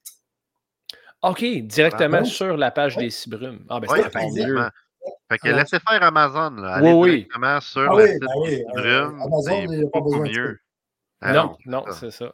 OK, 1.22 1.44
directement 1.44 2.18
Ah, 2.18 2.22
bon? 2.22 2.26
sur 2.26 2.56
la 2.56 2.70
page 2.70 2.96
Oui. 2.96 3.04
des 3.04 3.10
Cibrumes. 3.10 3.64
Ah, 3.68 3.80
ben 3.80 3.88
Oui, 3.90 3.98
c'est 4.00 4.06
effectivement. 4.08 4.68
Fait 5.30 5.38
que 5.38 5.48
Alors- 5.48 5.60
laissez 5.60 5.78
faire 5.80 6.02
Amazon. 6.02 6.50
Là. 6.56 6.78
Oui, 6.80 6.88
Allez 6.88 6.92
oui. 6.92 7.10
directement 7.16 7.60
sur 7.60 7.80
Ah 7.80 7.96
le 7.96 8.02
oui, 8.04 8.08
site 8.10 8.20
ben 8.20 8.26
oui, 8.36 8.50
Six 8.56 8.64
euh. 8.78 9.06
Amazon, 9.08 9.42
C'est 9.42 9.64
il 9.64 9.70
n'y 9.70 9.84
a 9.84 9.90
pas 9.90 10.00
besoin 10.00 10.26
de 10.26 10.30
mieux. 10.32 10.60
Ah 11.20 11.32
non, 11.32 11.56
non, 11.66 11.84
c'est 11.92 12.10
ça. 12.10 12.32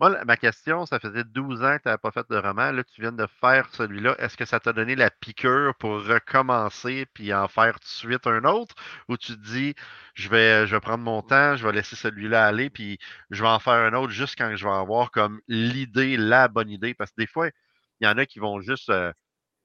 Moi, 0.00 0.16
ma 0.26 0.36
question, 0.36 0.86
ça 0.86 1.00
faisait 1.00 1.24
12 1.24 1.64
ans 1.64 1.76
que 1.76 1.82
tu 1.82 1.88
n'avais 1.88 1.98
pas 1.98 2.12
fait 2.12 2.24
de 2.30 2.36
roman. 2.36 2.70
Là, 2.70 2.84
tu 2.84 3.00
viens 3.00 3.10
de 3.10 3.26
faire 3.40 3.68
celui-là. 3.72 4.14
Est-ce 4.20 4.36
que 4.36 4.44
ça 4.44 4.60
t'a 4.60 4.72
donné 4.72 4.94
la 4.94 5.10
piqûre 5.10 5.74
pour 5.76 6.04
recommencer 6.06 7.06
puis 7.14 7.34
en 7.34 7.48
faire 7.48 7.72
tout 7.80 7.80
de 7.80 7.84
suite 8.12 8.26
un 8.28 8.44
autre? 8.44 8.76
Ou 9.08 9.16
tu 9.16 9.32
te 9.36 9.40
dis, 9.44 9.74
je 10.14 10.28
vais, 10.28 10.68
je 10.68 10.76
vais 10.76 10.80
prendre 10.80 11.02
mon 11.02 11.20
temps, 11.22 11.56
je 11.56 11.66
vais 11.66 11.72
laisser 11.72 11.96
celui-là 11.96 12.46
aller, 12.46 12.70
puis 12.70 12.98
je 13.30 13.42
vais 13.42 13.48
en 13.48 13.58
faire 13.58 13.72
un 13.74 13.92
autre 13.94 14.12
juste 14.12 14.36
quand 14.38 14.54
je 14.54 14.64
vais 14.64 14.72
avoir 14.72 15.10
comme 15.10 15.40
l'idée, 15.48 16.16
la 16.16 16.46
bonne 16.46 16.70
idée? 16.70 16.94
Parce 16.94 17.10
que 17.10 17.16
des 17.20 17.26
fois, 17.26 17.48
il 18.00 18.06
y 18.06 18.08
en 18.08 18.18
a 18.18 18.24
qui 18.24 18.38
vont 18.38 18.60
juste, 18.60 18.90
euh, 18.90 19.12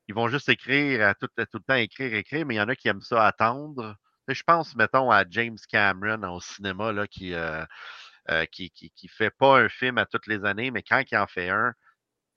ils 0.08 0.16
vont 0.16 0.28
juste 0.28 0.50
écrire, 0.50 1.08
à 1.08 1.14
tout, 1.16 1.28
tout 1.28 1.46
le 1.58 1.60
temps 1.62 1.76
écrire, 1.76 2.14
écrire, 2.14 2.46
mais 2.46 2.56
il 2.56 2.58
y 2.58 2.62
en 2.62 2.68
a 2.70 2.76
qui 2.76 2.88
aiment 2.88 3.02
ça 3.02 3.26
attendre. 3.26 3.96
Je 4.28 4.44
pense, 4.44 4.76
mettons, 4.76 5.12
à 5.12 5.24
James 5.30 5.58
Cameron 5.70 6.24
au 6.34 6.40
cinéma, 6.42 6.92
là, 6.92 7.08
qui, 7.08 7.34
euh, 7.34 7.64
euh, 8.32 8.46
qui, 8.46 8.70
qui, 8.72 8.90
qui 8.92 9.08
fait 9.08 9.32
pas 9.32 9.60
un 9.60 9.70
film 9.70 9.98
à 9.98 10.06
toutes 10.06 10.28
les 10.28 10.46
années, 10.46 10.72
mais 10.72 10.82
quand 10.84 11.04
il 11.12 11.18
en 11.18 11.28
fait 11.28 11.50
un, 11.50 11.74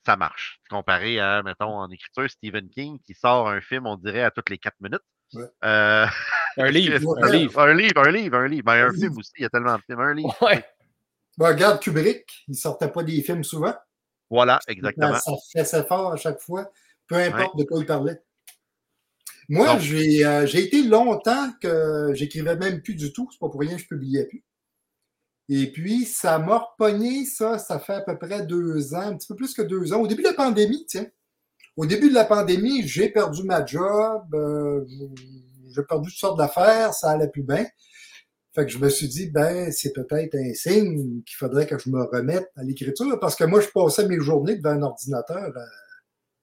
ça 0.05 0.17
marche. 0.17 0.61
Comparé 0.71 1.21
à, 1.21 1.43
mettons, 1.43 1.77
en 1.79 1.91
écriture, 1.91 2.29
Stephen 2.31 2.69
King, 2.71 2.99
qui 3.05 3.15
sort 3.15 3.49
un 3.49 3.61
film, 3.61 3.87
on 3.87 3.97
dirait, 3.97 4.23
à 4.23 4.31
toutes 4.31 4.51
les 4.51 4.59
quatre 4.59 4.81
minutes. 4.81 5.03
Ouais. 5.33 5.45
Euh, 5.65 6.07
Un 6.59 6.71
livre, 6.71 7.19
un 7.23 7.31
livre. 7.31 7.61
un 7.61 7.75
livre, 7.75 8.01
un 8.01 8.11
livre, 8.11 8.39
un 8.39 8.49
livre. 8.49 8.65
Ben, 8.65 8.73
un 8.73 8.89
Un 8.89 8.93
film 8.93 9.03
livre. 9.09 9.19
aussi, 9.19 9.33
il 9.37 9.43
y 9.43 9.45
a 9.45 9.51
tellement 9.51 9.77
de 9.77 9.83
films. 9.83 10.01
Un 10.01 10.15
livre. 10.15 10.35
Ouais. 10.43 10.65
Bon, 11.37 11.49
regarde 11.49 11.83
Kubrick, 11.83 12.45
il 12.49 12.55
sortait 12.57 12.91
pas 12.91 13.03
des 13.03 13.21
films 13.21 13.45
souvent. 13.45 13.75
Voilà, 14.31 14.59
exactement. 14.67 15.15
Ça 15.19 15.33
faisait 15.53 15.85
fort 15.85 16.15
à 16.15 16.17
chaque 16.17 16.41
fois, 16.41 16.71
peu 17.09 17.17
importe 17.17 17.57
de 17.59 17.65
quoi 17.65 17.81
il 17.81 17.87
parlait. 17.87 18.23
Moi, 19.49 19.79
j'ai 19.79 20.25
euh, 20.27 20.47
j'ai 20.47 20.65
été 20.65 20.83
longtemps 20.83 21.53
que 21.61 22.11
j'écrivais 22.15 22.57
même 22.57 22.83
plus 22.83 22.95
du 22.95 23.13
tout. 23.13 23.29
C'est 23.31 23.39
pas 23.39 23.49
pour 23.49 23.61
rien 23.61 23.77
que 23.77 23.83
je 23.83 23.87
publiais 23.87 24.25
plus. 24.25 24.45
Et 25.49 25.71
puis, 25.71 26.05
ça 26.05 26.39
m'a 26.39 26.59
repogné, 26.59 27.25
ça, 27.25 27.59
ça 27.59 27.79
fait 27.79 27.95
à 27.95 28.01
peu 28.01 28.19
près 28.19 28.45
deux 28.45 28.95
ans, 28.95 29.03
un 29.03 29.17
petit 29.17 29.29
peu 29.29 29.37
plus 29.37 29.55
que 29.55 29.63
deux 29.63 29.93
ans. 29.93 30.01
Au 30.01 30.09
début 30.09 30.23
de 30.23 30.29
la 30.29 30.35
pandémie, 30.35 30.85
tiens. 30.89 31.07
Au 31.77 31.87
début 31.87 32.09
de 32.09 32.15
la 32.15 32.25
pandémie, 32.25 32.87
j'ai 32.89 33.11
perdu 33.11 33.45
ma 33.45 33.65
job, 33.65 34.23
euh, 34.35 34.85
j'ai 35.69 35.83
perdu 35.83 36.09
toutes 36.09 36.19
sortes 36.19 36.39
d'affaires, 36.39 36.95
ça 36.95 37.11
allait 37.11 37.29
plus 37.29 37.43
bien. 37.43 37.67
Fait 38.55 38.65
que 38.65 38.73
je 38.73 38.79
me 38.79 38.89
suis 38.89 39.07
dit, 39.07 39.31
ben, 39.31 39.71
c'est 39.71 39.93
peut-être 39.93 40.35
un 40.35 40.55
signe 40.55 41.23
qu'il 41.23 41.37
faudrait 41.37 41.67
que 41.67 41.79
je 41.79 41.91
me 41.91 42.03
remette 42.03 42.51
à 42.57 42.65
l'écriture, 42.65 43.21
parce 43.21 43.37
que 43.37 43.45
moi, 43.45 43.61
je 43.61 43.69
passais 43.69 44.09
mes 44.09 44.19
journées 44.19 44.57
devant 44.57 44.71
un 44.71 44.83
ordinateur 44.83 45.53
euh, 45.55 45.61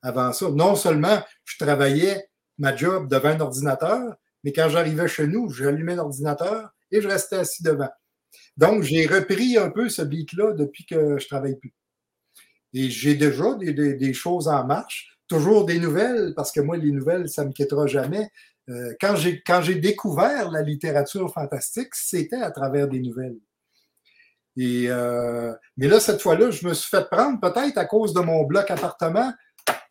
avant 0.03 0.31
ça. 0.33 0.51
Non 0.51 0.75
seulement 0.75 1.19
je 1.45 1.57
travaillais 1.57 2.29
ma 2.59 2.75
job 2.75 3.09
devant 3.09 3.29
un 3.29 3.39
ordinateur, 3.39 4.15
mais 4.43 4.53
quand 4.53 4.69
j'arrivais 4.69 5.07
chez 5.07 5.25
nous, 5.25 5.49
j'allumais 5.49 5.95
l'ordinateur 5.95 6.69
et 6.91 7.01
je 7.01 7.07
restais 7.07 7.37
assis 7.37 7.63
devant. 7.63 7.89
Donc, 8.57 8.83
j'ai 8.83 9.07
repris 9.07 9.57
un 9.57 9.69
peu 9.69 9.89
ce 9.89 10.01
beat-là 10.01 10.53
depuis 10.53 10.85
que 10.85 11.17
je 11.17 11.27
travaille 11.27 11.57
plus. 11.57 11.73
Et 12.73 12.89
j'ai 12.89 13.15
déjà 13.15 13.55
des, 13.55 14.13
choses 14.13 14.47
en 14.47 14.65
marche, 14.65 15.17
toujours 15.27 15.65
des 15.65 15.79
nouvelles, 15.79 16.33
parce 16.35 16.51
que 16.51 16.59
moi, 16.59 16.77
les 16.77 16.91
nouvelles, 16.91 17.29
ça 17.29 17.45
me 17.45 17.51
quittera 17.51 17.87
jamais. 17.87 18.29
Euh, 18.69 18.93
quand 18.99 19.15
j'ai 19.15 19.41
quand 19.41 19.61
j'ai 19.61 19.75
découvert 19.75 20.49
la 20.49 20.61
littérature 20.61 21.31
fantastique, 21.33 21.93
c'était 21.93 22.41
à 22.41 22.49
travers 22.49 22.87
des 22.87 22.99
nouvelles. 22.99 23.37
Et 24.55 24.85
euh, 24.87 25.53
mais 25.77 25.87
là, 25.87 25.99
cette 25.99 26.21
fois-là, 26.21 26.49
je 26.49 26.65
me 26.65 26.73
suis 26.73 26.89
fait 26.89 27.07
prendre, 27.09 27.39
peut-être 27.41 27.77
à 27.77 27.85
cause 27.85 28.13
de 28.13 28.21
mon 28.21 28.43
bloc 28.43 28.71
appartement, 28.71 29.33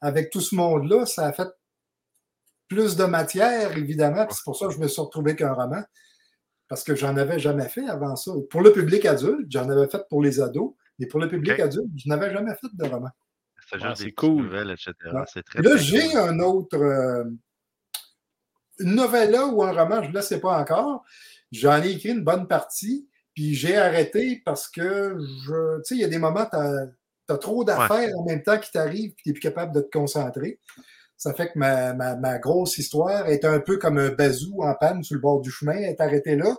avec 0.01 0.31
tout 0.31 0.41
ce 0.41 0.55
monde-là, 0.55 1.07
ça 1.07 1.27
a 1.27 1.33
fait 1.33 1.49
plus 2.69 2.97
de 2.97 3.05
matière, 3.05 3.77
évidemment. 3.77 4.27
C'est 4.31 4.45
pour 4.45 4.57
ça 4.57 4.67
que 4.67 4.73
je 4.73 4.79
me 4.79 4.89
suis 4.89 5.01
retrouvé 5.01 5.37
qu'un 5.37 5.53
roman. 5.53 5.83
Parce 6.69 6.85
que 6.85 6.95
j'en 6.95 7.17
avais 7.17 7.39
jamais 7.39 7.69
fait 7.69 7.87
avant 7.87 8.17
ça. 8.17 8.33
Pour 8.49 8.63
le 8.63 8.73
public 8.73 9.05
adulte, 9.05 9.47
j'en 9.51 9.69
avais 9.69 9.89
fait 9.89 10.03
pour 10.09 10.23
les 10.23 10.41
ados, 10.41 10.75
mais 10.99 11.07
pour 11.07 11.21
le 11.21 11.29
public 11.29 11.61
adulte, 11.61 11.91
je 11.97 12.09
n'avais 12.09 12.33
jamais 12.33 12.55
fait 12.55 12.69
de 12.73 12.85
roman. 12.85 13.11
C'est 13.95 14.13
cool. 14.13 14.45
nouvelles, 14.45 14.71
etc. 14.71 14.95
Ouais. 15.13 15.23
C'est 15.27 15.43
très, 15.43 15.61
Là, 15.63 15.77
j'ai 15.77 16.17
un 16.17 16.39
autre. 16.41 16.77
euh, 16.77 17.25
une 18.79 18.95
novella 18.95 19.47
ou 19.47 19.63
un 19.63 19.73
roman, 19.73 20.03
je 20.03 20.09
ne 20.09 20.15
le 20.15 20.23
sais 20.23 20.41
pas 20.41 20.59
encore. 20.59 21.05
J'en 21.53 21.83
ai 21.83 21.91
écrit 21.91 22.11
une 22.11 22.25
bonne 22.25 22.49
partie, 22.49 23.09
puis 23.35 23.55
j'ai 23.55 23.77
arrêté 23.77 24.43
parce 24.45 24.69
que 24.69 25.17
je. 25.45 25.79
Tu 25.79 25.83
sais, 25.85 25.95
il 25.97 26.01
y 26.01 26.05
a 26.05 26.09
des 26.09 26.19
moments, 26.19 26.49
tu 27.33 27.35
as, 27.35 27.38
trop 27.38 27.64
d'affaires 27.64 28.11
en 28.16 28.25
même 28.25 28.42
temps 28.42 28.59
qui 28.59 28.71
t'arrivent, 28.71 29.14
puis 29.14 29.23
tu 29.23 29.29
n'es 29.29 29.33
plus 29.35 29.40
capable 29.40 29.75
de 29.75 29.81
te 29.81 29.90
concentrer. 29.90 30.61
Ça 31.16 31.33
fait 31.35 31.53
que 31.53 31.59
ma, 31.59 31.95
ma, 31.95 32.16
ma 32.16 32.38
grosse 32.38 32.79
histoire 32.79 33.29
est 33.29 33.45
un 33.45 33.61
peu 33.61 33.79
comme 33.79 33.99
un 33.99 34.11
bazou 34.11 34.62
en 34.62 34.75
panne 34.75 35.03
sur 35.03 35.14
le 35.14 35.21
bord 35.21 35.40
du 35.40 35.51
chemin, 35.51 35.75
elle 35.75 35.90
est 35.90 36.01
arrêtée 36.01 36.37
là. 36.37 36.57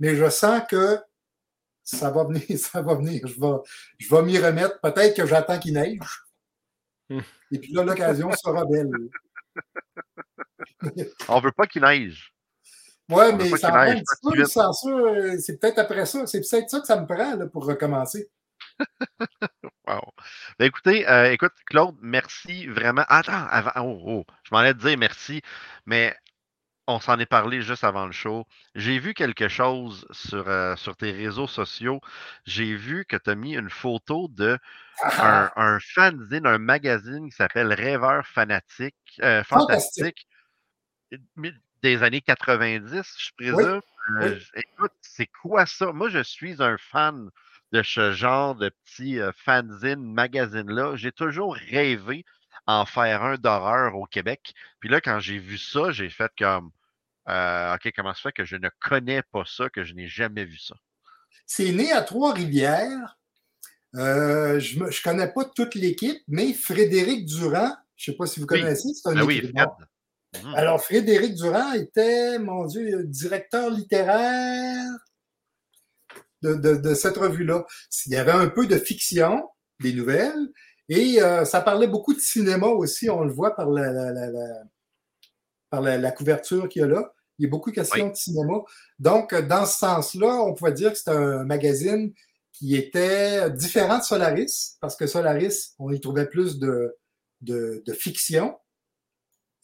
Mais 0.00 0.14
je 0.14 0.30
sens 0.30 0.62
que 0.68 0.98
ça 1.82 2.10
va 2.10 2.24
venir, 2.24 2.42
ça 2.58 2.82
va 2.82 2.94
venir. 2.94 3.26
Je 3.26 3.40
vais, 3.40 3.56
je 3.98 4.14
vais 4.14 4.22
m'y 4.22 4.38
remettre. 4.38 4.80
Peut-être 4.80 5.16
que 5.16 5.26
j'attends 5.26 5.58
qu'il 5.58 5.74
neige. 5.74 6.24
Hmm. 7.08 7.20
Et 7.50 7.58
puis 7.58 7.72
là, 7.72 7.82
l'occasion 7.82 8.30
sera 8.32 8.64
belle. 8.66 8.90
On 11.28 11.40
veut 11.40 11.52
pas 11.52 11.66
qu'il 11.66 11.82
neige. 11.82 12.34
Veut 13.08 13.32
mais 13.32 13.48
ça 13.56 13.70
prend 13.70 13.80
un 13.80 13.94
petit 13.94 14.16
peu, 14.22 15.38
c'est 15.38 15.58
peut-être 15.58 15.78
après 15.78 16.04
ça. 16.04 16.26
C'est 16.26 16.40
peut-être 16.40 16.68
ça 16.68 16.80
que 16.80 16.86
ça 16.86 17.00
me 17.00 17.06
prend 17.06 17.36
là, 17.36 17.46
pour 17.46 17.64
recommencer. 17.64 18.28
Wow. 19.86 20.12
Ben, 20.58 20.66
écoutez, 20.66 21.08
euh, 21.08 21.32
écoute, 21.32 21.54
Claude, 21.64 21.96
merci 22.02 22.66
vraiment. 22.66 23.04
Attends, 23.08 23.46
avant, 23.48 23.70
oh, 23.80 24.02
oh, 24.06 24.24
je 24.44 24.50
m'en 24.54 24.62
te 24.62 24.72
dire 24.72 24.98
merci, 24.98 25.40
mais 25.86 26.14
on 26.86 27.00
s'en 27.00 27.18
est 27.18 27.26
parlé 27.26 27.62
juste 27.62 27.84
avant 27.84 28.06
le 28.06 28.12
show. 28.12 28.46
J'ai 28.74 28.98
vu 28.98 29.14
quelque 29.14 29.48
chose 29.48 30.06
sur, 30.10 30.48
euh, 30.48 30.76
sur 30.76 30.96
tes 30.96 31.12
réseaux 31.12 31.46
sociaux. 31.46 32.00
J'ai 32.44 32.74
vu 32.74 33.04
que 33.06 33.16
tu 33.16 33.30
as 33.30 33.34
mis 33.34 33.54
une 33.56 33.70
photo 33.70 34.28
de 34.28 34.58
un, 35.02 35.50
un 35.56 35.78
fanzine, 35.80 36.46
un 36.46 36.58
magazine 36.58 37.30
qui 37.30 37.36
s'appelle 37.36 37.72
Rêveur 37.72 38.26
Fanatique, 38.26 38.94
euh, 39.22 39.44
Fantastique. 39.44 40.26
Fantastique, 41.10 41.58
des 41.82 42.02
années 42.02 42.20
90, 42.20 43.14
je 43.18 43.30
présume. 43.36 43.80
Oui. 44.20 44.38
Écoute, 44.54 44.92
c'est 45.02 45.26
quoi 45.26 45.66
ça? 45.66 45.92
Moi, 45.92 46.08
je 46.08 46.22
suis 46.22 46.62
un 46.62 46.76
fan 46.78 47.30
de 47.72 47.82
ce 47.82 48.12
genre 48.12 48.54
de 48.54 48.70
petit 48.84 49.18
euh, 49.20 49.32
fanzine, 49.44 50.02
magazine-là. 50.12 50.96
J'ai 50.96 51.12
toujours 51.12 51.54
rêvé 51.54 52.24
en 52.66 52.84
faire 52.86 53.22
un 53.22 53.36
d'horreur 53.36 53.96
au 53.96 54.06
Québec. 54.06 54.54
Puis 54.80 54.88
là, 54.88 55.00
quand 55.00 55.20
j'ai 55.20 55.38
vu 55.38 55.58
ça, 55.58 55.90
j'ai 55.90 56.10
fait 56.10 56.30
comme 56.38 56.70
euh, 57.28 57.74
OK, 57.74 57.92
comment 57.94 58.14
se 58.14 58.22
fait 58.22 58.32
que 58.32 58.44
je 58.44 58.56
ne 58.56 58.68
connais 58.80 59.22
pas 59.22 59.44
ça, 59.46 59.68
que 59.68 59.84
je 59.84 59.94
n'ai 59.94 60.08
jamais 60.08 60.44
vu 60.44 60.58
ça? 60.58 60.74
C'est 61.46 61.72
né 61.72 61.92
à 61.92 62.02
Trois-Rivières. 62.02 63.18
Euh, 63.94 64.60
je 64.60 64.78
ne 64.78 65.02
connais 65.02 65.28
pas 65.32 65.44
toute 65.44 65.74
l'équipe, 65.74 66.22
mais 66.28 66.52
Frédéric 66.52 67.24
Durand, 67.26 67.74
je 67.96 68.10
ne 68.10 68.14
sais 68.14 68.16
pas 68.18 68.26
si 68.26 68.40
vous 68.40 68.46
Oui. 68.50 68.60
connaissez, 68.60 68.88
c'est 68.94 69.08
un 69.08 69.14
Ben 69.14 69.22
oui. 69.22 69.40
Fred. 69.40 69.68
Mhm. 70.44 70.54
Alors, 70.54 70.82
Frédéric 70.84 71.34
Durand 71.34 71.72
était, 71.72 72.38
mon 72.38 72.66
Dieu, 72.66 73.04
directeur 73.04 73.70
littéraire 73.70 74.84
de, 76.42 76.54
de- 76.54 76.76
de 76.76 76.94
cette 76.94 77.16
revue-là. 77.16 77.64
Il 78.06 78.12
y 78.12 78.16
avait 78.16 78.32
un 78.32 78.48
peu 78.48 78.66
de 78.66 78.76
fiction, 78.78 79.48
des 79.80 79.92
nouvelles, 79.92 80.48
et 80.88 81.22
euh, 81.22 81.44
ça 81.44 81.60
parlait 81.60 81.86
beaucoup 81.88 82.14
de 82.14 82.20
cinéma 82.20 82.66
aussi, 82.68 83.10
on 83.10 83.22
le 83.24 83.32
voit 83.32 83.54
par 83.54 83.70
la, 83.70 83.92
la- 83.92 84.12
la- 84.12 84.30
la- 84.30 84.62
par 85.70 85.82
la, 85.82 86.10
couverture 86.12 86.68
qu'il 86.68 86.80
y 86.80 86.84
a 86.84 86.88
là. 86.88 87.12
Il 87.38 87.44
y 87.44 87.46
a 87.46 87.50
beaucoup 87.50 87.70
de 87.70 87.74
questions 87.76 88.08
de 88.08 88.14
cinéma. 88.16 88.54
Donc, 88.98 89.34
dans 89.34 89.66
ce 89.66 89.78
sens-là, 89.78 90.42
on 90.42 90.54
pouvait 90.54 90.72
dire 90.72 90.92
que 90.92 90.98
c'était 90.98 91.10
un 91.12 91.44
magazine 91.44 92.12
qui 92.52 92.74
était 92.74 93.50
différent 93.50 93.98
de 93.98 94.02
Solaris, 94.02 94.76
parce 94.80 94.96
que 94.96 95.06
Solaris, 95.06 95.74
on 95.78 95.92
y 95.92 96.00
trouvait 96.00 96.26
plus 96.26 96.58
de, 96.58 96.96
de, 97.42 97.82
de 97.86 97.92
fiction 97.92 98.56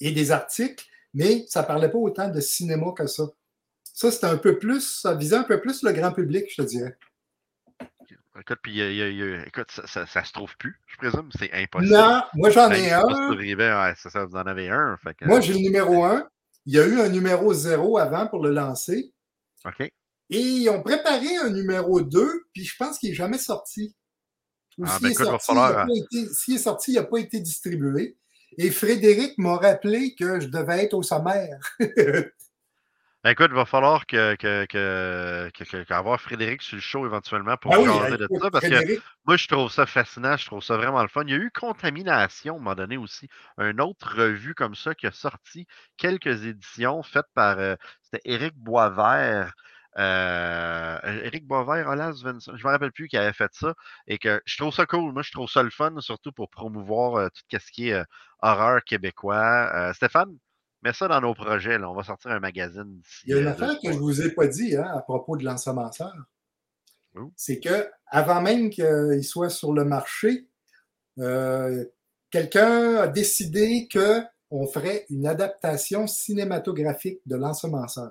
et 0.00 0.12
des 0.12 0.30
articles, 0.30 0.84
mais 1.14 1.44
ça 1.48 1.62
parlait 1.62 1.90
pas 1.90 1.98
autant 1.98 2.28
de 2.28 2.40
cinéma 2.40 2.92
que 2.96 3.06
ça. 3.06 3.24
Ça, 3.94 4.10
c'était 4.10 4.26
un 4.26 4.36
peu 4.36 4.58
plus, 4.58 4.80
ça 5.00 5.14
visait 5.14 5.36
un 5.36 5.44
peu 5.44 5.60
plus 5.60 5.84
le 5.84 5.92
grand 5.92 6.12
public, 6.12 6.46
je 6.50 6.62
te 6.62 6.66
dirais. 6.68 6.98
Écoute, 8.40 8.58
puis, 8.60 8.82
a- 8.82 9.46
écoute, 9.46 9.70
ça, 9.70 9.86
ça, 9.86 10.04
ça 10.06 10.24
se 10.24 10.32
trouve 10.32 10.56
plus, 10.58 10.80
je 10.88 10.96
présume. 10.96 11.30
C'est 11.38 11.52
impossible. 11.52 11.94
Non, 11.94 12.22
moi 12.34 12.50
j'en 12.50 12.68
Même 12.68 12.84
ai 12.84 12.90
un. 12.90 13.04
ouais, 13.06 13.94
c'est 13.96 14.10
ça, 14.10 14.24
vous 14.24 14.34
en 14.34 14.40
avez 14.46 14.68
un. 14.68 14.96
Fait 14.96 15.14
que, 15.14 15.24
Moi, 15.24 15.40
j'ai 15.40 15.52
le 15.52 15.60
numéro 15.60 16.04
un. 16.04 16.28
Il 16.66 16.74
y 16.74 16.80
a 16.80 16.86
eu 16.86 16.98
un 17.00 17.08
numéro 17.08 17.54
zéro 17.54 17.96
avant 17.96 18.26
pour 18.26 18.42
le 18.42 18.50
lancer. 18.50 19.12
OK. 19.64 19.80
Et 19.80 19.92
ils 20.40 20.68
ont 20.70 20.82
préparé 20.82 21.36
un 21.36 21.50
numéro 21.50 22.00
2, 22.00 22.46
puis 22.52 22.64
je 22.64 22.74
pense 22.76 22.98
qu'il 22.98 23.10
n'est 23.10 23.14
jamais 23.14 23.38
sorti. 23.38 23.94
Ou 24.78 24.84
Ah, 24.88 24.94
s'il 24.96 25.02
ben, 25.02 25.10
est 25.10 25.14
sorti, 25.14 25.46
falloir, 25.46 25.78
hein. 25.78 25.86
est 26.10 26.58
sorti, 26.58 26.90
il 26.92 26.94
n'a 26.96 27.04
pas 27.04 27.18
été 27.18 27.38
distribué. 27.38 28.16
Et 28.58 28.72
Frédéric 28.72 29.38
m'a 29.38 29.56
rappelé 29.58 30.16
que 30.16 30.40
je 30.40 30.48
devais 30.48 30.82
être 30.84 30.94
au 30.94 31.02
sommaire. 31.04 31.60
Ben, 33.24 33.30
écoute, 33.30 33.46
il 33.48 33.54
va 33.54 33.64
falloir 33.64 34.04
que, 34.04 34.34
que, 34.34 34.66
que, 34.66 35.50
que- 35.64 35.82
qu'avoir 35.84 36.20
Frédéric 36.20 36.60
sur 36.60 36.76
le 36.76 36.82
show 36.82 37.06
éventuellement 37.06 37.56
pour 37.56 37.72
Ah 37.72 37.78
oui, 37.80 37.86
jaser 37.86 38.18
de 38.18 38.28
ça. 38.38 38.50
Parce 38.50 38.68
que 38.68 38.98
moi, 39.24 39.38
je 39.38 39.48
trouve 39.48 39.70
ça 39.72 39.86
fascinant, 39.86 40.36
je 40.36 40.44
trouve 40.44 40.62
ça 40.62 40.76
vraiment 40.76 41.00
le 41.00 41.08
fun. 41.08 41.22
Il 41.26 41.30
y 41.30 41.34
a 41.34 41.38
eu 41.38 41.50
Contamination, 41.50 42.52
à 42.52 42.56
un 42.58 42.60
moment 42.60 42.74
donné 42.74 42.98
aussi, 42.98 43.28
une 43.56 43.80
autre 43.80 44.14
revue 44.14 44.54
comme 44.54 44.74
ça 44.74 44.94
qui 44.94 45.06
a 45.06 45.10
sorti 45.12 45.66
quelques 45.96 46.44
éditions 46.44 47.02
faites 47.02 47.24
par, 47.34 47.58
euh, 47.58 47.76
c'était 48.02 48.20
Éric 48.30 48.54
Boisvert. 48.56 49.54
Euh, 49.96 50.98
Éric 51.22 51.46
Boisvert, 51.46 51.88
Olas 51.88 52.12
Svensson, 52.14 52.52
je 52.56 52.62
ne 52.62 52.68
me 52.68 52.72
rappelle 52.72 52.92
plus 52.92 53.08
qui 53.08 53.16
avait 53.16 53.32
fait 53.32 53.54
ça. 53.54 53.72
Et 54.06 54.18
que 54.18 54.42
je 54.44 54.58
trouve 54.58 54.74
ça 54.74 54.84
cool. 54.84 55.14
Moi, 55.14 55.22
je 55.22 55.30
trouve 55.32 55.48
ça 55.48 55.62
le 55.62 55.70
fun, 55.70 55.94
surtout 56.00 56.32
pour 56.32 56.50
promouvoir 56.50 57.14
euh, 57.14 57.28
tout 57.28 57.58
ce 57.58 57.72
qui 57.72 57.88
est 57.88 57.94
euh, 57.94 58.04
horreur 58.40 58.84
québécois. 58.84 59.92
Stéphane, 59.94 60.36
mets 60.84 60.92
ça 60.92 61.08
dans 61.08 61.20
nos 61.20 61.34
projets. 61.34 61.78
Là. 61.78 61.90
On 61.90 61.94
va 61.94 62.04
sortir 62.04 62.30
un 62.30 62.40
magazine 62.40 63.00
il 63.24 63.30
y 63.30 63.34
a 63.34 63.40
une 63.40 63.46
euh, 63.46 63.50
affaire 63.50 63.74
que 63.80 63.88
je 63.90 63.96
ne 63.96 63.98
vous 63.98 64.22
ai 64.22 64.30
pas 64.30 64.46
dit 64.46 64.76
hein, 64.76 64.86
à 64.94 65.00
propos 65.00 65.36
de 65.36 65.44
l'ensemenceur. 65.44 66.14
C'est 67.36 67.60
que 67.60 67.88
avant 68.08 68.42
même 68.42 68.70
qu'il 68.70 69.22
soit 69.22 69.48
sur 69.48 69.72
le 69.72 69.84
marché, 69.84 70.48
euh, 71.20 71.84
quelqu'un 72.30 72.96
a 72.96 73.06
décidé 73.06 73.88
qu'on 73.88 74.66
ferait 74.66 75.06
une 75.10 75.26
adaptation 75.26 76.08
cinématographique 76.08 77.20
de 77.24 77.36
l'ensemenceur. 77.36 78.10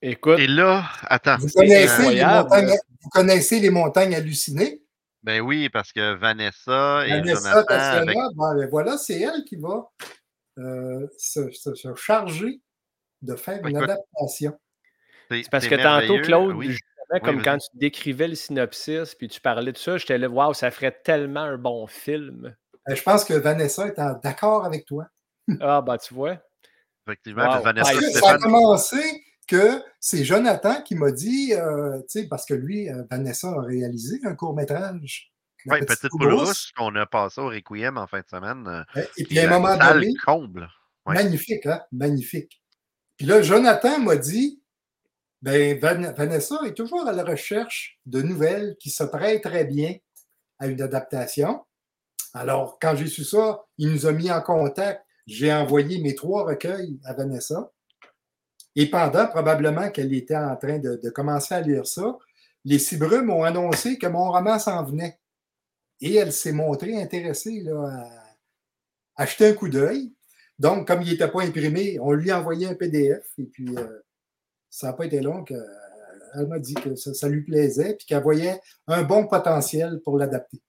Écoute, 0.00 0.38
Et 0.38 0.46
là, 0.46 0.84
attends. 1.02 1.36
Vous 1.38 1.48
connaissez, 1.48 2.14
les 2.14 2.24
montagnes, 2.24 2.70
vous 3.00 3.08
connaissez 3.10 3.60
les 3.60 3.70
montagnes 3.70 4.14
hallucinées? 4.14 4.82
Ben 5.24 5.40
oui, 5.40 5.68
parce 5.68 5.92
que 5.92 6.14
Vanessa 6.14 7.06
et 7.06 7.10
Vanessa 7.10 7.40
Jonathan 7.40 7.64
Tatiana, 7.66 7.96
avec. 8.02 8.16
ben, 8.16 8.54
ben 8.56 8.68
voilà, 8.68 8.98
c'est 8.98 9.20
elle 9.20 9.44
qui 9.44 9.56
va 9.56 9.90
se, 10.56 11.94
charger 11.96 12.60
de 13.22 13.36
faire 13.36 13.64
une 13.66 13.76
adaptation. 13.76 14.58
C'est 15.30 15.50
parce 15.50 15.66
que 15.66 15.76
tantôt, 15.76 16.20
Claude, 16.20 16.54
comme 17.20 17.42
quand 17.42 17.58
tu 17.58 17.76
décrivais 17.76 18.28
le 18.28 18.34
synopsis, 18.34 19.14
puis 19.14 19.28
tu 19.28 19.40
parlais 19.40 19.72
de 19.72 19.78
ça, 19.78 19.98
j'étais 19.98 20.18
là, 20.18 20.28
waouh, 20.28 20.54
ça 20.54 20.70
ferait 20.70 20.96
tellement 21.04 21.40
un 21.40 21.58
bon 21.58 21.86
film. 21.86 22.54
Ben, 22.86 22.96
je 22.96 23.02
pense 23.02 23.24
que 23.24 23.34
Vanessa 23.34 23.86
est 23.86 24.00
d'accord 24.22 24.64
avec 24.64 24.86
toi. 24.86 25.06
ah, 25.60 25.82
bah, 25.82 25.98
tu 25.98 26.14
vois. 26.14 26.38
Effectivement, 27.06 27.60
Vanessa. 27.60 27.92
ça 28.12 28.30
a 28.32 28.38
commencé 28.38 29.24
que 29.46 29.82
c'est 30.00 30.24
Jonathan 30.24 30.82
qui 30.82 30.94
m'a 30.94 31.10
dit, 31.10 31.52
euh, 31.54 32.00
parce 32.30 32.46
que 32.46 32.54
lui, 32.54 32.88
euh, 32.88 33.02
Vanessa 33.10 33.48
a 33.48 33.60
réalisé 33.62 34.20
un 34.24 34.34
court-métrage. 34.34 35.31
Oui, 35.66 35.80
Petite, 35.80 36.10
Poule 36.10 36.34
Rousse 36.34 36.72
qu'on 36.76 36.94
a 36.96 37.06
passé 37.06 37.40
au 37.40 37.48
Requiem 37.48 37.96
en 37.96 38.06
fin 38.06 38.20
de 38.20 38.28
semaine. 38.28 38.66
Euh, 38.66 39.02
et 39.16 39.24
puis 39.24 39.38
à 39.38 39.44
un 39.44 39.58
moment 39.58 39.76
donné. 39.76 40.12
comble. 40.24 40.68
Magnifique, 41.06 41.66
hein? 41.66 41.80
Magnifique. 41.92 42.62
Puis 43.16 43.26
là, 43.26 43.42
Jonathan 43.42 43.98
m'a 44.00 44.16
dit 44.16 44.62
ben, 45.42 45.76
Vanessa 45.78 46.60
est 46.66 46.74
toujours 46.74 47.06
à 47.06 47.12
la 47.12 47.24
recherche 47.24 47.98
de 48.06 48.22
nouvelles 48.22 48.76
qui 48.78 48.90
se 48.90 49.02
prêtent 49.02 49.42
très 49.42 49.64
bien 49.64 49.96
à 50.60 50.68
une 50.68 50.80
adaptation. 50.80 51.64
Alors, 52.32 52.78
quand 52.80 52.94
j'ai 52.94 53.08
su 53.08 53.24
ça, 53.24 53.64
il 53.76 53.90
nous 53.90 54.06
a 54.06 54.12
mis 54.12 54.30
en 54.30 54.40
contact. 54.40 55.04
J'ai 55.26 55.52
envoyé 55.52 56.00
mes 56.00 56.14
trois 56.14 56.44
recueils 56.44 57.00
à 57.04 57.12
Vanessa. 57.14 57.72
Et 58.76 58.88
pendant 58.88 59.26
probablement 59.26 59.90
qu'elle 59.90 60.14
était 60.14 60.36
en 60.36 60.56
train 60.56 60.78
de, 60.78 61.10
commencer 61.10 61.54
à 61.54 61.60
lire 61.60 61.86
ça, 61.86 62.16
les 62.64 62.78
Cibrumes 62.78 63.30
ont 63.30 63.42
annoncé 63.42 63.98
que 63.98 64.06
mon 64.06 64.30
roman 64.30 64.60
s'en 64.60 64.84
venait. 64.84 65.18
Et 66.02 66.16
elle 66.16 66.32
s'est 66.32 66.52
montrée 66.52 67.00
intéressée 67.00 67.62
là, 67.62 67.88
à 69.16 69.22
acheter 69.22 69.46
un 69.46 69.52
coup 69.54 69.68
d'œil. 69.68 70.12
Donc, 70.58 70.86
comme 70.86 71.02
il 71.02 71.10
n'était 71.10 71.28
pas 71.28 71.42
imprimé, 71.42 71.98
on 72.00 72.12
lui 72.12 72.30
a 72.30 72.38
envoyé 72.38 72.66
un 72.66 72.74
PDF. 72.74 73.24
Et 73.38 73.44
puis, 73.44 73.74
euh, 73.76 74.00
ça 74.68 74.88
n'a 74.88 74.92
pas 74.94 75.06
été 75.06 75.20
long 75.20 75.44
qu'elle 75.44 76.46
m'a 76.48 76.58
dit 76.58 76.74
que 76.74 76.96
ça, 76.96 77.28
lui 77.28 77.42
plaisait 77.42 77.92
et 77.92 77.96
qu'elle 77.96 78.22
voyait 78.22 78.60
un 78.88 79.02
bon 79.02 79.26
potentiel 79.26 80.00
pour 80.04 80.18
l'adapter. 80.18 80.60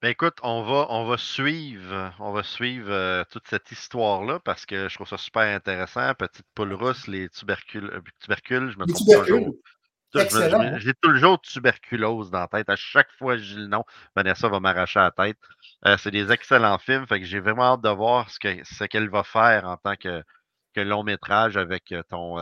Ben 0.00 0.08
écoute, 0.08 0.38
on 0.42 0.64
va, 0.64 0.88
on 0.90 1.06
va 1.06 1.16
suivre, 1.16 2.12
on 2.18 2.32
va 2.32 2.42
suivre 2.42 2.90
euh, 2.90 3.22
toute 3.30 3.46
cette 3.48 3.70
histoire-là 3.70 4.40
parce 4.40 4.66
que 4.66 4.88
je 4.88 4.94
trouve 4.96 5.06
ça 5.06 5.16
super 5.16 5.42
intéressant. 5.42 6.12
Petite 6.14 6.46
poule 6.56 6.72
rousse, 6.72 7.06
les 7.06 7.28
tubercules, 7.28 7.88
euh, 7.92 8.00
tubercules 8.18 8.72
je 8.72 8.78
me 8.78 8.86
trompe 8.86 9.26
toujours. 9.26 9.54
J'ai 10.78 10.94
toujours 10.94 11.40
tuberculose 11.40 12.30
dans 12.30 12.40
la 12.40 12.48
tête. 12.48 12.68
À 12.68 12.76
chaque 12.76 13.10
fois 13.12 13.36
que 13.36 13.42
je 13.42 13.54
dis 13.54 13.60
le 13.60 13.66
nom, 13.66 13.84
Vanessa 14.14 14.48
va 14.48 14.60
m'arracher 14.60 15.00
la 15.00 15.10
tête. 15.10 15.38
Euh, 15.86 15.96
c'est 15.98 16.10
des 16.10 16.30
excellents 16.30 16.78
films. 16.78 17.06
Fait 17.06 17.20
que 17.20 17.26
j'ai 17.26 17.40
vraiment 17.40 17.74
hâte 17.74 17.82
de 17.82 17.88
voir 17.88 18.30
ce 18.30 18.38
qu'elle 18.38 18.64
ce 18.64 19.10
va 19.10 19.24
faire 19.24 19.66
en 19.66 19.76
tant 19.76 19.96
que, 19.96 20.22
que 20.74 20.80
long 20.80 21.02
métrage 21.02 21.56
avec 21.56 21.94
ton, 22.08 22.36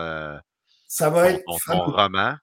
ça 0.86 1.08
va 1.08 1.30
être. 1.30 1.44
ton 1.44 1.78
roman. 1.78 2.34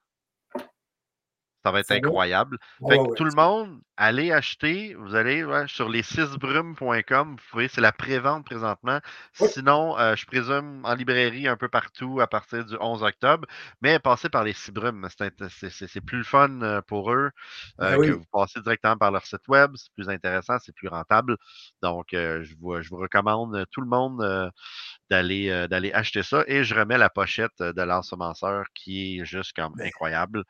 Ça 1.67 1.71
va 1.71 1.81
être 1.81 1.91
incroyable. 1.91 2.57
fait 2.87 2.97
que 2.97 3.13
tout 3.15 3.25
le 3.25 3.35
monde, 3.35 3.81
allez 3.97 4.31
acheter. 4.31 4.95
Vous 4.95 5.15
allez 5.15 5.45
sur 5.67 5.89
les 5.89 6.01
6brumes.com. 6.01 7.31
Vous 7.31 7.49
pouvez, 7.51 7.67
c'est 7.67 7.81
la 7.81 7.91
prévente 7.91 8.45
présentement. 8.45 8.99
Sinon, 9.33 9.97
euh, 9.99 10.15
je 10.15 10.25
présume 10.25 10.81
en 10.85 10.93
librairie 10.93 11.47
un 11.47 11.57
peu 11.57 11.67
partout 11.67 12.21
à 12.21 12.27
partir 12.27 12.63
du 12.63 12.77
11 12.79 13.03
octobre. 13.03 13.45
Mais 13.81 13.99
passez 13.99 14.29
par 14.29 14.45
les 14.45 14.53
6 14.53 14.71
brumes. 14.71 15.07
C'est 15.09 16.01
plus 16.01 16.19
le 16.19 16.23
fun 16.23 16.61
euh, 16.61 16.81
pour 16.81 17.11
eux 17.11 17.31
ben 17.77 17.99
euh, 17.99 18.05
que 18.05 18.11
vous 18.11 18.25
passez 18.31 18.61
directement 18.61 18.95
par 18.95 19.11
leur 19.11 19.25
site 19.25 19.45
web. 19.49 19.71
C'est 19.75 19.91
plus 19.93 20.07
intéressant, 20.07 20.57
c'est 20.59 20.73
plus 20.73 20.87
rentable. 20.87 21.35
Donc, 21.81 22.07
je, 22.13 22.55
vous, 22.61 22.81
je 22.81 22.89
vous 22.89 22.97
recommande 22.97 23.65
tout 23.71 23.81
le 23.81 23.87
monde 23.87 24.51
d'aller 25.09 25.67
d'aller 25.69 25.91
acheter 25.93 26.23
ça. 26.23 26.43
Et 26.47 26.63
je 26.63 26.75
remets 26.75 26.97
la 26.97 27.09
pochette 27.09 27.59
de 27.59 27.81
l'ensemenceur 27.81 28.65
qui 28.73 29.19
est 29.19 29.25
juste 29.25 29.53
comme 29.55 29.73
ben 29.75 29.87
incroyable. 29.87 30.43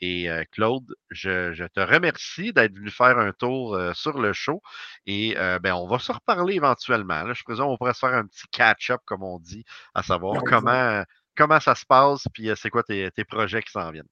Et 0.00 0.28
Claude, 0.52 0.94
je, 1.10 1.66
te 1.66 1.80
remercie 1.80 2.52
d'être 2.52 2.74
venu 2.74 2.90
faire 2.90 3.18
un 3.18 3.32
tour 3.32 3.78
sur 3.94 4.18
le 4.18 4.32
show. 4.32 4.62
Et 5.06 5.34
ben, 5.62 5.74
on 5.74 5.86
va 5.86 5.98
se 5.98 6.12
reparler 6.12 6.54
éventuellement. 6.54 7.22
Là, 7.22 7.32
je 7.34 7.42
présume 7.42 7.66
qu'on 7.66 7.76
pourrait 7.76 7.94
se 7.94 8.00
faire 8.00 8.14
un 8.14 8.26
petit 8.26 8.46
catch-up, 8.50 9.00
comme 9.04 9.22
on 9.22 9.38
dit, 9.38 9.64
à 9.94 10.02
savoir 10.02 10.42
comment, 10.44 11.04
comment 11.36 11.60
ça 11.60 11.74
se 11.74 11.86
passe, 11.86 12.24
puis 12.32 12.50
c'est 12.56 12.70
quoi 12.70 12.82
tes, 12.82 13.10
projets 13.28 13.62
qui 13.62 13.70
s'en 13.70 13.90
viennent. 13.90 14.08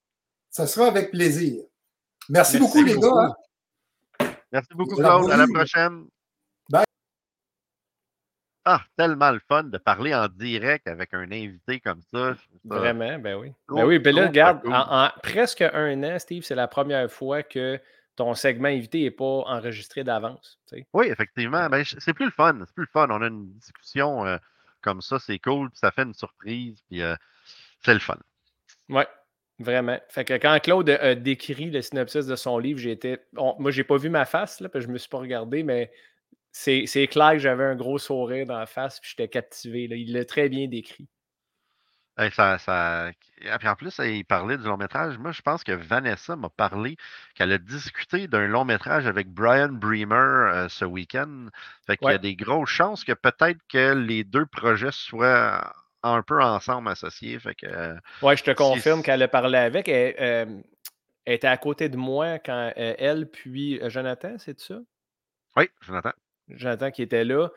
Ça 0.49 0.65
sera 0.65 0.87
avec 0.87 1.11
plaisir. 1.11 1.61
Merci, 2.27 2.57
beaucoup, 2.57 2.83
les 2.83 2.97
gars. 2.97 3.33
Hein. 4.19 4.33
Merci 4.51 4.69
beaucoup, 4.73 4.95
Claude. 4.95 5.29
À 5.31 5.37
la 5.37 5.47
prochaine. 5.47 6.05
Ah, 8.71 8.83
tellement 8.95 9.31
le 9.31 9.39
fun 9.47 9.63
de 9.63 9.79
parler 9.79 10.13
en 10.13 10.27
direct 10.27 10.87
avec 10.87 11.15
un 11.15 11.31
invité 11.31 11.79
comme 11.79 12.03
ça. 12.13 12.35
Vraiment, 12.63 13.17
ben 13.17 13.35
oui. 13.35 13.51
ben 13.67 13.83
oui, 13.83 13.97
ben 13.97 14.13
là, 14.15 14.27
regarde, 14.27 14.61
en, 14.67 15.09
presque 15.23 15.61
un 15.61 16.03
an, 16.03 16.19
Steve, 16.19 16.43
c'est 16.43 16.53
la 16.53 16.67
première 16.67 17.09
fois 17.11 17.41
que 17.41 17.79
ton 18.15 18.35
segment 18.35 18.67
invité 18.67 19.01
n'est 19.01 19.09
pas 19.09 19.25
enregistré 19.25 20.03
d'avance. 20.03 20.59
Oui, 20.93 21.07
effectivement. 21.07 21.67
Ben, 21.67 21.83
c'est 21.83 22.13
plus 22.13 22.25
le 22.25 22.31
fun. 22.31 22.59
C'est 22.59 22.75
plus 22.75 22.83
le 22.83 22.91
fun. 22.93 23.07
On 23.09 23.23
a 23.23 23.27
une 23.27 23.51
discussion 23.53 24.23
euh, 24.27 24.37
comme 24.81 25.01
ça, 25.01 25.17
c'est 25.17 25.39
cool, 25.39 25.71
puis 25.71 25.79
ça 25.79 25.89
fait 25.89 26.03
une 26.03 26.13
surprise, 26.13 26.79
puis 26.91 27.01
euh, 27.01 27.15
c'est 27.83 27.95
le 27.95 27.99
fun. 27.99 28.19
Oui, 28.89 29.03
Vraiment. 29.57 29.97
Fait 30.09 30.23
que 30.23 30.35
quand 30.35 30.57
Claude 30.61 30.89
a 30.89 31.15
décrit 31.15 31.71
le 31.71 31.81
synopsis 31.81 32.27
de 32.27 32.35
son 32.35 32.59
livre, 32.59 32.79
j'étais. 32.79 33.25
Moi, 33.33 33.71
j'ai 33.71 33.83
pas 33.83 33.97
vu 33.97 34.09
ma 34.09 34.25
face, 34.25 34.61
là, 34.61 34.69
parce 34.69 34.85
que 34.85 34.87
je 34.87 34.93
me 34.93 34.97
suis 34.99 35.09
pas 35.09 35.17
regardé, 35.17 35.63
mais 35.63 35.91
c'est 36.51 37.07
clair 37.07 37.33
que 37.33 37.39
j'avais 37.39 37.63
un 37.63 37.75
gros 37.75 37.99
sourire 37.99 38.45
dans 38.45 38.57
la 38.57 38.65
face, 38.65 38.99
puis 38.99 39.11
j'étais 39.11 39.29
captivé. 39.29 39.87
Il 39.91 40.13
l'a 40.13 40.25
très 40.25 40.49
bien 40.49 40.67
décrit. 40.67 41.07
ça, 42.31 42.57
ça... 42.57 43.11
en 43.63 43.75
plus, 43.75 43.99
il 43.99 44.25
parlait 44.25 44.57
du 44.57 44.63
long 44.63 44.77
métrage. 44.77 45.17
Moi, 45.17 45.31
je 45.31 45.41
pense 45.41 45.63
que 45.63 45.71
Vanessa 45.71 46.35
m'a 46.35 46.49
parlé 46.49 46.97
qu'elle 47.35 47.51
a 47.51 47.57
discuté 47.57 48.27
d'un 48.27 48.47
long 48.47 48.65
métrage 48.65 49.05
avec 49.05 49.29
Brian 49.29 49.69
Bremer 49.69 50.15
euh, 50.15 50.69
ce 50.69 50.85
week-end. 50.85 51.47
Fait 51.85 51.97
qu'il 51.97 52.09
y 52.09 52.13
a 52.13 52.17
des 52.17 52.35
grosses 52.35 52.69
chances 52.69 53.03
que 53.03 53.13
peut-être 53.13 53.59
que 53.69 53.93
les 53.93 54.23
deux 54.23 54.45
projets 54.45 54.91
soient 54.91 55.73
un 56.01 56.23
peu 56.23 56.41
ensemble 56.41 56.89
associés. 56.89 57.37
Fait 57.39 57.55
que, 57.55 57.67
euh, 57.67 57.95
ouais, 58.21 58.35
je 58.35 58.43
te 58.43 58.51
confirme 58.51 59.03
qu'elle 59.03 59.21
a 59.21 59.27
parlé 59.27 59.57
avec. 59.57 59.87
Elle, 59.87 60.15
euh, 60.19 60.61
elle, 61.25 61.33
était 61.35 61.47
à 61.47 61.57
côté 61.57 61.89
de 61.89 61.97
moi 61.97 62.39
quand 62.39 62.71
elle, 62.75 63.29
puis 63.29 63.79
Jonathan, 63.87 64.35
c'est 64.39 64.59
ça? 64.59 64.79
Oui, 65.55 65.69
Jonathan. 65.81 66.11
Jonathan 66.49 66.91
qui 66.91 67.01
était 67.01 67.23
là, 67.25 67.49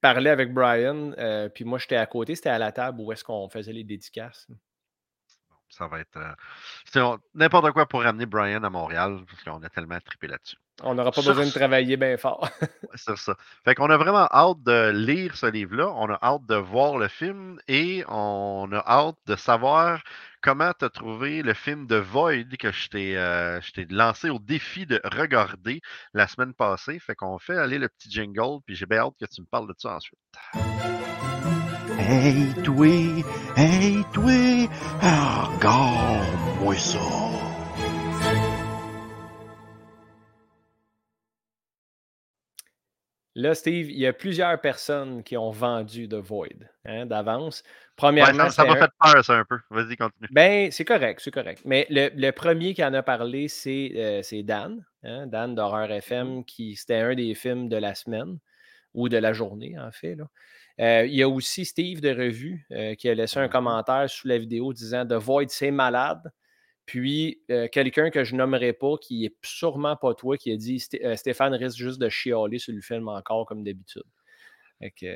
parlait 0.00 0.30
avec 0.30 0.52
Brian, 0.52 1.12
euh, 1.18 1.48
puis 1.48 1.64
moi 1.64 1.78
j'étais 1.78 1.96
à 1.96 2.06
côté, 2.06 2.34
c'était 2.34 2.48
à 2.48 2.58
la 2.58 2.72
table 2.72 3.00
où 3.00 3.12
est-ce 3.12 3.24
qu'on 3.24 3.48
faisait 3.48 3.72
les 3.72 3.84
dédicaces. 3.84 4.48
Ça 5.70 5.86
va 5.86 6.00
être 6.00 6.18
euh, 6.96 7.16
n'importe 7.34 7.72
quoi 7.72 7.86
pour 7.86 8.02
ramener 8.02 8.26
Brian 8.26 8.64
à 8.64 8.70
Montréal, 8.70 9.20
parce 9.28 9.42
qu'on 9.44 9.62
a 9.62 9.68
tellement 9.68 9.98
trippé 10.00 10.26
là-dessus. 10.26 10.56
On 10.82 10.94
n'aura 10.94 11.10
pas 11.10 11.22
besoin 11.22 11.44
de 11.44 11.50
travailler 11.50 11.96
bien 11.96 12.16
fort. 12.16 12.48
c'est 12.94 13.16
ça. 13.16 13.34
Fait 13.64 13.74
qu'on 13.74 13.90
a 13.90 13.96
vraiment 13.96 14.28
hâte 14.30 14.62
de 14.62 14.90
lire 14.90 15.36
ce 15.36 15.46
livre-là, 15.46 15.92
on 15.96 16.08
a 16.08 16.18
hâte 16.22 16.46
de 16.46 16.54
voir 16.54 16.98
le 16.98 17.08
film 17.08 17.58
et 17.66 18.04
on 18.08 18.68
a 18.72 18.78
hâte 18.86 19.16
de 19.26 19.34
savoir 19.34 20.02
comment 20.40 20.72
tu 20.78 20.84
as 20.84 20.90
trouvé 20.90 21.42
le 21.42 21.54
film 21.54 21.86
de 21.86 21.96
Void 21.96 22.56
que 22.58 22.68
euh, 22.94 23.60
je 23.60 23.72
t'ai 23.72 23.86
lancé 23.90 24.30
au 24.30 24.38
défi 24.38 24.86
de 24.86 25.00
regarder 25.04 25.80
la 26.14 26.28
semaine 26.28 26.54
passée. 26.54 26.98
Fait 27.00 27.16
qu'on 27.16 27.38
fait 27.38 27.56
aller 27.56 27.78
le 27.78 27.88
petit 27.88 28.10
jingle, 28.10 28.60
puis 28.64 28.76
j'ai 28.76 28.86
bien 28.86 29.00
hâte 29.00 29.14
que 29.20 29.26
tu 29.26 29.40
me 29.40 29.46
parles 29.46 29.68
de 29.68 29.74
ça 29.78 29.96
ensuite. 29.96 30.18
Hey, 31.98 32.54
toi, 32.62 32.86
hey, 33.56 34.04
toi, 34.12 34.68
regarde-moi 35.02 36.76
ça. 36.76 36.98
Là, 43.34 43.54
Steve, 43.54 43.90
il 43.90 43.98
y 43.98 44.06
a 44.06 44.12
plusieurs 44.12 44.60
personnes 44.60 45.24
qui 45.24 45.36
ont 45.36 45.50
vendu 45.50 46.08
The 46.08 46.14
Void 46.14 46.70
hein, 46.84 47.04
d'avance. 47.04 47.64
Premièrement, 47.96 48.48
ça 48.50 48.64
m'a 48.64 48.76
fait 48.76 48.90
peur, 49.00 49.24
ça, 49.24 49.34
un 49.34 49.44
peu. 49.44 49.58
Vas-y, 49.70 49.96
continue. 49.96 50.28
Ben, 50.30 50.70
c'est 50.70 50.84
correct, 50.84 51.20
c'est 51.22 51.32
correct. 51.32 51.62
Mais 51.64 51.84
le, 51.90 52.30
premier 52.30 52.74
qui 52.74 52.84
en 52.84 52.94
a 52.94 53.02
parlé, 53.02 53.48
c'est 53.48 53.90
euh, 53.96 54.42
Dan, 54.44 54.84
hein, 55.02 55.26
Dan 55.26 55.56
d'Horreur 55.56 55.90
FM, 55.90 56.44
qui 56.44 56.76
c'était 56.76 57.00
un 57.00 57.14
des 57.16 57.34
films 57.34 57.68
de 57.68 57.76
la 57.76 57.96
semaine 57.96 58.38
ou 58.94 59.08
de 59.08 59.16
la 59.16 59.32
journée, 59.32 59.76
en 59.78 59.90
fait. 59.90 60.14
Là. 60.14 60.28
Euh, 60.80 61.06
il 61.06 61.14
y 61.14 61.22
a 61.22 61.28
aussi 61.28 61.64
Steve 61.64 62.00
de 62.00 62.10
Revue 62.10 62.64
euh, 62.70 62.94
qui 62.94 63.08
a 63.08 63.14
laissé 63.14 63.38
un 63.38 63.46
mm-hmm. 63.46 63.50
commentaire 63.50 64.10
sous 64.10 64.28
la 64.28 64.38
vidéo 64.38 64.72
disant 64.72 65.04
The 65.06 65.14
Void, 65.14 65.48
c'est 65.48 65.70
malade. 65.70 66.30
Puis 66.86 67.42
euh, 67.50 67.68
quelqu'un 67.70 68.10
que 68.10 68.24
je 68.24 68.34
nommerai 68.34 68.72
pas, 68.72 68.96
qui 69.00 69.24
est 69.24 69.36
sûrement 69.42 69.96
pas 69.96 70.14
toi, 70.14 70.36
qui 70.36 70.52
a 70.52 70.56
dit 70.56 70.78
Stéphane 70.78 71.54
risque 71.54 71.76
juste 71.76 72.00
de 72.00 72.08
chialer 72.08 72.58
sur 72.58 72.72
le 72.72 72.80
film 72.80 73.08
encore 73.08 73.44
comme 73.44 73.64
d'habitude. 73.64 74.04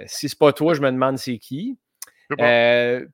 si 0.07 0.29
c'est 0.29 0.39
pas 0.39 0.53
toi, 0.53 0.75
je 0.75 0.83
me 0.83 0.91
demande 0.91 1.17
c'est 1.17 1.39
qui. 1.39 1.79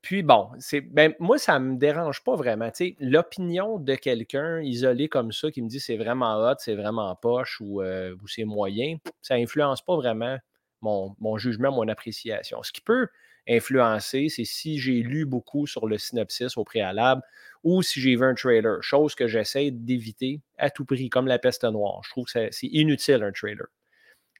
puis 0.03 0.23
bon, 0.23 0.49
c'est 0.59 0.81
ben, 0.81 1.15
moi, 1.21 1.39
ça 1.39 1.59
me 1.61 1.77
dérange 1.77 2.25
pas 2.25 2.35
vraiment. 2.35 2.71
L'opinion 2.99 3.79
de 3.79 3.95
quelqu'un 3.95 4.61
isolé 4.63 5.09
comme 5.09 5.31
ça 5.31 5.53
qui 5.53 5.63
me 5.63 5.69
dit 5.69 5.79
c'est 5.79 5.97
vraiment 5.97 6.39
hot, 6.39 6.57
c'est 6.59 6.75
vraiment 6.75 7.15
poche 7.15 7.61
ou, 7.61 7.83
ou 7.83 8.27
c'est 8.27 8.45
moyen, 8.45 8.97
ça 9.21 9.35
influence 9.35 9.85
pas 9.85 9.95
vraiment 9.95 10.39
mon, 10.83 11.39
jugement, 11.39 11.73
mon 11.73 11.89
appréciation. 11.89 12.63
Ce 12.63 12.73
qui 12.73 12.81
peut 12.81 13.09
influencer, 13.49 14.29
c'est 14.29 14.45
si 14.45 14.79
j'ai 14.79 15.03
lu 15.03 15.25
beaucoup 15.25 15.67
sur 15.67 15.87
le 15.87 15.99
synopsis 15.99 16.57
au 16.57 16.65
préalable 16.65 17.23
ou 17.65 17.83
si 17.83 18.01
j'ai 18.01 18.15
vu 18.15 18.25
un 18.25 18.35
trailer, 18.35 18.83
chose 18.83 19.15
que 19.15 19.27
j'essaie 19.27 19.71
d'éviter 19.71 20.41
à 20.59 20.71
tout 20.71 20.85
prix, 20.85 21.09
comme 21.09 21.27
la 21.27 21.39
peste 21.39 21.65
noire. 21.65 22.03
Je 22.05 22.11
trouve 22.11 22.27
que 22.27 22.49
c'est 22.51 22.67
inutile 22.67 23.23
un 23.23 23.33
trailer. 23.33 23.67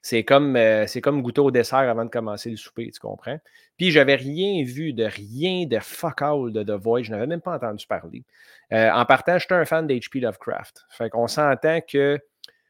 C'est 0.01 0.23
comme, 0.23 0.55
euh, 0.55 0.85
comme 1.03 1.21
goûter 1.21 1.41
au 1.41 1.51
dessert 1.51 1.79
avant 1.79 2.05
de 2.05 2.09
commencer 2.09 2.49
le 2.49 2.55
souper, 2.55 2.89
tu 2.89 2.99
comprends? 2.99 3.37
Puis, 3.77 3.91
j'avais 3.91 4.15
rien 4.15 4.63
vu 4.63 4.93
de 4.93 5.03
rien 5.03 5.65
de 5.65 5.79
fuck 5.79 6.21
all 6.21 6.53
de 6.53 6.63
The 6.63 6.81
Void. 6.81 7.03
Je 7.03 7.11
n'avais 7.11 7.27
même 7.27 7.41
pas 7.41 7.55
entendu 7.55 7.85
parler. 7.85 8.23
Euh, 8.71 8.89
en 8.91 9.05
partant, 9.05 9.37
j'étais 9.37 9.55
un 9.55 9.65
fan 9.65 9.87
d'H.P. 9.87 10.21
Lovecraft. 10.21 10.85
Fait 10.89 11.09
qu'on 11.09 11.27
s'entend 11.27 11.81
que 11.81 12.17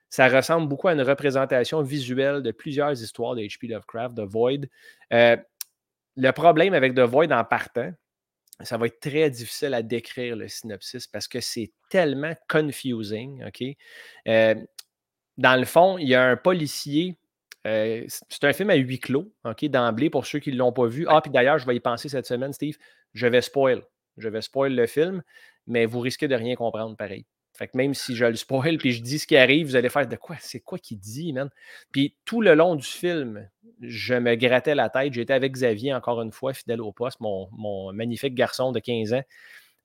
ça 0.10 0.28
ressemble 0.28 0.68
beaucoup 0.68 0.88
à 0.88 0.94
une 0.94 1.02
représentation 1.02 1.82
visuelle 1.82 2.42
de 2.42 2.52
plusieurs 2.52 3.02
histoires 3.02 3.36
d'H.P. 3.36 3.68
Lovecraft, 3.68 4.16
The 4.16 4.22
Void. 4.22 4.66
Euh, 5.14 5.38
le 6.16 6.32
problème 6.32 6.74
avec 6.74 6.96
The 6.96 7.02
Void 7.02 7.32
en 7.32 7.44
partant, 7.44 7.92
ça 8.62 8.78
va 8.78 8.88
être 8.88 9.00
très 9.00 9.30
difficile 9.30 9.74
à 9.74 9.84
décrire 9.84 10.36
le 10.36 10.48
synopsis 10.48 11.08
parce 11.08 11.28
que 11.28 11.40
c'est 11.40 11.72
tellement 11.90 12.34
confusing. 12.48 13.46
OK? 13.46 13.64
dans 15.38 15.58
le 15.58 15.66
fond, 15.66 15.98
il 15.98 16.10
y 16.10 16.16
a 16.16 16.24
un 16.24 16.36
policier. 16.36 17.18
Euh, 17.66 18.06
c'est 18.08 18.44
un 18.44 18.52
film 18.52 18.70
à 18.70 18.76
huis 18.76 19.00
clos, 19.00 19.32
OK, 19.46 19.64
d'emblée, 19.66 20.10
pour 20.10 20.26
ceux 20.26 20.40
qui 20.40 20.52
ne 20.52 20.58
l'ont 20.58 20.74
pas 20.74 20.88
vu. 20.88 21.06
Ah, 21.08 21.22
puis 21.22 21.32
d'ailleurs, 21.32 21.58
je 21.58 21.66
vais 21.66 21.78
y 21.78 21.80
penser 21.80 22.10
cette 22.10 22.26
semaine, 22.26 22.52
Steve. 22.52 22.78
Je 23.14 23.26
vais 23.26 23.42
spoil. 23.42 23.82
Je 24.18 24.28
vais 24.28 24.42
spoil 24.42 24.76
le 24.76 24.86
film, 24.86 25.24
mais 25.66 25.86
vous 25.86 26.02
risquez 26.02 26.28
de 26.28 26.36
rien 26.36 26.56
comprendre 26.56 26.98
pareil. 26.98 27.26
Fait 27.60 27.68
que 27.68 27.76
même 27.76 27.94
si 27.94 28.16
je 28.16 28.24
le 28.24 28.38
spoil 28.38 28.78
puis 28.78 28.94
je 28.94 29.02
dis 29.02 29.20
ce 29.20 29.28
qui 29.28 29.36
arrive, 29.36 29.68
vous 29.68 29.76
allez 29.76 29.90
faire 29.90 30.08
de 30.08 30.16
quoi? 30.16 30.38
C'est 30.40 30.62
quoi 30.62 30.80
qu'il 30.80 30.98
dit, 30.98 31.34
man? 31.34 31.50
Puis 31.92 32.16
tout 32.24 32.40
le 32.40 32.56
long 32.56 32.76
du 32.76 32.88
film, 32.88 33.50
je 33.82 34.16
me 34.16 34.36
grattais 34.36 34.76
la 34.76 34.90
tête. 34.90 35.12
J'étais 35.12 35.34
avec 35.34 35.52
Xavier, 35.52 35.94
encore 35.94 36.22
une 36.22 36.32
fois, 36.32 36.54
fidèle 36.54 36.80
au 36.80 36.94
poste, 36.94 37.20
mon, 37.20 37.92
magnifique 37.92 38.34
garçon 38.34 38.72
de 38.72 38.80
15 38.80 39.12
ans, 39.12 39.24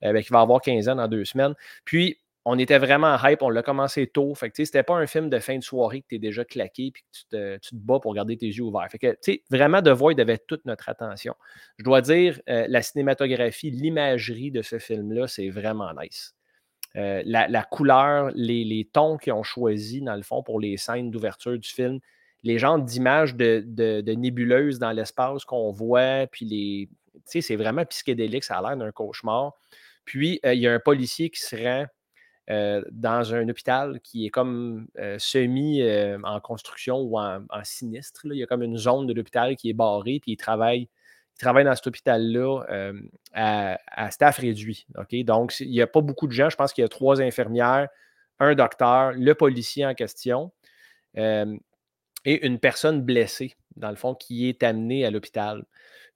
euh, 0.05 0.13
ben, 0.13 0.23
qui 0.23 0.33
va 0.33 0.41
avoir 0.43 0.61
15 0.61 0.89
ans 0.89 0.95
dans 0.95 1.09
deux 1.09 1.25
semaines. 1.25 1.55
Puis 1.85 2.17
on 2.45 2.61
était 2.61 2.79
vraiment 2.79 3.17
hype, 3.25 3.43
on 3.43 3.51
l'a 3.51 3.65
commencé 3.65 4.07
tôt. 4.07 4.33
Fait 4.37 4.51
que 4.51 4.65
c'était 4.65 4.85
pas 4.85 4.95
un 4.95 5.09
film 5.09 5.29
de 5.29 5.41
fin 5.41 5.59
de 5.59 5.65
soirée 5.65 6.03
que 6.03 6.07
tu 6.11 6.15
es 6.15 6.19
déjà 6.21 6.45
claqué 6.45 6.85
et 6.85 6.93
que 6.93 7.01
tu 7.11 7.25
te, 7.29 7.57
tu 7.57 7.71
te, 7.71 7.75
bats 7.75 7.99
pour 7.99 8.15
garder 8.15 8.37
tes 8.37 8.47
yeux 8.47 8.63
ouverts. 8.63 8.87
Fait 8.89 9.01
que, 9.01 9.17
vraiment, 9.51 9.83
The 9.83 9.89
Void 9.89 10.21
avait 10.21 10.39
toute 10.39 10.65
notre 10.65 10.89
attention. 10.89 11.35
Je 11.79 11.83
dois 11.83 12.03
dire, 12.03 12.41
euh, 12.49 12.67
la 12.69 12.83
cinématographie, 12.83 13.73
l'imagerie 13.73 14.53
de 14.53 14.63
ce 14.63 14.79
film-là, 14.79 15.27
c'est 15.27 15.51
vraiment 15.51 15.91
nice. 16.01 16.37
Euh, 16.97 17.23
la, 17.27 17.63
couleur, 17.65 18.31
les, 18.35 18.89
tons 18.93 19.17
qu'ils 19.17 19.33
ont 19.33 19.43
choisis, 19.43 20.03
dans 20.03 20.15
le 20.15 20.23
fond, 20.23 20.43
pour 20.43 20.61
les 20.61 20.77
scènes 20.77 21.11
d'ouverture 21.11 21.59
du 21.59 21.69
film, 21.69 21.99
les 22.45 22.59
genres 22.59 22.79
d'images 22.79 23.35
de, 23.35 24.13
nébuleuses 24.15 24.79
dans 24.79 24.93
l'espace 24.93 25.45
qu'on 25.45 25.73
voit, 25.73 26.27
puis 26.31 26.47
les. 26.47 26.89
c'est 27.25 27.57
vraiment 27.57 27.85
psychédélique, 27.85 28.45
ça 28.45 28.59
a 28.59 28.63
l'air 28.63 28.77
d'un 28.77 28.93
cauchemar. 28.93 29.55
Puis, 30.05 30.39
euh, 30.45 30.55
il 30.55 30.61
y 30.61 30.69
a 30.69 30.73
un 30.73 30.79
policier 30.79 31.31
qui 31.31 31.41
se 31.41 31.57
rend 31.57 31.87
euh, 32.51 32.83
dans 32.93 33.35
un 33.35 33.49
hôpital 33.49 34.01
qui 34.03 34.27
est 34.27 34.31
comme 34.31 34.87
semi 35.19 35.83
en 36.23 36.41
construction 36.41 36.99
ou 37.01 37.19
en, 37.19 37.41
sinistre. 37.65 38.21
Il 38.27 38.37
y 38.37 38.43
a 38.43 38.47
comme 38.47 38.63
une 38.63 38.77
zone 38.77 39.07
de 39.07 39.15
l'hôpital 39.15 39.57
qui 39.57 39.71
est 39.71 39.75
barrée, 39.75 40.21
puis 40.23 40.33
il 40.33 40.37
travaille, 40.37 40.89
il 41.37 41.41
travaille 41.41 41.65
dans 41.65 41.75
cet 41.75 41.87
hôpital-là 41.87 42.63
à, 43.33 44.11
staff 44.11 44.39
réduit. 44.39 44.87
Donc, 45.25 45.59
il 45.61 45.71
n'y 45.71 45.83
a 45.83 45.87
pas 45.87 46.01
beaucoup 46.01 46.27
de 46.27 46.33
gens. 46.33 46.49
Je 46.49 46.57
pense 46.57 46.73
qu'il 46.73 46.83
y 46.83 46.85
a 46.85 46.89
trois 46.89 47.21
infirmières, 47.21 47.89
un 48.39 48.55
docteur, 48.55 49.13
le 49.13 49.35
policier 49.35 49.85
en 49.85 49.95
question 49.95 50.53
et 52.25 52.47
une 52.47 52.59
personne 52.59 53.03
blessée, 53.03 53.55
dans 53.77 53.91
le 53.91 53.97
fond, 53.97 54.15
qui 54.15 54.49
est 54.49 54.63
amenée 54.63 55.05
à 55.05 55.11
l'hôpital. 55.11 55.65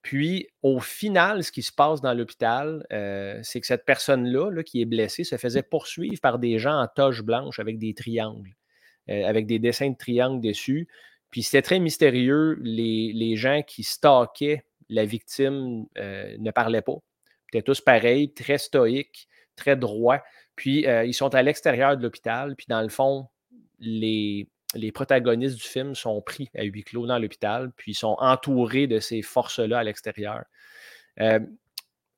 Puis, 0.03 0.49
au 0.63 0.81
final, 0.81 1.45
ce 1.45 1.53
qui 1.53 1.63
se 1.63 1.73
passe 1.73 2.01
dans 2.01 2.15
l'hôpital, 2.15 2.87
euh, 2.93 3.39
c'est 3.43 3.61
que 3.61 3.67
cette 3.67 3.85
personne-là, 3.85 4.63
qui 4.63 4.81
est 4.81 4.87
blessée, 4.87 5.25
se 5.25 5.37
faisait 5.37 5.63
poursuivre 5.63 6.21
par 6.21 6.39
des 6.39 6.59
gens 6.59 6.81
en 6.81 6.87
toge 6.87 7.23
blanche 7.23 7.59
avec 7.59 7.79
des 7.79 7.95
triangles, 7.95 8.55
euh, 9.11 9.27
avec 9.27 9.47
des 9.47 9.59
dessins 9.59 9.91
de 9.91 9.97
triangles 9.97 10.41
dessus. 10.41 10.89
Puis, 11.31 11.43
c'était 11.43 11.63
très 11.63 11.79
mystérieux. 11.79 12.59
Les, 12.63 13.37
gens 13.37 13.63
qui 13.67 13.83
stalkaient 13.83 14.65
la 14.89 15.05
victime 15.05 15.87
euh, 15.99 16.37
ne 16.39 16.51
parlaient 16.51 16.83
pas. 16.83 16.97
Ils 17.53 17.59
étaient 17.59 17.65
tous 17.65 17.81
pareils, 17.81 18.33
très 18.33 18.59
stoïques, 18.59 19.29
très 19.57 19.77
droits. 19.77 20.23
Puis, 20.57 20.87
ils 21.05 21.15
sont 21.15 21.35
à 21.35 21.43
l'extérieur 21.43 21.97
de 21.97 22.03
l'hôpital. 22.03 22.57
Puis, 22.57 22.67
dans 22.69 22.83
le 22.83 22.89
fond, 22.89 23.29
les, 23.79 24.49
protagonistes 24.93 25.57
du 25.57 25.63
film 25.63 25.95
sont 25.95 26.21
pris 26.21 26.49
à 26.57 26.65
huis 26.65 26.85
clos 26.85 27.07
dans 27.07 27.19
l'hôpital, 27.19 27.71
puis 27.77 27.95
sont 27.95 28.17
entourés 28.19 28.87
de 28.87 29.01
ces 29.01 29.23
forces-là 29.23 29.79
à 29.79 29.85
l'extérieur. 29.85 30.45
Euh, 31.21 31.41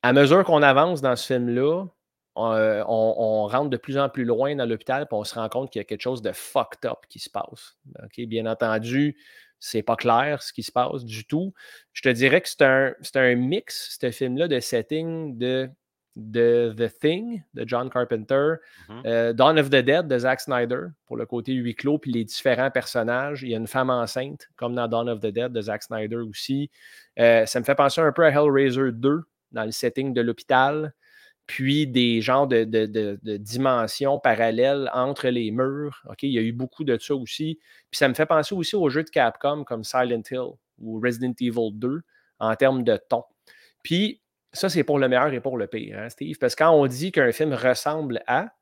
à 0.03 0.13
mesure 0.13 0.45
qu'on 0.45 0.63
avance 0.63 1.01
dans 1.01 1.17
ce 1.17 1.27
film-là, 1.27 1.87
euh, 2.37 2.85
on, 2.87 3.47
rentre 3.49 3.71
de 3.71 3.77
plus 3.77 3.99
en 3.99 4.09
plus 4.09 4.25
loin 4.25 4.55
dans 4.55 4.65
l'hôpital, 4.65 5.07
puis 5.07 5.17
on 5.17 5.25
se 5.25 5.35
rend 5.35 5.49
compte 5.49 5.71
qu'il 5.71 5.81
y 5.81 5.83
a 5.83 5.85
quelque 5.85 6.01
chose 6.01 6.23
de 6.23 6.33
fucked 6.33 6.89
up 6.89 6.99
qui 7.09 7.19
se 7.19 7.29
passe. 7.29 7.77
Bien 8.17 8.47
entendu, 8.47 9.17
c'est 9.61 9.83
pas 9.83 9.97
clair 9.97 10.43
ce 10.43 10.53
qui 10.53 10.63
se 10.63 10.73
passe 10.73 11.05
du 11.05 11.25
tout. 11.25 11.53
Je 11.93 12.03
te 12.03 12.09
dirais 12.09 12.41
que 12.41 12.49
c'est 12.49 12.63
un, 12.63 12.95
un 13.15 13.35
mix, 13.37 13.97
ce 14.01 14.11
film-là, 14.11 14.49
de 14.49 14.59
setting 14.59 15.39
de 15.39 15.71
de 16.17 16.75
The 16.77 16.93
Thing 16.99 17.43
de 17.55 17.67
John 17.67 17.89
Carpenter, 17.89 18.55
mm-hmm. 18.89 19.07
euh, 19.07 19.33
Dawn 19.33 19.59
of 19.59 19.71
the 19.71 19.77
Dead 19.77 20.09
de 20.09 20.19
Zack 20.19 20.41
Snyder 20.41 20.89
pour 21.07 21.17
le 21.17 21.25
côté 21.25 21.53
huis 21.53 21.75
clos 21.75 21.99
puis 21.99 22.13
les 22.13 22.25
différents 22.25 22.71
personnages. 22.71 23.43
Il 23.43 23.51
y 23.51 23.55
a 23.55 23.59
une 23.59 23.69
femme 23.69 23.91
enceinte 23.91 24.49
comme 24.57 24.75
dans 24.75 24.89
Dawn 24.89 25.09
of 25.09 25.21
the 25.21 25.29
Dead 25.29 25.53
de 25.53 25.61
Zack 25.61 25.83
Snyder 25.83 26.17
aussi. 26.17 26.71
Euh, 27.19 27.47
ça 27.47 27.61
me 27.61 27.65
fait 27.65 27.75
penser 27.75 28.01
un 28.01 28.13
peu 28.13 28.25
à 28.25 28.31
Hellraiser 28.31 28.93
2 28.93 29.23
dans 29.53 29.65
le 29.65 29.71
setting 29.71 30.13
de 30.13 30.21
l'hôpital, 30.21 30.93
puis 31.51 31.89
des 31.89 32.21
genres 32.21 32.47
de, 32.47 33.19
dimensions 33.39 34.21
parallèles 34.21 34.89
entre 34.95 35.27
les 35.27 35.51
murs. 35.51 36.01
Il 36.23 36.31
y 36.31 36.39
a 36.39 36.43
eu 36.43 36.53
beaucoup 36.53 36.85
de 36.85 36.97
ça 36.97 37.13
aussi. 37.17 37.59
Puis 37.91 37.99
ça 37.99 38.07
me 38.07 38.15
fait 38.15 38.25
penser 38.25 38.55
aussi 38.55 38.77
aux 38.77 38.89
jeux 38.89 39.03
de 39.03 39.11
Capcom 39.11 39.65
comme 39.65 39.83
Silent 39.83 40.23
Hill 40.31 40.53
ou 40.79 41.01
Resident 41.01 41.35
Evil 41.41 41.73
2 41.73 42.03
en 42.39 42.55
termes 42.55 42.85
de 42.85 42.97
ton. 43.09 43.25
Puis 43.83 44.23
ça, 44.53 44.69
c'est 44.69 44.85
pour 44.85 45.01
le 45.01 45.09
meilleur 45.09 45.33
et 45.33 45.41
pour 45.41 45.59
le 45.59 45.67
pire, 45.67 45.99
hein, 45.99 46.09
Steve? 46.09 46.39
Parce 46.39 46.55
que 46.55 46.63
quand 46.63 46.71
on 46.71 46.87
dit 46.87 47.11
qu'un 47.11 47.33
film 47.33 47.53
ressemble 47.53 48.23
à, 48.29 48.53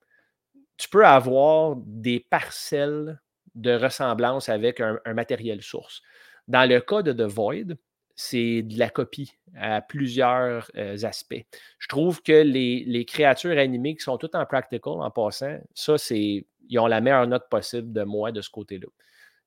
tu 0.78 0.88
peux 0.88 1.04
avoir 1.04 1.76
des 1.76 2.20
parcelles 2.20 3.20
de 3.54 3.72
ressemblance 3.72 4.48
avec 4.48 4.80
un, 4.80 4.98
matériel 5.12 5.60
source. 5.60 6.00
Dans 6.46 6.66
le 6.66 6.80
cas 6.80 7.02
de 7.02 7.12
The 7.12 7.30
Void, 7.30 7.76
c'est 8.20 8.62
de 8.62 8.78
la 8.78 8.90
copie 8.90 9.32
à 9.56 9.80
plusieurs 9.80 10.70
euh, 10.76 10.96
aspects. 11.04 11.46
Je 11.78 11.86
trouve 11.86 12.20
que 12.20 12.42
les, 12.42 13.04
créatures 13.06 13.56
animées 13.56 13.94
qui 13.94 14.02
sont 14.02 14.18
toutes 14.18 14.34
en 14.34 14.44
practical, 14.44 14.94
en 14.94 15.10
passant, 15.10 15.58
ça, 15.74 15.96
c'est. 15.98 16.44
Ils 16.70 16.78
ont 16.78 16.86
la 16.86 17.00
meilleure 17.00 17.26
note 17.26 17.48
possible 17.48 17.92
de 17.92 18.02
moi 18.02 18.32
de 18.32 18.42
ce 18.42 18.50
côté-là. 18.50 18.88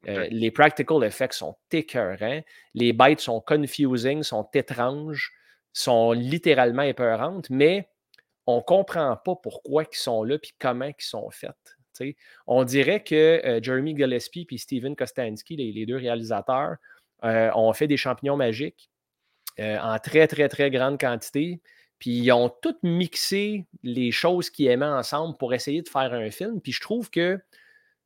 Euh, 0.07 0.27
les 0.31 0.49
practical 0.49 1.03
effects 1.03 1.33
sont 1.33 1.55
écœurants. 1.71 2.41
Les 2.73 2.93
bêtes 2.93 3.19
sont 3.19 3.41
confusing, 3.41 4.23
sont 4.23 4.49
étranges 4.53 5.31
sont 5.73 6.11
littéralement 6.11 6.81
épeurantes, 6.81 7.49
mais 7.49 7.89
on 8.45 8.57
ne 8.57 8.61
comprend 8.61 9.15
pas 9.17 9.35
pourquoi 9.35 9.83
ils 9.83 9.95
sont 9.95 10.23
là 10.23 10.35
et 10.35 10.49
comment 10.59 10.85
ils 10.85 10.95
sont 10.97 11.29
faites. 11.29 11.77
On 12.47 12.63
dirait 12.63 13.03
que 13.03 13.45
euh, 13.45 13.59
Jeremy 13.61 13.95
Gillespie 13.95 14.47
et 14.49 14.57
Steven 14.57 14.95
Kostansky, 14.95 15.55
les, 15.55 15.85
deux 15.85 15.97
réalisateurs, 15.97 16.77
euh, 17.23 17.51
ont 17.55 17.73
fait 17.73 17.87
des 17.87 17.97
champignons 17.97 18.37
magiques 18.37 18.89
euh, 19.59 19.77
en 19.79 19.99
très, 19.99 20.27
très, 20.27 20.49
très 20.49 20.71
grande 20.71 20.99
quantité. 20.99 21.61
Puis 21.99 22.11
ils 22.11 22.31
ont 22.31 22.49
tous 22.49 22.77
mixé 22.83 23.67
les 23.83 24.11
choses 24.11 24.49
qu'ils 24.49 24.67
aimaient 24.67 24.85
ensemble 24.85 25.37
pour 25.37 25.53
essayer 25.53 25.81
de 25.81 25.89
faire 25.89 26.13
un 26.13 26.31
film. 26.31 26.59
Puis 26.61 26.71
je 26.71 26.81
trouve 26.81 27.09
que 27.11 27.39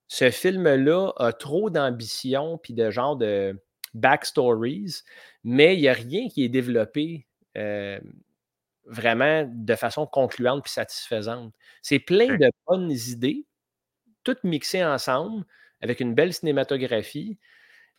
ce 0.08 0.30
film-là 0.30 1.12
a 1.18 1.34
trop 1.34 1.70
d'ambition 1.70 2.58
puis 2.58 2.74
de 2.74 2.92
genre 2.92 3.16
de 3.16 3.60
backstories, 3.94 5.04
mais 5.44 5.76
il 5.76 5.82
n'y 5.82 5.88
a 5.88 5.94
rien 5.94 6.28
qui 6.28 6.44
est 6.44 6.50
développé 6.50 7.26
euh, 7.58 8.00
vraiment 8.86 9.50
de 9.50 9.76
façon 9.76 10.06
concluante 10.06 10.64
puis 10.64 10.74
satisfaisante. 10.74 11.54
C'est 11.82 12.00
plein 12.00 12.36
de 12.36 12.52
bonnes 12.68 12.92
idées, 12.92 13.46
toutes 14.24 14.44
mixées 14.44 14.84
ensemble, 14.84 15.46
avec 15.82 16.00
une 16.02 16.14
belle 16.14 16.34
cinématographie, 16.34 17.38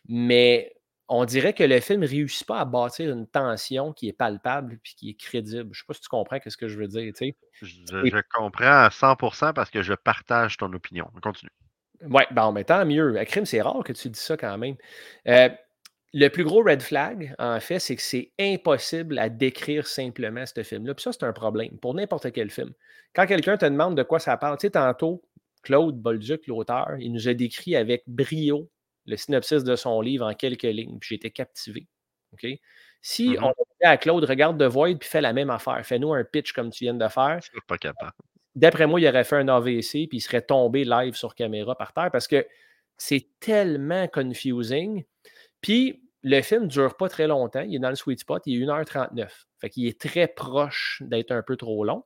mais 0.07 0.76
on 1.09 1.25
dirait 1.25 1.53
que 1.53 1.63
le 1.63 1.79
film 1.79 2.01
ne 2.01 2.07
réussit 2.07 2.45
pas 2.45 2.59
à 2.59 2.65
bâtir 2.65 3.11
une 3.11 3.27
tension 3.27 3.93
qui 3.93 4.09
est 4.09 4.13
palpable 4.13 4.79
puis 4.83 4.95
qui 4.95 5.09
est 5.09 5.13
crédible. 5.13 5.69
Je 5.71 5.79
ne 5.79 5.81
sais 5.81 5.85
pas 5.87 5.93
si 5.93 6.01
tu 6.01 6.09
comprends 6.09 6.37
ce 6.45 6.57
que 6.57 6.67
je 6.67 6.77
veux 6.77 6.87
dire. 6.87 7.13
Je, 7.61 8.21
comprends 8.35 8.65
à 8.65 8.89
100% 8.89 9.53
parce 9.53 9.69
que 9.69 9.81
je 9.81 9.93
partage 9.93 10.57
ton 10.57 10.71
opinion. 10.73 11.09
Continue. 11.21 11.51
Oui, 12.01 12.23
ben, 12.31 12.51
mais 12.51 12.63
tant 12.63 12.85
mieux. 12.85 13.17
À 13.17 13.25
crime, 13.25 13.45
c'est 13.45 13.61
rare 13.61 13.83
que 13.83 13.93
tu 13.93 14.09
dis 14.09 14.19
ça 14.19 14.37
quand 14.37 14.57
même. 14.57 14.75
Euh, 15.27 15.49
le 16.13 16.27
plus 16.29 16.43
gros 16.43 16.63
red 16.63 16.81
flag, 16.81 17.33
en 17.39 17.59
fait, 17.59 17.79
c'est 17.79 17.95
que 17.95 18.01
c'est 18.01 18.31
impossible 18.39 19.17
à 19.17 19.29
décrire 19.29 19.87
simplement 19.87 20.45
ce 20.45 20.63
film-là. 20.63 20.93
Puis 20.93 21.03
ça, 21.03 21.11
c'est 21.11 21.23
un 21.23 21.33
problème 21.33 21.77
pour 21.79 21.93
n'importe 21.93 22.31
quel 22.31 22.49
film. 22.49 22.73
Quand 23.13 23.25
quelqu'un 23.25 23.57
te 23.57 23.65
demande 23.65 23.95
de 23.95 24.03
quoi 24.03 24.19
ça 24.19 24.37
parle, 24.37 24.57
tu 24.57 24.67
sais, 24.67 24.71
tantôt, 24.71 25.23
Claude 25.63 25.99
Bolduc, 25.99 26.47
l'auteur, 26.47 26.95
il 26.99 27.11
nous 27.13 27.27
a 27.27 27.33
décrit 27.33 27.75
avec 27.75 28.03
brio 28.07 28.69
le 29.07 29.17
synopsis 29.17 29.63
de 29.63 29.75
son 29.75 30.01
livre 30.01 30.25
en 30.27 30.33
quelques 30.33 30.63
lignes, 30.63 30.99
puis 30.99 31.09
j'ai 31.09 31.15
été 31.15 31.31
captivé. 31.31 31.87
OK? 32.33 32.45
Si 33.01 33.29
Mhm. 33.29 33.43
on 33.45 33.49
dit 33.49 33.85
à 33.87 33.97
Claude, 33.97 34.23
regarde 34.25 34.59
The 34.59 34.63
Void, 34.71 34.97
puis 34.99 35.09
fais 35.09 35.21
la 35.21 35.33
même 35.33 35.49
affaire, 35.49 35.83
fais-nous 35.85 36.13
un 36.13 36.23
pitch 36.23 36.51
comme 36.53 36.69
tu 36.71 36.83
viens 36.85 36.93
de 36.93 37.07
faire, 37.07 37.39
Je 37.41 37.49
suis 37.49 37.61
pas 37.67 37.77
capable. 37.77 38.11
d'après 38.55 38.85
moi, 38.87 38.99
il 38.99 39.07
aurait 39.07 39.23
fait 39.23 39.37
un 39.37 39.47
AVC, 39.47 40.07
puis 40.07 40.17
il 40.17 40.21
serait 40.21 40.41
tombé 40.41 40.83
live 40.83 41.15
sur 41.15 41.35
caméra 41.35 41.75
par 41.77 41.93
terre 41.93 42.09
parce 42.11 42.27
que 42.27 42.45
c'est 42.97 43.29
tellement 43.39 44.07
confusing. 44.07 45.03
Puis 45.61 46.03
le 46.23 46.41
film 46.41 46.63
ne 46.63 46.67
dure 46.67 46.97
pas 46.97 47.07
très 47.09 47.27
longtemps. 47.27 47.61
Il 47.61 47.75
est 47.75 47.79
dans 47.79 47.89
le 47.91 47.95
sweet 47.95 48.19
spot, 48.19 48.43
il 48.47 48.61
est 48.61 48.65
1h39. 48.65 49.45
Fait 49.61 49.69
qu'il 49.69 49.85
est 49.87 49.99
très 50.01 50.27
proche 50.27 51.01
d'être 51.05 51.31
un 51.31 51.43
peu 51.43 51.55
trop 51.55 51.83
long. 51.85 52.03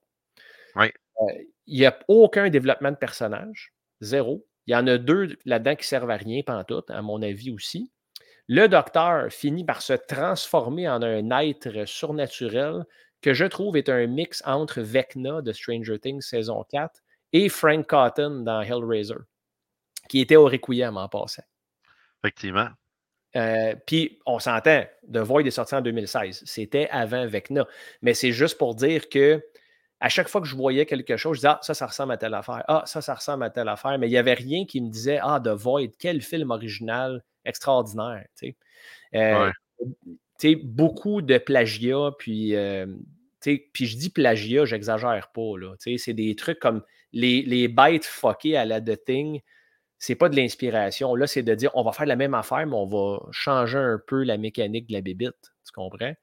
Oui. 0.76 0.88
Euh, 1.22 1.26
il 1.68 1.80
n'y 1.80 1.86
a 1.86 1.97
aucun 2.10 2.49
développement 2.49 2.91
de 2.91 2.97
personnage. 2.97 3.74
Zéro. 4.02 4.45
Il 4.72 4.76
y 4.76 4.78
en 4.78 4.88
a 4.88 4.97
deux 4.97 5.38
là-dedans 5.43 5.76
qui 5.76 5.86
servent 5.86 6.11
à 6.11 6.15
rien, 6.15 6.43
pantoute, 6.43 6.89
à 6.91 7.01
mon 7.01 7.22
avis 7.22 7.51
aussi. 7.51 7.91
Le 8.47 8.69
docteur 8.69 9.30
finit 9.30 9.65
par 9.65 9.82
se 9.82 9.91
transformer 9.91 10.88
en 10.88 11.01
un 11.01 11.30
être 11.41 11.86
surnaturel 11.86 12.86
que 13.22 13.34
je 13.34 13.43
trouve 13.43 13.76
est 13.76 13.89
un 13.89 14.07
mix 14.07 14.41
entre 14.45 14.80
Vecna 14.80 15.41
de 15.41 15.51
Stranger 15.51 15.99
Things 15.99 16.22
saison 16.22 16.63
4 16.72 17.01
et 17.34 17.49
Frank 17.49 17.86
Cotton 17.86 18.43
dans 18.45 18.61
Hellraiser, 18.61 19.19
qui 20.07 20.22
était 20.22 20.38
au 20.38 20.45
Requiem 20.45 20.95
en 20.95 21.09
passant. 21.09 21.43
Effectivement. 22.24 22.69
Euh, 23.36 23.76
Puis, 23.86 24.19
on 24.26 24.39
s'entend, 24.39 24.86
The 25.11 25.17
Void 25.17 25.45
est 25.45 25.51
sorti 25.51 25.76
en 25.76 25.82
2016. 25.82 26.43
C'était 26.45 26.88
avant 26.91 27.28
Vecna. 27.28 27.67
Mais 28.01 28.13
c'est 28.13 28.32
juste 28.32 28.57
pour 28.57 28.74
dire 28.76 29.09
que 29.09 29.43
à 30.02 30.10
chaque 30.10 30.28
fois 30.28 30.41
que 30.41 30.47
je 30.47 30.56
voyais 30.56 30.86
quelque 30.86 31.16
chose, 31.16 31.38
je 31.38 31.41
disais 31.41 31.47
Ah, 31.49 31.60
ça, 31.62 31.74
ça 31.74 31.86
ressemble 31.88 32.12
à 32.14 32.18
telle 32.18 32.34
affaire. 32.34 32.64
Ah, 32.68 32.84
ça, 32.86 33.02
ça 33.02 33.14
ressemble 33.16 33.43
à 33.43 33.49
telle 33.49 33.70
affaire. 33.70 33.97
Mais 33.99 34.08
il 34.08 34.12
n'y 34.12 34.18
avait 34.18 34.34
rien 34.34 34.66
qui 34.66 34.82
me 34.82 34.89
disait 34.89 35.20
Ah, 35.22 35.39
The 35.43 35.49
Void, 35.49 35.91
quel 35.99 36.22
film 36.22 36.52
original 36.52 37.24
extraordinaire. 37.45 38.26
tu 38.38 38.47
sais. 38.47 38.56
Euh, 39.16 39.52
Ouais. 40.43 40.56
beaucoup 40.64 41.22
de 41.22 41.38
plagiat, 41.38 42.12
puis, 42.18 42.56
euh, 42.56 42.88
puis 43.41 43.86
je 43.86 43.97
dis 43.97 44.10
plagiat, 44.10 44.66
j'exagère 44.66 45.32
pas. 45.32 45.58
là. 45.58 45.76
Tu 45.80 45.91
sais, 45.91 45.97
C'est 46.04 46.14
des 46.14 46.36
trucs 46.36 46.60
comme 46.60 46.84
les, 47.14 47.43
les 47.43 47.68
bêtes 47.68 48.06
fuckées 48.06 48.58
à 48.58 48.66
la 48.66 48.82
The 48.82 49.04
Thing 49.06 49.41
c'est 50.04 50.16
pas 50.16 50.30
de 50.30 50.36
l'inspiration. 50.36 51.14
Là, 51.14 51.28
c'est 51.28 51.43
de 51.43 51.54
dire 51.54 51.70
on 51.76 51.84
va 51.84 51.91
faire 51.91 52.08
la 52.08 52.16
même 52.16 52.34
affaire, 52.34 52.66
mais 52.66 52.76
on 52.76 52.88
va 52.88 53.20
changer 53.32 53.78
un 53.78 54.02
peu 54.08 54.24
la 54.24 54.38
mécanique 54.38 54.88
de 54.88 54.93
la 54.93 55.02
bébite. 55.02 55.52
Tu 55.64 55.72
comprends? 55.72 56.14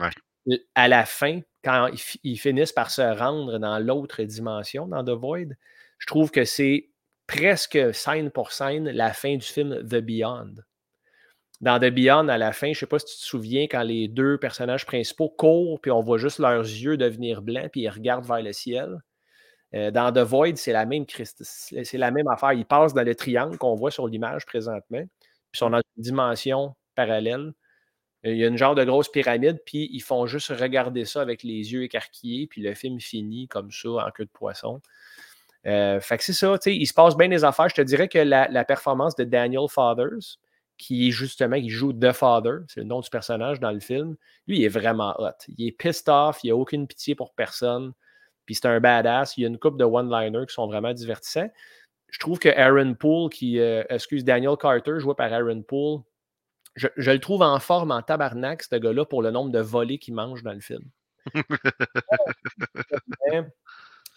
Ouais. 0.00 0.56
À 0.74 0.88
la 0.88 1.04
fin, 1.04 1.40
quand 1.64 1.88
ils, 1.88 1.98
fi- 1.98 2.20
ils 2.24 2.38
finissent 2.38 2.72
par 2.72 2.90
se 2.90 3.02
rendre 3.02 3.58
dans 3.58 3.78
l'autre 3.78 4.22
dimension, 4.22 4.86
dans 4.86 5.04
The 5.04 5.10
Void, 5.10 5.54
je 5.98 6.06
trouve 6.06 6.30
que 6.30 6.44
c'est 6.44 6.88
presque 7.26 7.94
scène 7.94 8.30
pour 8.30 8.52
scène 8.52 8.88
la 8.90 9.12
fin 9.12 9.36
du 9.36 9.46
film 9.46 9.86
The 9.86 9.96
Beyond. 9.96 10.54
Dans 11.60 11.78
The 11.80 11.90
Beyond, 11.90 12.28
à 12.28 12.38
la 12.38 12.52
fin, 12.52 12.68
je 12.68 12.70
ne 12.70 12.74
sais 12.74 12.86
pas 12.86 13.00
si 13.00 13.06
tu 13.06 13.16
te 13.16 13.26
souviens, 13.26 13.64
quand 13.64 13.82
les 13.82 14.06
deux 14.06 14.38
personnages 14.38 14.86
principaux 14.86 15.28
courent, 15.28 15.80
puis 15.80 15.90
on 15.90 16.00
voit 16.00 16.18
juste 16.18 16.38
leurs 16.38 16.62
yeux 16.62 16.96
devenir 16.96 17.42
blancs, 17.42 17.70
puis 17.72 17.82
ils 17.82 17.88
regardent 17.88 18.26
vers 18.26 18.42
le 18.42 18.52
ciel. 18.52 19.00
Euh, 19.74 19.90
dans 19.90 20.12
The 20.12 20.18
Void, 20.18 20.56
c'est 20.56 20.72
la 20.72 20.86
même 20.86 21.04
c'est 21.42 21.98
la 21.98 22.10
même 22.10 22.28
affaire. 22.28 22.52
Ils 22.52 22.64
passent 22.64 22.94
dans 22.94 23.02
le 23.02 23.14
triangle 23.14 23.58
qu'on 23.58 23.74
voit 23.74 23.90
sur 23.90 24.06
l'image 24.06 24.46
présentement, 24.46 25.02
puis 25.50 25.58
sont 25.58 25.70
dans 25.70 25.82
une 25.96 26.02
dimension 26.02 26.74
parallèle. 26.94 27.52
Il 28.24 28.36
y 28.36 28.44
a 28.44 28.48
une 28.48 28.58
genre 28.58 28.74
de 28.74 28.84
grosse 28.84 29.08
pyramide, 29.08 29.60
puis 29.64 29.88
ils 29.92 30.00
font 30.00 30.26
juste 30.26 30.48
regarder 30.48 31.04
ça 31.04 31.20
avec 31.22 31.42
les 31.44 31.72
yeux 31.72 31.84
écarquillés, 31.84 32.46
puis 32.48 32.62
le 32.62 32.74
film 32.74 33.00
finit 33.00 33.46
comme 33.46 33.70
ça, 33.70 33.88
en 33.88 34.10
queue 34.10 34.24
de 34.24 34.30
poisson. 34.30 34.80
Euh, 35.66 36.00
fait 36.00 36.18
que 36.18 36.24
c'est 36.24 36.32
ça, 36.32 36.58
tu 36.58 36.70
sais, 36.70 36.76
il 36.76 36.86
se 36.86 36.94
passe 36.94 37.16
bien 37.16 37.28
des 37.28 37.44
affaires. 37.44 37.68
Je 37.68 37.76
te 37.76 37.82
dirais 37.82 38.08
que 38.08 38.18
la, 38.18 38.64
performance 38.64 39.14
de 39.16 39.24
Daniel 39.24 39.68
Fathers, 39.68 40.38
qui 40.78 41.08
est 41.08 41.10
justement, 41.10 41.56
il 41.56 41.70
joue 41.70 41.92
The 41.92 42.12
Father, 42.12 42.58
c'est 42.68 42.80
le 42.80 42.86
nom 42.86 43.00
du 43.00 43.10
personnage 43.10 43.60
dans 43.60 43.72
le 43.72 43.80
film, 43.80 44.16
lui, 44.46 44.58
il 44.58 44.64
est 44.64 44.68
vraiment 44.68 45.14
hot. 45.18 45.32
Il 45.56 45.66
est 45.66 45.72
pissed 45.72 46.08
off, 46.08 46.40
il 46.42 46.48
n'a 46.48 46.56
aucune 46.56 46.86
pitié 46.86 47.14
pour 47.14 47.34
personne. 47.34 47.92
Puis 48.46 48.54
c'est 48.54 48.66
un 48.66 48.80
badass. 48.80 49.36
Il 49.36 49.42
y 49.42 49.44
a 49.44 49.48
une 49.48 49.58
couple 49.58 49.76
de 49.76 49.84
one-liners 49.84 50.46
qui 50.46 50.54
sont 50.54 50.66
vraiment 50.66 50.92
divertissants. 50.94 51.50
Je 52.08 52.18
trouve 52.18 52.38
que 52.38 52.48
Aaron 52.48 52.94
Poole, 52.94 53.28
qui, 53.28 53.58
euh, 53.58 53.82
excuse, 53.90 54.24
Daniel 54.24 54.56
Carter, 54.58 54.98
joué 54.98 55.14
par 55.14 55.30
Aaron 55.32 55.62
Poole, 55.62 56.00
je, 56.78 56.88
je 56.96 57.10
le 57.10 57.18
trouve 57.18 57.42
en 57.42 57.58
forme 57.60 57.90
en 57.90 58.02
tabarnak, 58.02 58.62
ce 58.62 58.76
gars-là, 58.76 59.04
pour 59.04 59.22
le 59.22 59.30
nombre 59.30 59.50
de 59.50 59.60
volets 59.60 59.98
qu'il 59.98 60.14
mange 60.14 60.42
dans 60.42 60.52
le 60.52 60.60
film. 60.60 60.84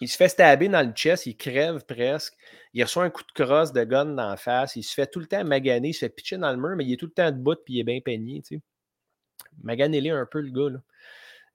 il 0.00 0.08
se 0.08 0.16
fait 0.16 0.28
stabber 0.28 0.68
dans 0.68 0.86
le 0.86 0.92
chest, 0.92 1.26
il 1.26 1.36
crève 1.36 1.84
presque. 1.84 2.34
Il 2.74 2.82
reçoit 2.82 3.04
un 3.04 3.10
coup 3.10 3.22
de 3.22 3.42
crosse 3.42 3.72
de 3.72 3.84
gun 3.84 4.06
dans 4.06 4.30
la 4.30 4.36
face. 4.36 4.76
Il 4.76 4.82
se 4.82 4.94
fait 4.94 5.06
tout 5.06 5.20
le 5.20 5.26
temps 5.26 5.44
maganer, 5.44 5.88
il 5.88 5.94
se 5.94 6.00
fait 6.00 6.08
pitcher 6.08 6.38
dans 6.38 6.50
le 6.50 6.56
mur, 6.56 6.76
mais 6.76 6.84
il 6.84 6.92
est 6.92 6.96
tout 6.96 7.06
le 7.06 7.12
temps 7.12 7.30
debout 7.30 7.56
puis 7.64 7.74
il 7.74 7.80
est 7.80 7.84
bien 7.84 8.00
peigné. 8.00 8.42
Tu 8.42 8.56
sais. 8.56 8.62
Maganez-les 9.62 10.10
un 10.10 10.26
peu, 10.26 10.40
le 10.40 10.50
gars. 10.50 10.70
Là. 10.70 10.78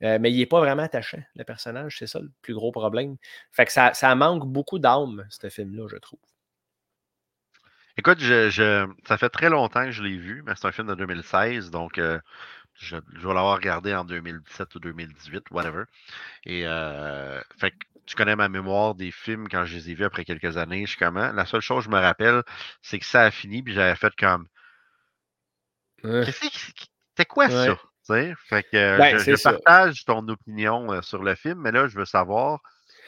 Euh, 0.03 0.19
mais 0.19 0.31
il 0.31 0.37
n'est 0.37 0.45
pas 0.45 0.59
vraiment 0.59 0.83
attachant, 0.83 1.21
le 1.35 1.43
personnage. 1.43 1.97
C'est 1.99 2.07
ça 2.07 2.19
le 2.19 2.31
plus 2.41 2.53
gros 2.53 2.71
problème. 2.71 3.17
Fait 3.51 3.65
que 3.65 3.71
ça, 3.71 3.93
ça 3.93 4.13
manque 4.15 4.45
beaucoup 4.45 4.79
d'âme, 4.79 5.25
ce 5.29 5.49
film-là, 5.49 5.87
je 5.89 5.97
trouve. 5.97 6.19
Écoute, 7.97 8.19
je, 8.19 8.49
je- 8.49 8.87
ça 9.07 9.17
fait 9.17 9.29
très 9.29 9.49
longtemps 9.49 9.83
que 9.85 9.91
je 9.91 10.03
l'ai 10.03 10.17
vu, 10.17 10.43
mais 10.45 10.53
c'est 10.55 10.67
un 10.67 10.71
film 10.71 10.87
de 10.87 10.95
2016, 10.95 11.71
donc 11.71 11.97
euh, 11.97 12.19
je, 12.75 12.97
je 13.15 13.27
vais 13.27 13.33
l'avoir 13.33 13.55
regardé 13.57 13.93
en 13.95 14.05
2017 14.05 14.75
ou 14.75 14.79
2018, 14.79 15.49
whatever. 15.51 15.83
Et 16.45 16.63
euh, 16.67 17.41
fait 17.59 17.71
que 17.71 17.77
tu 18.05 18.15
connais 18.15 18.35
ma 18.35 18.49
mémoire 18.49 18.95
des 18.95 19.11
films 19.11 19.47
quand 19.49 19.65
je 19.65 19.75
les 19.77 19.91
ai 19.91 19.95
vus 19.95 20.05
après 20.05 20.25
quelques 20.25 20.57
années. 20.57 20.83
Je 20.85 20.91
suis 20.91 20.99
comment? 20.99 21.31
La 21.33 21.45
seule 21.45 21.61
chose 21.61 21.85
que 21.85 21.91
je 21.91 21.95
me 21.95 22.01
rappelle, 22.01 22.43
c'est 22.81 22.99
que 22.99 23.05
ça 23.05 23.23
a 23.23 23.31
fini, 23.31 23.63
puis 23.63 23.73
j'avais 23.73 23.95
fait 23.95 24.13
comme 24.17 24.47
Qu'est-ce 26.23 26.39
que 26.41 26.47
c'était 27.09 27.25
quoi 27.25 27.49
ça? 27.49 27.71
Ouais. 27.71 27.75
Tu 27.75 28.13
sais? 28.13 28.33
Fait 28.47 28.63
que 28.63 28.77
euh, 28.77 28.97
Ben, 28.99 29.17
je, 29.17 29.43
partage 29.43 30.05
ton 30.05 30.27
opinion 30.29 30.91
euh, 30.93 31.01
sur 31.01 31.23
le 31.23 31.35
film, 31.35 31.59
mais 31.61 31.71
là, 31.71 31.87
je 31.87 31.97
veux 31.97 32.05
savoir. 32.05 32.59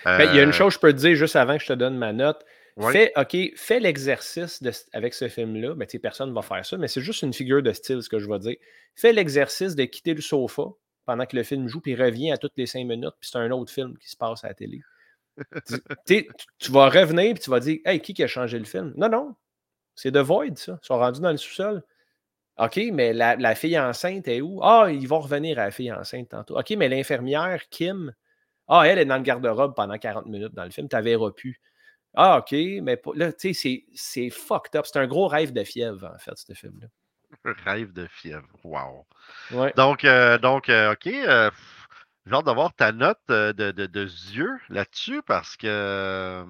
ben, 0.03 0.25
il 0.25 0.35
y 0.35 0.39
a 0.39 0.43
une 0.43 0.51
chose 0.53 0.73
que 0.73 0.73
je 0.75 0.79
peux 0.79 0.93
te 0.93 0.97
dire 0.99 1.15
juste 1.15 1.35
avant 1.35 1.57
que 1.57 1.63
je 1.63 1.67
te 1.67 1.73
donne 1.73 1.97
ma 1.97 2.13
note. 2.13 2.43
Fais, 2.91 3.11
OK, 3.17 3.35
fais 3.55 3.79
l'exercice 3.79 4.63
avec 4.93 5.13
ce 5.13 5.27
film-là. 5.27 5.75
Sais, 5.87 5.99
personne 5.99 6.29
ne 6.29 6.33
va 6.33 6.41
faire 6.41 6.65
ça, 6.65 6.77
mais 6.77 6.87
c'est 6.87 7.01
juste 7.01 7.23
une 7.23 7.33
figure 7.33 7.61
de 7.61 7.73
style, 7.73 8.01
ce 8.01 8.09
que 8.09 8.19
je 8.19 8.29
vais 8.29 8.39
dire. 8.39 8.55
Fais 8.95 9.11
l'exercice 9.11 9.75
de 9.75 9.83
quitter 9.83 10.13
le 10.13 10.21
sofa 10.21 10.63
pendant 11.05 11.25
que 11.25 11.35
le 11.35 11.43
film 11.43 11.67
joue, 11.67 11.81
puis 11.81 11.95
reviens 11.95 12.33
à 12.33 12.37
toutes 12.37 12.53
les 12.55 12.67
cinq 12.67 12.85
minutes, 12.85 13.15
puis 13.19 13.29
c'est 13.31 13.37
un 13.39 13.51
autre 13.51 13.71
film 13.71 13.97
qui 13.97 14.09
se 14.09 14.15
passe 14.15 14.43
à 14.43 14.49
la 14.49 14.53
télé. 14.53 14.81
Tu 16.07 16.71
vas 16.71 16.89
revenir, 16.89 17.33
puis 17.33 17.43
tu 17.43 17.49
vas 17.49 17.59
dire 17.59 17.79
Hey, 17.85 18.01
qui 18.01 18.13
qui 18.13 18.23
a 18.23 18.27
changé 18.27 18.59
le 18.59 18.65
film 18.65 18.93
Non, 18.95 19.09
non, 19.09 19.35
c'est 19.95 20.11
The 20.11 20.17
Void, 20.17 20.57
ça. 20.57 20.79
Ils 20.81 20.85
sont 20.85 20.97
rendus 20.97 21.21
dans 21.21 21.31
le 21.31 21.37
sous-sol. 21.37 21.83
OK, 22.57 22.79
mais 22.91 23.13
la, 23.13 23.37
la 23.37 23.55
fille 23.55 23.79
enceinte 23.79 24.27
est 24.27 24.41
où? 24.41 24.59
Ah, 24.63 24.87
ils 24.91 25.07
vont 25.07 25.19
revenir 25.19 25.57
à 25.59 25.65
la 25.65 25.71
fille 25.71 25.91
enceinte 25.91 26.29
tantôt. 26.29 26.59
OK, 26.59 26.71
mais 26.71 26.89
l'infirmière, 26.89 27.69
Kim, 27.69 28.13
ah, 28.67 28.83
elle 28.85 28.99
est 28.99 29.05
dans 29.05 29.17
le 29.17 29.23
garde-robe 29.23 29.75
pendant 29.75 29.97
40 29.97 30.27
minutes 30.27 30.53
dans 30.53 30.65
le 30.65 30.71
film, 30.71 30.87
tu 30.87 31.01
verras 31.01 31.31
plus. 31.31 31.59
Ah, 32.15 32.39
OK, 32.39 32.51
mais 32.81 33.01
là, 33.15 33.31
tu 33.33 33.53
sais, 33.53 33.53
c'est- 33.53 33.85
c'est 33.95 34.29
fucked 34.29 34.75
up. 34.75 34.85
C'est 34.85 34.99
un 34.99 35.07
gros 35.07 35.27
rêve 35.27 35.53
de 35.53 35.63
fièvre, 35.63 36.11
en 36.13 36.17
fait, 36.19 36.35
ce 36.37 36.53
film-là. 36.53 36.87
rêve 37.65 37.93
de 37.93 38.07
fièvre. 38.07 38.47
Wow. 38.63 39.05
Ouais. 39.51 39.73
Donc, 39.75 40.05
euh, 40.05 40.37
donc 40.37 40.69
euh, 40.69 40.93
OK. 40.93 41.07
euh, 41.07 41.51
j'ai 42.25 42.33
hâte 42.33 42.45
d'avoir 42.45 42.73
ta 42.73 42.91
note 42.91 43.19
euh, 43.31 43.53
de, 43.53 43.71
de, 43.71 43.85
de 43.85 44.03
yeux 44.05 44.57
là-dessus 44.69 45.21
parce 45.23 45.57
que 45.57 45.67
euh, 45.67 46.45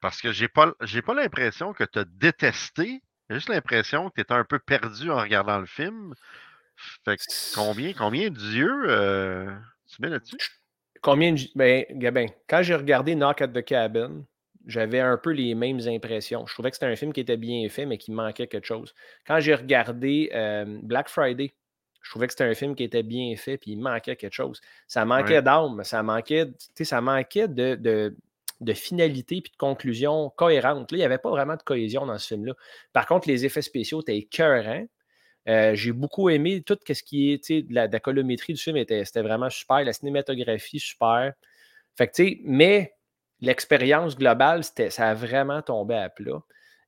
parce 0.00 0.20
que 0.20 0.32
j'ai 0.32 0.48
pas 0.48 0.72
j'ai 0.82 1.02
pas 1.02 1.14
l'impression 1.14 1.72
que 1.72 1.84
tu 1.84 1.98
as 1.98 2.04
détesté. 2.04 3.02
J'ai 3.28 3.36
juste 3.36 3.48
l'impression 3.48 4.10
que 4.10 4.14
tu 4.16 4.20
étais 4.20 4.34
un 4.34 4.44
peu 4.44 4.58
perdu 4.58 5.10
en 5.10 5.16
regardant 5.20 5.58
le 5.58 5.66
film. 5.66 6.14
Fait 7.04 7.16
que 7.16 7.22
combien, 7.54 7.92
combien 7.94 8.30
d'yeux 8.30 8.86
tu 9.88 10.02
mets 10.02 10.10
là-dessus? 10.10 10.38
Combien 11.04 11.32
de. 11.34 11.40
Ben, 11.54 11.84
Gabin, 11.90 12.26
quand 12.48 12.62
j'ai 12.62 12.74
regardé 12.74 13.14
Knock 13.14 13.42
at 13.42 13.48
the 13.48 13.62
Cabin, 13.62 14.24
j'avais 14.66 15.00
un 15.00 15.18
peu 15.18 15.30
les 15.32 15.54
mêmes 15.54 15.80
impressions. 15.86 16.46
Je 16.46 16.54
trouvais 16.54 16.70
que 16.70 16.76
c'était 16.76 16.86
un 16.90 16.96
film 16.96 17.12
qui 17.12 17.20
était 17.20 17.36
bien 17.36 17.68
fait, 17.68 17.84
mais 17.84 17.98
qui 17.98 18.10
manquait 18.10 18.46
quelque 18.46 18.64
chose. 18.66 18.94
Quand 19.26 19.38
j'ai 19.40 19.54
regardé 19.54 20.30
euh, 20.34 20.64
Black 20.82 21.10
Friday, 21.10 21.52
je 22.02 22.10
trouvais 22.10 22.26
que 22.26 22.32
c'était 22.32 22.44
un 22.44 22.54
film 22.54 22.74
qui 22.74 22.84
était 22.84 23.02
bien 23.02 23.36
fait, 23.36 23.58
puis 23.58 23.72
il 23.72 23.76
manquait 23.80 24.16
quelque 24.16 24.32
chose. 24.32 24.62
Ça 24.88 25.04
manquait 25.04 25.34
Ouais. 25.36 25.42
d'âme, 25.42 25.84
ça 25.84 26.02
manquait, 26.02 26.46
ça 26.82 27.00
manquait 27.02 27.48
de, 27.48 27.74
de, 27.76 28.16
de 28.62 28.72
finalité 28.72 29.42
puis 29.42 29.52
de 29.52 29.56
conclusion 29.58 30.30
cohérente. 30.36 30.90
Là, 30.92 30.96
il 30.96 31.00
n'y 31.00 31.04
avait 31.04 31.18
pas 31.18 31.30
vraiment 31.30 31.56
de 31.56 31.62
cohésion 31.62 32.06
dans 32.06 32.18
ce 32.18 32.28
film-là. 32.28 32.54
Par 32.94 33.06
contre, 33.06 33.28
les 33.28 33.44
effets 33.44 33.62
spéciaux 33.62 34.00
étaient 34.00 34.16
écœurants. 34.16 34.86
Euh, 35.48 35.74
j'ai 35.74 35.92
beaucoup 35.92 36.30
aimé 36.30 36.62
tout 36.62 36.78
ce 36.86 37.02
qui 37.02 37.32
est, 37.32 37.50
de 37.50 37.74
la, 37.74 37.88
colométrie 38.00 38.54
du 38.54 38.60
film, 38.60 38.76
était, 38.76 39.04
c'était 39.04 39.22
vraiment 39.22 39.50
super. 39.50 39.84
La 39.84 39.92
cinématographie, 39.92 40.80
super. 40.80 41.32
Mais 42.44 42.94
l'expérience 43.40 44.16
globale, 44.16 44.64
ça 44.64 45.10
a 45.10 45.14
vraiment 45.14 45.62
tombé 45.62 45.96
à 45.96 46.08
plat. 46.08 46.42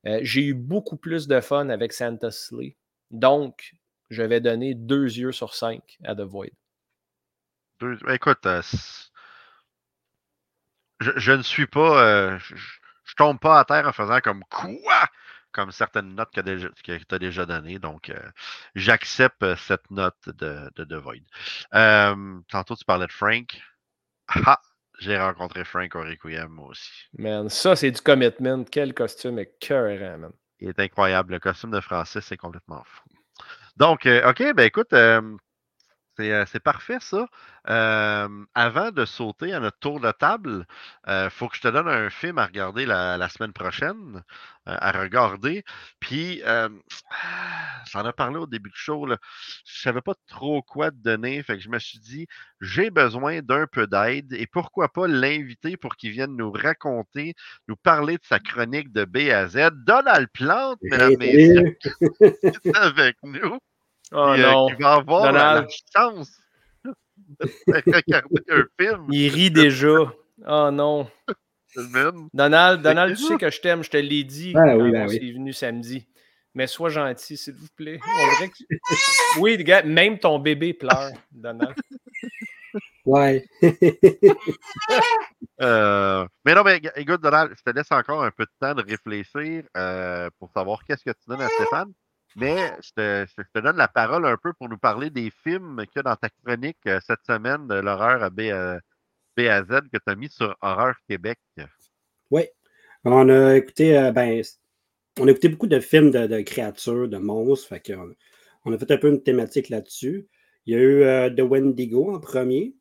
Euh, 0.05 0.19
j'ai 0.21 0.41
eu 0.41 0.53
beaucoup 0.53 0.97
plus 0.97 1.27
de 1.27 1.39
fun 1.39 1.69
avec 1.69 1.93
Santa 1.93 2.31
Slay. 2.31 2.75
Donc, 3.11 3.73
je 4.09 4.23
vais 4.23 4.39
donner 4.39 4.73
deux 4.73 5.05
yeux 5.05 5.31
sur 5.31 5.53
cinq 5.53 5.97
à 6.03 6.15
The 6.15 6.21
Void. 6.21 6.49
Écoute, 8.09 8.45
euh, 8.45 8.61
je, 10.99 11.31
ne 11.31 11.43
suis 11.43 11.67
pas. 11.67 12.37
je- 12.39 12.55
je 13.07 13.15
tombe 13.15 13.39
pas 13.39 13.59
à 13.59 13.65
terre 13.65 13.87
en 13.87 13.93
faisant 13.93 14.19
comme 14.19 14.43
quoi? 14.49 15.07
Comme 15.57 15.71
certaines 15.71 16.13
notes 16.13 16.29
que, 16.31 16.69
tu 16.83 17.15
as 17.15 17.19
déjà 17.19 17.47
données. 17.47 17.79
Donc, 17.79 18.11
euh, 18.11 18.29
j'accepte 18.75 19.41
euh, 19.41 19.55
cette 19.55 19.89
note 19.89 20.13
de, 20.27 20.69
de, 20.75 20.83
de 20.83 20.95
Void. 20.97 21.23
Euh, 21.73 22.39
tantôt, 22.47 22.75
tu 22.75 22.85
parlais 22.85 23.07
de 23.07 23.11
Frank. 23.11 23.59
Ah, 24.27 24.61
j'ai 24.99 25.17
rencontré 25.17 25.65
Frank 25.65 25.95
au 25.95 26.01
Requiem, 26.01 26.49
moi 26.49 26.67
aussi. 26.69 26.91
Man, 27.17 27.49
ça, 27.49 27.75
c'est 27.75 27.89
du 27.89 28.01
commitment. 28.01 28.65
Quel 28.65 28.93
costume 28.93 29.39
écœurant, 29.39 30.19
man. 30.19 30.31
Il 30.59 30.69
est 30.69 30.79
incroyable. 30.79 31.33
Le 31.33 31.39
costume 31.39 31.71
de 31.71 31.81
Francis, 31.81 32.23
c'est 32.23 32.37
complètement 32.37 32.83
fou. 32.85 33.09
Donc, 33.77 34.05
OK, 34.05 34.53
ben 34.55 34.63
écoute, 34.63 34.93
c'est 36.17 36.31
euh, 36.31 36.45
c'est 36.47 36.59
parfait 36.59 36.97
ça. 37.01 37.27
Euh, 37.69 38.45
avant 38.55 38.91
de 38.91 39.05
sauter 39.05 39.53
à 39.53 39.59
notre 39.59 39.79
tour 39.79 39.99
de 39.99 40.11
table, 40.11 40.65
il 41.07 41.29
faut 41.31 41.47
que 41.49 41.57
je 41.57 41.61
te 41.61 41.67
donne 41.67 41.87
un 41.87 42.09
film 42.09 42.37
à 42.37 42.45
regarder 42.45 42.85
la, 42.85 43.17
la 43.17 43.29
semaine 43.29 43.53
prochaine, 43.53 44.23
euh, 44.67 44.75
à 44.79 44.91
regarder. 44.91 45.63
Puis, 46.01 46.41
euh, 46.43 46.67
j'en 47.91 48.07
ai 48.07 48.11
parlé 48.11 48.37
au 48.37 48.47
début 48.47 48.69
du 48.69 48.77
show, 48.77 49.05
là. 49.05 49.17
je 49.65 49.81
savais 49.81 50.01
pas 50.01 50.13
trop 50.27 50.61
quoi 50.61 50.91
te 50.91 50.97
donner, 50.97 51.41
fait 51.43 51.55
que 51.55 51.63
je 51.63 51.69
me 51.69 51.79
suis 51.79 51.99
dit, 51.99 52.27
j'ai 52.59 52.89
besoin 52.89 53.41
d'un 53.41 53.65
peu 53.67 53.87
d'aide 53.87 54.33
et 54.33 54.45
pourquoi 54.45 54.89
pas 54.89 55.07
l'inviter 55.07 55.77
pour 55.77 55.95
qu'il 55.95 56.11
vienne 56.11 56.35
nous 56.35 56.51
raconter, 56.51 57.33
nous 57.69 57.77
parler 57.77 58.15
de 58.17 58.25
sa 58.25 58.39
chronique 58.39 58.91
de 58.91 59.05
B 59.05 59.29
à 59.31 59.47
Z. 59.47 59.69
Donald 59.85 60.27
Plante, 60.33 60.79
mesdames 60.89 61.13
et 61.13 61.17
messieurs, 61.17 61.77
avec 62.75 63.15
nous. 63.23 63.59
Oh 64.11 64.17
euh, 64.17 64.37
non. 64.37 64.67
qui 64.67 64.81
va 64.81 64.93
avoir 64.93 65.31
la- 65.31 65.67
chance 65.95 66.31
de 66.83 67.47
regarder 67.93 68.41
un 68.49 68.63
film. 68.79 69.07
Il 69.11 69.29
rit 69.29 69.51
déjà. 69.51 70.13
Oh 70.47 70.69
non. 70.71 71.09
Donald, 72.33 72.81
Donald, 72.81 73.15
tu 73.15 73.23
sais 73.23 73.37
que 73.37 73.49
je 73.49 73.59
t'aime, 73.61 73.83
je 73.83 73.89
te 73.89 73.97
l'ai 73.97 74.23
dit 74.23 74.53
Ah 74.55 74.61
quand 74.65 74.77
oui, 74.81 74.91
ben 74.91 75.07
oui. 75.07 75.13
s'est 75.15 75.31
venu 75.31 75.53
samedi. 75.53 76.07
Mais 76.53 76.65
sois 76.65 76.89
gentil, 76.89 77.37
s'il 77.37 77.53
vous 77.53 77.67
plaît. 77.75 77.99
On 78.03 78.35
dirait 78.35 78.49
que... 78.49 78.75
Oui, 79.39 79.63
gars, 79.63 79.83
même 79.83 80.17
ton 80.17 80.39
bébé 80.39 80.73
pleure, 80.73 81.11
Donald. 81.31 81.75
Ouais. 83.05 83.45
Euh, 85.59 86.23
mais 86.45 86.53
non, 86.53 86.63
mais 86.63 86.79
écoute, 86.97 87.19
Donald, 87.19 87.51
je 87.57 87.63
te 87.63 87.75
laisse 87.75 87.91
encore 87.91 88.23
un 88.23 88.29
peu 88.29 88.43
de 88.45 88.51
temps 88.59 88.75
de 88.75 88.83
réfléchir 88.83 89.63
euh, 89.75 90.29
pour 90.37 90.51
savoir 90.51 90.83
qu'est-ce 90.83 91.03
que 91.03 91.09
tu 91.09 91.23
donnes 91.27 91.41
à 91.41 91.47
Stéphane. 91.49 91.91
Mais 92.39 92.71
je 92.83 93.25
te, 93.53 93.59
donne 93.59 93.77
la 93.77 93.87
parole 93.87 94.27
un 94.27 94.37
peu 94.37 94.53
pour 94.53 94.69
nous 94.69 94.77
parler 94.77 95.09
des 95.09 95.31
films 95.43 95.83
qu'il 95.87 95.97
y 95.97 95.99
a 95.99 96.03
dans 96.03 96.15
ta 96.15 96.29
chronique 96.29 96.77
euh, 96.85 96.99
cette 97.05 97.25
semaine 97.25 97.67
de 97.67 97.73
l'horreur 97.73 98.21
à 98.21 98.29
B 98.29 98.41
Z 99.37 99.81
que 99.91 99.97
tu 99.97 100.03
as 100.05 100.15
mis 100.15 100.29
sur 100.29 100.55
Horreur 100.61 100.95
Québec. 101.09 101.39
Oui. 102.29 102.43
On 103.03 103.27
a 103.29 103.55
écouté, 103.55 103.97
euh, 103.97 104.11
ben, 104.11 104.43
on 105.19 105.27
a 105.27 105.31
écouté 105.31 105.49
beaucoup 105.49 105.67
de 105.67 105.79
films 105.79 106.11
de, 106.11 106.41
créatures, 106.41 107.09
de 107.09 107.17
monstres. 107.17 107.69
Fait 107.69 107.79
qu'on- 107.79 108.13
on 108.65 108.73
a 108.73 108.77
fait 108.77 108.91
un 108.91 108.97
peu 108.97 109.09
une 109.09 109.23
thématique 109.23 109.69
là-dessus. 109.69 110.27
Il 110.67 110.75
y 110.75 110.77
a 110.77 110.79
eu 110.79 111.01
euh, 111.03 111.29
The 111.31 111.41
Wendigo 111.41 112.13
en 112.13 112.19
premier. 112.19 112.75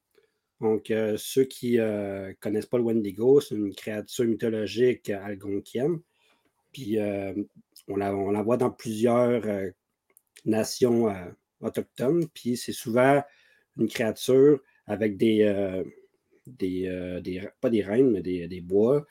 Donc, 0.60 0.90
euh, 0.90 1.16
ceux 1.16 1.44
qui 1.44 1.78
ne 1.78 2.34
connaissent 2.40 2.66
pas 2.66 2.78
le 2.78 2.84
Wendigo, 2.84 3.40
c'est 3.40 3.54
une 3.54 3.74
créature 3.74 4.26
mythologique 4.26 5.08
algonquienne. 5.08 6.00
Puis, 6.72 6.98
euh, 6.98 7.32
on, 7.88 7.96
la, 7.96 8.42
voit 8.42 8.56
dans 8.56 8.70
plusieurs 8.70 9.46
euh, 9.46 9.70
nations 10.44 11.08
euh, 11.08 11.24
autochtones. 11.60 12.26
Puis, 12.28 12.56
c'est 12.56 12.72
souvent 12.72 13.22
une 13.78 13.88
créature 13.88 14.60
avec 14.86 15.16
des, 15.16 15.42
euh, 15.42 15.84
pas 17.60 17.70
des 17.70 17.82
reines, 17.82 18.10
mais 18.10 18.22
des, 18.22 18.48
des 18.48 18.60
bois. 18.60 19.06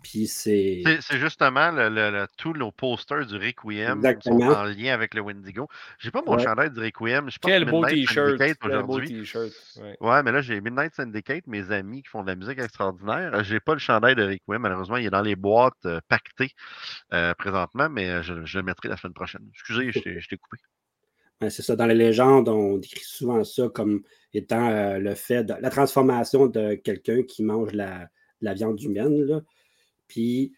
Puis 0.00 0.28
c'est. 0.28 0.82
C'est 0.84 1.00
c'est 1.02 1.18
justement 1.18 1.72
le, 1.72 1.88
le- 1.88 2.10
le- 2.12 2.26
tous 2.36 2.52
nos 2.52 2.70
posters 2.70 3.26
du 3.26 3.34
Requiem 3.36 3.88
sont 4.00 4.08
Exactement. 4.08 4.46
en 4.52 4.62
lien 4.64 4.94
avec 4.94 5.12
le 5.12 5.22
Wendigo. 5.22 5.66
J'ai 5.98 6.12
pas 6.12 6.22
mon 6.24 6.36
Ouais. 6.36 6.42
chandail 6.44 6.70
du 6.70 6.78
Requiem. 6.78 7.28
Je 7.28 7.38
Quel 7.42 7.64
beau 7.64 7.82
Midnight 7.84 8.06
t-shirt. 8.06 8.28
Syndicate 8.38 8.58
Quel 8.62 8.70
beau 8.70 8.76
aujourd'hui. 8.94 9.08
t-shirt. 9.08 9.50
ouais. 9.82 9.96
Ouais, 10.00 10.22
mais 10.22 10.30
là, 10.30 10.40
j'ai 10.40 10.60
Midnight 10.60 10.94
Syndicate, 10.94 11.46
mes 11.48 11.72
amis 11.72 12.02
qui 12.02 12.08
font 12.10 12.22
de 12.22 12.28
la 12.28 12.36
musique 12.36 12.60
extraordinaire. 12.60 13.34
Euh, 13.34 13.42
J'ai 13.42 13.58
pas 13.58 13.72
le 13.72 13.80
chandail 13.80 14.14
de 14.14 14.22
Requiem, 14.22 14.62
malheureusement, 14.62 14.98
il 14.98 15.06
est 15.06 15.10
dans 15.10 15.20
les 15.22 15.34
boîtes 15.34 15.74
euh, 15.84 16.00
pactées 16.08 16.52
euh, 17.12 17.34
présentement, 17.34 17.88
mais 17.90 18.08
euh, 18.08 18.22
je, 18.22 18.44
je 18.44 18.58
le 18.58 18.64
mettrai 18.64 18.88
la 18.88 18.96
semaine 18.96 19.14
prochaine. 19.14 19.42
Excusez, 19.52 19.90
je 19.90 19.98
t'ai 19.98 20.20
je 20.20 20.28
t'ai 20.28 20.36
coupé. 20.36 20.58
Ben, 21.40 21.50
c'est 21.50 21.62
ça. 21.62 21.74
Dans 21.76 21.86
les 21.86 21.94
légendes, 21.94 22.48
on 22.48 22.78
décrit 22.78 23.04
souvent 23.04 23.42
ça 23.44 23.68
comme 23.68 24.02
étant 24.32 24.70
euh, 24.70 24.98
le 24.98 25.14
fait 25.16 25.42
de 25.44 25.54
la 25.60 25.70
transformation 25.70 26.46
de 26.46 26.74
quelqu'un 26.74 27.22
qui 27.24 27.42
mange 27.44 27.72
la, 27.72 27.98
de 28.00 28.06
la 28.42 28.54
viande 28.54 28.80
humaine. 28.80 29.24
là. 29.24 29.40
Puis, 30.08 30.52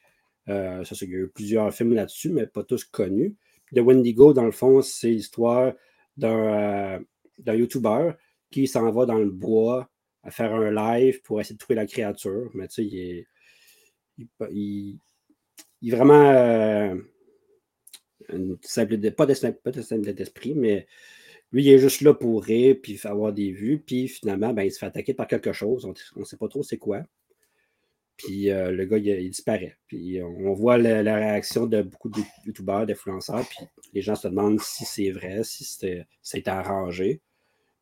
euh, 0.49 0.85
ça, 0.85 0.97
il 1.03 1.11
y 1.11 1.15
a 1.17 1.19
eu 1.19 1.29
plusieurs 1.29 1.73
films 1.75 1.95
là-dessus, 1.95 2.31
mais 2.31 2.47
pas 2.47 2.65
tous 2.65 2.85
connus. 2.85 3.37
The 3.75 3.81
Wendigo, 3.81 4.33
dans 4.33 4.45
le 4.47 4.53
fond, 4.53 4.83
c'est 4.83 5.11
l'histoire 5.11 5.75
d'un 6.17 6.99
euh, 6.99 7.55
YouTuber 7.57 8.13
qui 8.51 8.67
s'en 8.67 8.91
va 8.91 9.07
dans 9.07 9.19
le 9.19 9.31
bois 9.31 9.91
à 10.23 10.31
faire 10.31 10.55
un 10.55 10.71
live 10.71 11.23
pour 11.23 11.41
essayer 11.41 11.55
de 11.55 11.61
trouver 11.61 11.77
la 11.77 11.87
créature. 11.87 12.51
Mais 12.55 12.69
tu 12.69 12.75
sais, 12.75 12.85
il 12.87 12.99
est, 12.99 13.27
il, 14.19 14.99
il- 15.83 15.91
vraiment 15.95 16.31
euh, 16.31 16.97
une 18.33 18.57
simple, 18.63 18.99
pas 19.13 19.27
de 19.27 19.35
pas 19.51 19.71
de 19.73 19.83
simple 19.83 20.13
d'esprit, 20.15 20.55
mais 20.55 20.87
lui, 21.53 21.65
il 21.65 21.71
est 21.71 21.79
juste 21.79 22.03
là 22.03 22.15
pour 22.15 22.45
rire, 22.45 22.77
puis 22.83 23.01
avoir 23.05 23.33
des 23.33 23.53
vues, 23.53 23.81
puis 23.85 24.09
finalement, 24.09 24.55
ben, 24.55 24.65
il 24.65 24.73
se 24.73 24.79
fait 24.81 24.87
attaquer 24.87 25.15
par 25.15 25.27
quelque 25.29 25.53
chose. 25.53 25.87
On 26.17 26.21
ne 26.21 26.25
sait 26.27 26.37
pas 26.39 26.49
trop 26.49 26.63
c'est 26.63 26.79
quoi. 26.79 27.03
Puis 28.23 28.51
euh, 28.51 28.71
le 28.71 28.85
gars, 28.85 28.99
il, 28.99 29.07
il 29.09 29.31
disparaît. 29.31 29.77
Puis 29.87 30.21
on, 30.23 30.53
voit 30.53 30.77
la, 30.79 31.03
la 31.03 31.17
réaction 31.17 31.67
de 31.67 31.83
beaucoup 31.83 32.09
de 32.09 32.21
youtubeurs, 32.45 32.87
d'influenceurs, 32.87 33.47
puis 33.49 33.67
les 33.95 34.03
gens 34.03 34.15
se 34.15 34.29
demandent 34.29 34.61
si 34.61 34.85
c'est 34.85 35.11
vrai, 35.11 35.43
si 35.45 35.65
c'était 35.65 36.07
c'était 36.23 36.51
arrangé. 36.51 37.21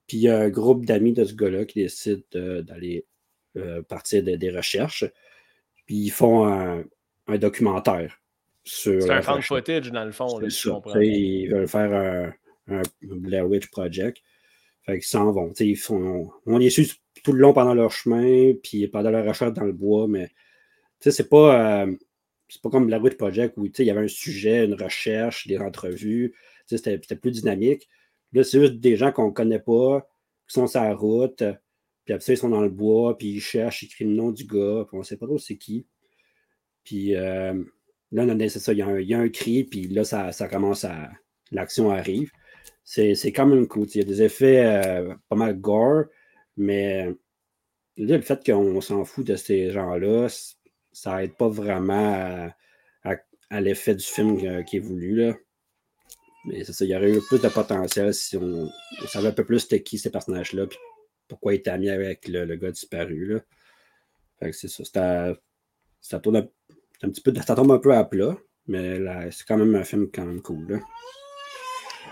Puis 0.07 0.18
il 0.18 0.20
y 0.22 0.28
a 0.28 0.39
un 0.39 0.49
groupe 0.49 0.84
d'amis 0.86 1.12
de 1.12 1.24
ce 1.24 1.34
gars-là 1.34 1.64
qui 1.64 1.82
décide 1.82 2.22
euh, 2.34 2.62
d'aller 2.62 3.05
euh, 3.57 3.82
partir 3.82 4.22
de- 4.22 4.36
des 4.36 4.51
recherches. 4.51 5.05
Puis 5.86 5.97
ils 5.97 6.11
font 6.11 6.47
un, 6.47 6.84
un 7.26 7.39
documentaire 7.39 8.20
sur. 8.64 9.03
C'est 9.03 9.11
un 9.11 9.22
fan 9.22 9.43
footage, 9.43 9.91
dans 9.91 10.05
le 10.05 10.12
fond, 10.12 10.39
là, 10.39 10.49
C'est 10.51 10.57
si 10.57 10.68
ça. 10.68 10.80
Ils 11.03 11.49
veulent 11.51 11.68
faire 11.68 11.93
un, 11.93 12.32
un 12.76 12.82
Blair 13.03 13.49
Witch 13.49 13.68
Project. 13.70 14.18
Qu'ils 14.95 15.03
s'en 15.03 15.30
vont. 15.32 15.53
Ils 15.61 15.76
font, 15.76 16.30
on 16.47 16.59
les 16.59 16.70
suit 16.70 16.93
tout 17.22 17.32
le 17.32 17.41
long 17.41 17.53
pendant 17.53 17.74
leur 17.74 17.91
chemin, 17.93 18.55
puis 18.62 18.89
pendant 18.89 19.11
leur 19.11 19.26
recherche 19.26 19.53
dans 19.53 19.64
le 19.64 19.72
bois, 19.72 20.09
mais 20.09 20.30
c'est 21.01 21.28
pas, 21.28 21.82
euh, 21.82 21.97
pas 22.62 22.70
comme 22.70 22.86
Blair 22.86 23.03
Witch 23.03 23.16
Project 23.16 23.55
où 23.57 23.66
il 23.66 23.84
y 23.84 23.91
avait 23.91 24.05
un 24.05 24.09
sujet, 24.09 24.64
une 24.64 24.74
recherche, 24.74 25.47
des 25.47 25.59
entrevues. 25.59 26.34
C'était 26.66 26.99
plus 27.16 27.32
dynamique. 27.32 27.89
Là, 28.32 28.45
c'est 28.45 28.61
juste 28.61 28.80
des 28.80 28.97
gens 28.97 29.12
qu'on 29.12 29.32
connaît 29.32 29.59
pas, 29.59 30.09
qui 30.47 30.55
sont 30.55 30.66
sur 30.66 30.82
la 30.82 30.95
route, 30.95 31.43
puis 32.05 32.14
après 32.14 32.24
ça, 32.24 32.32
ils 32.32 32.39
sont 32.39 32.49
dans 32.49 32.62
le 32.62 32.70
bois, 32.70 33.16
puis 33.16 33.28
ils 33.28 33.41
cherchent, 33.41 33.82
ils 33.82 33.86
écrivent 33.86 34.09
le 34.09 34.14
nom 34.14 34.32
du 34.32 34.45
gars, 34.45 34.84
puis 34.89 34.99
on 34.99 35.03
sait 35.03 35.16
pas 35.16 35.26
trop 35.26 35.39
c'est 35.39 35.57
qui. 35.57 35.86
Puis 36.84 37.14
euh, 37.14 37.62
là, 38.12 38.49
c'est 38.49 38.59
ça, 38.59 38.72
il 38.72 38.78
y, 38.78 38.82
a 38.82 38.86
un, 38.86 39.01
y 39.01 39.14
a 39.14 39.18
un 39.18 39.28
cri, 39.28 39.64
puis 39.64 39.89
là, 39.89 40.05
ça, 40.05 40.32
ça 40.32 40.49
commence 40.49 40.84
à. 40.84 41.11
L'action 41.51 41.91
arrive. 41.91 42.30
C'est 42.85 43.33
quand 43.33 43.47
même 43.47 43.66
cool. 43.69 43.87
Il 43.95 43.99
y 43.99 44.01
a 44.01 44.05
des 44.05 44.23
effets 44.23 44.64
euh, 44.64 45.14
pas 45.29 45.37
mal 45.37 45.61
gore, 45.61 46.05
mais 46.57 47.14
le 47.97 48.21
fait 48.21 48.45
qu'on 48.45 48.81
s'en 48.81 49.05
fout 49.05 49.27
de 49.27 49.37
ces 49.37 49.71
gens-là, 49.71 50.29
ça 50.93 51.23
aide 51.23 51.37
pas 51.37 51.49
vraiment 51.49 52.51
à, 53.51 53.61
l'effet 53.61 53.95
du 53.95 54.05
film 54.05 54.39
euh, 54.45 54.62
qui 54.62 54.77
est 54.77 54.81
voulu. 54.81 55.16
Là. 55.16 55.35
Mais 56.45 56.64
c'est 56.64 56.73
ça, 56.73 56.85
il 56.85 56.91
y 56.91 56.97
aurait 56.97 57.12
eu 57.12 57.21
plus 57.21 57.41
de 57.41 57.49
potentiel 57.49 58.12
si 58.14 58.37
on, 58.37 58.71
savait 59.07 59.29
un 59.29 59.33
peu 59.33 59.45
plus 59.45 59.61
c'était 59.61 59.83
qui 59.83 59.99
ces 59.99 60.11
personnages-là, 60.11 60.66
puis 60.66 60.79
pourquoi 61.29 61.55
ils 61.55 61.59
étaient 61.59 61.71
amis 61.71 61.91
avec 61.91 62.29
le, 62.29 62.45
le 62.45 62.57
gars 62.57 62.71
disparu. 62.71 63.27
Là. 63.27 64.53
C'est 64.53 64.69
ça. 64.69 65.35
Ça 66.01 66.21
tourne 66.21 66.37
un, 66.37 66.49
un 67.03 67.11
petit 67.11 67.21
peu, 67.21 67.35
ça 67.35 67.55
tombe 67.55 67.73
un 67.73 67.79
peu 67.79 67.95
à 67.95 68.05
plat, 68.05 68.37
mais 68.66 68.99
c'est 69.31 69.47
quand 69.47 69.57
même 69.57 69.75
un 69.75 69.85
film 69.85 70.11
quand 70.12 70.25
même 70.25 70.43
cool. 70.43 70.81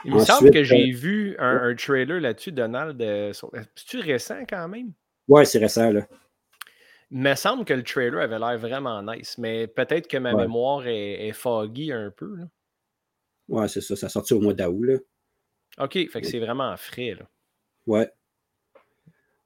Il 0.07 0.14
me 0.14 0.20
semble 0.20 0.50
que 0.50 0.59
euh, 0.59 0.64
j'ai 0.64 0.90
vu 0.90 1.36
un, 1.38 1.70
un 1.70 1.74
trailer 1.74 2.20
là-dessus, 2.20 2.52
Donald. 2.52 3.00
euh, 3.02 3.32
sur- 3.32 3.50
C'est-tu 3.74 3.98
récent 4.00 4.44
quand 4.48 4.68
même? 4.68 4.92
Ouais, 5.28 5.44
c'est 5.44 5.59
récent, 5.59 5.90
là. 5.90 6.07
Il 7.11 7.18
me 7.20 7.34
semble 7.34 7.64
que 7.64 7.74
le 7.74 7.82
trailer 7.82 8.20
avait 8.20 8.38
l'air 8.38 8.59
vraiment 8.59 9.02
nice, 9.02 9.36
mais 9.38 9.66
peut-être 9.66 10.09
que 10.09 10.16
ma 10.16 10.32
Ouais. 10.34 10.42
mémoire 10.42 10.86
est, 10.86 11.28
est 11.28 11.32
foggy 11.32 11.92
un 11.92 12.11
peu. 12.11 12.36
là. 12.36 12.44
Ouais, 13.48 13.68
c'est 13.68 13.80
ça. 13.80 13.94
Ça 13.96 14.07
a 14.07 14.09
sorti 14.09 14.34
au 14.34 14.40
mois 14.40 14.54
d'août. 14.54 15.04
OK, 15.78 15.92
fait 15.92 16.20
que 16.20 16.26
c'est 16.26 16.40
vraiment 16.40 16.76
frais. 16.76 17.14
Là. 17.14 17.28
Ouais. 17.86 18.11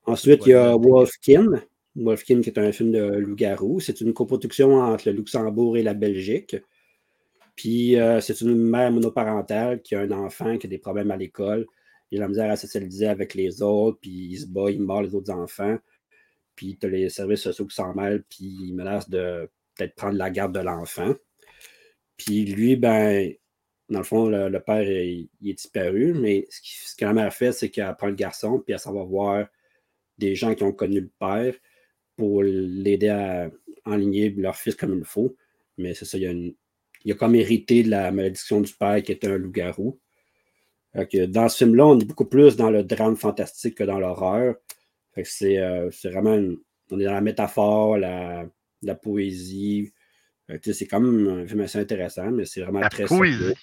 Ensuite, 0.07 0.47
il 0.47 0.51
y 0.51 0.55
a 0.55 0.75
Wolfkin. 0.77 1.47
Wolfkin, 1.97 2.41
qui 2.41 2.51
est 2.51 2.59
un 2.59 2.73
film 2.73 2.93
de 2.93 3.17
loup-garou. 3.19 3.81
C'est 3.81 4.01
une 4.01 4.15
coproduction 4.15 4.75
entre 4.77 5.09
le 5.11 5.17
Luxembourg 5.17 5.77
et 5.77 5.83
la 5.83 5.93
Belgique. 5.95 6.57
Puis, 7.57 7.97
euh, 7.99 8.21
c'est 8.21 8.41
une 8.41 8.57
mère 8.57 8.91
monoparentale 8.93 9.83
qui 9.83 9.95
a 9.95 10.01
un 10.01 10.11
enfant 10.11 10.59
qui 10.59 10.67
a 10.67 10.71
des 10.71 10.79
problèmes 10.79 11.11
à 11.11 11.17
l'école. 11.17 11.67
Il 12.11 12.19
a 12.19 12.23
la 12.23 12.29
misère 12.29 12.51
à 12.51 12.57
socialiser 12.57 13.07
avec 13.07 13.35
les 13.35 13.63
autres, 13.63 13.99
puis 14.01 14.11
il 14.11 14.39
se 14.39 14.47
bat, 14.47 14.71
il 14.71 14.83
mord 14.83 15.03
les 15.03 15.15
autres 15.15 15.33
enfants. 15.33 15.79
Puis, 16.57 16.77
tu 16.79 16.87
as 16.87 16.91
les 16.91 17.09
services 17.11 17.41
sociaux 17.43 17.67
qui 17.67 17.75
s'en 17.77 17.95
mêlent, 17.95 18.25
puis 18.29 18.45
ils 18.69 18.75
menacent 18.75 19.11
de 19.11 19.49
peut-être 19.77 19.95
prendre 19.95 20.17
la 20.17 20.31
garde 20.31 20.55
de 20.55 20.61
l'enfant. 20.61 21.15
Puis 22.17 22.45
lui, 22.45 22.77
ben, 22.77 23.33
dans 23.89 23.99
le 24.01 24.05
fond, 24.05 24.29
le, 24.29 24.59
père, 24.61 24.83
il, 24.83 25.29
il 25.41 25.51
est 25.51 25.55
disparu, 25.55 26.15
mais 26.15 26.47
ce 26.51 26.95
que 26.97 27.05
la 27.05 27.13
mère 27.13 27.33
fait, 27.33 27.53
c'est 27.53 27.71
qu'elle 27.71 27.95
prend 27.97 28.09
le 28.09 28.15
garçon, 28.15 28.61
puis 28.61 28.73
elle 28.75 28.79
s'en 28.79 28.93
va 28.93 29.03
voir 29.05 29.47
des 30.19 30.35
gens 30.35 30.55
qui 30.55 30.63
ont 30.65 30.73
connu 30.73 31.01
le 31.01 31.11
père 31.19 31.55
pour 32.17 32.43
l'aider 32.43 33.09
à 33.09 33.51
enligner 33.87 34.31
leur 34.31 34.57
fils 34.57 34.75
comme 34.75 34.99
il 34.99 35.05
faut. 35.05 35.37
Mais 35.79 35.95
c'est 35.95 36.05
ça, 36.05 36.19
il 36.19 36.25
y 36.25 36.27
a, 36.27 36.31
une- 36.33 36.55
il 37.05 37.13
a 37.13 37.15
comme 37.15 37.35
hérité 37.35 37.83
de 37.83 37.91
la 37.91 38.11
malédiction 38.13 38.61
du 38.61 38.73
père 38.73 39.03
qui 39.03 39.13
était 39.13 39.29
un 39.29 39.39
loup-garou. 39.39 39.99
Dans 41.29 41.49
ce 41.49 41.57
film-là, 41.65 41.87
on 41.87 41.99
est 41.99 42.05
beaucoup 42.05 42.25
plus 42.25 42.57
dans 42.57 42.71
le 42.71 42.83
drame 42.83 43.17
fantastique 43.17 43.77
que 43.77 43.85
dans 43.85 43.99
l'horreur. 44.01 44.57
C'est 45.25 45.59
euh, 45.59 45.91
c'est 45.91 46.11
vraiment 46.11 46.35
une- 46.35 46.59
on 46.91 46.99
est 46.99 47.05
dans 47.05 47.13
la 47.13 47.21
métaphore, 47.21 47.99
la, 47.99 48.47
la 48.83 48.95
poésie. 48.95 49.93
C'est 50.63 50.87
quand 50.87 51.01
même 51.01 51.43
un 51.43 51.47
film 51.47 51.61
assez 51.61 51.79
intéressant, 51.79 52.31
mais 52.33 52.45
c'est 52.45 52.63
vraiment 52.63 52.81
La 52.81 52.89
très 52.89 53.07
poésie. 53.07 53.55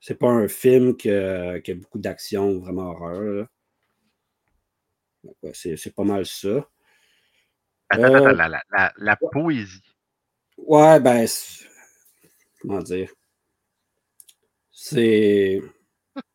C'est 0.00 0.18
pas 0.18 0.28
un 0.28 0.48
film 0.48 0.96
qui 0.96 1.10
a 1.10 1.60
beaucoup 1.74 1.98
d'action 1.98 2.58
vraiment 2.58 2.90
horreur. 2.90 3.46
ouais, 5.42 5.52
c'est 5.54 5.94
pas 5.94 6.04
mal 6.04 6.26
ça. 6.26 6.68
Attends, 7.88 8.04
Euh, 8.04 8.16
attends, 8.16 8.36
la, 8.36 8.48
la, 8.48 8.92
la, 8.98 9.16
poésie. 9.16 9.82
Ouais, 10.58 11.00
ben, 11.00 11.26
comment 12.60 12.82
dire? 12.82 13.10
C'est. 14.70 15.60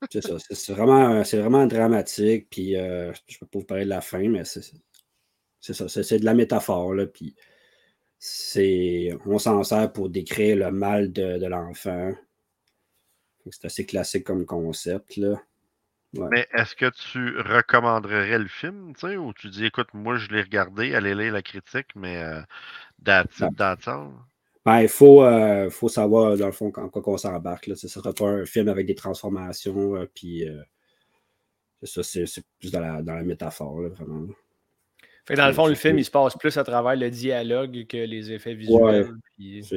C'est 0.09 0.21
ça. 0.21 0.37
C'est 0.39 0.73
vraiment, 0.73 1.21
vraiment 1.21 1.67
dramatique. 1.67 2.47
Puis, 2.49 2.75
euh, 2.77 3.13
je 3.27 3.37
peux 3.39 3.45
pas 3.47 3.59
vous 3.59 3.65
parler 3.65 3.85
de 3.85 3.89
la 3.89 4.01
fin, 4.01 4.27
mais 4.29 4.45
c'est 4.45 4.61
ça. 4.61 5.87
C'est 5.87 6.19
de 6.19 6.25
la 6.25 6.33
métaphore, 6.33 6.93
là. 6.93 7.05
Puis, 7.05 7.35
c'est. 8.19 9.09
On 9.25 9.39
s'en 9.39 9.63
sert 9.63 9.91
pour 9.93 10.09
décrire 10.09 10.57
le 10.57 10.71
mal 10.71 11.11
de, 11.11 11.37
de 11.37 11.45
l'enfant. 11.47 12.13
C'est 13.51 13.65
assez 13.65 13.85
classique 13.85 14.23
comme 14.23 14.45
concept, 14.45 15.17
là. 15.17 15.41
Ouais. 16.17 16.29
Mais 16.31 16.47
est-ce 16.53 16.75
que 16.75 16.89
tu 16.89 17.37
recommanderais 17.39 18.39
le 18.39 18.47
film, 18.47 18.93
tu 18.95 19.01
sais, 19.01 19.17
ou 19.17 19.33
tu 19.33 19.49
dis, 19.49 19.65
écoute, 19.65 19.89
moi, 19.93 20.15
je 20.17 20.29
l'ai 20.29 20.41
regardé, 20.41 20.95
allez 20.95 21.13
lire 21.13 21.33
la 21.33 21.41
critique, 21.41 21.89
mais 21.95 22.23
euh, 22.23 22.41
all? 23.05 23.27
Ben, 24.65 24.81
il 24.81 24.87
faut, 24.87 25.23
euh, 25.23 25.69
faut 25.69 25.89
savoir, 25.89 26.35
dans 26.37 26.47
le 26.47 26.51
fond, 26.51 26.71
en 26.75 26.89
quoi 26.89 27.03
qu'on 27.03 27.17
s'embarque. 27.17 27.69
Ce 27.75 27.85
ne 27.85 27.89
sera 27.89 28.13
pas 28.13 28.25
un 28.25 28.45
film 28.45 28.67
avec 28.67 28.87
des 28.87 28.95
transformations, 28.95 29.95
euh, 29.95 30.09
puis 30.13 30.47
euh, 30.49 30.59
c'est 31.83 32.01
ça, 32.03 32.25
c'est 32.25 32.43
plus 32.59 32.71
dans 32.71 32.79
la, 32.79 33.03
dans 33.03 33.13
la 33.13 33.21
métaphore, 33.21 33.81
là, 33.81 33.89
vraiment. 33.89 34.27
Fait 35.27 35.33
que 35.33 35.39
dans 35.39 35.47
le 35.47 35.53
fond, 35.53 35.67
le 35.67 35.75
film, 35.75 35.99
il 35.99 36.05
se 36.05 36.11
passe 36.11 36.35
plus 36.35 36.55
à 36.57 36.63
travers 36.63 36.95
le 36.95 37.09
dialogue 37.09 37.85
que 37.87 37.97
les 37.97 38.31
effets 38.31 38.53
visuels. 38.53 39.11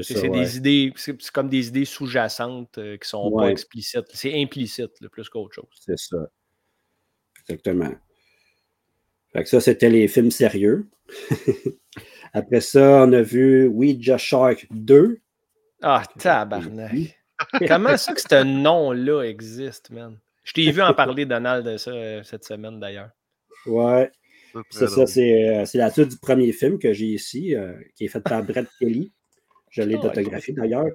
c'est 0.03 0.21
ouais. 0.21 0.31
des 0.31 0.57
idées, 0.59 0.93
c'est 0.97 1.31
comme 1.31 1.49
des 1.49 1.69
idées 1.69 1.87
sous-jacentes 1.87 2.79
qui 3.01 3.09
sont 3.09 3.31
pas 3.33 3.51
explicites. 3.51 4.07
C'est 4.13 4.39
implicite, 4.41 5.01
là, 5.01 5.09
plus 5.09 5.29
qu'autre 5.31 5.55
chose. 5.55 5.71
C'est 5.81 5.99
ça. 5.99 6.29
Exactement. 7.41 7.95
Fait 9.33 9.43
que 9.43 9.49
ça, 9.49 9.61
c'était 9.61 9.89
les 9.89 10.07
films 10.07 10.31
sérieux. 10.31 10.87
Après 12.33 12.61
ça, 12.61 13.05
on 13.07 13.13
a 13.13 13.23
vu 13.23 13.67
Ouija 13.67 14.19
Shark 14.19 14.67
2. 14.71 15.19
Ah, 15.83 16.03
tabarnak. 16.19 16.93
Comment 17.69 17.97
ça 17.97 18.13
que 18.15 18.21
ce 18.21 18.43
nom-là 18.43 19.23
existe, 19.23 19.91
man? 19.91 20.19
Je 20.45 20.53
t'ai 20.53 20.71
vu 20.71 20.83
en 20.83 20.93
parler, 20.95 21.25
Donald, 21.27 21.65
de 21.67 21.77
ça 21.77 21.91
euh, 21.91 22.23
cette 22.25 22.45
semaine, 22.45 22.81
d'ailleurs. 22.81 23.11
Ouais. 23.67 24.11
Ça, 24.71 25.07
c'est 25.07 25.49
euh, 25.59 25.65
c'est 25.67 25.79
la 25.79 25.91
suite 25.91 26.09
du 26.09 26.17
premier 26.19 26.53
film 26.53 26.79
que 26.79 26.93
j'ai 26.93 27.07
ici, 27.07 27.55
euh, 27.55 27.75
qui 27.95 28.07
est 28.07 28.09
fait 28.09 28.21
par 28.23 28.43
Brett 28.45 28.67
Kelly. 28.81 29.13
Je 29.71 29.83
l'ai 29.83 29.97
Oh, 29.97 30.03
d'autographié 30.03 30.55
d'ailleurs. 30.55 30.87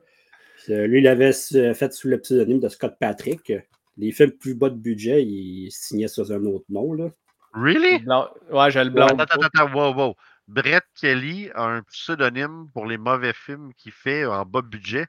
Lui, 0.67 0.99
il 0.99 1.07
avait 1.07 1.29
s- 1.29 1.55
fait 1.75 1.93
sous 1.93 2.07
le 2.07 2.19
pseudonyme 2.19 2.59
de 2.59 2.67
Scott 2.69 2.95
Patrick. 2.99 3.53
Les 3.97 4.11
films 4.11 4.31
plus 4.31 4.55
bas 4.55 4.69
de 4.69 4.75
budget, 4.75 5.23
il 5.23 5.69
signait 5.71 6.07
sous 6.07 6.31
un 6.31 6.43
autre 6.45 6.65
nom. 6.69 6.93
Là. 6.93 7.09
Really? 7.53 7.99
Blanc- 7.99 8.29
Ouais, 8.51 8.71
je 8.71 8.79
le 8.79 8.89
blanc. 8.89 9.07
Attends, 9.07 9.23
attends, 9.23 9.41
attends, 9.67 9.73
wow, 9.73 9.93
wow. 9.95 10.13
Brett 10.47 10.83
Kelly 10.99 11.49
a 11.55 11.63
un 11.63 11.83
pseudonyme 11.83 12.69
pour 12.73 12.85
les 12.85 12.97
mauvais 12.97 13.33
films 13.33 13.73
qu'il 13.75 13.91
fait 13.91 14.25
en 14.25 14.45
bas 14.45 14.61
budget. 14.61 15.05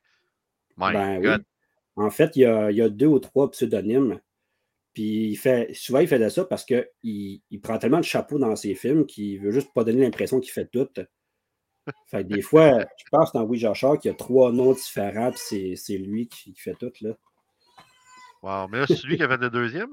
My 0.77 0.93
Ben 0.93 1.19
oui. 1.21 1.45
En 1.97 2.11
fait, 2.11 2.35
il 2.37 2.41
y, 2.41 2.45
a, 2.45 2.71
il 2.71 2.77
y 2.77 2.83
a 2.83 2.89
deux 2.89 3.07
ou 3.07 3.19
trois 3.21 3.51
pseudonymes. 3.51 4.21
Puis 4.95 5.29
il 5.31 5.37
fait, 5.37 5.73
souvent, 5.75 5.99
il 6.01 6.09
faisait 6.09 6.31
ça 6.31 6.45
parce 6.45 6.65
qu'il 6.65 6.87
il 7.03 7.61
prend 7.61 7.79
tellement 7.79 7.99
de 7.99 8.05
chapeaux 8.05 8.39
dans 8.39 8.55
ses 8.57 8.75
films 8.75 9.07
qu'il 9.07 9.41
veut 9.41 9.51
juste 9.51 9.73
pas 9.75 9.85
donner 9.85 10.03
l'impression 10.03 10.41
qu'il 10.41 10.53
fait 10.53 10.67
tout. 10.67 10.89
Fait 12.07 12.23
que 12.23 12.29
des 12.29 12.43
fois, 12.43 12.81
je 12.81 13.05
pense 13.11 13.33
dans 13.33 13.43
Ouija 13.43 13.75
Shark, 13.75 14.01
qu'il 14.01 14.11
y 14.11 14.15
a 14.15 14.17
trois 14.17 14.53
noms 14.53 14.73
différents, 14.73 15.33
puis 15.33 15.77
c'est- 15.77 15.99
lui 15.99 16.29
qui, 16.29 16.53
qui 16.53 16.61
fait 16.61 16.75
tout. 16.75 16.93
Là. 17.01 17.17
Wow. 18.43 18.69
Mais 18.69 18.81
là, 18.81 18.87
c'est 18.87 19.03
lui 19.05 19.17
qui 19.17 19.23
a 19.23 19.29
fait 19.29 19.41
le 19.41 19.51
deuxième? 19.51 19.91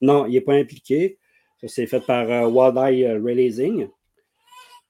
Non, 0.00 0.26
il 0.26 0.32
n'est 0.32 0.40
pas 0.40 0.54
impliqué. 0.54 1.18
Ça, 1.60 1.68
c'est 1.68 1.86
fait 1.86 2.04
par 2.04 2.28
euh, 2.30 2.46
Wild 2.48 2.76
Eye 2.76 3.06
euh, 3.06 3.22
Releasing. 3.22 3.88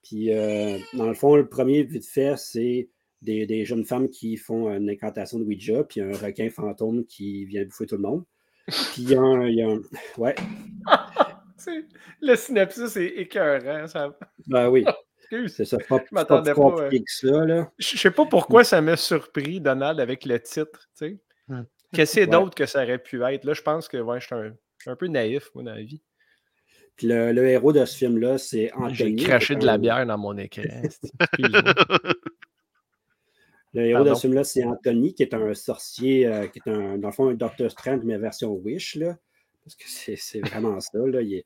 Puis, 0.03 0.33
euh, 0.33 0.79
dans 0.95 1.07
le 1.09 1.15
fond, 1.15 1.37
le 1.37 1.49
premier, 1.49 1.83
vite 1.85 2.07
fait, 2.07 2.37
c'est 2.37 2.89
des, 3.23 3.47
des 3.47 3.65
jeunes 3.65 3.85
femmes 3.85 4.09
qui 4.09 4.37
font 4.37 4.69
une 4.73 4.91
incantation 4.91 5.39
de 5.39 5.45
Ouija, 5.45 5.85
puis 5.85 6.01
un 6.01 6.11
requin 6.13 6.51
fantôme 6.51 7.05
qui 7.07 7.45
vient 7.45 7.65
bouffer 7.65 7.87
tout 7.87 7.97
le 7.97 8.03
monde. 8.03 8.25
Puis, 8.67 9.03
il 9.03 9.11
y 9.11 9.15
a 9.15 9.21
un. 9.21 9.47
il 9.47 9.55
y 9.57 9.63
a 9.63 9.69
un- 9.69 9.81
Ouais, 10.19 10.35
C'est- 11.57 11.85
Le 12.21 12.35
synopsis 12.35 12.97
est 12.97 13.07
écœurant. 13.19 13.87
Ça... 13.87 14.17
ben 14.49 14.69
oui, 14.69 14.85
c'est 15.31 15.65
ça. 15.65 15.79
C'est 15.79 15.87
pas, 15.89 15.99
pas 15.99 16.43
plus 16.43 16.45
pas, 16.55 16.55
compliqué 16.55 16.99
que 17.05 17.11
ça, 17.13 17.45
là. 17.45 17.71
Je 17.79 17.89
je 17.91 17.99
sais 17.99 18.11
pas 18.11 18.27
pourquoi 18.27 18.65
ça 18.65 18.81
m'a 18.81 18.97
surpris, 18.97 19.61
Donald, 19.61 20.01
avec 20.01 20.25
le 20.25 20.41
titre. 20.41 20.89
tu 20.99 21.07
sais. 21.07 21.19
Qu'est-ce 21.93 22.21
Ouais. 22.21 22.27
d'autre 22.27 22.55
que 22.55 22.67
ça 22.67 22.83
aurait 22.83 22.99
pu 22.99 23.23
être? 23.23 23.45
Là, 23.45 23.53
je 23.55 23.63
pense 23.63 23.87
que 23.87 23.99
ouais, 23.99 24.19
je 24.21 24.27
suis 24.27 24.35
un, 24.35 24.49
je 24.79 24.83
suis 24.83 24.91
un 24.91 24.97
peu 24.97 25.07
naïf, 25.07 25.51
moi, 25.55 25.63
dans 25.63 25.75
la 25.75 25.83
vie. 25.83 26.03
Puis, 26.97 27.07
le, 27.07 27.33
le 27.33 27.49
héros 27.49 27.73
de 27.73 27.85
ce 27.85 27.97
film-là, 27.97 28.39
c'est 28.39 28.71
J'ai 28.91 29.05
Anthony. 29.05 29.23
craché 29.25 29.55
qui 29.55 29.59
est 29.59 29.61
de 29.63 29.67
la 29.67 29.73
un- 29.75 29.79
bière 29.79 30.07
dans 30.07 30.19
mon 30.19 30.37
écran. 30.39 30.63
Le 33.75 33.87
héros 33.87 34.05
de 34.05 34.15
ce 34.15 34.21
film-là, 34.23 34.45
c'est 34.45 34.65
Anthony, 34.65 35.15
qui 35.15 35.23
est 35.23 35.33
un 35.33 35.55
sorcier, 35.55 36.27
euh, 36.27 36.47
qui 36.47 36.59
est 36.59 36.71
un, 36.71 36.99
dans 36.99 37.09
le 37.09 37.13
fond 37.15 37.29
un 37.29 37.35
Doctor 37.35 37.71
Strange, 37.71 38.01
mais 38.05 38.19
version 38.19 38.53
Wish, 38.53 38.97
là. 38.97 39.17
Parce 39.65 39.77
que 39.77 39.85
c'est 39.87 40.41
vraiment 40.41 40.79
ça, 40.81 40.99
là. 40.99 41.23
Il 41.23 41.35
est 41.37 41.45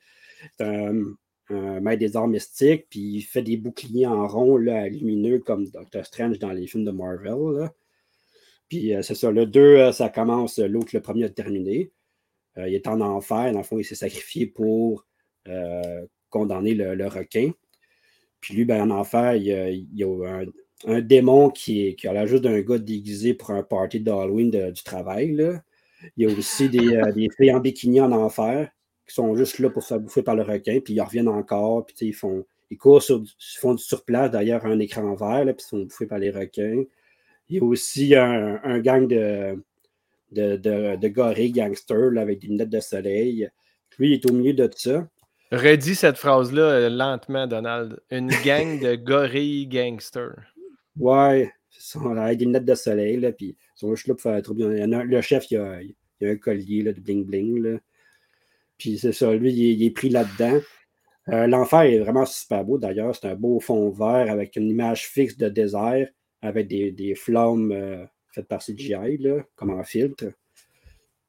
c'est 0.59 0.64
un, 0.64 1.03
un 1.51 1.80
maître 1.80 2.01
des 2.01 2.16
arts 2.16 2.26
mystiques, 2.26 2.86
puis 2.90 3.01
il 3.01 3.22
fait 3.22 3.42
des 3.42 3.57
boucliers 3.57 4.07
en 4.07 4.26
rond, 4.26 4.57
là, 4.57 4.88
lumineux, 4.88 5.38
comme 5.38 5.68
Doctor 5.70 6.05
Strange 6.05 6.38
dans 6.40 6.51
les 6.53 6.66
films 6.66 6.84
de 6.84 6.90
Marvel, 6.90 7.61
là. 7.61 7.72
Puis 8.68 8.92
euh, 8.92 9.03
c'est 9.03 9.14
ça, 9.14 9.30
le 9.30 9.47
2, 9.47 9.92
ça 9.92 10.09
commence, 10.09 10.59
euh, 10.59 10.66
l'autre, 10.66 10.88
le 10.94 11.01
premier 11.01 11.24
a 11.24 11.28
terminé. 11.30 11.92
Euh, 12.59 12.68
il 12.68 12.74
est 12.74 12.88
en 12.88 13.01
enfer, 13.01 13.53
dans 13.53 13.59
le 13.59 13.64
fond, 13.64 13.78
il 13.78 13.84
s'est 13.84 13.94
sacrifié 13.94 14.47
pour 14.47 15.03
euh, 15.03 15.03
condamner 16.30 16.74
le, 16.74 16.94
le 16.94 17.07
requin. 17.07 17.53
Puis 18.40 18.55
lui, 18.55 18.64
ben, 18.64 18.90
en 18.90 18.99
enfer, 18.99 19.36
il 19.36 19.44
y 19.44 19.53
a, 19.53 19.70
il 19.70 19.88
y 19.94 20.05
a 20.05 20.28
un, 20.28 20.47
un 20.86 21.01
démon 21.01 21.51
qui, 21.51 21.86
est, 21.86 21.94
qui 21.94 22.07
a 22.07 22.12
l'air 22.12 22.26
juste 22.26 22.44
d'un 22.44 22.61
gars 22.61 22.78
déguisé 22.78 23.34
pour 23.34 23.51
un 23.51 23.62
party 23.62 24.01
d'Halloween 24.01 24.51
du 24.51 24.82
travail. 24.82 25.32
Là. 25.32 25.62
Il 26.16 26.28
y 26.28 26.32
a 26.32 26.36
aussi 26.36 26.68
des, 26.68 26.97
euh, 26.97 27.12
des 27.16 27.28
filles 27.36 27.53
en 27.53 27.61
bikini 27.61 28.01
en 28.01 28.12
enfer 28.12 28.70
qui 29.07 29.14
sont 29.14 29.36
juste 29.36 29.59
là 29.61 29.70
pour 29.70 29.82
se 29.82 29.88
faire 29.88 30.01
bouffer 30.01 30.22
par 30.22 30.34
le 30.34 30.42
requin, 30.42 30.80
puis 30.80 30.94
ils 30.94 31.01
reviennent 31.01 31.28
encore, 31.28 31.86
puis 31.86 31.94
ils 32.01 32.12
font. 32.14 32.44
Ils 32.70 32.76
courent 32.76 33.03
sur, 33.03 33.22
ils 33.22 33.59
font 33.61 33.74
du 33.74 33.82
surplace 33.82 34.32
derrière 34.32 34.66
un 34.66 34.80
écran 34.80 35.14
vert, 35.14 35.44
là, 35.44 35.55
puis 35.55 35.64
ils 35.64 35.68
sont 35.68 35.82
bouffés 35.84 36.07
par 36.07 36.18
les 36.18 36.30
requins. 36.30 36.82
Il 37.49 37.57
y 37.57 37.61
a 37.61 37.62
aussi 37.62 38.16
un, 38.16 38.61
un 38.64 38.80
gang 38.80 39.07
de, 39.07 39.62
de, 40.32 40.57
de, 40.57 40.97
de 40.97 41.09
gorilles 41.09 41.53
gangsters 41.53 42.11
là, 42.11 42.22
avec 42.22 42.40
des 42.40 42.49
lunettes 42.49 42.70
de 42.70 42.80
soleil. 42.80 43.49
Lui, 43.99 44.09
il 44.09 44.14
est 44.14 44.28
au 44.28 44.32
milieu 44.34 44.53
de 44.53 44.66
tout 44.66 44.78
ça. 44.78 45.09
Redis 45.53 45.94
cette 45.94 46.16
phrase-là 46.18 46.62
euh, 46.62 46.88
lentement, 46.88 47.47
Donald. 47.47 48.01
Une 48.11 48.28
gang 48.44 48.80
de 48.80 48.97
gorilles 48.97 49.66
gangsters. 49.66 50.36
Ouais, 50.99 51.53
ils 51.76 51.80
sont 51.82 52.16
avec 52.16 52.38
des 52.38 52.44
lunettes 52.47 52.64
de 52.64 52.74
soleil, 52.74 53.20
là, 53.20 53.32
puis 53.32 53.57
ils 53.59 53.78
sont 53.78 53.94
juste 53.94 54.09
là 54.09 54.14
pour 54.14 54.22
faire 54.22 54.32
un 54.34 54.40
trouble. 54.40 54.62
Il 54.74 54.78
y 54.78 54.84
en 54.84 54.92
a 54.92 54.99
un- 54.99 55.05
le 55.05 55.20
chef, 55.20 55.51
il 55.51 55.59
a, 55.59 55.80
il 55.82 55.94
a 56.26 56.30
un 56.30 56.36
collier 56.36 56.82
là, 56.82 56.92
de 56.92 57.01
bling-bling. 57.01 57.78
Puis 58.78 58.99
c'est 58.99 59.12
ça, 59.12 59.32
lui, 59.34 59.53
il 59.53 59.64
est, 59.70 59.74
il 59.74 59.84
est 59.84 59.90
pris 59.90 60.09
là-dedans. 60.09 60.59
Euh, 61.28 61.47
L'enfer 61.47 61.82
est 61.82 61.99
vraiment 61.99 62.26
super 62.26 62.64
beau 62.64 62.78
d'ailleurs. 62.78 63.14
C'est 63.14 63.28
un 63.28 63.34
beau 63.34 63.59
fond 63.61 63.90
vert 63.90 64.30
avec 64.30 64.57
une 64.57 64.68
image 64.70 65.07
fixe 65.09 65.36
de 65.36 65.49
désert 65.49 66.09
avec 66.42 66.68
des, 66.68 66.92
des 66.92 67.14
flammes 67.14 67.72
euh, 67.72 68.05
faites 68.32 68.47
par 68.47 68.61
CGI, 68.62 69.18
là, 69.18 69.44
comme 69.57 69.70
en 69.70 69.82
filtre. 69.84 70.24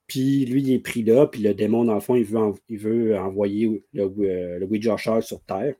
Puis 0.07 0.45
lui, 0.45 0.61
il 0.61 0.71
est 0.71 0.79
pris 0.79 1.03
là, 1.03 1.27
puis 1.27 1.41
le 1.41 1.53
démon, 1.53 1.83
dans 1.83 1.93
le 1.95 1.99
fond, 1.99 2.15
il 2.15 2.23
veut, 2.23 2.37
en- 2.39 2.55
il 2.69 2.77
veut 2.77 3.17
envoyer 3.17 3.83
le, 3.93 4.03
euh, 4.03 4.59
le 4.59 4.65
Ouija 4.65 4.95
Shark 4.97 5.23
sur 5.23 5.41
Terre. 5.41 5.75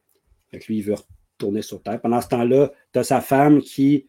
Fait 0.52 0.60
que 0.60 0.68
lui, 0.68 0.78
il 0.80 0.84
veut 0.84 0.96
retourner 1.34 1.62
sur 1.62 1.82
Terre. 1.82 2.02
Pendant 2.02 2.20
ce 2.22 2.28
temps-là, 2.28 2.72
tu 2.92 3.00
as 3.00 3.04
sa 3.04 3.22
femme 3.22 3.62
qui, 3.62 4.06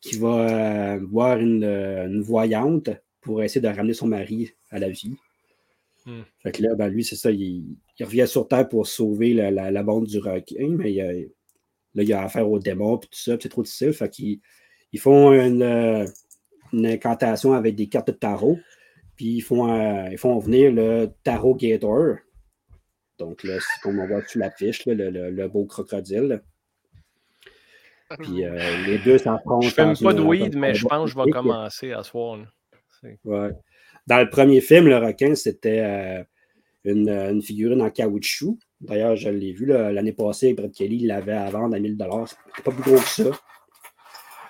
qui 0.00 0.16
va 0.16 0.94
euh, 0.96 0.98
voir 1.04 1.38
une, 1.38 1.64
euh, 1.64 2.06
une 2.06 2.22
voyante 2.22 2.90
pour 3.20 3.42
essayer 3.42 3.60
de 3.60 3.68
ramener 3.68 3.94
son 3.94 4.06
mari 4.06 4.52
à 4.70 4.78
la 4.78 4.88
vie. 4.88 5.14
Hmm. 6.06 6.22
Fait 6.42 6.52
que 6.52 6.62
là, 6.62 6.74
ben, 6.74 6.88
lui, 6.88 7.04
c'est 7.04 7.16
ça, 7.16 7.30
il, 7.30 7.76
il 7.98 8.04
revient 8.04 8.26
sur 8.26 8.46
Terre 8.48 8.68
pour 8.68 8.86
sauver 8.86 9.32
la, 9.34 9.50
la, 9.50 9.70
la 9.70 9.82
bande 9.82 10.06
du 10.06 10.18
requin, 10.18 10.68
mais 10.70 10.92
il 10.92 11.00
a- 11.00 11.12
là, 11.12 12.02
il 12.02 12.12
a 12.12 12.22
affaire 12.24 12.50
au 12.50 12.58
démon 12.58 12.96
et 12.96 13.00
tout 13.00 13.08
ça, 13.12 13.36
puis 13.36 13.42
c'est 13.44 13.48
trop 13.50 13.62
difficile. 13.62 13.92
Fait 13.92 14.08
qu'ils 14.10 14.40
ils 14.92 15.00
font 15.00 15.32
une, 15.32 15.62
euh, 15.62 16.06
une 16.72 16.86
incantation 16.86 17.52
avec 17.52 17.74
des 17.74 17.86
cartes 17.86 18.08
de 18.08 18.12
tarot. 18.12 18.58
Puis 19.16 19.26
ils 19.36 19.40
font, 19.40 19.70
euh, 19.72 20.08
ils 20.10 20.18
font 20.18 20.38
venir 20.38 20.72
le 20.72 21.08
Tarot 21.22 21.54
Gator. 21.54 22.16
Donc 23.18 23.44
là, 23.44 23.58
c'est 23.60 23.80
comme 23.82 23.98
on 24.00 24.06
voit 24.08 24.22
sur 24.26 24.40
l'affiche, 24.40 24.84
le, 24.86 24.94
le, 24.94 25.30
le 25.30 25.48
beau 25.48 25.64
crocodile. 25.66 26.42
Puis 28.20 28.44
euh, 28.44 28.58
les 28.86 28.98
deux 28.98 29.18
s'affrontent. 29.18 29.60
Je 29.62 29.70
fume 29.70 29.92
dans 29.94 30.00
pas 30.02 30.12
de 30.14 30.20
weed, 30.22 30.56
mais 30.56 30.74
je 30.74 30.86
pense 30.86 31.12
que 31.12 31.18
je 31.18 31.24
vais 31.24 31.30
commencer 31.30 31.92
à 31.92 32.02
soir. 32.02 32.38
Ouais. 33.24 33.50
Dans 34.06 34.18
le 34.18 34.28
premier 34.28 34.60
film, 34.60 34.86
le 34.88 34.98
requin, 34.98 35.34
c'était 35.34 35.80
euh, 35.80 36.24
une, 36.84 37.08
une 37.08 37.42
figurine 37.42 37.82
en 37.82 37.90
caoutchouc. 37.90 38.58
D'ailleurs, 38.80 39.16
je 39.16 39.30
l'ai 39.30 39.52
vu 39.52 39.66
là, 39.66 39.90
l'année 39.92 40.12
passée, 40.12 40.52
Brett 40.54 40.72
Kelly 40.74 40.96
il 41.02 41.06
l'avait 41.06 41.32
à 41.32 41.48
vendre 41.50 41.74
à 41.74 41.78
1000 41.80 41.96
C'était 42.26 42.62
pas 42.62 42.70
plus 42.70 42.82
gros 42.82 43.00
que 43.00 43.08
ça. 43.08 43.30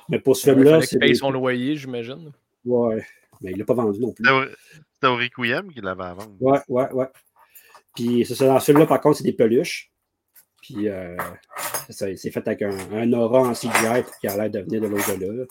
Mais 0.08 0.18
pour 0.18 0.36
ce 0.36 0.50
Il 0.50 0.54
film-là, 0.54 0.70
fallait 0.72 0.86
qu'il 0.86 0.98
paye 0.98 1.08
des- 1.10 1.14
son 1.14 1.30
loyer, 1.30 1.76
j'imagine. 1.76 2.32
Ouais. 2.64 3.04
Mais 3.44 3.52
il 3.52 3.58
l'a 3.58 3.64
pas 3.64 3.74
vendu 3.74 4.00
non 4.00 4.12
plus. 4.12 4.24
C'était 4.94 5.06
au- 5.06 5.16
Requiem 5.16 5.70
qu'il 5.72 5.84
l'avait 5.84 6.02
à 6.04 6.14
vendre. 6.14 6.34
Ouais, 6.40 6.58
ouais, 6.68 6.90
ouais. 6.92 7.06
Puis 7.94 8.24
c'est 8.26 8.34
ça, 8.34 8.46
dans 8.46 8.58
celui-là, 8.58 8.86
par 8.86 9.00
contre, 9.00 9.18
c'est 9.18 9.24
des 9.24 9.32
peluches. 9.34 9.92
Puis 10.62 10.88
euh, 10.88 11.16
c'est 11.86 11.92
ça, 11.92 12.06
c'est 12.16 12.30
fait 12.30 12.48
avec 12.48 12.62
un, 12.62 12.70
un 12.92 13.12
aura 13.12 13.40
en 13.40 13.52
CGI 13.52 14.02
pour 14.02 14.18
qu'il 14.18 14.30
a 14.30 14.36
l'air 14.36 14.50
de 14.50 14.60
venir 14.60 14.80
de 14.80 14.86
l'au-delà. 14.88 15.44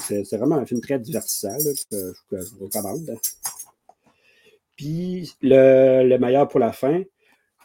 C'est 0.00 0.22
c'est 0.24 0.36
vraiment 0.36 0.56
un 0.56 0.66
film 0.66 0.80
très 0.82 0.98
divertissant 0.98 1.48
là, 1.56 1.70
que, 1.90 2.12
que 2.30 2.40
je 2.44 2.54
vous 2.56 2.66
recommande. 2.66 3.18
Puis 4.76 5.32
le, 5.40 6.06
le 6.08 6.18
meilleur 6.18 6.48
pour 6.48 6.60
la 6.60 6.72
fin, 6.72 7.02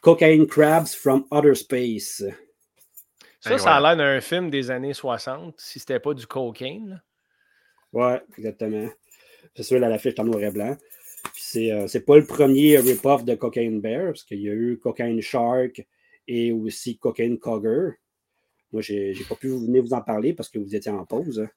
Cocaine 0.02 0.48
Crabs 0.48 0.88
from 0.88 1.26
Outer 1.32 1.56
Space. 1.56 2.24
Ça, 3.42 3.58
ça 3.60 3.76
a 3.76 3.82
l'air 3.82 3.98
d'un 3.98 4.22
film 4.22 4.50
des 4.50 4.70
années 4.72 4.94
60, 4.94 5.56
si 5.58 5.80
c'était 5.80 6.00
pas 6.00 6.14
du 6.14 6.28
cocaine. 6.28 7.02
Ouais, 7.94 8.22
exactement. 8.38 8.88
C'est 9.56 9.64
sûr, 9.64 9.80
là, 9.80 9.90
l'affiche 9.90 10.14
est 10.14 10.20
en 10.20 10.26
noir 10.26 10.42
et 10.42 10.52
blanc. 10.52 10.76
C'est, 11.34 11.72
euh, 11.72 11.88
pas 12.06 12.18
le 12.18 12.26
premier 12.26 12.78
rip-off 12.78 13.26
de 13.26 13.36
Cocaine 13.36 13.82
Bear, 13.82 14.08
parce 14.08 14.24
qu'il 14.24 14.42
y 14.42 14.50
a 14.50 14.54
eu 14.54 14.80
Cocaine 14.82 15.22
Shark 15.22 15.86
et 16.28 16.52
aussi 16.52 16.98
Cocaine 16.98 17.38
Cogger. 17.40 17.92
Moi, 18.72 18.82
j'ai, 18.82 19.14
pas 19.28 19.36
pu 19.36 19.50
venir 19.50 19.82
vous 19.84 19.94
en 19.94 20.02
parler 20.02 20.34
parce 20.34 20.50
que 20.50 20.60
vous 20.60 20.76
étiez 20.76 20.92
en 20.92 21.06
pause. 21.06 21.40
hein. 21.42 21.50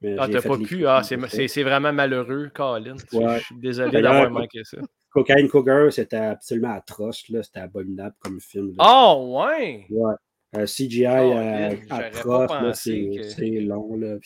Mais 0.00 0.16
Ah, 0.18 0.28
t'as 0.28 0.42
pas 0.42 0.58
pu? 0.58 0.86
Ah, 0.86 1.02
c'est, 1.02 1.62
vraiment 1.62 1.92
malheureux, 1.92 2.50
Colin. 2.54 2.96
Ouais. 3.12 3.38
Je 3.38 3.44
suis 3.44 3.56
désolé 3.56 4.02
d'avoir 4.02 4.30
manqué 4.30 4.62
ça. 4.64 4.78
Cocaine 5.10 5.48
Cogger, 5.48 5.88
c'était 5.90 6.16
absolument 6.16 6.72
atroce. 6.72 7.24
C'était 7.28 7.60
abominable 7.60 8.16
comme 8.18 8.40
film. 8.40 8.74
là. 8.76 8.84
Oh, 8.86 9.38
ouais! 9.38 9.86
Ouais. 9.90 10.14
Un 10.56 10.66
CGI 10.66 11.06
Oh, 11.06 11.32
euh, 11.36 11.70
atroce, 11.90 12.80
c'est, 12.80 12.92
que- 13.36 13.60
long. 13.60 13.96
Là, 13.96 14.16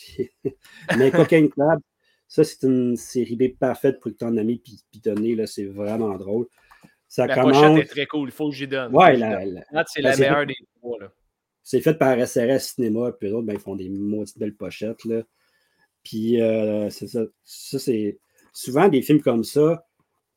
Mais 0.99 1.11
Cocaine 1.11 1.49
Club, 1.49 1.81
ça, 2.29 2.45
c'est 2.45 2.63
une 2.67 2.95
série 2.97 3.37
B 3.37 3.57
parfaite 3.59 3.99
pour 4.01 4.13
que 4.13 4.17
ton 4.17 4.37
ami 4.37 4.63
donner. 5.03 5.35
Là, 5.35 5.47
c'est 5.47 5.65
vraiment 5.65 6.17
drôle. 6.17 6.47
Ça 7.09 7.27
La 7.27 7.35
commence. 7.35 7.57
pochette 7.59 7.85
est 7.85 7.89
très 7.89 8.07
cool. 8.07 8.29
Il 8.29 8.33
faut 8.33 8.51
que 8.51 8.55
j'y 8.55 8.69
donne. 8.69 8.95
Ouais, 8.95 9.17
la- 9.17 9.43
c'est 9.87 10.03
la 10.03 10.17
meilleure 10.17 10.41
fait- 10.41 10.47
des 10.47 10.55
trois. 10.77 10.99
Là. 11.01 11.13
c'est 11.63 11.81
fait 11.81 11.95
par 11.95 12.19
SRS 12.19 12.61
Cinéma, 12.75 13.13
puis 13.13 13.29
eux 13.29 13.35
autres, 13.35 13.47
ben, 13.47 13.55
ils 13.55 13.59
font 13.61 13.77
des 13.77 13.89
maudites 13.89 14.39
belles 14.39 14.55
pochettes. 14.55 15.05
Là. 15.05 15.23
Puis, 16.03 16.41
euh, 16.41 16.89
c'est 16.91 17.07
ça. 17.09 17.25
Ça, 17.45 17.79
c'est 17.79 18.19
souvent 18.53 18.89
des 18.89 19.03
films 19.03 19.21
comme 19.21 19.45
ça. 19.45 19.87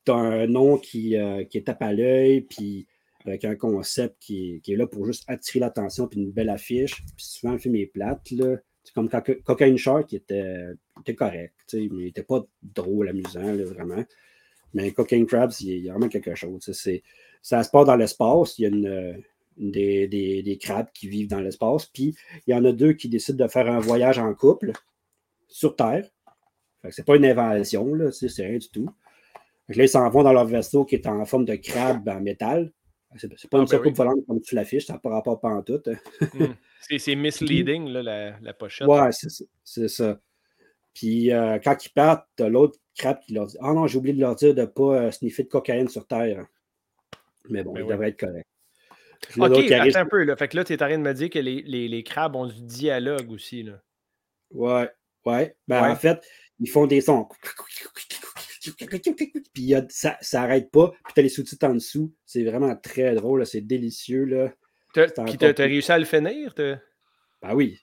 Tu 0.06 0.12
as 0.12 0.16
un 0.16 0.48
nom 0.48 0.78
qui, 0.78 1.16
euh, 1.18 1.44
qui 1.46 1.64
tape 1.64 1.82
à 1.84 1.94
l'œil, 1.94 2.42
puis 2.42 2.88
avec 3.26 3.46
un 3.46 3.56
concept 3.56 4.16
qui 4.20 4.56
est, 4.56 4.60
qui 4.62 4.74
est 4.74 4.76
là 4.76 4.88
pour 4.88 5.06
juste 5.06 5.24
attirer 5.28 5.60
l'attention, 5.60 6.08
puis 6.08 6.20
une 6.20 6.32
belle 6.32 6.50
affiche. 6.50 6.96
Puis 7.16 7.26
souvent, 7.26 7.54
le 7.54 7.60
film 7.60 7.76
est 7.76 7.86
plate. 7.86 8.32
Là. 8.32 8.58
C'est 8.84 8.94
comme 8.94 9.10
Coca- 9.10 9.42
Cocaine 9.44 9.78
Shark 9.78 10.08
qui 10.08 10.16
était, 10.16 10.66
était 11.00 11.16
correct, 11.16 11.54
mais 11.74 11.80
il 11.86 11.94
n'était 12.06 12.24
pas 12.24 12.44
drôle, 12.64 13.10
amusant, 13.10 13.42
là, 13.54 13.64
vraiment. 13.66 14.04
Mais 14.74 14.92
Cocaine 14.92 15.26
Crabs, 15.26 15.52
il 15.62 15.80
y 15.86 15.90
a- 15.90 15.94
vraiment 15.94 16.08
quelque 16.10 16.34
chose. 16.36 16.62
Ça 17.42 17.64
se 17.64 17.70
passe 17.70 17.86
dans 17.86 17.96
l'espace. 17.96 18.58
Il 18.58 18.62
y 18.62 18.66
a 18.66 18.70
une, 18.70 19.24
des, 19.58 20.08
des- 20.08 20.42
des 20.44 20.58
crabes 20.58 20.88
qui 20.94 21.08
vivent 21.10 21.28
dans 21.30 21.42
l'espace. 21.42 21.86
Puis 21.88 22.16
il 22.48 22.52
y 22.52 22.54
en 22.56 22.64
a 22.66 22.72
deux 22.72 22.94
qui 22.94 23.10
décident 23.10 23.46
de 23.46 23.50
faire 23.52 23.70
un 23.70 23.80
voyage 23.80 24.18
en 24.18 24.34
couple 24.34 24.72
sur 25.48 25.76
Terre. 25.76 26.10
C'est 26.90 27.06
pas 27.06 27.16
une 27.18 27.26
invention, 27.26 27.88
c'est 28.12 28.28
rien 28.48 28.58
du 28.58 28.70
tout. 28.70 28.90
Là, 29.70 29.84
ils 29.84 29.90
s'en 29.90 30.10
vont 30.10 30.24
dans 30.24 30.34
leur 30.34 30.46
vaisseau 30.46 30.84
qui 30.86 30.96
est 30.96 31.06
en 31.08 31.24
forme 31.26 31.46
de 31.46 31.56
crabe 31.56 32.08
en 32.10 32.20
métal. 32.20 32.72
C'est 33.18 33.28
pas 33.50 33.58
Ah, 33.58 33.62
une 33.62 33.64
ben 33.66 33.68
soucoupe 33.68 33.86
oui. 33.88 33.94
volante 33.94 34.26
comme 34.28 34.40
tu 34.42 34.56
l'affiches, 34.56 34.86
ça 34.86 34.94
n'a 34.94 35.00
pas 35.00 35.10
rapport 35.10 35.40
pas 35.40 35.50
en 35.50 35.62
tout. 35.62 35.82
Hmm. 36.34 36.46
C'est, 36.82 36.98
c'est 36.98 37.16
misleading, 37.16 37.90
là, 37.90 38.02
la, 38.02 38.40
la 38.40 38.54
pochette. 38.54 38.88
Ouais, 38.88 39.12
c'est 39.12 39.30
ça- 39.30 39.44
c'est 39.64 39.88
ça. 39.88 40.20
Puis 40.96 41.32
euh, 41.32 41.60
quand 41.64 41.86
ils 41.86 41.90
partent, 41.92 42.28
t'as 42.36 42.50
l'autre 42.50 42.80
crabe 42.98 43.20
qui 43.20 43.34
leur 43.34 43.46
dit 43.46 43.58
Ah 43.62 43.74
non, 43.74 43.86
j'ai 43.88 43.98
oublié 44.00 44.16
de 44.16 44.20
leur 44.20 44.36
dire 44.36 44.56
de 44.56 44.62
ne 44.62 44.66
pas 44.66 44.96
euh, 45.04 45.12
sniffer 45.12 45.44
de 45.44 45.50
cocaïne 45.50 45.88
sur 45.90 46.08
Terre. 46.08 46.46
Mais 47.50 47.64
bon, 47.64 47.74
Ben 47.74 47.82
il 47.82 47.84
oui. 47.84 47.90
devrait 47.92 48.10
être 48.10 48.20
correct. 48.20 48.48
Puis 49.30 49.42
Ok, 49.42 49.72
arrive- 49.72 49.96
attends 49.96 50.00
un 50.00 50.06
peu. 50.10 50.24
Là. 50.24 50.36
Fait 50.36 50.48
que 50.48 50.58
là, 50.58 50.64
tu 50.64 50.74
es 50.74 50.82
en 50.82 50.88
train 50.88 50.98
de 50.98 51.04
me 51.04 51.14
dire 51.14 51.30
que 51.30 51.38
les, 51.40 51.62
les, 51.62 51.88
les 51.88 52.04
crabes 52.04 52.36
ont 52.36 52.48
du 52.48 52.62
dialogue 52.62 53.30
aussi. 53.32 53.62
Là. 53.64 53.80
Ouais, 54.52 54.90
ouais. 55.26 55.56
Ben, 55.68 55.84
Ouais. 55.84 55.90
en 55.90 55.96
fait, 55.96 56.20
ils 56.60 56.70
font 56.70 56.88
des 56.88 57.02
sons. 57.02 57.28
Puis 58.62 59.64
il 59.64 59.66
y 59.70 59.76
a- 59.76 59.86
ça 59.90 60.18
n'arrête 60.34 60.70
pas. 60.72 60.92
Puis 61.06 61.14
tu 61.14 61.20
as 61.20 61.24
les 61.24 61.30
sous-titres 61.30 61.66
en 61.68 61.74
dessous. 61.74 62.14
C'est 62.26 62.44
vraiment 62.44 62.76
très 62.76 63.16
drôle. 63.16 63.46
C'est 63.46 63.62
délicieux. 63.62 64.26
Là. 64.26 64.54
T'as- 64.94 65.08
Puis 65.26 65.38
t'as, 65.38 65.54
t'as 65.54 65.64
réussi 65.66 65.92
à 65.92 65.98
le 66.00 66.06
finir? 66.06 66.54
t'as- 66.54 66.80
Ben 67.42 67.56
oui, 67.56 67.80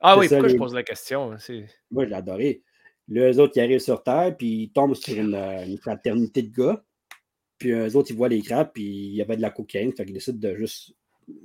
Ah 0.00 0.14
C'est 0.14 0.20
oui, 0.20 0.28
ça, 0.28 0.34
pourquoi 0.36 0.48
je 0.48 0.52
les- 0.54 0.58
pose 0.58 0.74
la 0.74 0.82
question? 0.82 1.32
hein, 1.32 1.38
C'est... 1.38 1.66
moi, 1.90 2.04
je 2.04 2.10
l'ai 2.10 2.16
adoré. 2.16 2.62
Eux 3.10 3.38
autres, 3.40 3.52
ils 3.56 3.60
arrivent 3.60 3.78
sur 3.78 4.02
Terre, 4.02 4.34
puis 4.36 4.64
ils 4.64 4.70
tombent 4.72 4.94
sur 4.94 5.16
une, 5.16 5.34
euh, 5.34 5.64
une 5.64 5.78
fraternité 5.78 6.42
de 6.42 6.52
gars. 6.54 6.84
Puis 7.58 7.70
eux 7.70 7.96
autres, 7.96 8.10
ils 8.10 8.16
voient 8.16 8.28
les 8.28 8.42
crabes, 8.42 8.70
puis 8.74 8.82
il 8.84 9.14
y 9.14 9.22
avait 9.22 9.36
de 9.36 9.42
la 9.42 9.50
cocaïne. 9.50 9.92
Fait 9.96 10.04
qu'ils 10.04 10.14
décident 10.14 10.38
de 10.38 10.56
juste 10.56 10.94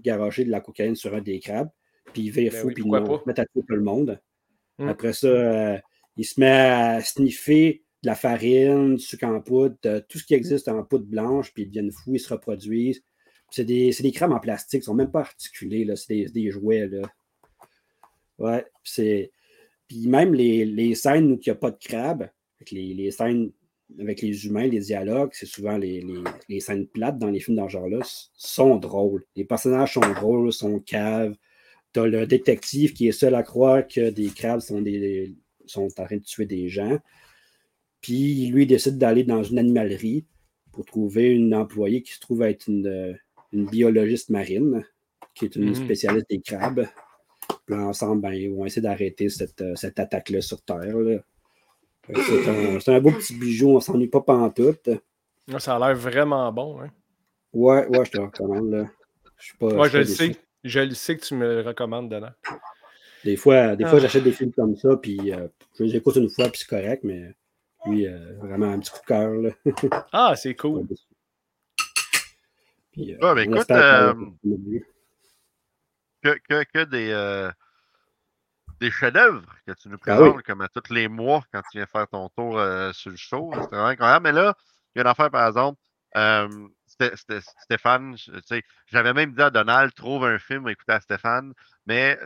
garocher 0.01 0.43
de 0.43 0.49
la 0.49 0.59
cocaïne 0.61 0.95
sur 0.95 1.13
un 1.13 1.21
des 1.21 1.39
crabes. 1.39 1.69
Puis 2.13 2.23
ils 2.23 2.31
virent 2.31 2.51
Ben 2.51 2.61
fou, 2.61 2.67
oui, 2.67 2.73
puis 2.73 2.83
ils 2.85 3.27
mettent 3.27 3.39
à 3.39 3.45
tout 3.45 3.63
le 3.67 3.81
monde. 3.81 4.19
Hmm. 4.79 4.87
Après 4.89 5.13
ça, 5.13 5.27
euh, 5.27 5.77
il 6.17 6.25
se 6.25 6.39
met 6.39 6.47
à 6.49 7.01
sniffer 7.01 7.83
de 8.03 8.07
la 8.07 8.15
farine, 8.15 8.95
du 8.95 9.01
sucre 9.01 9.25
en 9.25 9.41
poudre, 9.41 9.75
tout 10.07 10.19
ce 10.19 10.23
qui 10.23 10.33
existe 10.33 10.67
en 10.69 10.83
poudre 10.83 11.05
blanche, 11.05 11.53
puis 11.53 11.63
ils 11.63 11.67
deviennent 11.67 11.91
fous, 11.91 12.15
ils 12.15 12.19
se 12.19 12.33
reproduisent. 12.33 13.03
C'est 13.51 13.65
des, 13.65 13.91
des 13.91 14.23
en 14.23 14.39
plastique, 14.39 14.79
ils 14.79 14.83
ne 14.83 14.85
sont 14.85 14.93
même 14.93 15.11
pas 15.11 15.21
articulés, 15.21 15.87
c'est 15.95 16.13
des, 16.13 16.25
des 16.29 16.51
jouets. 16.51 16.87
Là. 16.87 17.01
Ouais, 18.37 18.65
c'est. 18.83 19.31
Puis 19.87 20.07
même 20.07 20.33
les, 20.33 20.65
les 20.65 20.93
scènes 20.95 21.31
où 21.31 21.35
il 21.35 21.43
n'y 21.47 21.51
a 21.51 21.55
pas 21.55 21.71
de 21.71 21.77
crabe, 21.79 22.29
les, 22.71 22.93
les 22.93 23.11
scènes 23.11 23.51
avec 23.97 24.21
les 24.21 24.45
humains, 24.45 24.67
les 24.67 24.81
dialogues, 24.81 25.31
c'est 25.33 25.47
souvent 25.47 25.77
les, 25.77 26.01
les- 26.01 26.23
les 26.47 26.59
scènes 26.59 26.85
plates 26.85 27.17
dans 27.17 27.31
les 27.31 27.39
films 27.39 27.57
dans 27.57 27.67
ce 27.67 27.73
genre-là, 27.73 27.99
sont 28.33 28.75
drôles. 28.75 29.25
Les 29.35 29.45
personnages 29.45 29.93
sont 29.93 30.13
drôles, 30.13 30.53
sont 30.53 30.79
caves. 30.79 31.35
T'as 31.91 32.05
le 32.05 32.27
détective 32.27 32.93
qui 32.93 33.07
est 33.07 33.11
seul 33.11 33.33
à 33.33 33.41
croire 33.41 33.87
que 33.87 34.11
des 34.11 34.29
crabes 34.29 34.59
sont, 34.59 34.79
des, 34.79 35.35
sont 35.65 35.87
en 35.97 36.05
train 36.05 36.17
de 36.17 36.21
tuer 36.21 36.45
des 36.45 36.69
gens. 36.69 36.99
Puis 38.01 38.47
lui, 38.47 38.63
il 38.63 38.67
décide 38.67 38.97
d'aller 38.97 39.23
dans 39.23 39.43
une 39.43 39.57
animalerie 39.59 40.25
pour 40.71 40.85
trouver 40.85 41.29
une 41.31 41.53
employée 41.53 42.01
qui 42.01 42.13
se 42.13 42.19
trouve 42.19 42.43
être 42.43 42.67
une, 42.67 42.87
euh, 42.87 43.13
une 43.51 43.65
biologiste 43.65 44.29
marine, 44.29 44.85
qui 45.35 45.45
est 45.45 45.55
une 45.55 45.69
Mhm. 45.69 45.75
spécialiste 45.75 46.29
des 46.29 46.39
crabes. 46.39 46.87
Puis 47.65 47.75
ensemble, 47.75 48.21
ben, 48.21 48.33
ils 48.33 48.49
vont 48.51 48.65
essayer 48.65 48.81
d'arrêter 48.81 49.29
cette, 49.29 49.61
euh, 49.61 49.75
cette 49.75 49.99
attaque-là 49.99 50.41
sur 50.41 50.61
Terre. 50.61 50.95
C'est 52.81 52.89
un, 52.89 52.99
beau 53.01 53.11
petit 53.11 53.35
bijou, 53.35 53.69
on 53.75 53.79
s'ennuie 53.79 54.07
pas 54.07 54.21
pantoute. 54.21 54.89
Ça 55.59 55.75
a 55.75 55.79
l'air 55.79 55.95
vraiment 55.95 56.51
bon. 56.51 56.81
Hein? 56.81 56.89
Ouais, 57.53 57.87
ouais, 57.87 58.05
je 58.05 58.11
te 58.11 58.19
recommande. 58.19 58.71
Là. 58.71 58.89
Je 59.37 59.45
suis 59.45 59.57
pas, 59.57 59.87
le 59.87 60.03
sais. 60.05 60.35
Je 60.63 60.79
le 60.79 60.93
sais 60.93 61.17
que 61.17 61.23
tu 61.25 61.35
me 61.35 61.55
le 61.55 61.61
recommandes, 61.61 62.09
Dana. 62.09 62.35
Des 63.23 63.35
fois, 63.35 63.75
des 63.75 63.83
fois 63.85 63.97
Ah. 63.97 64.01
j'achète 64.01 64.23
des 64.23 64.31
films 64.31 64.51
comme 64.51 64.75
ça, 64.75 64.95
puis 64.97 65.31
euh, 65.33 65.47
je 65.77 65.83
les 65.83 65.95
écoute 65.95 66.15
une 66.15 66.29
fois, 66.29 66.49
puis 66.49 66.59
c'est 66.61 66.67
correct, 66.67 67.03
mais 67.03 67.33
lui, 67.85 68.07
euh, 68.07 68.33
vraiment 68.39 68.71
un 68.71 68.79
petit 68.79 68.91
coup 68.91 68.99
de 68.99 69.05
cœur. 69.05 69.31
là. 69.31 69.49
Ah, 70.11 70.35
c'est 70.35 70.55
cool. 70.55 70.87
Puis, 72.91 73.13
euh, 73.13 73.17
Ah, 73.21 73.33
ben 73.35 73.47
on 73.49 73.53
écoute, 73.55 73.67
que 73.67 73.73
euh, 73.73 74.13
que, 76.23 76.37
que, 76.49 76.63
que 76.63 76.83
des, 76.85 77.11
euh, 77.11 77.51
des 78.79 78.91
chefs-d'œuvre 78.91 79.45
que 79.65 79.71
tu 79.73 79.89
nous 79.89 79.97
Ah 80.07 80.21
oui. 80.21 80.29
présentes 80.29 80.43
comme 80.43 80.61
à 80.61 80.67
tous 80.69 80.91
les 80.93 81.07
mois 81.07 81.43
quand 81.53 81.61
tu 81.71 81.77
viens 81.77 81.85
faire 81.85 82.07
ton 82.07 82.29
tour 82.29 82.57
euh, 82.57 82.91
sur 82.93 83.11
le 83.11 83.17
show. 83.17 83.51
C'est 83.53 83.69
vraiment 83.69 83.87
incroyable. 83.87 84.23
Mais 84.23 84.31
là, 84.31 84.55
il 84.95 84.99
y 84.99 84.99
a 84.99 85.03
une 85.03 85.07
affaire, 85.07 85.29
par 85.31 85.47
exemple. 85.47 85.79
euh, 86.17 86.47
Sté- 86.87 87.15
Sté- 87.15 87.45
Stéphane, 87.61 88.17
je- 88.17 88.31
tu 88.31 88.41
sais, 88.47 88.63
j'avais 88.87 89.13
même 89.13 89.31
dit 89.33 89.41
à 89.41 89.51
Donald, 89.51 89.93
trouve 89.93 90.25
un 90.25 90.39
film 90.39 90.65
à 90.67 90.71
écouter 90.71 90.93
à 90.93 90.99
Stéphane, 90.99 91.53
mais 91.85 92.17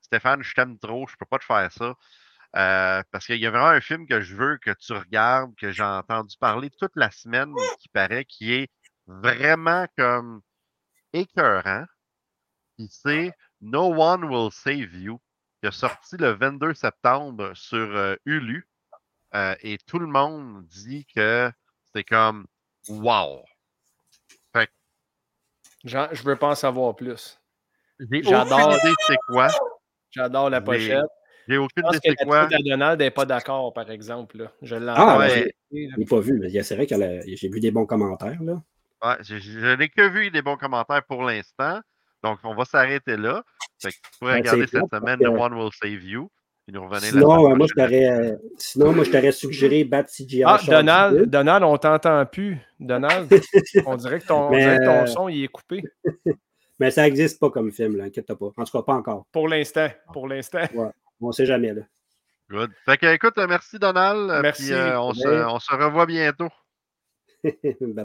Stéphane, 0.00 0.40
je 0.42 0.54
t'aime 0.54 0.78
trop, 0.78 1.06
je 1.08 1.16
peux 1.16 1.26
pas 1.26 1.38
te 1.40 1.44
faire 1.44 1.70
ça. 1.72 1.94
Euh, 2.56 3.02
parce 3.10 3.26
qu'il 3.26 3.38
y 3.38 3.46
a 3.46 3.50
vraiment 3.50 3.66
un 3.66 3.80
film 3.80 4.06
que 4.06 4.20
je 4.20 4.36
veux 4.36 4.58
que 4.58 4.70
tu 4.70 4.92
regardes, 4.92 5.54
que 5.56 5.72
j'ai 5.72 5.82
entendu 5.82 6.36
parler 6.38 6.70
toute 6.70 6.92
la 6.94 7.10
semaine, 7.10 7.52
qui 7.80 7.88
paraît, 7.88 8.24
qui 8.24 8.52
est 8.52 8.68
vraiment 9.06 9.86
comme 9.98 10.40
écœurant. 11.12 11.84
Puis 12.76 12.88
c'est 12.90 13.32
No 13.60 13.92
One 13.94 14.24
Will 14.24 14.52
Save 14.52 14.94
You, 14.94 15.20
qui 15.60 15.66
est 15.68 15.72
sorti 15.72 16.16
le 16.16 16.30
22 16.30 16.74
septembre 16.74 17.52
sur 17.54 17.78
euh, 17.78 18.14
Hulu. 18.24 18.68
euh, 19.34 19.56
et 19.60 19.78
tout 19.78 19.98
le 19.98 20.06
monde 20.06 20.64
dit 20.66 21.06
que 21.06 21.50
c'est 21.92 22.04
comme 22.04 22.46
wow. 22.88 23.44
Jean, 25.84 26.08
je 26.12 26.22
veux 26.22 26.36
pas 26.36 26.48
en 26.48 26.54
savoir 26.54 26.94
plus. 26.94 27.38
J'adore- 28.22 28.78
c'est 29.06 29.16
quoi. 29.26 29.48
J'adore 30.10 30.50
la 30.50 30.60
pochette. 30.60 31.04
J'ai 31.48 31.54
Je 31.54 31.58
aucune 31.60 31.82
pense 31.82 31.96
idée 31.96 32.08
que 32.10 32.14
c'est 32.18 32.24
la 32.24 32.46
quoi. 32.46 32.58
Donald 32.64 33.00
n'est 33.00 33.10
pas 33.10 33.26
d'accord, 33.26 33.72
par 33.72 33.90
exemple. 33.90 34.38
là. 34.38 34.52
Je 34.62 34.76
l'ai 34.76 34.92
Ah, 34.96 35.18
ouais. 35.18 35.54
L'ai 35.70 36.04
pas 36.08 36.20
vu, 36.20 36.38
mais 36.40 36.62
c'est 36.62 36.74
vrai 36.74 36.86
que 36.86 36.94
j'ai 37.26 37.48
vu 37.48 37.60
des 37.60 37.70
bons 37.70 37.86
commentaires. 37.86 38.38
Là. 38.42 38.62
Ouais, 39.04 39.16
je, 39.22 39.76
n'ai 39.76 39.88
que 39.88 40.08
vu 40.08 40.30
des 40.30 40.40
bons 40.42 40.56
commentaires 40.56 41.02
pour 41.04 41.22
l'instant. 41.24 41.80
Donc, 42.22 42.38
on 42.44 42.54
va 42.54 42.64
s'arrêter 42.64 43.16
là. 43.18 43.42
Fait 43.82 43.90
que 43.90 43.96
tu 43.96 44.18
pourrais 44.18 44.32
Ouais, 44.32 44.38
regarder 44.38 44.66
cette 44.66 44.88
semaine 44.90 45.18
que- 45.18 45.24
The 45.24 45.28
One 45.28 45.54
Will 45.54 45.70
Save 45.80 46.02
You. 46.04 46.30
Nous 46.66 46.88
Sinon, 46.98 47.50
euh, 47.50 47.54
moi, 47.56 47.66
je 47.66 47.74
prochaine. 47.74 47.90
t'aurais, 47.90 48.08
euh, 48.08 48.36
sinon, 48.56 48.92
moi, 48.94 49.04
je 49.04 49.10
t'aurais 49.10 49.32
suggéré 49.32 49.84
Bat 49.84 50.04
CGI. 50.04 50.44
Ah, 50.46 50.58
Donald, 50.66 51.16
2. 51.18 51.26
Donald, 51.26 51.62
on 51.64 51.76
t'entend 51.76 52.24
plus. 52.24 52.58
Donald, 52.80 53.28
on 53.86 53.96
dirait 53.96 54.18
que 54.20 54.26
ton, 54.26 54.46
on 54.46 54.50
Mais, 54.50 54.60
dirait 54.60 54.78
que 54.78 54.84
ton 54.86 55.02
euh, 55.02 55.06
son 55.06 55.28
il 55.28 55.44
est 55.44 55.48
coupé. 55.48 55.82
Mais 56.80 56.90
ça 56.90 57.02
n'existe 57.02 57.38
pas 57.38 57.50
comme 57.50 57.70
film, 57.70 57.98
là, 57.98 58.04
inquiète-toi 58.04 58.38
pas. 58.38 58.46
En 58.56 58.64
tout 58.64 58.72
cas, 58.78 58.82
pas 58.82 58.94
encore. 58.94 59.26
Pour 59.30 59.46
l'instant. 59.46 59.88
Pour 60.14 60.26
l'instant. 60.26 60.60
On 61.20 61.28
ne 61.28 61.32
sait 61.32 61.46
jamais. 61.46 61.72
Là. 61.72 61.82
Good. 62.50 62.70
Fait 62.84 62.98
que, 62.98 63.06
écoute, 63.06 63.36
merci 63.36 63.78
Donald. 63.78 64.40
Merci. 64.42 64.64
Puis, 64.64 64.72
euh, 64.72 65.00
on, 65.00 65.14
se, 65.14 65.26
Ouais. 65.26 65.44
on 65.44 65.58
se 65.58 65.74
revoit 65.74 66.06
bientôt. 66.06 66.50
Ben, 67.80 68.04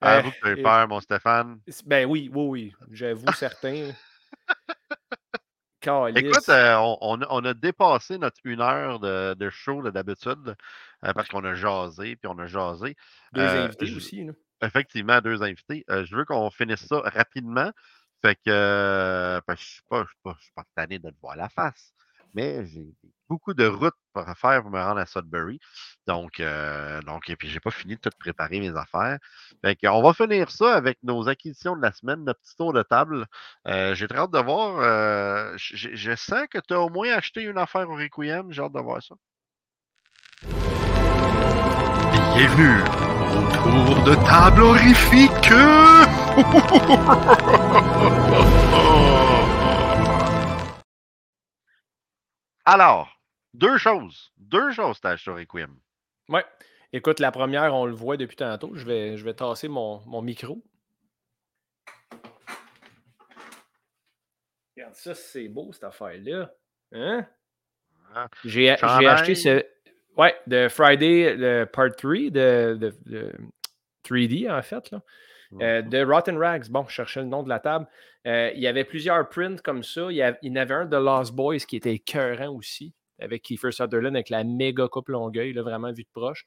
Ah, 0.00 0.18
Euh, 0.18 0.20
vous, 0.22 0.30
tu 0.30 0.46
as 0.46 0.50
eu 0.50 0.58
et- 0.58 0.62
peur, 0.62 0.86
mon 0.88 1.00
Stéphane. 1.00 1.60
Ben 1.86 2.06
oui, 2.08 2.30
oui, 2.32 2.46
oui. 2.48 2.72
J'avoue, 2.92 3.32
certain. 3.32 3.90
Écoute, 6.16 6.48
euh, 6.50 6.76
on, 7.00 7.18
on 7.30 7.44
a, 7.44 7.54
dépassé 7.54 8.18
notre 8.18 8.36
une 8.44 8.60
heure 8.60 9.00
de, 9.00 9.34
de 9.34 9.48
show 9.48 9.88
d'habitude 9.90 10.54
euh, 11.04 11.12
parce 11.14 11.28
qu'on 11.28 11.44
a 11.44 11.54
jasé, 11.54 12.16
puis 12.16 12.28
on 12.28 12.38
a 12.38 12.46
jasé. 12.46 12.94
Deux 13.32 13.40
euh, 13.40 13.64
invités 13.64 13.86
je- 13.86 13.96
aussi. 13.96 14.24
là. 14.24 14.32
Effectivement, 14.60 15.20
deux 15.20 15.42
invités. 15.42 15.84
Euh, 15.88 16.04
je 16.04 16.14
veux 16.16 16.24
qu'on 16.24 16.50
finisse 16.50 16.84
ça 16.86 17.00
rapidement. 17.04 17.70
Fait 18.22 18.34
que 18.36 18.40
euh, 18.48 19.40
que 19.40 19.44
je 19.48 19.52
ne 19.52 19.56
suis 19.56 19.82
pas, 19.88 20.04
je 20.04 20.14
pas, 20.22 20.36
je 20.40 20.48
pas 20.54 20.64
tanné 20.74 20.98
de 20.98 21.10
te 21.10 21.16
voir 21.20 21.36
la 21.36 21.48
face. 21.48 21.92
Mais 22.34 22.66
j'ai 22.66 22.86
beaucoup 23.28 23.54
de 23.54 23.66
routes 23.66 23.94
pour 24.12 24.24
faire 24.36 24.62
pour 24.62 24.70
me 24.70 24.80
rendre 24.80 25.00
à 25.00 25.06
Sudbury. 25.06 25.60
Donc, 26.06 26.40
euh, 26.40 27.00
donc 27.02 27.30
et 27.30 27.36
puis 27.36 27.48
j'ai 27.48 27.60
pas 27.60 27.70
fini 27.70 27.94
de 27.96 28.00
tout 28.00 28.10
préparer 28.18 28.60
mes 28.60 28.76
affaires. 28.76 29.18
Fait 29.64 29.76
que, 29.76 29.86
on 29.88 30.02
va 30.02 30.12
finir 30.14 30.50
ça 30.50 30.74
avec 30.74 30.98
nos 31.02 31.28
acquisitions 31.28 31.76
de 31.76 31.82
la 31.82 31.92
semaine, 31.92 32.24
notre 32.24 32.40
petit 32.40 32.56
tour 32.56 32.72
de 32.72 32.82
table. 32.82 33.26
Euh, 33.66 33.94
j'ai 33.94 34.08
très 34.08 34.18
hâte 34.18 34.32
de 34.32 34.38
voir. 34.40 35.56
je 35.58 36.14
sens 36.16 36.46
que 36.50 36.58
tu 36.58 36.74
as 36.74 36.80
au 36.80 36.90
moins 36.90 37.12
acheté 37.12 37.42
une 37.42 37.58
affaire 37.58 37.88
au 37.88 37.94
Requiem. 37.96 38.52
J'ai 38.52 38.62
hâte 38.62 38.72
de 38.72 38.80
voir 38.80 39.02
ça. 39.02 39.14
Bienvenue 42.38 42.78
au 43.34 43.42
tour 43.50 43.98
de 44.04 44.14
table 44.24 44.62
horrifique. 44.62 45.50
Alors, 52.64 53.08
deux 53.54 53.76
choses. 53.76 54.32
Deux 54.36 54.70
choses, 54.70 55.00
t'as 55.00 55.10
acheté 55.10 55.32
au 55.32 55.34
Requiem. 55.34 55.76
Ouais. 56.28 56.44
Écoute, 56.92 57.18
la 57.18 57.32
première, 57.32 57.74
on 57.74 57.86
le 57.86 57.92
voit 57.92 58.16
depuis 58.16 58.36
tantôt. 58.36 58.70
Je 58.74 58.84
vais, 58.84 59.16
je 59.16 59.24
vais 59.24 59.34
tasser 59.34 59.66
mon, 59.66 60.00
mon 60.06 60.22
micro. 60.22 60.62
Regarde 64.76 64.94
ça, 64.94 65.16
c'est 65.16 65.48
beau 65.48 65.72
cette 65.72 65.82
affaire-là. 65.82 66.52
Hein? 66.92 67.26
Ah, 68.14 68.28
J'ai 68.44 68.70
acheté 68.70 69.34
ce. 69.34 69.66
Ouais, 70.18 70.34
de 70.46 70.68
Friday, 70.68 71.34
le 71.36 71.64
Part 71.64 71.94
3 71.96 72.30
de, 72.30 72.76
de- 72.78 72.94
de 73.06 73.32
3D, 74.04 74.50
en 74.50 74.62
fait. 74.62 74.90
Là. 74.90 75.02
Euh, 75.62 75.82
de 75.82 76.04
Rotten 76.04 76.36
Rags. 76.36 76.68
Bon, 76.68 76.84
je 76.88 76.92
cherchais 76.94 77.20
le 77.20 77.26
nom 77.26 77.42
de 77.42 77.48
la 77.48 77.58
table. 77.60 77.86
Euh, 78.26 78.50
il 78.54 78.60
y 78.60 78.66
avait 78.66 78.84
plusieurs 78.84 79.28
prints 79.28 79.62
comme 79.62 79.82
ça. 79.82 80.08
Il 80.10 80.16
y, 80.16 80.22
a- 80.22 80.36
il 80.42 80.50
y 80.50 80.58
en 80.58 80.60
avait 80.60 80.74
un 80.74 80.84
de 80.86 80.96
Lost 80.96 81.32
Boys 81.34 81.58
qui 81.58 81.76
était 81.76 81.94
écœurant 81.94 82.48
aussi, 82.54 82.92
avec 83.20 83.42
Kiefer 83.42 83.72
Sutherland, 83.72 84.14
avec 84.16 84.28
la 84.28 84.44
méga 84.44 84.88
coupe 84.88 85.08
longueuil, 85.08 85.52
là, 85.54 85.62
vraiment 85.62 85.92
vu 85.92 86.02
de 86.02 86.08
proche. 86.12 86.46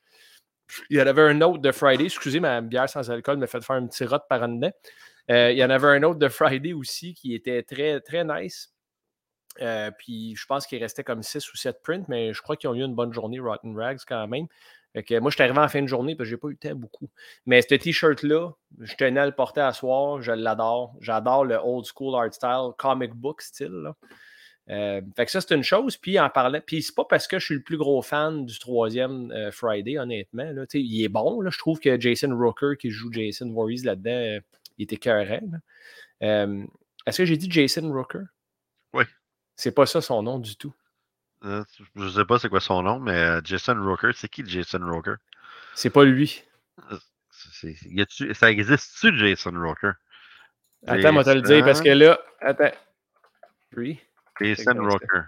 Il 0.90 0.98
y 0.98 1.02
en 1.02 1.08
avait 1.08 1.24
un 1.24 1.42
autre 1.42 1.60
de 1.62 1.72
Friday. 1.72 2.06
Excusez, 2.06 2.40
ma 2.40 2.62
bière 2.62 2.90
sans 2.90 3.10
alcool 3.12 3.38
me 3.38 3.48
fait 3.48 3.62
faire 3.64 3.76
un 3.78 3.88
petit 3.88 4.06
rot 4.06 4.20
par 4.30 4.44
en 4.44 4.50
dedans. 4.50 4.72
Euh, 5.30 5.52
il 5.52 5.58
y 5.58 5.64
en 5.64 5.70
avait 5.70 5.88
un 5.88 6.04
autre 6.04 6.20
de 6.20 6.30
Friday 6.30 6.74
aussi 6.74 7.14
qui 7.14 7.34
était 7.36 7.64
très, 7.64 8.00
très 8.02 8.24
nice. 8.24 8.71
Euh, 9.60 9.92
puis 9.92 10.36
je 10.36 10.46
pense 10.46 10.66
qu'il 10.66 10.82
restait 10.82 11.04
comme 11.04 11.24
6 11.24 11.52
ou 11.52 11.58
7 11.58 11.82
prints, 11.84 12.06
mais 12.08 12.34
je 12.34 12.42
crois 12.42 12.56
qu'ils 12.56 12.70
ont 12.70 12.76
eu 12.76 12.84
une 12.84 12.96
bonne 12.96 13.14
journée, 13.14 13.40
Rotten 13.40 13.78
Rags, 13.78 14.00
quand 14.08 14.28
même. 14.28 14.48
Que 14.94 15.20
moi, 15.20 15.32
je 15.32 15.36
suis 15.36 15.44
arrivé 15.44 15.60
en 15.60 15.70
fin 15.70 15.82
de 15.82 15.88
journée 15.88 16.16
parce 16.16 16.28
que 16.28 16.32
j'ai 16.32 16.38
pas 16.38 16.50
eu 16.50 16.52
le 16.52 16.58
temps 16.58 16.76
beaucoup. 16.76 17.10
Mais 17.46 17.62
ce 17.62 17.76
t-shirt-là, 17.76 18.52
je 18.80 18.96
tenais 18.96 19.22
à 19.22 19.26
le 19.26 19.32
porter 19.32 19.62
à 19.62 19.72
soir, 19.72 20.22
je 20.22 20.34
l'adore. 20.34 20.96
J'adore 21.00 21.46
le 21.46 21.56
old 21.56 21.86
school 21.86 22.14
art 22.14 22.34
style, 22.34 22.72
comic 22.78 23.14
book 23.14 23.42
style. 23.42 23.94
Euh, 24.70 25.02
fait 25.16 25.26
que 25.26 25.32
ça, 25.32 25.40
c'est 25.42 25.56
une 25.56 25.64
chose. 25.64 25.98
Puis 25.98 26.20
en 26.20 26.30
parlant, 26.30 26.60
puis 26.66 26.82
c'est 26.82 26.96
pas 26.96 27.06
parce 27.06 27.28
que 27.28 27.40
je 27.40 27.46
suis 27.46 27.56
le 27.56 27.64
plus 27.64 27.78
gros 27.78 28.02
fan 28.02 28.46
du 28.46 28.60
troisième 28.60 29.32
euh, 29.32 29.52
Friday, 29.52 29.98
honnêtement. 29.98 30.52
Il 30.74 31.04
est 31.04 31.10
bon. 31.10 31.42
Je 31.50 31.58
trouve 31.58 31.80
que 31.80 32.00
Jason 32.00 32.36
Rooker, 32.38 32.74
qui 32.78 32.90
joue 32.90 33.12
Jason 33.12 33.50
Voorhees 33.52 33.84
là-dedans, 33.84 34.42
il 34.78 34.84
était. 34.84 35.10
Euh, 36.24 36.64
Est-ce 37.06 37.18
que 37.18 37.26
j'ai 37.26 37.38
dit 37.38 37.50
Jason 37.50 37.92
Rooker? 37.92 38.24
Oui. 38.94 39.06
C'est 39.62 39.72
pas 39.72 39.86
ça 39.86 40.02
son 40.02 40.24
nom 40.24 40.40
du 40.40 40.56
tout. 40.56 40.74
Euh, 41.44 41.64
Je 41.96 42.10
sais 42.10 42.26
pas 42.26 42.40
c'est 42.40 42.50
quoi 42.50 42.60
son 42.60 42.82
nom, 42.82 43.00
mais 43.00 43.12
euh, 43.16 43.42
Jason 43.44 43.76
Roker, 43.80 44.10
c'est 44.16 44.28
qui 44.28 44.44
Jason 44.44 44.80
Roker? 44.82 45.18
C'est 45.76 45.92
pas 45.92 46.04
lui. 46.04 46.44
Y 47.84 48.02
a-tu- 48.02 48.34
Ça 48.34 48.50
existe-tu, 48.50 49.16
Jason 49.16 49.54
Roker? 49.54 49.92
Attends, 50.88 51.14
moi, 51.14 51.24
te 51.24 51.30
le 51.30 51.42
dire 51.44 51.64
parce 51.64 51.80
que 51.80 51.90
là. 51.90 52.20
Attends. 52.40 52.72
Oui. 53.78 54.00
Jason. 54.42 54.74
Roker. 54.84 55.26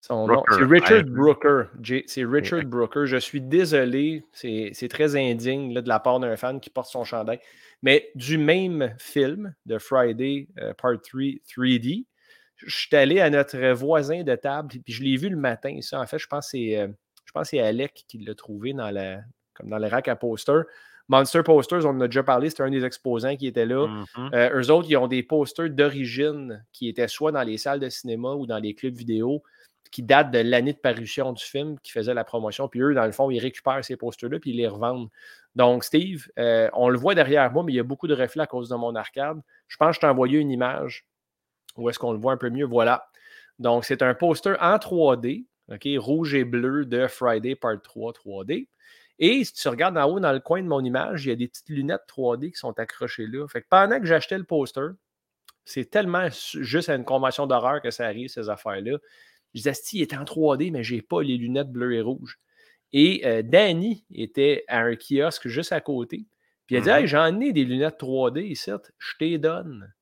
Son 0.00 0.28
nom, 0.28 0.44
c'est 0.50 0.62
Richard 0.64 1.02
Brooker. 1.04 1.64
C'est 2.06 2.24
Richard 2.24 2.62
Brooker. 2.64 3.06
Je 3.06 3.16
suis 3.16 3.40
désolé, 3.40 4.24
c'est 4.32 4.70
c'est 4.72 4.88
très 4.88 5.16
indigne 5.16 5.74
là, 5.74 5.82
de 5.82 5.88
la 5.88 5.98
part 5.98 6.20
d'un 6.20 6.36
fan 6.36 6.60
qui 6.60 6.70
porte 6.70 6.90
son 6.90 7.02
chandail. 7.02 7.40
Mais 7.82 8.10
du 8.14 8.38
même 8.38 8.94
film 9.00 9.52
de 9.66 9.78
Friday 9.78 10.46
euh, 10.58 10.74
Part 10.74 11.00
3 11.02 11.22
3D, 11.48 12.06
je 12.66 12.76
suis 12.76 12.96
allé 12.96 13.20
à 13.20 13.30
notre 13.30 13.58
voisin 13.72 14.22
de 14.22 14.34
table, 14.34 14.68
puis 14.68 14.92
je 14.92 15.02
l'ai 15.02 15.16
vu 15.16 15.28
le 15.28 15.36
matin. 15.36 15.78
Ça, 15.80 16.00
en 16.00 16.06
fait, 16.06 16.18
je 16.18 16.26
pense 16.26 16.46
que 16.46 16.50
c'est 16.52 16.78
euh, 16.78 16.88
je 17.24 17.32
pense 17.32 17.42
que 17.42 17.56
c'est 17.56 17.60
Alec 17.60 18.04
qui 18.06 18.18
l'a 18.18 18.34
trouvé 18.34 18.72
dans 18.72 18.90
la, 18.90 19.20
comme 19.54 19.68
dans 19.68 19.78
les 19.78 19.88
racks 19.88 20.08
à 20.08 20.16
posters. 20.16 20.64
Monster 21.08 21.42
Posters, 21.42 21.84
on 21.84 21.90
en 21.90 22.00
a 22.00 22.06
déjà 22.06 22.22
parlé, 22.22 22.48
c'était 22.48 22.62
un 22.62 22.70
des 22.70 22.84
exposants 22.84 23.36
qui 23.36 23.46
était 23.46 23.66
là. 23.66 23.86
Mhm. 23.86 24.30
Euh, 24.32 24.60
eux 24.60 24.70
autres, 24.70 24.88
ils 24.88 24.96
ont 24.96 25.06
des 25.06 25.22
posters 25.22 25.68
d'origine 25.68 26.64
qui 26.72 26.88
étaient 26.88 27.08
soit 27.08 27.30
dans 27.30 27.42
les 27.42 27.58
salles 27.58 27.80
de 27.80 27.90
cinéma 27.90 28.30
ou 28.30 28.46
dans 28.46 28.58
les 28.58 28.74
clubs 28.74 28.94
vidéo 28.94 29.42
qui 29.90 30.02
datent 30.02 30.30
de 30.30 30.38
l'année 30.38 30.72
de 30.72 30.78
parution 30.78 31.32
du 31.32 31.44
film 31.44 31.78
qui 31.80 31.92
faisait 31.92 32.14
la 32.14 32.24
promotion. 32.24 32.68
Puis 32.68 32.80
eux, 32.80 32.94
dans 32.94 33.04
le 33.04 33.12
fond, 33.12 33.30
ils 33.30 33.38
récupèrent 33.38 33.84
ces 33.84 33.96
posters-là 33.96 34.40
puis 34.40 34.50
ils 34.50 34.56
les 34.56 34.66
revendent. 34.66 35.08
Donc, 35.54 35.84
Steve, 35.84 36.26
euh, 36.38 36.68
on 36.72 36.88
le 36.88 36.98
voit 36.98 37.14
derrière 37.14 37.52
moi, 37.52 37.62
mais 37.62 37.72
il 37.72 37.76
y 37.76 37.80
a 37.80 37.84
beaucoup 37.84 38.08
de 38.08 38.14
reflets 38.14 38.42
à 38.42 38.46
cause 38.46 38.68
de 38.68 38.74
mon 38.74 38.96
arcade. 38.96 39.40
Je 39.68 39.76
pense 39.76 39.90
que 39.90 39.94
je 39.96 40.00
t'ai 40.00 40.06
envoyé 40.06 40.38
une 40.38 40.50
image 40.50 41.06
où 41.76 41.88
est-ce 41.90 41.98
qu'on 41.98 42.12
le 42.12 42.18
voit 42.18 42.32
un 42.32 42.36
peu 42.36 42.50
mieux. 42.50 42.64
Voilà. 42.66 43.08
Donc, 43.58 43.84
c'est 43.84 44.02
un 44.02 44.14
poster 44.14 44.56
en 44.60 44.76
3D, 44.78 45.46
OK, 45.72 45.88
rouge 45.98 46.34
et 46.34 46.44
bleu 46.44 46.84
de 46.84 47.06
Friday 47.06 47.54
Part 47.54 47.80
3 47.82 48.12
3D. 48.12 48.68
Et 49.20 49.44
si 49.44 49.52
tu 49.54 49.68
regardes 49.68 49.96
en 49.96 50.04
haut 50.10 50.18
dans 50.20 50.32
le 50.32 50.40
coin 50.40 50.60
de 50.62 50.66
mon 50.66 50.82
image, 50.84 51.24
il 51.24 51.28
y 51.28 51.32
a 51.32 51.36
des 51.36 51.46
petites 51.48 51.68
lunettes 51.68 52.02
3D 52.08 52.50
qui 52.52 52.58
sont 52.58 52.76
accrochées 52.78 53.26
là. 53.28 53.46
Fait 53.48 53.62
que 53.62 53.66
pendant 53.70 54.00
que 54.00 54.06
j'achetais 54.06 54.36
le 54.38 54.44
poster, 54.44 54.88
c'est 55.64 55.88
tellement 55.88 56.28
juste 56.30 56.88
à 56.88 56.94
une 56.96 57.04
convention 57.04 57.46
d'horreur 57.46 57.80
que 57.80 57.90
ça 57.90 58.06
arrive, 58.06 58.28
ces 58.28 58.48
affaires-là. 58.50 58.98
Je 59.54 59.58
disais, 59.60 59.74
si, 59.74 59.98
il 59.98 60.02
est 60.02 60.14
en 60.14 60.24
3D, 60.24 60.72
mais 60.72 60.82
j'ai 60.82 61.00
pas 61.00 61.22
les 61.22 61.36
lunettes 61.36 61.70
bleues 61.70 61.94
et 61.94 62.00
rouges. 62.00 62.38
Et 62.92 63.22
euh, 63.24 63.42
Danny 63.42 64.04
était 64.12 64.64
à 64.68 64.80
un 64.80 64.96
kiosque 64.96 65.48
juste 65.48 65.72
à 65.72 65.80
côté. 65.80 66.26
Puis 66.66 66.76
il 66.76 66.78
a 66.78 66.80
dit, 66.80 66.88
Mhm. 66.90 66.96
hey, 66.96 67.06
j'en 67.06 67.40
ai 67.40 67.52
des 67.52 67.64
lunettes 67.64 67.98
3D 67.98 68.42
ici, 68.42 68.70
je 68.98 69.12
t'ai 69.18 69.38
donne. 69.38 69.92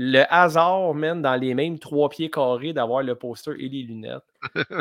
Le 0.00 0.22
hasard 0.32 0.94
mène 0.94 1.22
dans 1.22 1.34
les 1.34 1.54
mêmes 1.54 1.80
trois 1.80 2.08
pieds 2.08 2.30
carrés 2.30 2.72
d'avoir 2.72 3.02
le 3.02 3.16
poster 3.16 3.50
et 3.58 3.68
les 3.68 3.82
lunettes. 3.82 4.22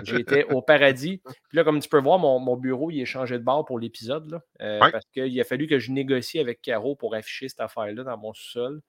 J'étais 0.04 0.46
au 0.54 0.62
paradis. 0.62 1.18
Puis 1.50 1.58
là, 1.58 1.64
comme 1.64 1.80
tu 1.80 1.90
peux 1.90 2.00
voir, 2.00 2.20
mon, 2.20 2.38
mon 2.38 2.56
bureau, 2.56 2.92
il 2.92 3.02
est 3.02 3.06
changé 3.06 3.40
de 3.40 3.44
bord 3.44 3.66
pour 3.66 3.80
l'épisode. 3.80 4.40
euh, 4.62 4.80
Ouais. 4.80 4.92
Parce 4.92 5.06
qu'il 5.12 5.42
a 5.42 5.44
fallu 5.44 5.66
que 5.66 5.80
je 5.80 5.92
négocie 5.92 6.38
avec 6.38 6.62
Caro 6.62 6.96
pour 6.96 7.16
afficher 7.16 7.50
cette 7.50 7.62
affaire-là 7.62 8.04
dans 8.04 8.16
mon 8.18 8.32
sous-sol. 8.34 8.82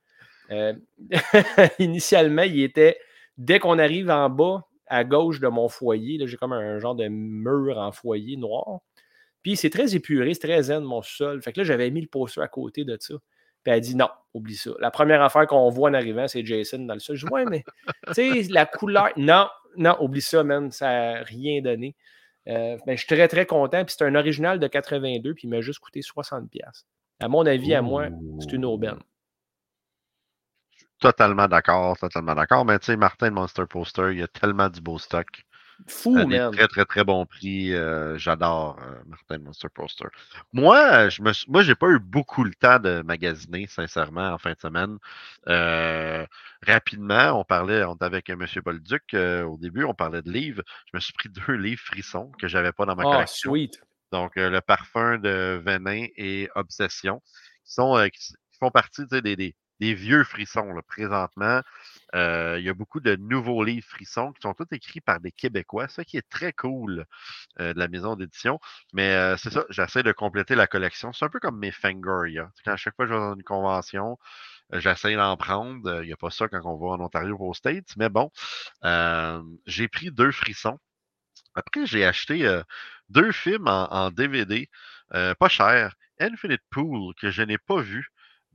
Euh, 0.51 0.75
initialement, 1.79 2.43
il 2.43 2.61
était, 2.63 2.99
dès 3.39 3.59
qu'on 3.59 3.79
arrive 3.79 4.11
en 4.11 4.29
bas, 4.29 4.65
à 4.87 5.05
gauche 5.05 5.41
de 5.41 5.49
mon 5.49 5.69
foyer, 5.69 6.19
là, 6.19 6.27
j'ai 6.27 6.37
comme 6.37 6.53
un 6.53 6.79
genre 6.79 6.95
de 6.95 7.09
mur 7.09 7.79
en 7.79 7.91
foyer 7.93 8.37
noir. 8.37 8.81
Puis 9.43 9.57
c'est 9.57 9.71
très 9.71 9.95
épuré, 9.95 10.35
c'est 10.35 10.41
très 10.47 10.63
zen, 10.65 10.85
mon 10.85 11.01
sous-sol. 11.01 11.41
Fait 11.41 11.53
que 11.55 11.61
là, 11.61 11.65
j'avais 11.65 11.91
mis 11.91 12.03
le 12.03 12.07
poster 12.09 12.43
à 12.43 12.49
côté 12.49 12.85
de 12.85 12.99
ça. 13.01 13.15
Puis 13.69 13.75
elle 13.77 13.83
dit 13.83 13.97
non, 13.97 14.09
oublie 14.33 14.57
ça. 14.57 14.71
La 14.79 14.91
première 14.91 15.23
affaire 15.23 15.47
qu'on 15.47 15.69
voit 15.69 15.91
en 15.91 15.95
arrivant, 15.95 16.27
c'est 16.27 16.43
Jason 16.43 16.79
dans 16.87 16.95
le 16.95 17.01
sol. 17.01 17.17
Je 17.17 17.27
dis 17.27 17.33
ouais, 17.33 17.45
mais 17.45 17.65
tu 18.07 18.15
sais, 18.15 18.43
la 18.49 18.65
couleur. 18.65 19.11
Non, 19.19 19.47
non, 19.77 19.95
oublie 20.01 20.23
ça, 20.23 20.43
man. 20.43 20.71
Ça 20.71 20.87
n'a 20.87 21.23
rien 21.23 21.61
donné. 21.61 21.95
Euh, 22.49 22.79
mais 22.87 22.97
je 22.97 23.05
suis 23.05 23.15
très, 23.15 23.29
très 23.29 23.45
content. 23.45 23.85
Puis 23.85 23.95
c'est 23.99 24.07
un 24.07 24.15
original 24.15 24.59
de 24.59 24.67
82, 24.67 25.35
puis 25.35 25.49
il 25.49 25.51
m'a 25.51 25.61
juste 25.61 25.81
coûté 25.81 26.01
60$. 26.01 26.49
À 27.21 27.29
mon 27.29 27.45
avis, 27.45 27.75
à 27.75 27.83
moi, 27.83 28.09
c'est 28.41 28.55
une 28.55 28.65
aubaine. 28.65 29.01
Totalement 30.99 31.47
d'accord, 31.47 31.99
totalement 31.99 32.35
d'accord. 32.35 32.65
Mais 32.65 32.79
tu 32.79 32.87
sais, 32.87 32.97
Martin 32.97 33.33
Monster 33.33 33.65
Poster, 33.69 34.13
il 34.13 34.21
y 34.21 34.23
a 34.23 34.29
tellement 34.29 34.71
du 34.71 34.81
beau 34.81 34.99
stock. 34.99 35.27
Fou, 35.87 36.17
à 36.19 36.25
des 36.25 36.39
man. 36.39 36.51
très, 36.53 36.67
très, 36.69 36.85
très 36.85 37.05
bon 37.05 37.25
prix. 37.25 37.73
Euh, 37.73 38.19
J'adore 38.19 38.79
euh, 38.83 39.01
Martin 39.07 39.39
Monster 39.39 39.69
Poster. 39.73 40.09
Moi, 40.53 41.09
je 41.09 41.23
me 41.23 41.33
moi, 41.49 41.63
j'ai 41.63 41.75
pas 41.75 41.89
eu 41.89 41.99
beaucoup 41.99 42.43
le 42.45 42.53
temps 42.55 42.79
de 42.79 43.03
magasiner, 43.03 43.67
sincèrement, 43.67 44.31
en 44.33 44.39
fin 44.39 44.53
de 44.53 44.59
semaine. 44.59 44.99
Euh, 45.47 46.27
rapidement, 46.67 47.39
on 47.41 47.45
parlait, 47.45 47.85
on 47.85 47.95
était 47.95 48.05
avec 48.05 48.29
M. 48.29 48.45
Bolduc 48.65 49.15
au 49.15 49.57
début, 49.59 49.85
on 49.85 49.95
parlait 49.95 50.23
de 50.23 50.31
livres. 50.31 50.63
Je 50.87 50.97
me 50.97 51.01
suis 51.01 51.13
pris 51.13 51.29
deux 51.29 51.53
livres 51.57 51.83
frissons 51.85 52.33
que 52.39 52.49
j'avais 52.49 52.73
pas 52.73 52.85
dans 52.85 52.97
ma 52.97 53.05
Ah, 53.07 53.13
collection. 53.17 53.51
sweet. 53.53 53.81
Donc, 54.11 54.33
le 54.37 54.61
parfum 54.61 55.19
de 55.19 55.61
Venin 55.65 56.07
et 56.17 56.49
Obsession, 56.55 57.21
qui, 57.65 57.73
sont, 57.75 58.09
font 58.59 58.71
partie 58.71 59.07
des, 59.07 59.37
des- 59.37 59.55
des 59.81 59.95
vieux 59.95 60.25
frissons 60.25 60.73
là, 60.73 60.83
présentement. 60.83 61.63
Euh, 62.15 62.57
il 62.59 62.65
y 62.65 62.69
a 62.69 62.75
beaucoup 62.75 63.01
de 63.01 63.17
nouveaux 63.17 63.63
livres 63.65 63.87
frissons 63.87 64.33
qui 64.33 64.41
sont 64.43 64.55
tous 64.55 64.67
écrits 64.73 65.01
par 65.01 65.21
des 65.21 65.33
Québécois, 65.33 65.89
ce 65.89 66.03
qui 66.03 66.17
est 66.17 66.29
très 66.29 66.53
cool 66.53 67.05
euh, 67.61 67.75
de 67.75 67.79
la 67.79 67.89
maison 67.89 68.17
d'édition. 68.17 68.61
Mais 68.93 69.15
euh, 69.15 69.37
c'est 69.37 69.51
ça, 69.51 69.65
j'essaie 69.71 70.03
de 70.03 70.13
compléter 70.13 70.55
la 70.55 70.67
collection. 70.67 71.13
C'est 71.13 71.25
un 71.25 71.29
peu 71.29 71.41
comme 71.41 71.59
mes 71.59 71.73
Fangoria. 71.73 72.51
Quand 72.65 72.73
à 72.73 72.77
chaque 72.77 72.97
fois 72.97 73.07
que 73.07 73.13
je 73.13 73.15
vais 73.17 73.21
dans 73.21 73.35
une 73.35 73.43
convention, 73.43 74.19
j'essaie 74.73 75.15
d'en 75.17 75.37
prendre. 75.37 76.03
Il 76.03 76.07
n'y 76.07 76.13
a 76.13 76.17
pas 76.17 76.31
ça 76.31 76.49
quand 76.49 76.61
on 76.65 76.77
va 76.77 76.95
en 76.95 77.01
Ontario 77.01 77.37
ou 77.39 77.51
aux 77.51 77.55
States, 77.55 77.95
mais 77.97 78.09
bon, 78.09 78.31
j'ai 79.67 79.89
pris 79.89 80.11
deux 80.11 80.33
frissons. 80.33 80.79
Après, 81.55 81.87
j'ai 81.87 82.05
acheté 82.05 82.63
deux 83.09 83.33
films 83.33 83.69
en, 83.69 83.93
en 83.93 84.11
DVD, 84.11 84.69
pas 85.11 85.49
cher. 85.49 85.95
Infinite 86.21 86.63
Pool, 86.71 87.15
que 87.15 87.31
je 87.31 87.43
n'ai 87.43 87.59
pas 87.59 87.81
vu, 87.81 88.11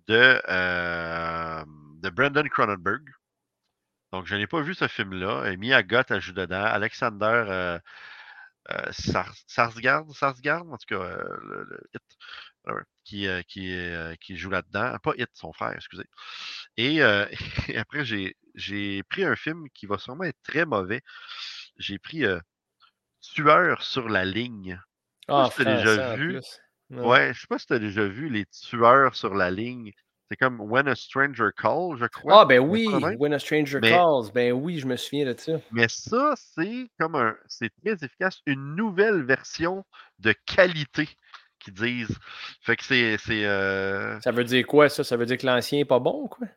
de, 0.07 0.41
euh, 0.49 1.63
de 2.01 2.09
Brandon 2.09 2.43
Cronenberg. 2.49 3.03
Donc, 4.11 4.27
je 4.27 4.35
n'ai 4.35 4.47
pas 4.47 4.61
vu 4.61 4.75
ce 4.75 4.87
film-là. 4.87 5.51
Et 5.51 5.57
Mia 5.57 5.81
Goth 5.83 6.11
a 6.11 6.19
joué 6.19 6.33
dedans. 6.33 6.63
Alexander 6.63 7.45
euh, 7.47 7.79
euh, 8.71 8.91
Sars- 8.91 9.43
Sarsgaard, 9.47 10.05
Sarsgaard, 10.15 10.65
en 10.71 10.77
tout 10.77 10.85
cas, 10.87 11.01
euh, 11.01 11.37
le, 11.43 11.63
le 11.69 11.79
Hit, 11.93 12.87
qui, 13.03 13.27
euh, 13.27 13.41
qui, 13.43 13.75
qui 14.21 14.37
joue 14.37 14.49
là-dedans. 14.49 14.97
Pas 15.01 15.13
Hit, 15.17 15.29
son 15.33 15.51
frère, 15.51 15.73
excusez. 15.73 16.05
Et, 16.77 16.97
et 17.67 17.77
après, 17.77 18.05
j'ai 18.05 19.03
pris 19.03 19.23
un 19.23 19.35
film 19.35 19.67
qui 19.73 19.85
va 19.85 19.97
sûrement 19.97 20.25
être 20.25 20.41
très 20.43 20.65
mauvais. 20.65 21.01
J'ai 21.77 21.97
pris 21.97 22.23
Tueur 23.21 23.81
sur 23.81 24.09
la 24.09 24.25
ligne. 24.25 24.79
Ah, 25.27 25.49
si 25.51 25.63
déjà 25.63 26.13
en 26.13 26.17
vu. 26.17 26.33
plus. 26.33 26.59
Ouais, 26.91 27.33
je 27.33 27.41
sais 27.41 27.47
pas 27.47 27.57
si 27.57 27.65
tu 27.67 27.73
as 27.73 27.79
déjà 27.79 28.05
vu 28.05 28.29
les 28.29 28.45
tueurs 28.45 29.15
sur 29.15 29.33
la 29.33 29.49
ligne. 29.49 29.91
C'est 30.29 30.37
comme 30.37 30.61
When 30.61 30.87
a 30.87 30.95
Stranger 30.95 31.49
Calls, 31.55 31.97
je 31.97 32.05
crois. 32.05 32.41
Ah, 32.41 32.45
ben 32.45 32.59
oui. 32.59 32.87
When 33.19 33.33
a 33.33 33.39
Stranger 33.39 33.79
Mais- 33.81 33.89
Calls. 33.89 34.31
Ben 34.33 34.51
oui, 34.53 34.79
je 34.79 34.87
me 34.87 34.95
souviens 34.95 35.25
de 35.31 35.37
ça. 35.39 35.53
Mais 35.71 35.87
ça, 35.89 36.33
c'est 36.35 36.89
comme 36.99 37.15
un. 37.15 37.35
C'est 37.47 37.71
très 37.83 37.93
efficace. 38.05 38.41
Une 38.45 38.75
nouvelle 38.75 39.23
version 39.23 39.85
de 40.19 40.33
qualité 40.45 41.07
qu'ils 41.59 41.73
disent. 41.73 42.17
Fait 42.61 42.75
que 42.75 42.83
c'est. 42.83 43.17
euh, 43.45 44.19
Ça 44.21 44.31
veut 44.31 44.43
dire 44.43 44.65
quoi, 44.65 44.89
ça? 44.89 45.03
Ça 45.03 45.17
veut 45.17 45.25
dire 45.25 45.37
que 45.37 45.45
l'ancien 45.45 45.79
n'est 45.79 45.85
pas 45.85 45.99
bon, 45.99 46.27
quoi? 46.27 46.47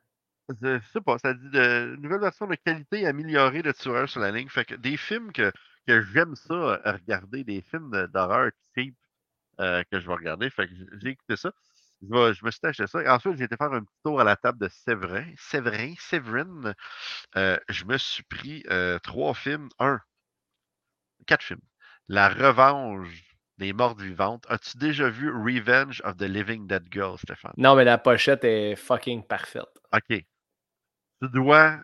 je 0.63 0.79
sais 0.93 1.01
pas, 1.01 1.19
ça 1.19 1.35
dit 1.35 1.51
de, 1.51 1.95
une 1.97 2.03
nouvelle 2.03 2.21
version 2.21 2.47
de 2.47 2.55
qualité 2.55 3.05
améliorée 3.05 3.63
de 3.63 3.73
tueurs 3.73 4.09
sur 4.09 4.21
la 4.21 4.31
ligne. 4.31 4.49
Fait 4.49 4.65
que 4.65 4.77
des 4.77 4.97
films 4.97 5.33
que, 5.33 5.51
que 5.89 6.03
j'aime 6.03 6.37
ça 6.37 6.55
euh, 6.55 6.79
regarder, 6.93 7.43
des 7.43 7.63
films 7.63 7.91
d'horreur 8.15 8.51
cheap 8.77 8.95
euh, 9.61 9.83
que 9.91 10.01
je 10.01 10.07
vais 10.07 10.15
regarder. 10.15 10.51
Fait 10.51 10.69
que 10.69 10.75
j'ai 11.01 11.11
écouté 11.11 11.37
ça. 11.37 11.51
Je, 12.03 12.09
vais- 12.15 12.35
je 12.35 12.45
me 12.45 12.51
suis 12.51 12.61
acheté 12.65 12.87
ça. 12.87 13.15
Ensuite, 13.15 13.37
j'ai 13.39 13.45
été 13.45 13.57
faire 13.57 13.73
un 13.73 13.81
petit 13.83 13.99
tour 14.05 14.21
à 14.21 14.25
la 14.25 14.37
table 14.37 14.59
de 14.59 14.69
Séverin. 14.69 15.25
Séverin, 15.39 15.95
Séverine. 15.99 16.75
Euh, 17.37 17.59
je 17.69 17.85
me 17.85 17.97
suis 17.99 18.23
pris 18.25 18.65
euh, 18.71 18.99
trois 18.99 19.35
films. 19.35 19.69
Un, 19.79 20.01
quatre 21.27 21.43
films. 21.43 21.61
La 22.09 22.29
revanche 22.29 23.09
des 23.59 23.73
mortes 23.73 24.01
vivantes. 24.01 24.45
As-tu 24.49 24.77
déjà 24.79 25.09
vu 25.09 25.31
Revenge 25.31 26.03
of 26.05 26.17
the 26.19 26.23
Living 26.23 26.67
Dead 26.67 26.85
Girl, 26.93 27.19
Stéphane? 27.19 27.55
Non, 27.57 27.75
mais 27.75 27.85
la 27.85 27.99
pochette 27.99 28.45
est 28.45 28.77
fucking 28.77 29.25
parfaite. 29.25 29.65
OK. 29.93 30.25
Tu 31.23 31.29
dois 31.31 31.81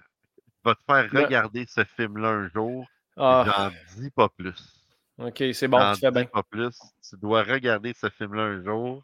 vas 0.64 0.74
te 0.74 0.84
faire 0.84 1.10
regarder 1.10 1.66
ce 1.66 1.82
film-là 1.84 2.28
un 2.28 2.48
jour. 2.50 2.86
Ah, 3.16 3.44
J'en 3.46 4.00
dis 4.02 4.10
pas 4.10 4.28
plus. 4.28 4.81
Ok, 5.28 5.42
c'est 5.54 5.68
bon, 5.68 5.92
tu 5.94 6.00
fais 6.00 6.10
bien. 6.10 6.24
pas 6.24 6.42
plus. 6.42 6.78
Tu 7.08 7.16
dois 7.16 7.42
regarder 7.42 7.92
ce 7.94 8.08
film-là 8.10 8.42
un 8.42 8.62
jour. 8.64 9.02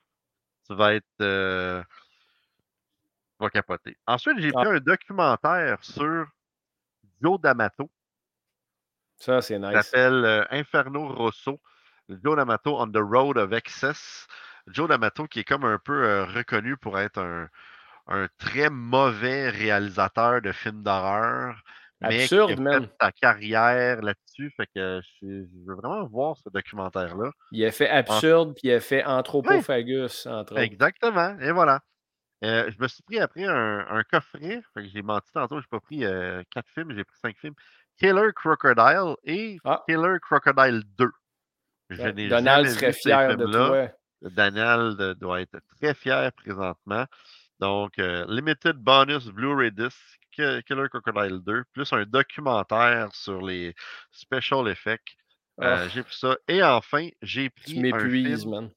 Tu 0.66 0.74
vas 0.74 0.94
être. 0.94 1.04
euh, 1.20 1.82
tu 1.82 3.44
vas 3.44 3.50
capoter. 3.50 3.96
Ensuite, 4.06 4.38
j'ai 4.38 4.50
Ah. 4.54 4.60
pris 4.64 4.76
un 4.76 4.80
documentaire 4.80 5.78
sur 5.84 6.26
Joe 7.22 7.40
D'Amato. 7.40 7.90
Ça, 9.16 9.40
c'est 9.42 9.58
nice. 9.58 9.72
s'appelle 9.72 10.24
euh, 10.24 10.44
Inferno 10.50 11.08
Rosso. 11.14 11.60
Joe 12.08 12.36
D'Amato 12.36 12.78
on 12.80 12.90
the 12.90 12.98
Road 13.00 13.36
of 13.38 13.52
Excess. 13.52 14.26
Joe 14.68 14.88
D'Amato 14.88 15.26
qui 15.26 15.40
est 15.40 15.44
comme 15.44 15.64
un 15.64 15.78
peu 15.78 16.04
euh, 16.04 16.24
reconnu 16.26 16.76
pour 16.76 16.98
être 16.98 17.18
un, 17.18 17.48
un 18.06 18.28
très 18.38 18.70
mauvais 18.70 19.48
réalisateur 19.50 20.40
de 20.42 20.52
films 20.52 20.82
d'horreur. 20.82 21.62
Mais 22.00 22.22
Absurde, 22.22 22.54
qui 22.54 22.66
a 22.66 22.80
fait 22.80 22.90
sa 23.00 23.12
carrière 23.12 24.02
là-dessus? 24.02 24.52
Fait 24.56 24.66
que 24.74 25.00
je, 25.20 25.26
je 25.26 25.66
veux 25.66 25.74
vraiment 25.74 26.06
voir 26.06 26.36
ce 26.36 26.48
documentaire-là. 26.48 27.30
Il 27.50 27.64
a 27.64 27.72
fait 27.72 27.88
absurde, 27.88 28.52
puis 28.54 28.68
il 28.68 28.72
a 28.72 28.80
fait 28.80 29.04
Anthropophagus, 29.04 30.26
entre 30.26 30.52
autres. 30.52 30.62
Exactement. 30.62 31.36
Et 31.40 31.50
voilà. 31.50 31.80
Euh, 32.44 32.70
je 32.70 32.80
me 32.80 32.86
suis 32.86 33.02
pris 33.02 33.18
après 33.18 33.44
un, 33.44 33.84
un 33.90 34.02
coffret. 34.04 34.62
J'ai 34.76 35.02
menti 35.02 35.30
tantôt, 35.32 35.56
je 35.56 35.64
n'ai 35.64 35.68
pas 35.70 35.80
pris 35.80 36.04
euh, 36.04 36.42
quatre 36.54 36.68
films, 36.72 36.92
j'ai 36.94 37.02
pris 37.02 37.16
cinq 37.20 37.36
films. 37.36 37.54
Killer 37.98 38.30
Crocodile 38.36 39.16
et 39.24 39.58
Ah. 39.64 39.82
Killer 39.88 40.18
Crocodile 40.22 40.82
2. 40.98 41.10
Je 41.90 42.02
n'ai 42.02 42.28
Donald 42.28 42.68
serait 42.68 42.92
fier 42.92 43.36
de 43.36 43.44
toi. 43.46 43.88
Daniel 44.22 44.94
de- 44.96 45.14
doit 45.14 45.40
être 45.40 45.58
très 45.80 45.94
fier 45.94 46.30
présentement. 46.32 47.06
Donc, 47.60 47.98
euh, 47.98 48.24
Limited 48.28 48.76
Bonus 48.76 49.26
Blu-ray 49.26 49.72
Disc, 49.72 49.96
Ki- 50.32 50.62
Killer 50.66 50.88
Crocodile 50.88 51.40
2, 51.40 51.64
plus 51.72 51.92
un 51.92 52.04
documentaire 52.04 53.14
sur 53.14 53.42
les 53.42 53.74
special 54.12 54.68
effects. 54.68 55.16
Euh, 55.60 55.84
Ah, 55.84 55.88
j'ai 55.88 56.04
pris 56.04 56.16
ça. 56.16 56.36
Et 56.46 56.62
enfin, 56.62 57.08
j'ai 57.20 57.50
tu 57.50 57.60
pris 57.62 57.78
un 57.78 57.82
m'épuises, 57.82 58.40
film 58.42 58.50
man. 58.50 58.70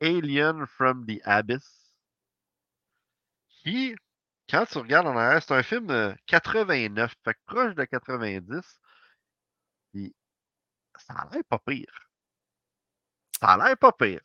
Alien 0.00 0.66
from 0.66 1.04
the 1.06 1.20
Abyss. 1.24 1.96
Qui, 3.62 3.96
quand 4.48 4.66
tu 4.66 4.78
regardes 4.78 5.06
en 5.06 5.16
arrière, 5.16 5.42
c'est 5.42 5.54
un 5.54 5.62
film 5.62 5.86
de 5.86 6.14
89, 6.26 7.14
fait 7.24 7.34
que 7.34 7.40
proche 7.46 7.74
de 7.74 7.84
90. 7.84 8.80
Puis 9.92 10.14
ça 10.98 11.14
a 11.14 11.28
l'air 11.32 11.44
pas 11.48 11.58
pire. 11.58 12.08
Ça 13.40 13.48
a 13.54 13.56
l'air 13.68 13.76
pas 13.76 13.92
pire. 13.92 14.20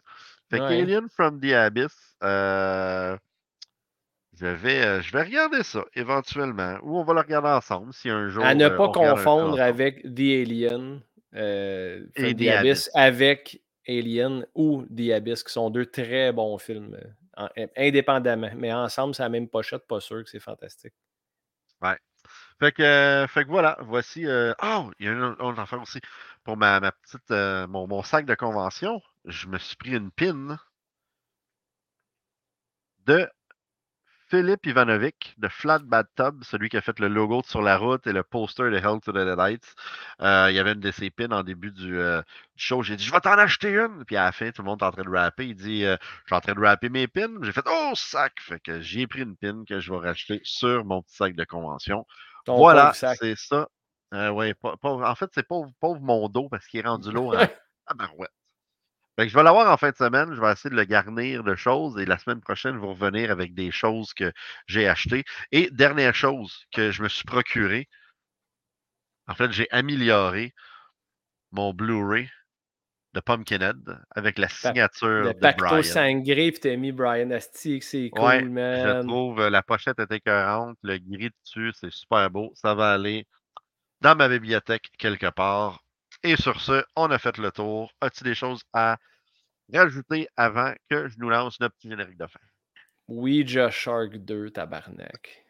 Fait 0.50 0.60
Ouais. 0.60 0.82
Alien 0.82 1.10
from 1.10 1.40
the 1.40 1.54
Abyss, 1.54 2.16
euh, 2.24 3.18
je, 4.40 4.46
vais, 4.46 4.82
euh, 4.86 5.02
je 5.02 5.12
vais 5.12 5.24
regarder 5.24 5.64
ça 5.64 5.84
éventuellement. 5.94 6.78
Ou 6.84 6.98
on 6.98 7.04
va 7.04 7.14
le 7.14 7.20
regarder 7.20 7.50
ensemble 7.50 7.94
si 7.94 8.10
un 8.10 8.30
jour. 8.30 8.46
À 8.46 8.56
ne 8.56 8.66
euh, 8.66 8.78
pas 8.78 8.90
confondre 8.92 9.60
avec 9.62 10.04
The 10.04 10.20
Alien, 10.20 11.02
euh, 11.36 12.06
Et 12.16 12.34
The 12.34 12.38
The 12.38 12.48
Abyss, 12.48 12.50
Abyss. 12.50 12.92
avec 12.96 13.62
Alien 13.88 14.46
ou 14.56 14.86
The 14.86 15.12
Abyss, 15.12 15.44
qui 15.44 15.52
sont 15.54 15.70
deux 15.70 15.86
très 15.86 16.32
bons 16.32 16.58
films, 16.58 16.96
euh, 16.96 17.46
en- 17.46 17.68
indépendamment. 17.78 18.52
Mais 18.56 18.72
ensemble, 18.72 19.14
c'est 19.16 19.24
la 19.24 19.30
même 19.30 19.48
pochette, 19.50 19.86
pas 19.88 20.00
sûr 20.00 20.24
que 20.24 20.30
c'est 20.30 20.40
fantastique. 20.40 20.94
Fait 22.60 22.74
que, 22.74 23.26
fait 23.30 23.46
que 23.46 23.50
voilà, 23.50 23.78
voici. 23.82 24.26
Oh, 24.28 24.92
il 25.00 25.06
y 25.06 25.10
a 25.10 25.14
une 25.14 25.24
autre 25.24 25.60
affaire 25.60 25.82
aussi. 25.82 26.02
Pour 26.44 26.58
ma, 26.58 26.80
ma 26.82 26.92
petite, 26.92 27.30
mon, 27.70 27.88
mon 27.88 28.04
sac 28.04 28.26
de 28.26 28.36
convention, 28.36 29.02
je 29.26 29.48
me 29.48 29.58
suis 29.58 29.78
pris 29.78 29.92
une 29.92 30.12
pin 30.12 30.58
de 33.06 33.30
Philippe 34.30 34.68
Ivanovic 34.68 35.34
de 35.40 35.48
Flat 35.48 35.80
Bad 35.80 36.06
Tub, 36.16 36.44
celui 36.44 36.70
qui 36.70 36.78
a 36.78 36.82
fait 36.82 37.00
le 37.00 37.08
logo 37.08 37.42
de 37.42 37.48
sur 37.48 37.64
la 37.64 37.78
route 37.78 38.06
et 38.06 38.14
le 38.14 38.22
poster 38.22 38.70
de 38.70 38.78
Hell 38.78 39.00
to 39.04 39.12
the 39.12 39.16
Deadites. 39.16 39.76
Euh, 40.22 40.48
il 40.52 40.56
y 40.56 40.60
avait 40.60 40.74
une 40.74 40.80
de 40.80 40.92
ses 40.92 41.10
pins 41.10 41.32
en 41.32 41.42
début 41.42 41.72
du, 41.72 41.98
euh, 41.98 42.22
du 42.56 42.64
show. 42.64 42.84
J'ai 42.84 42.96
dit, 42.96 43.04
je 43.04 43.12
vais 43.12 43.20
t'en 43.22 43.38
acheter 43.38 43.70
une. 43.70 44.06
Puis 44.06 44.18
à 44.18 44.26
la 44.26 44.32
fin, 44.32 44.52
tout 44.52 44.62
le 44.62 44.68
monde 44.68 44.82
est 44.84 44.86
en 44.86 44.92
train 44.92 45.04
de 45.04 45.10
rapper. 45.10 45.48
Il 45.48 45.56
dit, 45.56 45.84
euh, 45.84 45.98
je 46.02 46.28
suis 46.28 46.36
en 46.36 46.42
train 46.42 46.54
de 46.54 46.60
rapper 46.60 46.90
mes 46.90 47.08
pins. 47.08 47.42
J'ai 47.42 47.52
fait, 47.52 47.66
oh, 47.66 47.94
sac. 47.96 48.34
Fait 48.40 48.60
que 48.60 48.82
j'ai 48.82 49.08
pris 49.08 49.24
une 49.24 49.36
pin 49.36 49.64
que 49.68 49.80
je 49.80 49.92
vais 49.92 50.00
racheter 50.00 50.42
sur 50.44 50.86
mon 50.86 51.02
petit 51.02 51.16
sac 51.16 51.36
de 51.36 51.44
convention. 51.44 52.06
Ton 52.46 52.58
Voilà, 52.58 52.94
c'est 52.94 53.36
ça. 53.36 53.68
Euh, 54.14 54.30
ouais, 54.30 54.56
en 54.64 55.16
fait, 55.16 55.30
c'est 55.34 55.48
pauvre, 55.48 55.72
pauvre 55.80 56.02
mon 56.02 56.30
dos 56.30 56.50
parce 56.50 56.68
qu'il 56.68 56.80
est 56.80 56.88
rendu 56.88 57.12
lourd 57.12 57.36
en 57.36 57.48
tabarouette. 57.88 58.30
Fait 59.20 59.26
que 59.26 59.32
je 59.34 59.38
vais 59.38 59.44
l'avoir 59.44 59.70
en 59.70 59.76
fin 59.76 59.90
de 59.90 59.96
semaine. 59.98 60.34
Je 60.34 60.40
vais 60.40 60.50
essayer 60.50 60.70
de 60.70 60.78
le 60.78 60.86
garnir 60.86 61.44
de 61.44 61.54
choses 61.54 62.00
et 62.00 62.06
la 62.06 62.18
semaine 62.18 62.40
prochaine, 62.40 62.76
je 62.76 62.80
vais 62.80 62.88
revenir 62.88 63.32
avec 63.32 63.54
des 63.54 63.70
choses 63.70 64.14
que 64.14 64.32
j'ai 64.66 64.88
achetées. 64.88 65.26
Et 65.52 65.70
dernière 65.72 66.16
chose 66.16 66.66
que 66.72 66.90
je 66.92 67.04
me 67.04 67.10
suis 67.10 67.26
procuré. 67.26 67.90
En 69.28 69.36
fait, 69.36 69.52
j'ai 69.52 69.70
amélioré 69.72 70.54
mon 71.52 71.74
Blu-ray 71.74 72.30
de 73.14 73.20
Pumpkinhead 73.20 73.82
avec 74.12 74.38
la 74.38 74.48
signature 74.48 75.10
Le 75.10 75.34
de 75.34 75.40
pacto 75.40 75.66
Brian. 75.66 75.84
sangré, 75.84 76.52
puis 76.54 76.62
t'as 76.62 76.78
mis 76.78 76.94
Brian 76.94 77.32
Asti, 77.32 77.82
c'est 77.82 78.10
cool, 78.12 78.24
Ouais, 78.24 78.40
je 78.40 78.46
man. 78.46 79.06
trouve 79.06 79.42
euh, 79.42 79.50
la 79.50 79.64
pochette 79.64 80.00
est 80.00 80.14
écœurante, 80.14 80.78
le 80.82 80.98
gris 80.98 81.32
dessus, 81.44 81.74
c'est 81.74 81.92
super 81.92 82.30
beau. 82.30 82.54
Ça 82.56 82.74
va 82.74 82.94
aller 82.94 83.28
dans 84.00 84.16
ma 84.16 84.30
bibliothèque 84.30 84.90
quelque 84.98 85.30
part. 85.30 85.84
Et 86.24 86.36
sur 86.36 86.60
ce, 86.60 86.84
on 86.96 87.12
a 87.12 87.20
fait 87.20 87.38
le 87.38 87.52
tour. 87.52 87.92
As-tu 88.02 88.24
des 88.24 88.36
choses 88.36 88.62
à 88.74 88.98
rajouter 89.74 90.28
avant 90.36 90.74
que 90.90 91.08
je 91.08 91.18
nous 91.18 91.30
lance 91.30 91.60
notre 91.60 91.76
petit 91.76 91.90
générique 91.90 92.18
de 92.18 92.28
fin? 92.28 92.40
Ouija 93.08 93.70
Shark 93.70 94.18
2, 94.18 94.52
tabarnak. 94.52 95.46